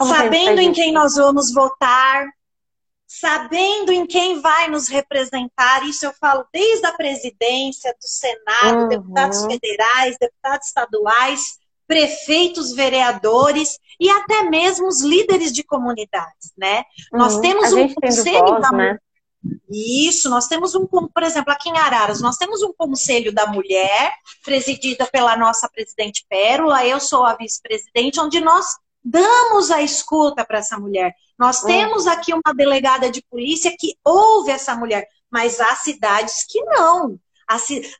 sabendo 0.00 0.60
em 0.60 0.72
quem 0.72 0.92
nós 0.92 1.14
vamos 1.14 1.52
votar, 1.52 2.26
sabendo 3.06 3.92
em 3.92 4.06
quem 4.06 4.40
vai 4.40 4.68
nos 4.68 4.88
representar, 4.88 5.86
isso 5.86 6.06
eu 6.06 6.12
falo 6.14 6.46
desde 6.52 6.86
a 6.86 6.92
presidência, 6.92 7.94
do 8.00 8.08
Senado, 8.08 8.82
uhum. 8.82 8.88
deputados 8.88 9.44
federais, 9.44 10.16
deputados 10.18 10.68
estaduais, 10.68 11.58
prefeitos, 11.86 12.72
vereadores 12.72 13.78
e 14.00 14.08
até 14.08 14.44
mesmo 14.44 14.88
os 14.88 15.02
líderes 15.02 15.52
de 15.52 15.62
comunidades, 15.62 16.52
né? 16.56 16.84
Uhum. 17.12 17.18
Nós 17.18 17.38
temos 17.40 17.72
um 17.74 17.92
conselho 17.92 18.46
voz, 18.46 18.62
da 18.62 18.72
né? 18.72 18.98
Isso, 19.72 20.28
nós 20.28 20.46
temos 20.46 20.74
um, 20.74 20.86
por 20.86 21.22
exemplo, 21.22 21.52
aqui 21.52 21.70
em 21.70 21.78
Araras, 21.78 22.20
nós 22.20 22.36
temos 22.36 22.62
um 22.62 22.72
conselho 22.72 23.32
da 23.32 23.46
mulher, 23.46 24.12
presidida 24.44 25.06
pela 25.06 25.36
nossa 25.36 25.68
presidente 25.68 26.26
Pérola, 26.28 26.84
eu 26.86 27.00
sou 27.00 27.24
a 27.24 27.34
vice-presidente, 27.34 28.20
onde 28.20 28.40
nós 28.40 28.66
damos 29.02 29.70
a 29.70 29.82
escuta 29.82 30.44
para 30.44 30.58
essa 30.58 30.78
mulher. 30.78 31.14
Nós 31.38 31.62
hum. 31.62 31.66
temos 31.66 32.06
aqui 32.06 32.32
uma 32.32 32.54
delegada 32.54 33.10
de 33.10 33.22
polícia 33.22 33.74
que 33.78 33.96
ouve 34.04 34.50
essa 34.50 34.76
mulher, 34.76 35.06
mas 35.30 35.60
há 35.60 35.74
cidades 35.76 36.44
que 36.48 36.62
não. 36.64 37.06
Hum. 37.08 37.18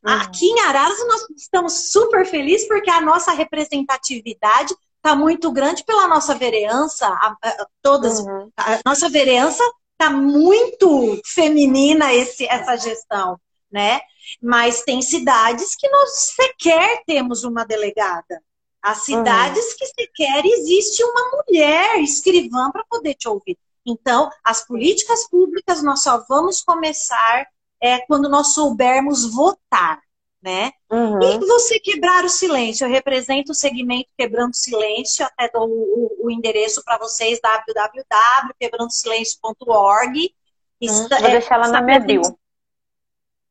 Aqui 0.04 0.46
em 0.46 0.60
Araras 0.60 0.98
nós 1.08 1.26
estamos 1.36 1.90
super 1.90 2.24
felizes 2.24 2.66
porque 2.66 2.90
a 2.90 3.00
nossa 3.00 3.32
representatividade 3.32 4.74
está 4.96 5.16
muito 5.16 5.50
grande 5.50 5.84
pela 5.84 6.06
nossa 6.06 6.34
vereança, 6.34 7.06
a, 7.06 7.36
a, 7.42 7.66
todas, 7.82 8.20
uhum. 8.20 8.50
a 8.56 8.78
nossa 8.86 9.08
vereança 9.08 9.62
está 10.02 10.10
muito 10.10 11.20
feminina 11.24 12.12
esse, 12.12 12.44
essa 12.46 12.76
gestão, 12.76 13.38
né? 13.70 14.00
Mas 14.42 14.82
tem 14.82 15.00
cidades 15.00 15.76
que 15.76 15.88
nós 15.88 16.32
sequer 16.34 17.04
temos 17.06 17.44
uma 17.44 17.64
delegada. 17.64 18.42
Há 18.82 18.96
cidades 18.96 19.64
uhum. 19.64 19.76
que 19.78 19.86
sequer 19.86 20.44
existe 20.44 21.04
uma 21.04 21.30
mulher 21.30 22.00
escrivã 22.00 22.70
para 22.72 22.84
poder 22.90 23.14
te 23.14 23.28
ouvir. 23.28 23.56
Então, 23.86 24.28
as 24.44 24.66
políticas 24.66 25.28
públicas 25.28 25.82
nós 25.82 26.02
só 26.02 26.24
vamos 26.28 26.60
começar 26.62 27.46
é, 27.80 28.00
quando 28.00 28.28
nós 28.28 28.54
soubermos 28.54 29.24
votar, 29.32 30.00
né? 30.42 30.72
Uhum. 30.90 31.22
E 31.22 31.38
você 31.46 31.78
quebrar 31.78 32.24
o 32.24 32.28
silêncio. 32.28 32.84
Eu 32.84 32.90
represento 32.90 33.52
o 33.52 33.54
segmento 33.54 34.08
Quebrando 34.18 34.54
Silêncio, 34.54 35.24
até 35.24 35.48
dou 35.48 35.68
o, 35.68 36.24
o, 36.24 36.30
endereço 36.30 36.82
para 36.84 36.98
vocês, 36.98 37.38
www.quebrandosilencio.org. 37.40 40.34
Uhum. 40.82 41.08
Vou 41.08 41.30
deixar 41.30 41.58
lá 41.58 41.68
na 41.68 41.80
minha 41.80 42.00
bio. 42.00 42.36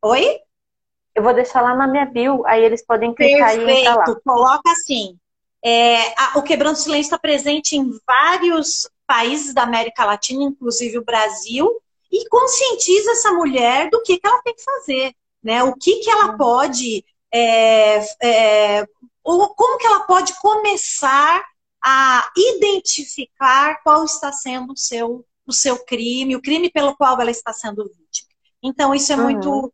Oi? 0.04 0.42
Eu 1.16 1.24
vou 1.24 1.34
deixar 1.34 1.62
lá 1.62 1.74
na 1.74 1.88
minha 1.88 2.06
bio, 2.06 2.46
aí 2.46 2.62
eles 2.64 2.86
podem 2.86 3.14
clicar 3.14 3.56
Perfeito. 3.56 3.70
e 3.70 3.82
entrar 3.82 3.96
lá. 3.96 4.06
Coloca 4.24 4.72
assim, 4.72 5.18
é, 5.64 6.10
a, 6.20 6.38
o 6.38 6.44
Quebrando 6.44 6.78
Silêncio 6.78 7.08
está 7.08 7.20
presente 7.20 7.78
em 7.78 7.90
vários 8.06 8.90
países 9.06 9.54
da 9.54 9.64
América 9.64 10.06
Latina, 10.06 10.44
inclusive 10.44 10.98
o 10.98 11.06
Brasil, 11.06 11.82
e 12.12 12.28
conscientiza 12.28 13.12
essa 13.12 13.32
mulher 13.32 13.90
do 13.90 14.02
que, 14.02 14.18
que 14.18 14.28
ela 14.28 14.42
tem 14.42 14.54
que 14.54 14.64
fazer, 14.64 15.16
né? 15.44 15.64
O 15.64 15.74
que, 15.76 15.98
que 15.98 16.10
ela 16.10 16.38
pode, 16.38 17.04
é, 17.34 17.98
é, 18.22 18.86
como 19.24 19.78
que 19.78 19.88
ela 19.88 20.02
pode 20.02 20.34
começar 20.40 21.44
a 21.84 22.32
identificar 22.38 23.82
qual 23.84 24.06
está 24.06 24.32
sendo 24.32 24.74
o 24.74 24.78
seu, 24.78 25.26
o 25.46 25.52
seu 25.52 25.84
crime, 25.84 26.36
o 26.36 26.42
crime 26.42 26.70
pelo 26.70 26.96
qual 26.96 27.20
ela 27.20 27.32
está 27.32 27.52
sendo 27.52 27.84
vítima. 27.84 28.30
Então, 28.62 28.94
isso 28.94 29.12
é 29.12 29.16
uhum. 29.16 29.24
muito, 29.24 29.74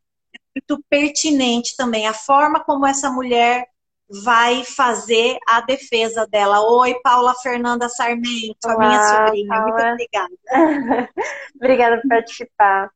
muito 0.56 0.84
pertinente 0.90 1.76
também, 1.76 2.08
a 2.08 2.14
forma 2.14 2.62
como 2.62 2.86
essa 2.86 3.12
mulher 3.12 3.68
vai 4.10 4.64
fazer 4.64 5.38
a 5.46 5.60
defesa 5.60 6.26
dela. 6.26 6.62
Oi, 6.62 6.96
Paula 7.04 7.36
Fernanda 7.36 7.90
Sarmento, 7.90 8.58
Olá, 8.66 8.74
a 8.74 8.78
minha 8.78 9.04
sobrinha. 9.04 9.48
Paula. 9.50 9.66
Muito 9.66 9.84
obrigada. 9.92 11.10
obrigada 11.56 12.02
por 12.02 12.08
participar. 12.08 12.90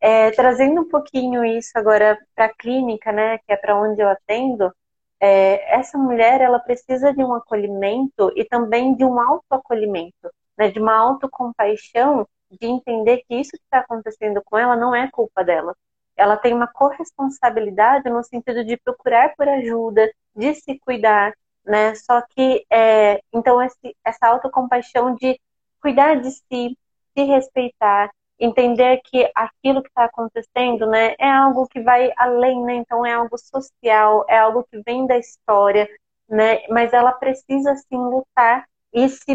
É, 0.00 0.30
trazendo 0.32 0.82
um 0.82 0.88
pouquinho 0.88 1.44
isso 1.44 1.72
agora 1.74 2.18
para 2.34 2.46
a 2.46 2.54
clínica, 2.54 3.10
né, 3.12 3.38
que 3.38 3.52
é 3.52 3.56
para 3.56 3.76
onde 3.76 4.00
eu 4.00 4.08
atendo, 4.08 4.72
é, 5.20 5.74
essa 5.74 5.98
mulher 5.98 6.40
ela 6.40 6.58
precisa 6.60 7.12
de 7.12 7.22
um 7.22 7.34
acolhimento 7.34 8.32
e 8.36 8.44
também 8.44 8.94
de 8.94 9.04
um 9.04 9.20
autoacolhimento, 9.20 10.30
né, 10.56 10.70
de 10.70 10.78
uma 10.80 10.94
autocompaixão, 10.96 12.26
de 12.50 12.66
entender 12.66 13.22
que 13.28 13.34
isso 13.34 13.50
que 13.50 13.64
está 13.64 13.80
acontecendo 13.80 14.40
com 14.44 14.56
ela 14.56 14.76
não 14.76 14.94
é 14.94 15.10
culpa 15.10 15.44
dela. 15.44 15.74
Ela 16.16 16.36
tem 16.36 16.54
uma 16.54 16.66
corresponsabilidade 16.68 18.08
no 18.10 18.22
sentido 18.24 18.64
de 18.64 18.76
procurar 18.76 19.34
por 19.36 19.48
ajuda, 19.48 20.10
de 20.34 20.54
se 20.54 20.78
cuidar, 20.80 21.32
né? 21.64 21.94
Só 21.94 22.22
que, 22.22 22.64
é, 22.70 23.20
então, 23.32 23.62
esse, 23.62 23.96
essa 24.04 24.26
autocompaixão 24.28 25.14
de 25.14 25.38
cuidar 25.80 26.16
de 26.20 26.30
si, 26.30 26.76
se 27.16 27.24
respeitar, 27.24 28.10
entender 28.38 29.00
que 29.04 29.30
aquilo 29.34 29.82
que 29.82 29.88
está 29.88 30.04
acontecendo, 30.04 30.86
né, 30.86 31.14
é 31.18 31.28
algo 31.28 31.66
que 31.66 31.80
vai 31.80 32.12
além, 32.16 32.62
né? 32.64 32.74
Então, 32.76 33.04
é 33.04 33.12
algo 33.12 33.36
social, 33.36 34.24
é 34.28 34.38
algo 34.38 34.64
que 34.64 34.80
vem 34.82 35.06
da 35.06 35.18
história, 35.18 35.88
né? 36.28 36.66
Mas 36.68 36.92
ela 36.92 37.12
precisa, 37.12 37.74
sim, 37.76 37.96
lutar 37.96 38.64
e 38.92 39.08
se, 39.08 39.34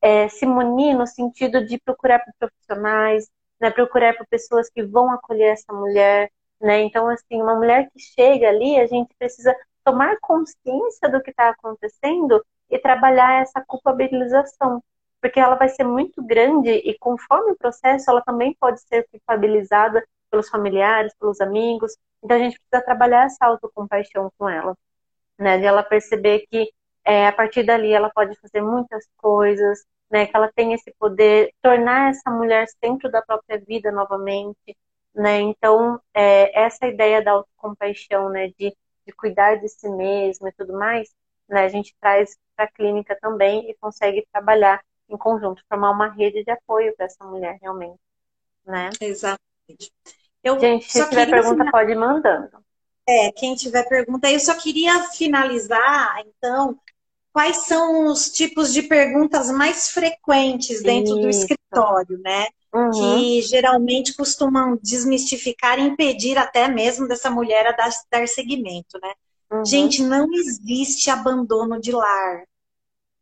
é, 0.00 0.28
se 0.28 0.46
munir 0.46 0.96
no 0.96 1.06
sentido 1.06 1.64
de 1.66 1.78
procurar 1.80 2.20
por 2.20 2.32
profissionais, 2.38 3.28
né? 3.60 3.70
Procurar 3.70 4.16
por 4.16 4.26
pessoas 4.28 4.70
que 4.70 4.82
vão 4.82 5.10
acolher 5.10 5.52
essa 5.52 5.72
mulher, 5.72 6.30
né? 6.60 6.82
Então, 6.82 7.08
assim, 7.08 7.42
uma 7.42 7.56
mulher 7.56 7.88
que 7.90 7.98
chega 8.00 8.48
ali, 8.48 8.78
a 8.78 8.86
gente 8.86 9.14
precisa 9.18 9.54
tomar 9.84 10.16
consciência 10.20 11.08
do 11.10 11.20
que 11.22 11.30
está 11.30 11.50
acontecendo 11.50 12.44
e 12.70 12.78
trabalhar 12.78 13.42
essa 13.42 13.62
culpabilização, 13.66 14.82
porque 15.22 15.40
ela 15.40 15.56
vai 15.56 15.70
ser 15.70 15.84
muito 15.84 16.22
grande 16.24 16.70
e 16.70 16.98
conforme 16.98 17.52
o 17.52 17.56
processo 17.56 18.10
ela 18.10 18.22
também 18.22 18.56
pode 18.60 18.80
ser 18.82 19.08
culpabilizada 19.10 20.04
pelos 20.30 20.48
familiares, 20.50 21.14
pelos 21.20 21.40
amigos. 21.40 21.96
Então 22.22 22.36
a 22.36 22.40
gente 22.40 22.58
precisa 22.58 22.84
trabalhar 22.84 23.26
essa 23.26 23.46
autocompaixão 23.46 24.30
com 24.38 24.48
ela, 24.48 24.76
né? 25.38 25.58
De 25.58 25.64
ela 25.64 25.82
perceber 25.82 26.46
que 26.50 26.70
é, 27.04 27.26
a 27.28 27.32
partir 27.32 27.64
dali 27.64 27.92
ela 27.92 28.10
pode 28.10 28.38
fazer 28.40 28.62
muitas 28.62 29.06
coisas, 29.16 29.84
né? 30.10 30.26
Que 30.26 30.36
ela 30.36 30.50
tem 30.54 30.72
esse 30.74 30.92
poder, 30.98 31.52
tornar 31.62 32.10
essa 32.10 32.30
mulher 32.30 32.66
centro 32.84 33.10
da 33.10 33.22
própria 33.22 33.58
vida 33.60 33.92
novamente, 33.92 34.76
né? 35.14 35.40
Então 35.40 36.00
é, 36.14 36.64
essa 36.64 36.86
ideia 36.86 37.22
da 37.22 37.32
autocompaixão, 37.32 38.28
né? 38.30 38.48
De 38.58 38.74
de 39.06 39.12
cuidar 39.12 39.56
de 39.56 39.68
si 39.68 39.88
mesmo 39.88 40.48
e 40.48 40.52
tudo 40.52 40.72
mais, 40.74 41.08
né, 41.48 41.64
a 41.64 41.68
gente 41.68 41.94
traz 42.00 42.36
para 42.56 42.66
a 42.66 42.70
clínica 42.70 43.18
também 43.20 43.68
e 43.70 43.74
consegue 43.80 44.26
trabalhar 44.32 44.82
em 45.08 45.16
conjunto, 45.16 45.62
formar 45.68 45.90
uma 45.90 46.08
rede 46.08 46.44
de 46.44 46.50
apoio 46.50 46.94
para 46.96 47.06
essa 47.06 47.24
mulher 47.24 47.58
realmente, 47.60 48.00
né? 48.64 48.90
Exatamente. 49.00 49.92
Eu 50.42 50.58
gente, 50.58 50.90
se 50.90 51.08
tiver 51.08 51.30
pergunta, 51.30 51.70
pode 51.70 51.92
ir 51.92 51.96
mandando. 51.96 52.50
É, 53.08 53.32
quem 53.32 53.54
tiver 53.54 53.88
pergunta, 53.88 54.30
eu 54.30 54.40
só 54.40 54.54
queria 54.54 55.04
finalizar, 55.10 56.22
então, 56.26 56.78
quais 57.32 57.66
são 57.66 58.06
os 58.06 58.30
tipos 58.30 58.72
de 58.72 58.82
perguntas 58.82 59.50
mais 59.50 59.90
frequentes 59.90 60.82
dentro 60.82 61.14
Isso. 61.14 61.22
do 61.22 61.28
escritório, 61.28 62.18
né? 62.18 62.46
Uhum. 62.72 62.90
Que 62.90 63.42
geralmente 63.42 64.14
costumam 64.14 64.78
desmistificar 64.82 65.78
e 65.78 65.82
impedir 65.82 66.38
até 66.38 66.68
mesmo 66.68 67.06
dessa 67.08 67.30
mulher 67.30 67.66
a 67.66 67.72
dar, 67.72 67.90
dar 68.10 68.26
seguimento, 68.28 68.98
né? 69.02 69.12
Uhum. 69.50 69.64
Gente, 69.64 70.02
não 70.02 70.32
existe 70.32 71.10
abandono 71.10 71.80
de 71.80 71.92
lar. 71.92 72.44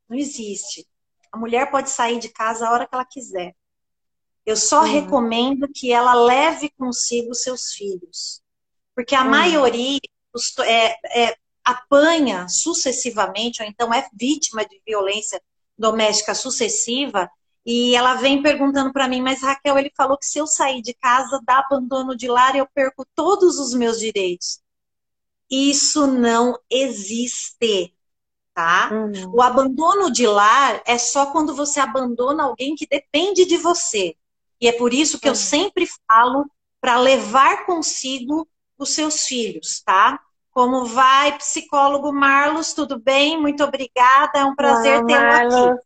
Não 0.09 0.16
existe. 0.16 0.86
A 1.32 1.39
mulher 1.39 1.70
pode 1.70 1.90
sair 1.90 2.19
de 2.19 2.28
casa 2.28 2.66
a 2.66 2.73
hora 2.73 2.86
que 2.86 2.94
ela 2.94 3.05
quiser. 3.05 3.55
Eu 4.44 4.57
só 4.57 4.81
uhum. 4.81 4.93
recomendo 4.93 5.69
que 5.69 5.93
ela 5.93 6.15
leve 6.15 6.70
consigo 6.70 7.35
seus 7.35 7.73
filhos. 7.73 8.43
Porque 8.94 9.15
a 9.15 9.23
uhum. 9.23 9.31
maioria 9.31 10.01
é, 10.65 11.23
é, 11.23 11.36
apanha 11.65 12.48
sucessivamente, 12.48 13.62
ou 13.62 13.69
então 13.69 13.93
é 13.93 14.09
vítima 14.12 14.65
de 14.65 14.81
violência 14.86 15.40
doméstica 15.78 16.35
sucessiva, 16.35 17.31
e 17.65 17.94
ela 17.94 18.15
vem 18.15 18.43
perguntando 18.43 18.93
para 18.93 19.09
mim, 19.09 19.20
mas 19.23 19.43
Raquel, 19.43 19.78
ele 19.78 19.93
falou 19.97 20.19
que 20.19 20.27
se 20.27 20.39
eu 20.39 20.47
sair 20.47 20.82
de 20.82 20.94
casa, 20.94 21.40
dá 21.44 21.59
abandono 21.59 22.16
de 22.16 22.27
lar, 22.27 22.57
eu 22.57 22.66
perco 22.74 23.07
todos 23.15 23.59
os 23.59 23.74
meus 23.74 23.98
direitos. 23.98 24.61
Isso 25.51 26.07
não 26.07 26.59
existe, 26.70 27.94
tá? 28.61 28.91
Uhum. 28.93 29.32
O 29.32 29.43
abandono 29.43 30.12
de 30.12 30.27
lar 30.27 30.82
é 30.85 30.99
só 30.99 31.27
quando 31.32 31.55
você 31.57 31.81
abandona 31.81 32.45
alguém 32.45 32.74
que 32.74 32.87
depende 32.87 33.47
de 33.47 33.57
você. 33.57 34.15
E 34.61 34.69
é 34.69 34.73
por 34.73 34.93
isso 34.93 35.19
que 35.19 35.27
uhum. 35.27 35.32
eu 35.32 35.37
sempre 35.37 35.89
falo 36.07 36.45
para 36.78 36.99
levar 36.99 37.65
consigo 37.65 38.47
os 38.78 38.91
seus 38.91 39.24
filhos, 39.24 39.81
tá? 39.82 40.20
Como 40.51 40.85
vai, 40.85 41.39
psicólogo 41.39 42.12
Marlos? 42.12 42.74
Tudo 42.74 43.01
bem? 43.01 43.41
Muito 43.41 43.65
obrigada. 43.65 44.41
É 44.41 44.45
um 44.45 44.55
prazer 44.55 45.07
tê-lo 45.07 45.65
aqui. 45.65 45.81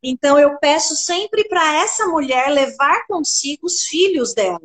Então, 0.00 0.38
eu 0.38 0.56
peço 0.58 0.94
sempre 0.94 1.48
para 1.48 1.78
essa 1.78 2.06
mulher 2.06 2.48
levar 2.48 3.06
consigo 3.08 3.66
os 3.66 3.82
filhos 3.82 4.34
dela. 4.34 4.60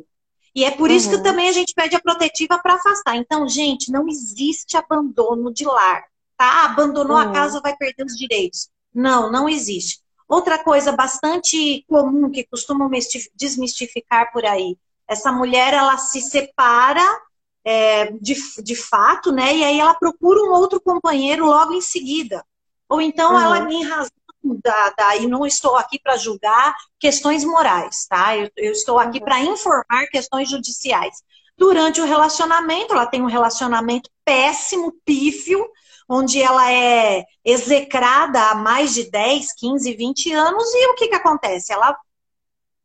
E 0.54 0.64
é 0.64 0.70
por 0.70 0.88
isso 0.88 1.08
que 1.08 1.16
uhum. 1.16 1.22
também 1.22 1.48
a 1.48 1.52
gente 1.52 1.74
pede 1.74 1.96
a 1.96 2.00
protetiva 2.00 2.60
para 2.62 2.74
afastar. 2.74 3.16
Então, 3.16 3.48
gente, 3.48 3.90
não 3.90 4.08
existe 4.08 4.76
abandono 4.76 5.52
de 5.52 5.64
lar, 5.64 6.04
tá? 6.40 6.64
Abandonou 6.64 7.18
uhum. 7.18 7.22
a 7.22 7.32
casa, 7.32 7.60
vai 7.60 7.76
perder 7.76 8.02
os 8.02 8.16
direitos. 8.16 8.70
Não, 8.94 9.30
não 9.30 9.46
existe. 9.46 10.00
Outra 10.26 10.58
coisa 10.64 10.90
bastante 10.90 11.84
comum 11.86 12.30
que 12.30 12.46
costumam 12.46 12.90
desmistificar 13.34 14.32
por 14.32 14.46
aí. 14.46 14.78
Essa 15.06 15.30
mulher, 15.30 15.74
ela 15.74 15.98
se 15.98 16.22
separa 16.22 17.04
é, 17.62 18.12
de, 18.12 18.34
de 18.62 18.74
fato, 18.74 19.30
né? 19.30 19.54
E 19.54 19.64
aí 19.64 19.78
ela 19.78 19.92
procura 19.92 20.40
um 20.40 20.52
outro 20.52 20.80
companheiro 20.80 21.44
logo 21.44 21.74
em 21.74 21.82
seguida. 21.82 22.42
Ou 22.88 23.02
então 23.02 23.34
uhum. 23.34 23.40
ela, 23.40 23.70
em 23.70 23.84
razão 23.84 24.10
da, 24.64 24.94
da, 24.96 25.16
e 25.16 25.26
não 25.26 25.44
estou 25.44 25.76
aqui 25.76 26.00
para 26.00 26.16
julgar 26.16 26.74
questões 26.98 27.44
morais, 27.44 28.06
tá? 28.08 28.34
Eu, 28.34 28.50
eu 28.56 28.72
estou 28.72 28.98
aqui 28.98 29.18
uhum. 29.18 29.24
para 29.24 29.40
informar 29.40 30.06
questões 30.10 30.48
judiciais. 30.48 31.22
Durante 31.58 32.00
o 32.00 32.06
relacionamento, 32.06 32.94
ela 32.94 33.04
tem 33.04 33.20
um 33.20 33.26
relacionamento 33.26 34.08
péssimo, 34.24 34.94
pífio, 35.04 35.68
onde 36.10 36.42
ela 36.42 36.72
é 36.72 37.24
execrada 37.44 38.50
há 38.50 38.54
mais 38.56 38.92
de 38.92 39.08
10, 39.08 39.52
15, 39.52 39.94
20 39.94 40.32
anos, 40.32 40.74
e 40.74 40.88
o 40.88 40.94
que, 40.96 41.06
que 41.06 41.14
acontece? 41.14 41.72
Ela 41.72 41.96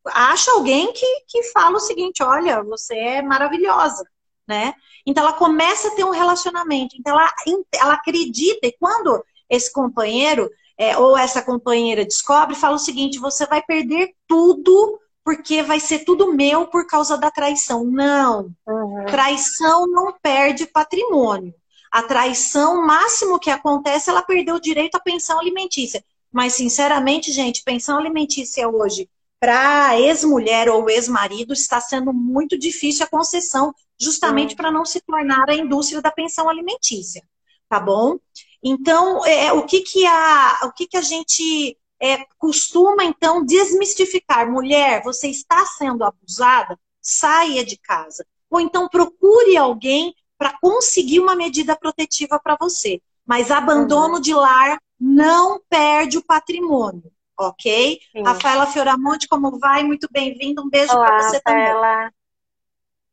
acha 0.06 0.52
alguém 0.52 0.94
que, 0.94 1.24
que 1.28 1.42
fala 1.46 1.78
o 1.78 1.80
seguinte: 1.80 2.22
olha, 2.22 2.62
você 2.62 2.96
é 2.96 3.22
maravilhosa, 3.24 4.08
né? 4.48 4.76
Então 5.04 5.24
ela 5.24 5.34
começa 5.34 5.88
a 5.88 5.96
ter 5.96 6.04
um 6.04 6.12
relacionamento, 6.12 6.96
então 7.00 7.20
ela, 7.20 7.34
ela 7.74 7.94
acredita, 7.96 8.68
e 8.68 8.78
quando 8.80 9.26
esse 9.50 9.74
companheiro 9.74 10.48
é, 10.78 10.96
ou 10.96 11.18
essa 11.18 11.42
companheira 11.42 12.06
descobre, 12.06 12.56
fala 12.56 12.76
o 12.76 12.80
seguinte: 12.80 13.18
você 13.18 13.48
vai 13.48 13.64
perder 13.64 14.14
tudo 14.28 15.00
porque 15.24 15.64
vai 15.64 15.80
ser 15.80 16.06
tudo 16.06 16.32
meu 16.32 16.68
por 16.68 16.86
causa 16.86 17.18
da 17.18 17.32
traição. 17.32 17.84
Não. 17.84 18.52
Uhum. 18.68 19.06
Traição 19.08 19.88
não 19.88 20.14
perde 20.22 20.68
patrimônio. 20.68 21.52
A 21.92 22.04
traição, 22.04 22.86
máximo 22.86 23.40
que 23.40 23.50
acontece, 23.50 24.10
ela 24.10 24.22
perdeu 24.22 24.56
o 24.56 24.62
direito 24.62 24.96
à 24.96 25.00
pensão 25.00 25.40
alimentícia. 25.40 26.04
Mas, 26.32 26.54
sinceramente, 26.54 27.32
gente, 27.32 27.64
pensão 27.64 27.98
alimentícia 27.98 28.68
hoje, 28.68 29.10
para 29.40 30.00
ex-mulher 30.00 30.70
ou 30.70 30.90
ex-marido, 30.90 31.54
está 31.54 31.80
sendo 31.80 32.12
muito 32.12 32.58
difícil 32.58 33.06
a 33.06 33.10
concessão, 33.10 33.74
justamente 34.00 34.52
uhum. 34.52 34.58
para 34.58 34.72
não 34.72 34.86
se 34.86 35.00
tornar 35.02 35.50
a 35.50 35.56
indústria 35.56 36.02
da 36.02 36.12
pensão 36.12 36.50
alimentícia. 36.50 37.24
Tá 37.70 37.80
bom? 37.80 38.18
Então, 38.62 39.26
é, 39.26 39.54
o, 39.54 39.66
que, 39.66 39.82
que, 39.82 40.06
a, 40.06 40.62
o 40.64 40.72
que, 40.72 40.88
que 40.88 40.98
a 40.98 41.02
gente 41.02 41.78
é, 42.02 42.26
costuma, 42.38 43.04
então, 43.04 43.46
desmistificar? 43.46 44.52
Mulher, 44.52 45.04
você 45.04 45.28
está 45.28 45.66
sendo 45.66 46.04
abusada? 46.04 46.78
Saia 47.02 47.64
de 47.64 47.78
casa. 47.78 48.26
Ou 48.50 48.60
então 48.60 48.90
procure 48.90 49.56
alguém 49.58 50.14
para 50.38 50.58
conseguir 50.62 51.20
uma 51.20 51.36
medida 51.36 51.76
protetiva 51.76 52.40
para 52.40 52.58
você. 52.60 53.02
Mas 53.26 53.52
abandono 53.52 54.16
uhum. 54.16 54.22
de 54.22 54.34
lar 54.34 54.78
não 55.00 55.60
perde 55.70 56.18
o 56.18 56.26
patrimônio, 56.26 57.12
ok? 57.38 58.00
Sim. 58.12 58.24
Rafaela 58.24 58.68
Fioramonte, 58.68 59.28
como 59.28 59.58
vai? 59.60 59.84
Muito 59.84 60.08
bem-vinda. 60.12 60.62
Um 60.62 60.70
beijo 60.70 60.94
para 60.94 61.22
você 61.22 61.38
Rafaela. 61.38 61.82
também. 61.82 62.12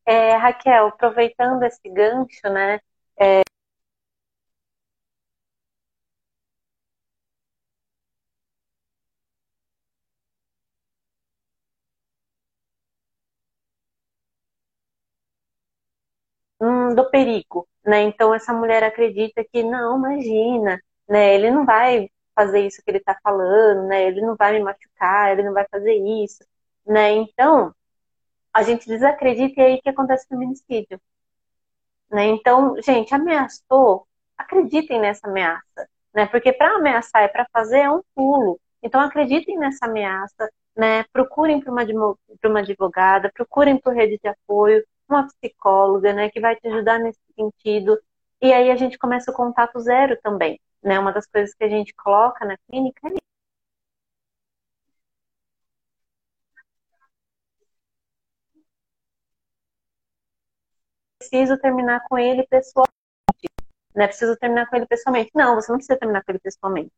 É, 0.04 0.36
Raquel, 0.36 0.88
aproveitando 0.88 1.62
esse 1.62 1.88
gancho, 1.88 2.42
né? 2.44 2.80
É, 3.18 3.42
do 16.94 17.08
perigo, 17.10 17.68
né? 17.84 18.02
Então 18.02 18.34
essa 18.34 18.52
mulher 18.52 18.82
acredita 18.84 19.44
que 19.44 19.62
não, 19.62 19.98
imagina, 19.98 20.80
né? 21.08 21.34
Ele 21.34 21.50
não 21.50 21.64
vai 21.64 22.10
fazer 22.34 22.60
isso 22.66 22.82
que 22.82 22.90
ele 22.90 22.98
está 22.98 23.16
falando, 23.22 23.86
né? 23.88 24.04
Ele 24.06 24.20
não 24.20 24.36
vai 24.36 24.52
me 24.54 24.60
machucar, 24.60 25.32
ele 25.32 25.42
não 25.42 25.52
vai 25.52 25.66
fazer 25.70 25.94
isso, 25.94 26.44
né? 26.86 27.12
Então 27.12 27.74
a 28.52 28.62
gente 28.62 28.86
desacredita 28.86 29.60
e 29.60 29.64
aí 29.64 29.80
que 29.82 29.88
acontece 29.88 30.24
o 30.26 30.28
feminicídio, 30.28 31.00
né? 32.10 32.26
Então, 32.26 32.76
gente, 32.82 33.14
ameaçou, 33.14 34.06
acreditem 34.36 35.00
nessa 35.00 35.26
ameaça, 35.28 35.88
né? 36.14 36.26
Porque 36.26 36.52
para 36.52 36.76
ameaçar 36.76 37.22
é 37.22 37.28
para 37.28 37.46
fazer 37.52 37.80
é 37.80 37.90
um 37.90 38.02
pulo. 38.14 38.60
Então 38.82 39.00
acreditem 39.00 39.58
nessa 39.58 39.86
ameaça, 39.86 40.50
né? 40.76 41.04
Procurem 41.12 41.60
por 41.60 41.72
uma, 41.72 41.84
uma 42.44 42.60
advogada, 42.60 43.30
procurem 43.34 43.78
por 43.78 43.94
rede 43.94 44.18
de 44.22 44.28
apoio, 44.28 44.84
uma 45.12 45.26
psicóloga, 45.28 46.12
né, 46.12 46.30
que 46.30 46.40
vai 46.40 46.56
te 46.56 46.66
ajudar 46.68 46.98
nesse 46.98 47.20
sentido. 47.36 47.98
E 48.40 48.52
aí 48.52 48.70
a 48.70 48.76
gente 48.76 48.98
começa 48.98 49.30
o 49.30 49.34
contato 49.34 49.78
zero 49.80 50.18
também, 50.22 50.60
né? 50.82 50.98
Uma 50.98 51.12
das 51.12 51.26
coisas 51.26 51.54
que 51.54 51.64
a 51.64 51.68
gente 51.68 51.94
coloca 51.94 52.44
na 52.44 52.56
clínica 52.68 53.08
é 53.08 53.12
preciso 61.18 61.58
terminar 61.58 62.00
com 62.08 62.18
ele 62.18 62.46
pessoalmente, 62.48 62.92
né? 63.94 64.06
Preciso 64.06 64.36
terminar 64.36 64.68
com 64.68 64.76
ele 64.76 64.86
pessoalmente. 64.86 65.30
Não, 65.34 65.54
você 65.54 65.70
não 65.70 65.78
precisa 65.78 65.98
terminar 65.98 66.24
com 66.24 66.32
ele 66.32 66.38
pessoalmente, 66.40 66.92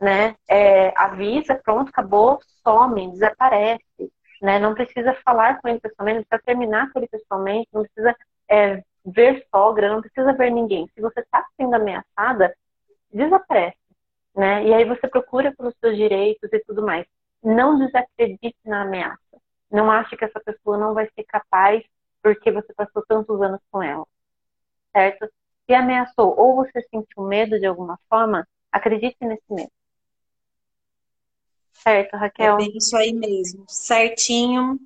né? 0.00 0.36
É, 0.48 0.92
avisa, 0.98 1.54
pronto, 1.56 1.88
acabou, 1.90 2.40
some, 2.62 3.10
desaparece 3.12 4.12
né? 4.40 4.58
Não 4.58 4.74
precisa 4.74 5.14
falar 5.24 5.60
com 5.60 5.68
ele 5.68 5.80
pessoalmente, 5.80 6.18
não 6.18 6.24
precisa 6.24 6.44
terminar 6.46 6.92
com 6.92 6.98
ele 6.98 7.08
pessoalmente, 7.08 7.68
não 7.72 7.82
precisa 7.82 8.16
é, 8.48 8.82
ver 9.04 9.46
sogra, 9.50 9.92
não 9.92 10.00
precisa 10.00 10.32
ver 10.32 10.50
ninguém. 10.50 10.88
Se 10.94 11.00
você 11.00 11.20
está 11.20 11.44
sendo 11.56 11.74
ameaçada, 11.74 12.54
desaparece, 13.12 13.76
né? 14.34 14.64
E 14.66 14.74
aí 14.74 14.84
você 14.84 15.08
procura 15.08 15.54
pelos 15.54 15.74
seus 15.80 15.96
direitos 15.96 16.50
e 16.52 16.60
tudo 16.60 16.82
mais. 16.82 17.06
Não 17.42 17.78
desacredite 17.78 18.58
na 18.64 18.82
ameaça. 18.82 19.18
Não 19.70 19.90
ache 19.90 20.16
que 20.16 20.24
essa 20.24 20.40
pessoa 20.40 20.76
não 20.78 20.94
vai 20.94 21.08
ser 21.14 21.24
capaz 21.24 21.82
porque 22.22 22.50
você 22.50 22.72
passou 22.74 23.04
tantos 23.06 23.40
anos 23.40 23.60
com 23.70 23.82
ela, 23.82 24.04
certo? 24.92 25.30
Se 25.66 25.74
ameaçou 25.74 26.34
ou 26.38 26.56
você 26.56 26.82
sentiu 26.82 27.22
medo 27.24 27.58
de 27.58 27.66
alguma 27.66 27.98
forma, 28.08 28.46
acredite 28.72 29.16
nesse 29.22 29.44
medo. 29.48 29.70
Certo, 31.72 32.16
Raquel. 32.16 32.54
É 32.54 32.56
bem 32.56 32.76
isso 32.76 32.96
aí 32.96 33.12
mesmo, 33.12 33.64
certinho. 33.68 34.78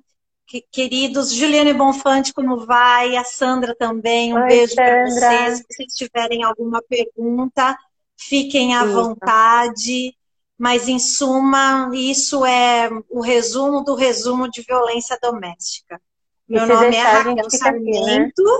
Queridos, 0.71 1.33
Juliane 1.33 1.73
Bonfante, 1.73 2.33
como 2.33 2.65
vai? 2.65 3.17
A 3.17 3.23
Sandra 3.23 3.75
também, 3.75 4.33
um 4.33 4.41
Oi, 4.41 4.47
beijo 4.47 4.75
para 4.75 5.05
vocês. 5.05 5.57
Se 5.57 5.65
vocês 5.69 5.93
tiverem 5.93 6.43
alguma 6.43 6.81
pergunta, 6.81 7.77
fiquem 8.15 8.75
à 8.75 8.85
isso. 8.85 8.93
vontade. 8.93 10.15
Mas, 10.57 10.87
em 10.87 10.99
suma, 10.99 11.89
isso 11.93 12.45
é 12.45 12.89
o 13.09 13.19
resumo 13.19 13.83
do 13.83 13.93
resumo 13.93 14.49
de 14.49 14.61
violência 14.61 15.17
doméstica. 15.21 15.99
Meu 16.47 16.65
nome 16.65 16.95
é 16.95 17.01
Raquel 17.01 17.49
Sarmento. 17.49 18.41
Aqui, 18.41 18.51
né? 18.51 18.59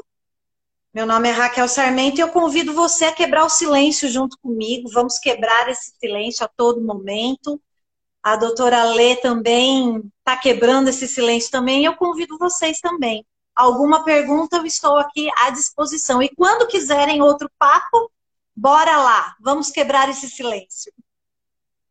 Meu 0.93 1.05
nome 1.05 1.29
é 1.29 1.31
Raquel 1.31 1.67
Sarmento 1.67 2.17
e 2.17 2.21
eu 2.21 2.29
convido 2.29 2.73
você 2.73 3.05
a 3.05 3.11
quebrar 3.13 3.45
o 3.45 3.49
silêncio 3.49 4.09
junto 4.09 4.37
comigo. 4.39 4.89
Vamos 4.89 5.19
quebrar 5.19 5.69
esse 5.69 5.93
silêncio 5.99 6.43
a 6.45 6.47
todo 6.47 6.81
momento. 6.81 7.61
A 8.25 8.35
doutora 8.35 8.85
Lê 8.85 9.15
também 9.17 10.01
está 10.17 10.35
quebrando 10.35 10.87
esse 10.87 11.07
silêncio 11.07 11.51
também. 11.51 11.83
E 11.83 11.85
eu 11.85 11.95
convido 11.95 12.39
vocês 12.39 12.79
também. 12.79 13.23
Alguma 13.55 14.03
pergunta, 14.03 14.57
eu 14.57 14.65
estou 14.65 14.97
aqui 14.97 15.29
à 15.37 15.51
disposição. 15.51 16.23
E 16.23 16.29
quando 16.29 16.67
quiserem 16.67 17.21
outro 17.21 17.47
papo, 17.59 18.11
bora 18.55 18.97
lá. 18.97 19.35
Vamos 19.39 19.69
quebrar 19.69 20.09
esse 20.09 20.27
silêncio. 20.27 20.91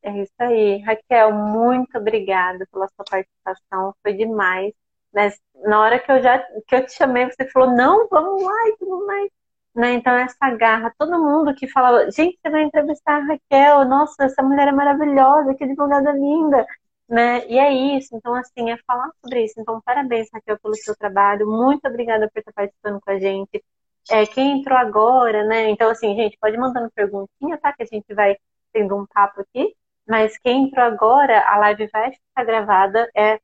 É 0.02 0.10
isso 0.22 0.34
aí. 0.40 0.78
Raquel, 0.78 1.32
muito 1.32 1.96
obrigada 1.96 2.66
pela 2.72 2.88
sua 2.88 3.04
participação. 3.08 3.94
Foi 4.02 4.12
demais. 4.12 4.72
Mas 5.12 5.40
na 5.64 5.80
hora 5.80 6.00
que 6.00 6.10
eu 6.10 6.20
já 6.20 6.40
que 6.66 6.74
eu 6.74 6.84
te 6.84 6.94
chamei, 6.94 7.26
você 7.26 7.48
falou, 7.48 7.70
não, 7.76 8.08
vamos 8.08 8.42
lá 8.42 8.68
e 8.70 8.76
tudo 8.76 9.06
mais. 9.06 9.30
Né? 9.74 9.94
Então, 9.94 10.14
essa 10.14 10.50
garra, 10.56 10.94
todo 10.98 11.18
mundo 11.18 11.54
que 11.54 11.66
fala, 11.68 12.10
gente, 12.10 12.38
você 12.40 12.50
vai 12.50 12.62
entrevistar 12.62 13.16
a 13.16 13.26
Raquel, 13.26 13.84
nossa, 13.86 14.24
essa 14.24 14.42
mulher 14.42 14.68
é 14.68 14.72
maravilhosa, 14.72 15.54
que 15.54 15.64
advogada 15.64 16.12
linda, 16.12 16.64
né? 17.08 17.44
E 17.48 17.58
é 17.58 17.72
isso, 17.72 18.16
então, 18.16 18.34
assim, 18.34 18.70
é 18.70 18.76
falar 18.86 19.10
sobre 19.22 19.44
isso. 19.44 19.54
Então, 19.60 19.80
parabéns, 19.84 20.28
Raquel, 20.32 20.58
pelo 20.60 20.74
seu 20.76 20.96
trabalho, 20.96 21.46
muito 21.50 21.86
obrigada 21.88 22.30
por 22.32 22.38
estar 22.38 22.52
participando 22.52 23.00
com 23.00 23.10
a 23.10 23.18
gente. 23.18 23.64
É, 24.10 24.26
quem 24.26 24.58
entrou 24.60 24.76
agora, 24.78 25.44
né? 25.44 25.70
Então, 25.70 25.90
assim, 25.90 26.14
gente, 26.14 26.38
pode 26.40 26.56
mandando 26.56 26.90
perguntinha, 26.94 27.58
tá? 27.58 27.72
Que 27.72 27.82
a 27.82 27.86
gente 27.86 28.14
vai 28.14 28.36
tendo 28.72 28.96
um 28.96 29.06
papo 29.06 29.40
aqui, 29.40 29.74
mas 30.08 30.38
quem 30.38 30.64
entrou 30.64 30.84
agora, 30.84 31.40
a 31.48 31.58
live 31.58 31.88
vai 31.92 32.12
ficar 32.12 32.44
gravada. 32.44 33.08
É, 33.16 33.40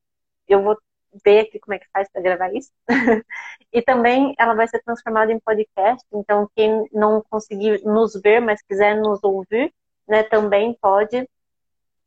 eu 0.48 0.62
vou 0.62 0.76
ver 1.24 1.40
aqui 1.40 1.58
como 1.58 1.74
é 1.74 1.78
que 1.78 1.88
faz 1.92 2.08
para 2.10 2.22
gravar 2.22 2.52
isso. 2.54 2.70
e 3.72 3.82
também 3.82 4.34
ela 4.38 4.54
vai 4.54 4.68
ser 4.68 4.82
transformada 4.82 5.32
em 5.32 5.40
podcast, 5.40 6.04
então 6.12 6.48
quem 6.54 6.88
não 6.92 7.22
conseguir 7.28 7.82
nos 7.84 8.12
ver, 8.14 8.40
mas 8.40 8.62
quiser 8.62 8.96
nos 8.96 9.22
ouvir, 9.22 9.72
né, 10.08 10.22
também 10.22 10.76
pode. 10.80 11.28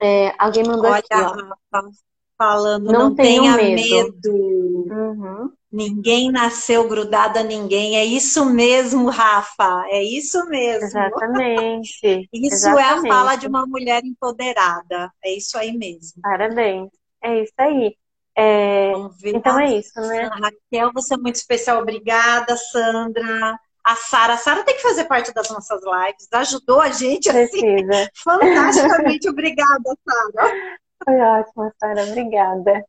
É, 0.01 0.33
alguém 0.37 0.63
mandou 0.63 0.91
Olha, 0.91 0.99
aqui, 0.99 1.07
ó. 1.13 1.89
falando, 2.37 2.91
não, 2.91 3.09
não 3.09 3.15
tenha 3.15 3.55
medo. 3.55 3.75
medo. 3.75 4.33
Uhum. 4.91 5.51
Ninguém 5.71 6.31
nasceu 6.31 6.87
grudado 6.87 7.39
a 7.39 7.43
ninguém. 7.43 7.97
É 7.97 8.05
isso 8.05 8.45
mesmo, 8.45 9.09
Rafa. 9.09 9.85
É 9.87 10.03
isso 10.03 10.45
mesmo. 10.47 10.85
Exatamente. 10.85 12.29
isso 12.31 12.55
Exatamente. 12.55 13.07
é 13.07 13.09
a 13.09 13.13
fala 13.15 13.35
de 13.35 13.47
uma 13.47 13.65
mulher 13.65 14.03
empoderada. 14.05 15.11
É 15.23 15.35
isso 15.35 15.57
aí 15.57 15.75
mesmo. 15.75 16.21
Parabéns. 16.21 16.91
É 17.23 17.41
isso 17.41 17.53
aí. 17.57 17.95
É... 18.35 18.91
Então 19.25 19.59
é 19.59 19.77
isso, 19.77 19.99
né? 20.01 20.29
Raquel, 20.41 20.91
você 20.93 21.13
é 21.13 21.17
muito 21.17 21.35
especial. 21.35 21.81
Obrigada, 21.81 22.55
Sandra. 22.57 23.59
A 23.83 23.95
Sara. 23.95 24.33
A 24.33 24.37
Sara 24.37 24.63
tem 24.63 24.75
que 24.75 24.81
fazer 24.81 25.05
parte 25.05 25.33
das 25.33 25.49
nossas 25.49 25.81
lives. 25.83 26.27
Ajudou 26.31 26.81
a 26.81 26.89
gente 26.89 27.29
assim. 27.29 27.85
Fantasticamente. 28.23 29.29
Obrigada, 29.29 29.97
Sara. 30.07 30.77
Foi 31.03 31.19
ótimo, 31.19 31.71
Sara. 31.79 32.03
Obrigada. 32.03 32.85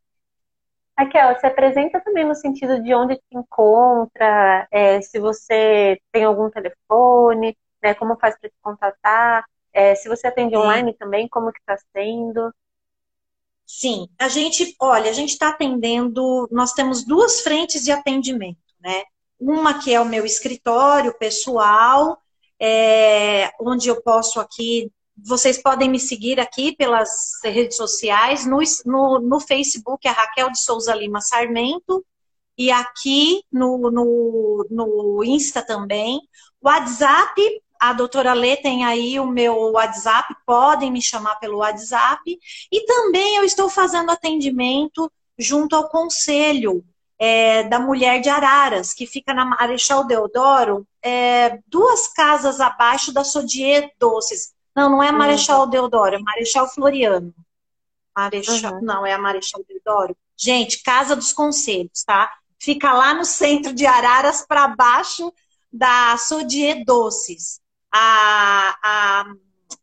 Raquel, 0.97 1.37
se 1.39 1.45
apresenta 1.45 1.99
também 1.99 2.23
no 2.23 2.33
sentido 2.33 2.81
de 2.81 2.93
onde 2.95 3.17
te 3.17 3.23
encontra, 3.33 4.65
é, 4.71 5.01
se 5.01 5.19
você 5.19 5.99
tem 6.09 6.23
algum 6.23 6.49
telefone, 6.49 7.57
né, 7.83 7.93
como 7.93 8.17
faz 8.17 8.39
para 8.39 8.49
te 8.49 8.55
contatar, 8.61 9.43
é, 9.73 9.93
se 9.93 10.07
você 10.07 10.27
atende 10.27 10.55
online 10.55 10.93
também, 10.93 11.27
como 11.27 11.51
que 11.51 11.59
está 11.59 11.75
sendo? 11.91 12.49
Sim, 13.65 14.07
a 14.19 14.27
gente, 14.27 14.75
olha, 14.79 15.09
a 15.09 15.13
gente 15.13 15.31
está 15.31 15.49
atendendo, 15.49 16.47
nós 16.51 16.73
temos 16.73 17.03
duas 17.03 17.41
frentes 17.41 17.83
de 17.83 17.91
atendimento, 17.91 18.59
né? 18.79 19.03
Uma 19.39 19.81
que 19.81 19.93
é 19.93 19.99
o 19.99 20.05
meu 20.05 20.25
escritório 20.25 21.17
pessoal, 21.17 22.17
é, 22.59 23.51
onde 23.59 23.89
eu 23.89 24.01
posso 24.01 24.39
aqui 24.39 24.91
vocês 25.17 25.61
podem 25.61 25.89
me 25.89 25.99
seguir 25.99 26.39
aqui 26.39 26.75
pelas 26.75 27.39
redes 27.43 27.77
sociais, 27.77 28.45
no, 28.45 28.59
no, 28.85 29.19
no 29.19 29.39
Facebook 29.39 30.05
é 30.07 30.11
Raquel 30.11 30.51
de 30.51 30.59
Souza 30.59 30.93
Lima 30.93 31.21
Sarmento, 31.21 32.05
e 32.57 32.71
aqui 32.71 33.41
no, 33.51 33.89
no, 33.89 34.67
no 34.69 35.23
Insta 35.23 35.61
também. 35.61 36.21
WhatsApp, 36.61 37.41
a 37.79 37.93
doutora 37.93 38.33
Lê 38.33 38.57
tem 38.57 38.85
aí 38.85 39.19
o 39.19 39.27
meu 39.27 39.71
WhatsApp, 39.71 40.35
podem 40.45 40.91
me 40.91 41.01
chamar 41.01 41.35
pelo 41.35 41.57
WhatsApp. 41.57 42.39
E 42.71 42.85
também 42.85 43.37
eu 43.37 43.43
estou 43.43 43.69
fazendo 43.69 44.11
atendimento 44.11 45.11
junto 45.37 45.75
ao 45.75 45.89
Conselho 45.89 46.83
é, 47.17 47.63
da 47.63 47.79
Mulher 47.79 48.21
de 48.21 48.29
Araras, 48.29 48.93
que 48.93 49.05
fica 49.05 49.33
na 49.33 49.45
Marechal 49.45 50.05
Deodoro, 50.05 50.85
é, 51.01 51.59
duas 51.67 52.07
casas 52.07 52.59
abaixo 52.59 53.13
da 53.13 53.23
Sodier 53.23 53.91
Doces. 53.99 54.53
Não, 54.75 54.89
não 54.89 55.01
é 55.03 55.11
uhum. 55.11 55.17
Marechal. 55.17 55.67
Deodoro, 55.67 56.15
é 56.15 56.19
Marechal 56.19 56.67
Floriano. 56.67 57.33
Marechal, 58.15 58.73
uhum. 58.73 58.81
Não, 58.81 59.05
é 59.05 59.13
a 59.13 59.17
Marechal 59.17 59.63
Deodoro. 59.67 60.15
Gente, 60.37 60.83
Casa 60.83 61.15
dos 61.15 61.31
Conselhos, 61.31 62.03
tá? 62.03 62.29
Fica 62.59 62.91
lá 62.93 63.13
no 63.13 63.23
centro 63.23 63.73
de 63.73 63.85
Araras, 63.85 64.45
para 64.45 64.67
baixo 64.67 65.31
da 65.71 66.17
Sodier 66.17 66.83
Doces. 66.85 67.61
A, 67.97 68.75
a, 68.83 69.25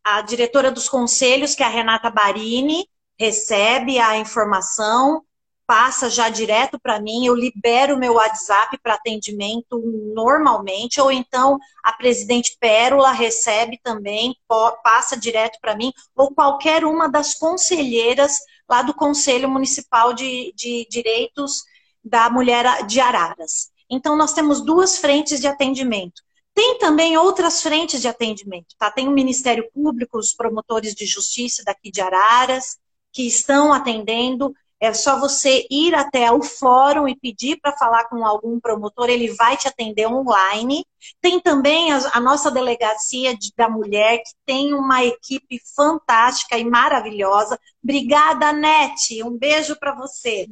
a 0.04 0.20
diretora 0.20 0.70
dos 0.70 0.86
conselhos, 0.86 1.54
que 1.54 1.62
é 1.62 1.66
a 1.66 1.70
Renata 1.70 2.10
Barini, 2.10 2.86
recebe 3.18 3.98
a 3.98 4.18
informação, 4.18 5.22
passa 5.66 6.10
já 6.10 6.28
direto 6.28 6.78
para 6.78 7.00
mim, 7.00 7.24
eu 7.24 7.34
libero 7.34 7.96
meu 7.96 8.14
WhatsApp 8.14 8.78
para 8.82 8.94
atendimento 8.94 9.80
normalmente, 10.14 11.00
ou 11.00 11.10
então 11.10 11.58
a 11.82 11.94
presidente 11.94 12.54
Pérola 12.60 13.12
recebe 13.12 13.80
também, 13.82 14.36
passa 14.84 15.16
direto 15.16 15.58
para 15.62 15.74
mim, 15.74 15.90
ou 16.14 16.34
qualquer 16.34 16.84
uma 16.84 17.08
das 17.08 17.34
conselheiras 17.34 18.36
lá 18.68 18.82
do 18.82 18.92
Conselho 18.92 19.48
Municipal 19.48 20.12
de, 20.12 20.52
de 20.54 20.86
Direitos 20.90 21.62
da 22.04 22.28
Mulher 22.28 22.84
de 22.86 23.00
Araras. 23.00 23.70
Então, 23.88 24.16
nós 24.16 24.32
temos 24.32 24.60
duas 24.60 24.98
frentes 24.98 25.40
de 25.40 25.46
atendimento. 25.46 26.22
Tem 26.54 26.78
também 26.78 27.16
outras 27.16 27.62
frentes 27.62 28.00
de 28.00 28.08
atendimento, 28.08 28.74
tá? 28.78 28.90
Tem 28.90 29.08
o 29.08 29.12
Ministério 29.12 29.70
Público, 29.72 30.18
os 30.18 30.34
promotores 30.34 30.94
de 30.94 31.06
justiça 31.06 31.62
daqui 31.64 31.90
de 31.90 32.00
Araras, 32.00 32.76
que 33.12 33.26
estão 33.26 33.72
atendendo. 33.72 34.54
É 34.78 34.92
só 34.92 35.18
você 35.18 35.64
ir 35.70 35.94
até 35.94 36.30
o 36.32 36.42
fórum 36.42 37.06
e 37.06 37.14
pedir 37.14 37.58
para 37.60 37.76
falar 37.76 38.08
com 38.08 38.26
algum 38.26 38.58
promotor, 38.58 39.08
ele 39.08 39.32
vai 39.34 39.56
te 39.56 39.68
atender 39.68 40.08
online. 40.08 40.84
Tem 41.20 41.40
também 41.40 41.92
a, 41.92 42.00
a 42.14 42.20
nossa 42.20 42.50
delegacia 42.50 43.36
de, 43.36 43.52
da 43.56 43.68
mulher, 43.68 44.18
que 44.18 44.32
tem 44.44 44.74
uma 44.74 45.04
equipe 45.04 45.60
fantástica 45.76 46.58
e 46.58 46.64
maravilhosa. 46.64 47.58
Obrigada, 47.82 48.52
Nete. 48.52 49.22
Um 49.22 49.38
beijo 49.38 49.76
para 49.78 49.94
você. 49.94 50.48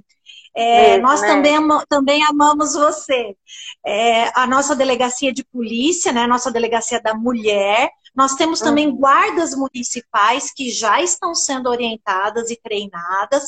É, 0.54 0.98
nós 0.98 1.20
né? 1.20 1.28
também, 1.28 1.54
também 1.88 2.24
amamos 2.24 2.74
você. 2.74 3.36
É, 3.84 4.28
a 4.38 4.46
nossa 4.46 4.74
delegacia 4.74 5.32
de 5.32 5.44
polícia, 5.44 6.12
né, 6.12 6.22
a 6.22 6.28
nossa 6.28 6.50
delegacia 6.50 7.00
da 7.00 7.14
mulher. 7.14 7.90
Nós 8.14 8.34
temos 8.34 8.60
também 8.60 8.88
uhum. 8.88 8.96
guardas 8.96 9.54
municipais 9.54 10.52
que 10.52 10.70
já 10.70 11.00
estão 11.00 11.34
sendo 11.34 11.68
orientadas 11.68 12.50
e 12.50 12.60
treinadas. 12.60 13.44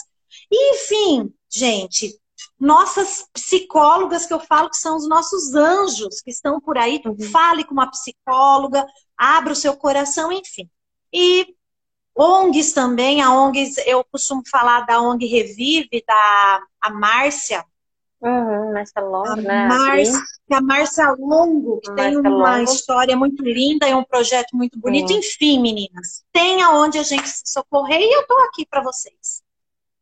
Enfim, 0.51 1.33
gente, 1.51 2.16
nossas 2.59 3.27
psicólogas 3.33 4.24
que 4.24 4.33
eu 4.33 4.41
falo 4.41 4.70
que 4.70 4.77
são 4.77 4.97
os 4.97 5.09
nossos 5.09 5.55
anjos 5.55 6.20
que 6.23 6.31
estão 6.31 6.61
por 6.61 6.79
aí. 6.79 7.03
Uhum. 7.05 7.19
Fale 7.31 7.65
com 7.65 7.73
uma 7.73 7.91
psicóloga, 7.91 8.87
abra 9.16 9.53
o 9.53 9.57
seu 9.57 9.77
coração, 9.77 10.31
enfim. 10.31 10.70
E 11.12 11.55
ONGs 12.17 12.73
também, 12.73 13.23
a 13.23 13.33
ONGs, 13.33 13.79
eu 13.87 14.05
costumo 14.05 14.43
falar 14.51 14.83
da 14.83 15.01
ONG 15.01 15.27
Revive, 15.27 16.05
da 16.07 16.63
a 16.81 16.91
Márcia. 16.91 17.65
Uhum, 18.21 18.73
Márcia 18.73 19.03
Longo, 19.03 19.29
a 19.29 19.37
né? 19.37 19.67
Márcia, 19.67 20.21
a 20.53 20.61
Márcia 20.61 21.11
Longo, 21.19 21.81
que 21.81 21.91
Márcia 21.91 22.23
tem 22.23 22.33
uma 22.33 22.59
Longo. 22.59 22.71
história 22.71 23.17
muito 23.17 23.43
linda 23.43 23.89
e 23.89 23.95
um 23.95 24.05
projeto 24.05 24.55
muito 24.55 24.79
bonito. 24.79 25.11
Uhum. 25.13 25.19
Enfim, 25.19 25.61
meninas, 25.61 26.23
tem 26.33 26.63
aonde 26.63 26.99
a 26.99 27.03
gente 27.03 27.29
se 27.29 27.43
socorrer 27.47 28.01
e 28.01 28.13
eu 28.13 28.27
tô 28.27 28.35
aqui 28.43 28.65
para 28.65 28.83
vocês. 28.83 29.43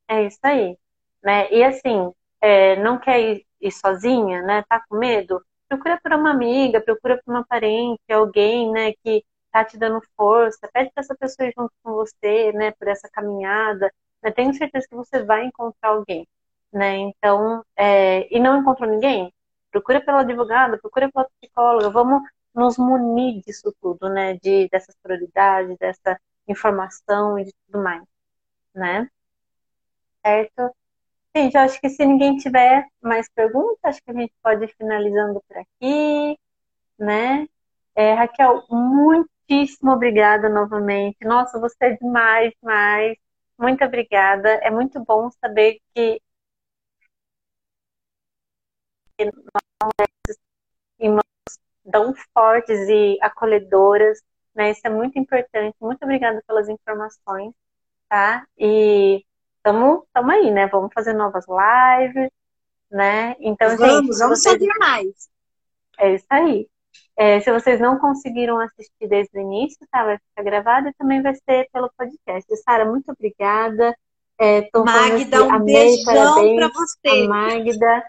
É 0.08 0.26
isso 0.26 0.38
aí. 0.42 0.76
Né? 1.22 1.50
E 1.50 1.62
assim, 1.62 2.12
é, 2.40 2.76
não 2.82 2.98
quer 2.98 3.20
ir, 3.20 3.46
ir, 3.60 3.72
sozinha, 3.72 4.42
né? 4.42 4.64
Tá 4.68 4.82
com 4.88 4.98
medo? 4.98 5.40
Procura 5.68 5.98
por 6.02 6.12
uma 6.12 6.30
amiga, 6.30 6.80
procura 6.80 7.20
por 7.24 7.32
uma 7.32 7.44
parente, 7.44 8.00
alguém, 8.10 8.72
né, 8.72 8.92
que 9.04 9.22
tá 9.52 9.64
te 9.64 9.78
dando 9.78 10.00
força, 10.16 10.68
pede 10.72 10.90
para 10.92 11.02
essa 11.02 11.14
pessoa 11.16 11.48
ir 11.48 11.54
junto 11.56 11.72
com 11.82 11.92
você, 11.94 12.52
né, 12.52 12.72
por 12.72 12.88
essa 12.88 13.08
caminhada. 13.08 13.92
Né? 14.22 14.30
Tenho 14.32 14.54
certeza 14.54 14.86
que 14.88 14.94
você 14.94 15.22
vai 15.24 15.44
encontrar 15.46 15.90
alguém, 15.90 16.26
né? 16.72 16.96
Então, 16.98 17.64
é, 17.76 18.28
e 18.34 18.40
não 18.40 18.60
encontrou 18.60 18.88
ninguém? 18.90 19.32
Procura 19.70 20.00
pelo 20.00 20.18
advogado, 20.18 20.78
procura 20.80 21.10
pela 21.12 21.28
psicóloga, 21.40 21.90
vamos 21.90 22.22
nos 22.54 22.78
munir 22.78 23.42
disso 23.42 23.74
tudo, 23.80 24.08
né? 24.08 24.34
De, 24.34 24.68
dessas 24.70 24.96
prioridades, 25.02 25.76
dessa 25.78 26.20
informação 26.48 27.38
e 27.38 27.44
de 27.44 27.52
tudo 27.66 27.82
mais, 27.82 28.02
né? 28.74 29.08
certo? 30.22 30.74
Gente, 31.34 31.54
eu 31.54 31.60
acho 31.62 31.80
que 31.80 31.88
se 31.88 32.04
ninguém 32.04 32.36
tiver 32.36 32.86
mais 33.02 33.28
perguntas, 33.30 33.78
acho 33.84 34.02
que 34.02 34.10
a 34.10 34.14
gente 34.14 34.32
pode 34.42 34.64
ir 34.64 34.74
finalizando 34.76 35.42
por 35.46 35.56
aqui, 35.58 36.38
né? 36.98 37.46
É, 37.94 38.14
Raquel, 38.14 38.64
muitíssimo 39.50 39.92
obrigada 39.92 40.48
novamente. 40.48 41.16
Nossa, 41.24 41.58
você 41.58 41.76
é 41.80 41.96
demais, 41.96 42.52
demais. 42.62 43.16
Muito 43.58 43.84
obrigada. 43.84 44.48
É 44.62 44.70
muito 44.70 45.02
bom 45.04 45.30
saber 45.32 45.80
que 45.94 46.20
irmãos 50.98 51.22
tão 51.90 52.14
fortes 52.32 52.88
e 52.88 53.18
acolhedoras, 53.20 54.22
né? 54.54 54.70
Isso 54.70 54.80
é 54.84 54.90
muito 54.90 55.18
importante. 55.18 55.76
Muito 55.80 56.02
obrigada 56.04 56.42
pelas 56.46 56.68
informações, 56.68 57.52
tá? 58.08 58.46
E 58.56 59.24
estamos 59.56 60.04
aí, 60.14 60.50
né? 60.50 60.68
Vamos 60.68 60.90
fazer 60.94 61.12
novas 61.12 61.44
lives, 61.48 62.30
né? 62.90 63.36
Então, 63.40 63.76
vamos, 63.76 64.06
gente, 64.06 64.18
vamos 64.18 64.40
vocês... 64.40 64.54
saber 64.54 64.78
mais. 64.78 65.28
É 65.98 66.14
isso 66.14 66.26
aí. 66.30 66.68
É, 67.20 67.38
se 67.38 67.52
vocês 67.52 67.78
não 67.78 67.98
conseguiram 67.98 68.58
assistir 68.58 69.06
desde 69.06 69.36
o 69.36 69.42
início, 69.42 69.86
tá? 69.90 70.04
Vai 70.04 70.16
ficar 70.16 70.42
gravado 70.42 70.88
e 70.88 70.94
também 70.94 71.20
vai 71.20 71.34
ser 71.34 71.68
pelo 71.70 71.92
podcast. 71.94 72.56
Sara, 72.64 72.86
muito 72.86 73.12
obrigada. 73.12 73.94
É, 74.40 74.66
Magda, 74.74 75.44
um 75.44 75.52
amei, 75.52 75.74
beijão 75.74 76.56
para 76.56 76.68
você. 76.68 77.28
Magda. 77.28 78.02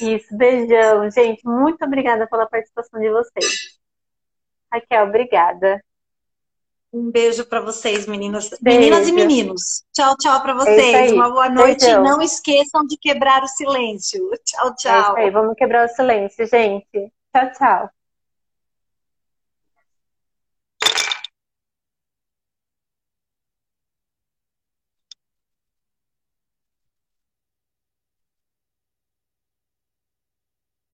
Isso, 0.00 0.34
beijão. 0.34 1.10
Gente, 1.10 1.46
muito 1.46 1.84
obrigada 1.84 2.26
pela 2.26 2.46
participação 2.46 2.98
de 2.98 3.10
vocês. 3.10 3.78
Raquel, 4.72 5.08
obrigada. 5.08 5.84
Um 6.90 7.10
beijo 7.10 7.44
para 7.44 7.60
vocês, 7.60 8.06
meninas. 8.06 8.48
Beijo. 8.62 8.80
Meninas 8.80 9.08
e 9.08 9.12
meninos. 9.12 9.84
Tchau, 9.92 10.16
tchau 10.16 10.40
para 10.40 10.52
é 10.52 10.54
vocês. 10.54 11.12
É 11.12 11.14
Uma 11.14 11.28
boa 11.28 11.50
noite. 11.50 11.84
Beijão. 11.84 12.02
Não 12.02 12.22
esqueçam 12.22 12.86
de 12.86 12.96
quebrar 12.96 13.42
o 13.42 13.48
silêncio. 13.48 14.26
Tchau, 14.42 14.72
tchau. 14.80 15.18
É. 15.18 15.30
Vamos 15.30 15.54
quebrar 15.54 15.84
o 15.84 15.88
silêncio, 15.90 16.46
gente. 16.46 17.12
Tchau, 17.30 17.52
tchau. 17.52 17.90